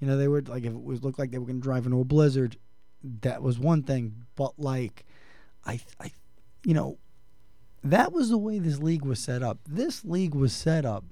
you 0.00 0.06
know, 0.06 0.16
they 0.16 0.28
would 0.28 0.48
like 0.48 0.64
if 0.64 0.72
it 0.72 0.82
was 0.82 1.02
looked 1.02 1.18
like 1.18 1.30
they 1.30 1.38
were 1.38 1.46
going 1.46 1.60
to 1.60 1.62
drive 1.62 1.86
into 1.86 2.00
a 2.00 2.04
blizzard, 2.04 2.56
that 3.20 3.42
was 3.42 3.58
one 3.58 3.82
thing. 3.82 4.24
But 4.36 4.58
like, 4.58 5.04
I 5.64 5.80
I, 6.00 6.12
you 6.64 6.74
know, 6.74 6.98
that 7.84 8.12
was 8.12 8.30
the 8.30 8.38
way 8.38 8.58
this 8.58 8.78
league 8.78 9.04
was 9.04 9.20
set 9.20 9.42
up. 9.42 9.58
This 9.66 10.04
league 10.04 10.34
was 10.34 10.52
set 10.52 10.84
up 10.84 11.04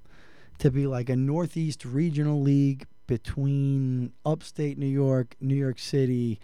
to 0.59 0.71
be 0.71 0.87
like 0.87 1.09
a 1.09 1.17
Northeast 1.17 1.85
regional 1.85 2.41
league 2.41 2.87
between 3.07 4.13
upstate 4.25 4.79
New 4.79 4.87
York, 4.87 5.35
New 5.41 5.57
York 5.57 5.79
City, 5.79 6.39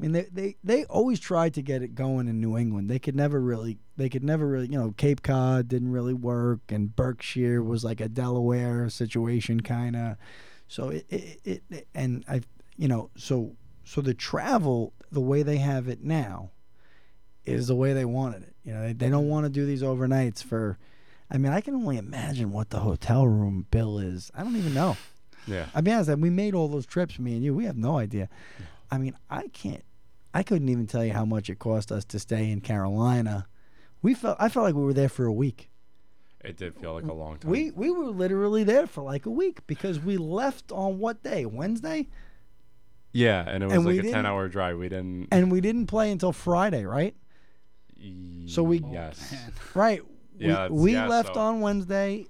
I 0.00 0.02
mean, 0.02 0.12
they, 0.12 0.26
they 0.32 0.56
they 0.64 0.84
always 0.84 1.20
tried 1.20 1.52
to 1.54 1.62
get 1.62 1.82
it 1.82 1.94
going 1.94 2.26
in 2.26 2.40
New 2.40 2.56
England. 2.56 2.88
They 2.88 2.98
could 2.98 3.14
never 3.14 3.38
really 3.38 3.76
they 3.98 4.08
could 4.08 4.24
never 4.24 4.46
really 4.46 4.66
you 4.68 4.78
know 4.78 4.94
Cape 4.96 5.22
Cod 5.22 5.68
didn't 5.68 5.92
really 5.92 6.14
work, 6.14 6.60
and 6.70 6.96
Berkshire 6.96 7.62
was 7.62 7.84
like 7.84 8.00
a 8.00 8.08
Delaware 8.08 8.88
situation 8.88 9.60
kind 9.60 9.96
of. 9.96 10.16
So 10.68 10.88
it, 10.88 11.04
it, 11.10 11.40
it 11.44 11.62
it 11.68 11.88
and 11.94 12.24
I 12.26 12.40
you 12.78 12.88
know 12.88 13.10
so 13.14 13.56
so 13.84 14.00
the 14.00 14.14
travel 14.14 14.94
the 15.12 15.20
way 15.20 15.42
they 15.42 15.58
have 15.58 15.86
it 15.86 16.02
now 16.02 16.50
is 17.44 17.66
the 17.66 17.76
way 17.76 17.92
they 17.92 18.06
wanted 18.06 18.44
it. 18.44 18.54
You 18.64 18.72
know 18.72 18.82
they, 18.86 18.94
they 18.94 19.10
don't 19.10 19.28
want 19.28 19.44
to 19.44 19.50
do 19.50 19.66
these 19.66 19.82
overnights 19.82 20.42
for. 20.42 20.78
I 21.30 21.36
mean, 21.36 21.52
I 21.52 21.60
can 21.60 21.74
only 21.74 21.98
imagine 21.98 22.52
what 22.52 22.70
the 22.70 22.80
hotel 22.80 23.26
room 23.26 23.66
bill 23.70 23.98
is. 23.98 24.32
I 24.34 24.42
don't 24.44 24.56
even 24.56 24.72
know. 24.74 24.96
Yeah. 25.46 25.66
I'll 25.74 25.82
be 25.82 25.92
honest, 25.92 26.10
we 26.18 26.30
made 26.30 26.54
all 26.54 26.68
those 26.68 26.86
trips, 26.86 27.18
me 27.18 27.34
and 27.34 27.44
you. 27.44 27.54
We 27.54 27.66
have 27.66 27.76
no 27.76 27.98
idea. 27.98 28.28
I 28.90 28.98
mean, 28.98 29.14
I 29.28 29.46
can't. 29.48 29.84
I 30.32 30.42
couldn't 30.42 30.68
even 30.68 30.86
tell 30.86 31.04
you 31.04 31.12
how 31.12 31.24
much 31.24 31.50
it 31.50 31.58
cost 31.58 31.90
us 31.90 32.04
to 32.06 32.18
stay 32.18 32.50
in 32.50 32.60
Carolina. 32.60 33.46
We 34.02 34.14
felt. 34.14 34.36
I 34.40 34.48
felt 34.48 34.64
like 34.64 34.74
we 34.74 34.84
were 34.84 34.92
there 34.94 35.08
for 35.08 35.26
a 35.26 35.32
week. 35.32 35.70
It 36.42 36.56
did 36.56 36.74
feel 36.76 36.94
like 36.94 37.04
a 37.04 37.12
long 37.12 37.36
time. 37.38 37.50
We 37.50 37.70
we 37.72 37.90
were 37.90 38.06
literally 38.06 38.64
there 38.64 38.86
for 38.86 39.02
like 39.02 39.26
a 39.26 39.30
week 39.30 39.66
because 39.66 40.00
we 40.00 40.16
left 40.16 40.72
on 40.72 40.98
what 40.98 41.22
day? 41.22 41.44
Wednesday, 41.44 42.08
yeah, 43.12 43.44
and 43.46 43.62
it 43.62 43.66
was 43.66 43.74
and 43.74 43.84
like 43.84 43.98
a 43.98 44.10
10 44.10 44.24
hour 44.24 44.48
drive. 44.48 44.78
We 44.78 44.88
didn't. 44.88 45.28
and 45.32 45.50
we 45.50 45.60
didn't 45.60 45.86
play 45.86 46.10
until 46.10 46.32
Friday, 46.32 46.84
right? 46.84 47.14
so 48.46 48.62
we- 48.62 48.82
Yes. 48.90 49.34
Right. 49.74 50.00
Yeah, 50.38 50.68
we, 50.68 50.80
we 50.80 50.92
yeah, 50.94 51.06
left 51.06 51.34
so- 51.34 51.40
on 51.40 51.60
Wednesday. 51.60 52.24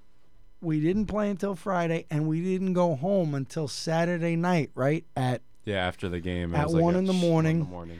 We 0.59 0.81
didn't 0.81 1.05
play 1.05 1.29
until 1.29 1.55
Friday, 1.55 2.05
and 2.11 2.27
we 2.27 2.41
didn't 2.41 2.73
go 2.73 2.93
home 2.95 3.33
until 3.33 3.69
Saturday 3.69 4.35
night. 4.35 4.71
Right 4.75 5.05
at 5.15 5.41
Yeah, 5.65 5.85
after 5.85 6.09
the 6.09 6.19
game. 6.19 6.53
it 6.53 6.57
At 6.57 6.65
was 6.65 6.73
like 6.75 6.83
one 6.83 6.95
in 6.95 7.05
the 7.05 7.13
sh- 7.13 7.21
one 7.21 7.29
morning. 7.29 7.59
in 7.59 7.65
the 7.65 7.69
morning. 7.69 7.99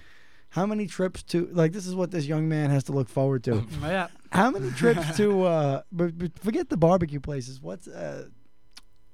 how 0.49 0.65
many 0.65 0.87
trips 0.87 1.23
to 1.23 1.47
like 1.53 1.71
this 1.73 1.85
is 1.85 1.95
what 1.95 2.11
this 2.11 2.25
young 2.25 2.49
man 2.49 2.69
has 2.71 2.83
to 2.85 2.91
look 2.91 3.07
forward 3.09 3.43
to. 3.45 3.63
Yeah. 3.81 4.07
How 4.31 4.49
many 4.51 4.71
trips 4.71 5.15
to 5.17 5.43
uh 5.43 5.81
but, 5.91 6.17
but 6.17 6.37
forget 6.39 6.69
the 6.69 6.77
barbecue 6.77 7.19
places. 7.19 7.61
What's 7.61 7.87
uh 7.87 8.27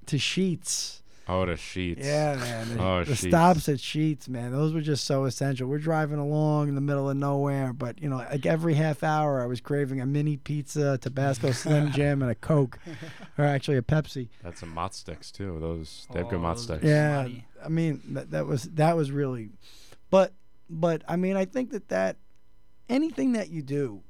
to 0.07 0.15
Sheetz. 0.17 1.01
Oh, 1.29 1.45
the 1.45 1.53
Sheetz. 1.53 2.03
Yeah, 2.05 2.35
man. 2.35 2.77
The, 2.77 2.83
Oh, 2.83 3.03
the 3.03 3.11
Sheetz. 3.13 3.27
stops 3.27 3.67
at 3.69 3.77
Sheetz, 3.79 4.29
man. 4.29 4.51
Those 4.53 4.73
were 4.73 4.81
just 4.81 5.03
so 5.05 5.25
essential. 5.25 5.67
We're 5.67 5.77
driving 5.77 6.19
along 6.19 6.69
in 6.69 6.75
the 6.75 6.81
middle 6.81 7.09
of 7.09 7.17
nowhere, 7.17 7.73
but 7.73 8.01
you 8.01 8.07
know, 8.09 8.17
like 8.17 8.45
every 8.45 8.75
half 8.75 9.03
hour 9.03 9.41
I 9.41 9.45
was 9.45 9.59
craving 9.59 9.99
a 9.99 10.05
mini 10.05 10.37
pizza, 10.37 10.97
Tabasco 10.97 11.51
Slim 11.51 11.91
Jim 11.93 12.21
and 12.21 12.31
a 12.31 12.35
Coke. 12.35 12.79
Or 13.37 13.43
actually 13.45 13.77
a 13.77 13.81
Pepsi. 13.81 14.29
Had 14.43 14.57
some 14.57 14.73
mott 14.73 14.95
sticks 14.95 15.31
too. 15.31 15.57
Those 15.59 16.07
they 16.13 16.19
have 16.19 16.29
good 16.29 16.37
Oh, 16.37 16.41
mott 16.43 16.55
those- 16.55 16.63
sticks. 16.63 16.83
Yeah. 16.85 17.23
Money. 17.23 17.45
I 17.63 17.67
mean, 17.69 18.01
that, 18.09 18.31
that 18.31 18.45
was 18.45 18.63
that 18.75 18.95
was 18.95 19.11
really 19.11 19.49
but 20.09 20.33
but 20.69 21.01
I 21.07 21.15
mean, 21.17 21.35
I 21.35 21.45
think 21.45 21.71
that 21.71 21.89
that 21.89 22.17
anything 22.89 23.33
that 23.33 23.49
you 23.49 23.61
do 23.61 24.01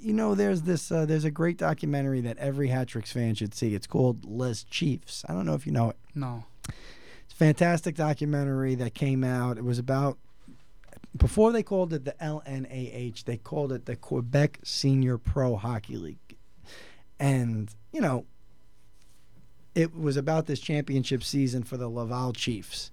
you 0.00 0.12
know, 0.12 0.34
there's 0.34 0.62
this. 0.62 0.90
Uh, 0.90 1.06
there's 1.06 1.24
a 1.24 1.30
great 1.30 1.56
documentary 1.56 2.20
that 2.22 2.38
every 2.38 2.68
Hat 2.68 2.88
Tricks 2.88 3.12
fan 3.12 3.34
should 3.34 3.54
see. 3.54 3.74
It's 3.74 3.86
called 3.86 4.24
Les 4.24 4.64
Chiefs. 4.64 5.24
I 5.28 5.32
don't 5.32 5.46
know 5.46 5.54
if 5.54 5.66
you 5.66 5.72
know 5.72 5.90
it. 5.90 5.96
No. 6.14 6.44
It's 6.68 7.32
a 7.32 7.36
fantastic 7.36 7.94
documentary 7.94 8.74
that 8.76 8.94
came 8.94 9.24
out. 9.24 9.58
It 9.58 9.64
was 9.64 9.78
about 9.78 10.18
before 11.16 11.52
they 11.52 11.62
called 11.62 11.92
it 11.92 12.04
the 12.04 12.14
LNAH. 12.20 13.24
They 13.24 13.36
called 13.36 13.72
it 13.72 13.86
the 13.86 13.96
Quebec 13.96 14.60
Senior 14.64 15.18
Pro 15.18 15.56
Hockey 15.56 15.96
League, 15.96 16.36
and 17.18 17.74
you 17.92 18.00
know, 18.00 18.24
it 19.74 19.96
was 19.96 20.16
about 20.16 20.46
this 20.46 20.60
championship 20.60 21.22
season 21.22 21.62
for 21.62 21.76
the 21.76 21.88
Laval 21.88 22.32
Chiefs. 22.32 22.90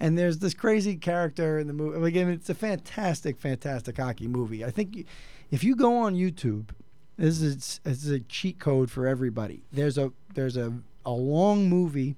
And 0.00 0.18
there's 0.18 0.38
this 0.38 0.52
crazy 0.52 0.96
character 0.96 1.60
in 1.60 1.68
the 1.68 1.72
movie. 1.72 2.04
Again, 2.04 2.28
it's 2.28 2.50
a 2.50 2.54
fantastic, 2.54 3.38
fantastic 3.38 3.96
hockey 3.96 4.26
movie. 4.26 4.64
I 4.64 4.70
think 4.70 4.96
you, 4.96 5.04
if 5.52 5.62
you 5.62 5.76
go 5.76 5.98
on 5.98 6.14
YouTube, 6.14 6.70
this 7.16 7.40
is 7.42 7.78
this 7.84 8.04
is 8.04 8.10
a 8.10 8.20
cheat 8.20 8.58
code 8.58 8.90
for 8.90 9.06
everybody. 9.06 9.62
There's 9.70 9.98
a 9.98 10.12
there's 10.34 10.56
a 10.56 10.72
a 11.04 11.12
long 11.12 11.68
movie 11.68 12.16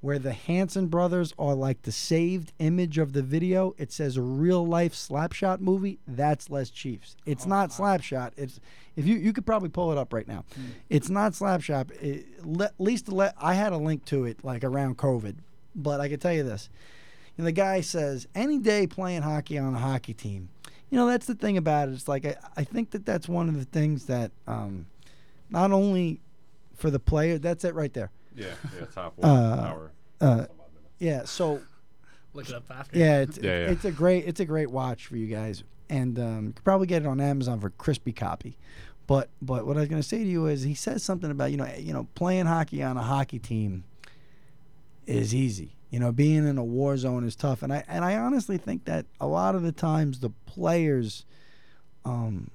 where 0.00 0.18
the 0.18 0.32
Hanson 0.32 0.88
brothers 0.88 1.32
are 1.38 1.54
like 1.54 1.82
the 1.82 1.92
saved 1.92 2.52
image 2.58 2.98
of 2.98 3.12
the 3.12 3.22
video. 3.22 3.74
It 3.78 3.92
says 3.92 4.18
real 4.18 4.66
life 4.66 4.94
slapshot 4.94 5.60
movie. 5.60 6.00
That's 6.08 6.50
Les 6.50 6.70
Chiefs. 6.70 7.14
It's 7.24 7.44
oh, 7.44 7.50
not 7.50 7.70
slapshot. 7.70 8.32
It's 8.38 8.58
if 8.96 9.06
you 9.06 9.16
you 9.16 9.34
could 9.34 9.44
probably 9.44 9.68
pull 9.68 9.92
it 9.92 9.98
up 9.98 10.12
right 10.14 10.26
now. 10.26 10.44
Hmm. 10.54 10.62
It's 10.88 11.10
not 11.10 11.32
slapshot. 11.32 11.90
It, 12.02 12.44
le, 12.44 12.64
at 12.64 12.74
least 12.78 13.08
le, 13.10 13.34
I 13.38 13.52
had 13.52 13.74
a 13.74 13.78
link 13.78 14.06
to 14.06 14.24
it 14.24 14.42
like 14.42 14.64
around 14.64 14.96
COVID, 14.96 15.36
but 15.76 16.00
I 16.00 16.08
can 16.08 16.18
tell 16.18 16.32
you 16.32 16.42
this. 16.42 16.70
And 17.36 17.46
the 17.46 17.52
guy 17.52 17.82
says 17.82 18.26
any 18.34 18.58
day 18.58 18.86
playing 18.86 19.22
hockey 19.22 19.58
on 19.58 19.74
a 19.74 19.78
hockey 19.78 20.14
team. 20.14 20.48
You 20.92 20.98
know 20.98 21.06
that's 21.06 21.24
the 21.24 21.34
thing 21.34 21.56
about 21.56 21.88
it. 21.88 21.92
It's 21.92 22.06
like 22.06 22.26
I, 22.26 22.36
I 22.54 22.64
think 22.64 22.90
that 22.90 23.06
that's 23.06 23.26
one 23.28 23.48
of 23.48 23.56
the 23.58 23.64
things 23.64 24.04
that 24.06 24.30
um, 24.46 24.84
not 25.48 25.72
only 25.72 26.20
for 26.76 26.90
the 26.90 26.98
player. 26.98 27.38
That's 27.38 27.64
it 27.64 27.74
right 27.74 27.92
there. 27.94 28.10
Yeah, 28.36 28.48
yeah, 28.78 28.84
top 28.94 29.14
Uh, 29.22 29.26
hour. 29.26 29.90
Uh, 30.20 30.44
yeah. 30.98 31.24
So 31.24 31.62
Look 32.34 32.48
it 32.50 32.54
up 32.54 32.64
after. 32.70 32.98
yeah, 32.98 33.20
it's, 33.22 33.38
Yeah, 33.38 33.50
yeah. 33.60 33.70
it's 33.70 33.86
a 33.86 33.90
great 33.90 34.26
it's 34.26 34.40
a 34.40 34.44
great 34.44 34.70
watch 34.70 35.06
for 35.06 35.16
you 35.16 35.28
guys, 35.28 35.64
and 35.88 36.18
um, 36.18 36.46
you 36.48 36.52
could 36.52 36.64
probably 36.64 36.86
get 36.86 37.02
it 37.02 37.08
on 37.08 37.20
Amazon 37.22 37.58
for 37.58 37.70
crispy 37.70 38.12
copy. 38.12 38.58
But 39.06 39.30
but 39.40 39.66
what 39.66 39.78
I 39.78 39.80
was 39.80 39.88
gonna 39.88 40.02
say 40.02 40.18
to 40.18 40.28
you 40.28 40.46
is 40.46 40.62
he 40.62 40.74
says 40.74 41.02
something 41.02 41.30
about 41.30 41.50
you 41.52 41.56
know 41.56 41.66
you 41.78 41.94
know 41.94 42.06
playing 42.14 42.44
hockey 42.46 42.82
on 42.82 42.98
a 42.98 43.02
hockey 43.02 43.38
team 43.38 43.84
is 45.06 45.34
easy. 45.34 45.74
You 45.92 46.00
know, 46.00 46.10
being 46.10 46.48
in 46.48 46.58
a 46.58 46.64
war 46.64 46.96
zone 46.96 47.22
is 47.22 47.36
tough, 47.36 47.62
and 47.62 47.72
I 47.72 47.84
and 47.86 48.04
I 48.04 48.16
honestly 48.16 48.56
think 48.56 48.86
that 48.86 49.06
a 49.20 49.26
lot 49.28 49.54
of 49.54 49.62
the 49.62 49.72
times 49.72 50.18
the 50.18 50.30
players, 50.46 51.24
um, 52.04 52.50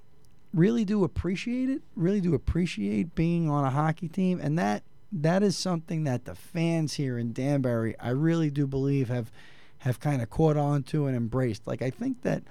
really 0.54 0.84
do 0.84 1.04
appreciate 1.04 1.70
it. 1.70 1.84
Really 1.96 2.20
do 2.20 2.34
appreciate 2.34 3.14
being 3.14 3.48
on 3.48 3.64
a 3.64 3.70
hockey 3.70 4.10
team, 4.10 4.40
and 4.42 4.58
that 4.58 4.82
that 5.12 5.44
is 5.44 5.56
something 5.56 6.04
that 6.06 6.26
the 6.26 6.36
fans 6.36 6.96
here 6.96 7.18
in 7.18 7.32
Danbury, 7.32 7.96
I 8.00 8.10
really 8.10 8.50
do 8.50 8.66
believe 8.66 9.08
have 9.10 9.32
have 9.80 10.00
kind 10.00 10.22
of 10.22 10.30
caught 10.30 10.58
on 10.58 10.84
to 10.84 11.06
and 11.06 11.16
embraced. 11.16 11.68
Like 11.68 11.82
I 11.82 11.90
think 11.90 12.24
that, 12.24 12.44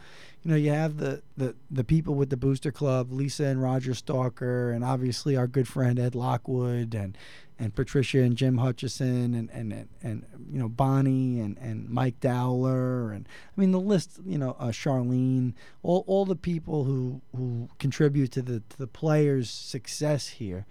you 0.42 0.50
know, 0.50 0.56
you 0.56 0.70
have 0.70 0.98
the, 0.98 1.22
the, 1.36 1.56
the 1.70 1.82
people 1.82 2.14
with 2.14 2.30
the 2.30 2.36
Booster 2.36 2.70
Club, 2.70 3.10
Lisa 3.10 3.46
and 3.46 3.60
Roger 3.60 3.94
Stalker, 3.94 4.70
and 4.70 4.84
obviously 4.84 5.36
our 5.36 5.48
good 5.48 5.66
friend 5.66 5.98
Ed 5.98 6.14
Lockwood 6.14 6.94
and 6.94 7.18
and 7.58 7.74
Patricia 7.74 8.18
and 8.20 8.36
Jim 8.36 8.58
Hutchison 8.58 9.34
and 9.34 9.50
and, 9.50 9.88
and, 10.02 10.24
you 10.50 10.58
know 10.58 10.68
Bonnie 10.68 11.40
and, 11.40 11.56
and 11.58 11.88
Mike 11.88 12.20
Dowler 12.20 13.12
and 13.12 13.26
I 13.56 13.60
mean 13.60 13.72
the 13.72 13.80
list 13.80 14.20
you 14.24 14.38
know 14.38 14.56
uh, 14.58 14.66
Charlene 14.66 15.54
all, 15.82 16.04
all 16.06 16.24
the 16.24 16.36
people 16.36 16.84
who 16.84 17.20
who 17.34 17.68
contribute 17.78 18.32
to 18.32 18.42
the 18.42 18.60
to 18.68 18.78
the 18.78 18.86
players 18.86 19.50
success 19.50 20.28
here. 20.28 20.66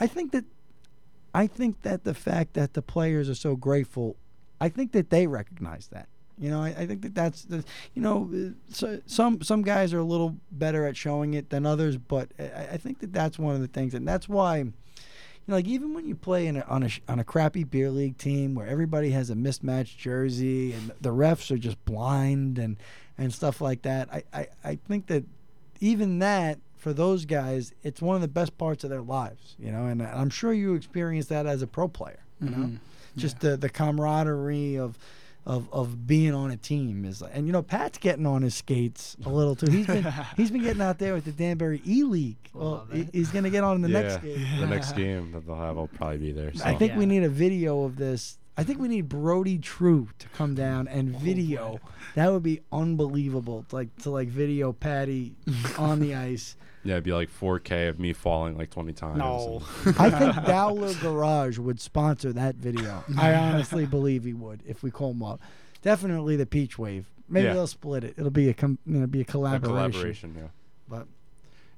I 0.00 0.06
think 0.06 0.32
that 0.32 0.44
I 1.34 1.46
think 1.46 1.82
that 1.82 2.04
the 2.04 2.14
fact 2.14 2.54
that 2.54 2.74
the 2.74 2.82
players 2.82 3.28
are 3.28 3.34
so 3.34 3.56
grateful 3.56 4.16
I 4.60 4.68
think 4.68 4.92
that 4.92 5.10
they 5.10 5.26
recognize 5.26 5.88
that. 5.88 6.08
You 6.38 6.50
know 6.50 6.62
I, 6.62 6.68
I 6.68 6.86
think 6.86 7.02
that 7.02 7.14
that's 7.14 7.44
the 7.44 7.62
you 7.94 8.00
know 8.00 8.30
uh, 8.34 8.52
so, 8.72 9.00
some 9.06 9.42
some 9.42 9.62
guys 9.62 9.92
are 9.92 9.98
a 9.98 10.04
little 10.04 10.36
better 10.50 10.86
at 10.86 10.96
showing 10.96 11.34
it 11.34 11.50
than 11.50 11.66
others 11.66 11.98
but 11.98 12.32
I, 12.38 12.68
I 12.72 12.76
think 12.78 13.00
that 13.00 13.12
that's 13.12 13.38
one 13.38 13.54
of 13.54 13.60
the 13.60 13.68
things 13.68 13.92
and 13.92 14.08
that's 14.08 14.28
why 14.30 14.64
know, 15.48 15.56
like 15.56 15.66
even 15.66 15.94
when 15.94 16.06
you 16.06 16.14
play 16.14 16.46
in 16.46 16.56
a, 16.56 16.60
on 16.62 16.82
a 16.84 16.88
on 17.08 17.18
a 17.18 17.24
crappy 17.24 17.64
beer 17.64 17.90
league 17.90 18.16
team 18.18 18.54
where 18.54 18.66
everybody 18.66 19.10
has 19.10 19.30
a 19.30 19.34
mismatched 19.34 19.98
jersey 19.98 20.72
and 20.72 20.92
the 21.00 21.10
refs 21.10 21.50
are 21.50 21.58
just 21.58 21.82
blind 21.84 22.58
and 22.58 22.76
and 23.18 23.32
stuff 23.32 23.60
like 23.60 23.82
that, 23.82 24.08
I, 24.12 24.22
I, 24.32 24.46
I 24.64 24.76
think 24.88 25.06
that 25.08 25.24
even 25.80 26.18
that 26.20 26.58
for 26.76 26.92
those 26.92 27.24
guys, 27.26 27.72
it's 27.82 28.00
one 28.02 28.16
of 28.16 28.22
the 28.22 28.28
best 28.28 28.56
parts 28.58 28.82
of 28.84 28.90
their 28.90 29.02
lives, 29.02 29.54
you 29.58 29.70
know. 29.70 29.86
And 29.86 30.02
I'm 30.02 30.30
sure 30.30 30.52
you 30.52 30.74
experienced 30.74 31.28
that 31.28 31.46
as 31.46 31.62
a 31.62 31.66
pro 31.66 31.88
player, 31.88 32.24
you 32.40 32.50
know, 32.50 32.56
Mhm. 32.56 32.78
just 33.16 33.40
the 33.40 33.56
the 33.56 33.68
camaraderie 33.68 34.76
of. 34.78 34.98
Of, 35.44 35.68
of 35.72 36.06
being 36.06 36.34
on 36.34 36.52
a 36.52 36.56
team 36.56 37.04
is 37.04 37.20
and 37.20 37.48
you 37.48 37.52
know 37.52 37.62
Pat's 37.62 37.98
getting 37.98 38.26
on 38.26 38.42
his 38.42 38.54
skates 38.54 39.16
a 39.26 39.28
little 39.28 39.56
too. 39.56 39.72
He's 39.72 39.88
been 39.88 40.04
he's 40.36 40.52
been 40.52 40.62
getting 40.62 40.80
out 40.82 40.98
there 41.00 41.14
with 41.14 41.24
the 41.24 41.32
Danbury 41.32 41.82
E 41.84 42.04
League. 42.04 42.36
Well, 42.54 42.70
Love 42.70 42.92
he- 42.92 43.00
it. 43.00 43.08
he's 43.12 43.30
gonna 43.30 43.50
get 43.50 43.64
on 43.64 43.74
in 43.74 43.82
the 43.82 43.88
yeah, 43.90 44.02
next 44.02 44.22
game. 44.22 44.60
the 44.60 44.66
next 44.68 44.92
game 44.96 45.32
that 45.32 45.44
they'll 45.44 45.56
have 45.56 45.76
I'll 45.76 45.88
probably 45.88 46.18
be 46.18 46.30
there. 46.32 46.54
So. 46.54 46.64
I 46.64 46.76
think 46.76 46.94
we 46.96 47.06
need 47.06 47.24
a 47.24 47.28
video 47.28 47.82
of 47.82 47.96
this. 47.96 48.38
I 48.56 48.62
think 48.62 48.78
we 48.78 48.86
need 48.86 49.08
Brody 49.08 49.58
True 49.58 50.08
to 50.20 50.28
come 50.28 50.54
down 50.54 50.86
and 50.86 51.08
video. 51.18 51.80
that 52.14 52.30
would 52.30 52.44
be 52.44 52.60
unbelievable. 52.70 53.64
Like 53.72 53.88
to 54.02 54.10
like 54.10 54.28
video 54.28 54.72
Patty 54.72 55.34
on 55.76 55.98
the 55.98 56.14
ice. 56.14 56.54
Yeah, 56.84 56.94
it'd 56.94 57.04
be 57.04 57.12
like 57.12 57.30
4K 57.30 57.88
of 57.88 57.98
me 58.00 58.12
falling 58.12 58.56
like 58.58 58.70
20 58.70 58.92
times. 58.92 59.18
No. 59.18 59.62
I 59.98 60.10
think 60.10 60.34
Dowler 60.46 60.92
Garage 60.94 61.58
would 61.58 61.80
sponsor 61.80 62.32
that 62.32 62.56
video. 62.56 63.04
I 63.16 63.34
honestly 63.36 63.86
believe 63.86 64.24
he 64.24 64.32
would 64.34 64.62
if 64.66 64.82
we 64.82 64.90
call 64.90 65.12
him 65.12 65.22
up. 65.22 65.40
Definitely 65.82 66.36
the 66.36 66.46
Peach 66.46 66.78
Wave. 66.78 67.06
Maybe 67.28 67.46
Yeah. 67.46 67.54
they'll 67.54 67.66
split 67.66 68.04
it. 68.04 68.14
It'll 68.18 68.30
be 68.30 68.48
a 68.48 68.54
com- 68.54 68.78
you 68.86 68.98
know, 68.98 69.06
be 69.06 69.20
a 69.20 69.22
a 69.22 69.24
collaboration. 69.24 69.70
collaboration. 69.70 70.34
Yeah. 70.36 70.48
But 70.88 71.06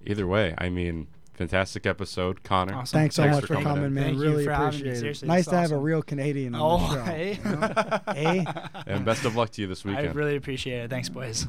Either 0.06 0.26
way, 0.26 0.54
I 0.58 0.68
mean, 0.68 1.06
fantastic 1.32 1.86
episode, 1.86 2.42
Conor. 2.42 2.74
Awesome. 2.74 2.98
Thanks 2.98 3.14
so 3.14 3.22
Thanks 3.22 3.36
much 3.36 3.42
for 3.42 3.46
for 3.48 3.54
coming 3.54 3.68
coming, 3.68 3.84
in. 3.84 3.94
man. 3.94 4.04
Thank 4.04 4.16
you 4.18 4.22
really 4.22 4.44
for 4.44 4.52
having 4.52 4.64
me. 4.70 4.76
appreciate 4.80 4.92
it. 4.96 4.98
Seriously, 5.00 5.28
Nice 5.28 5.44
this 5.44 5.46
to 5.46 5.54
is 5.56 5.60
have 5.62 5.70
a 5.70 5.74
awesome. 5.76 5.84
real 5.84 6.02
Canadian 6.02 6.54
on 6.54 6.60
Oh, 6.60 6.78
the 6.94 6.94
show. 6.94 7.02
hey. 7.04 7.38
you 7.44 7.50
know? 7.56 7.98
Eh? 8.08 8.44
And 8.86 9.04
best 9.04 9.24
of 9.24 9.34
luck 9.36 9.50
to 9.50 9.62
you 9.62 9.66
this 9.68 9.84
week. 9.84 9.96
I 9.96 10.00
weekend. 10.02 10.16
really 10.16 10.36
appreciate 10.36 10.80
it. 10.84 10.90
Thanks, 10.90 11.08
boys. 11.08 11.42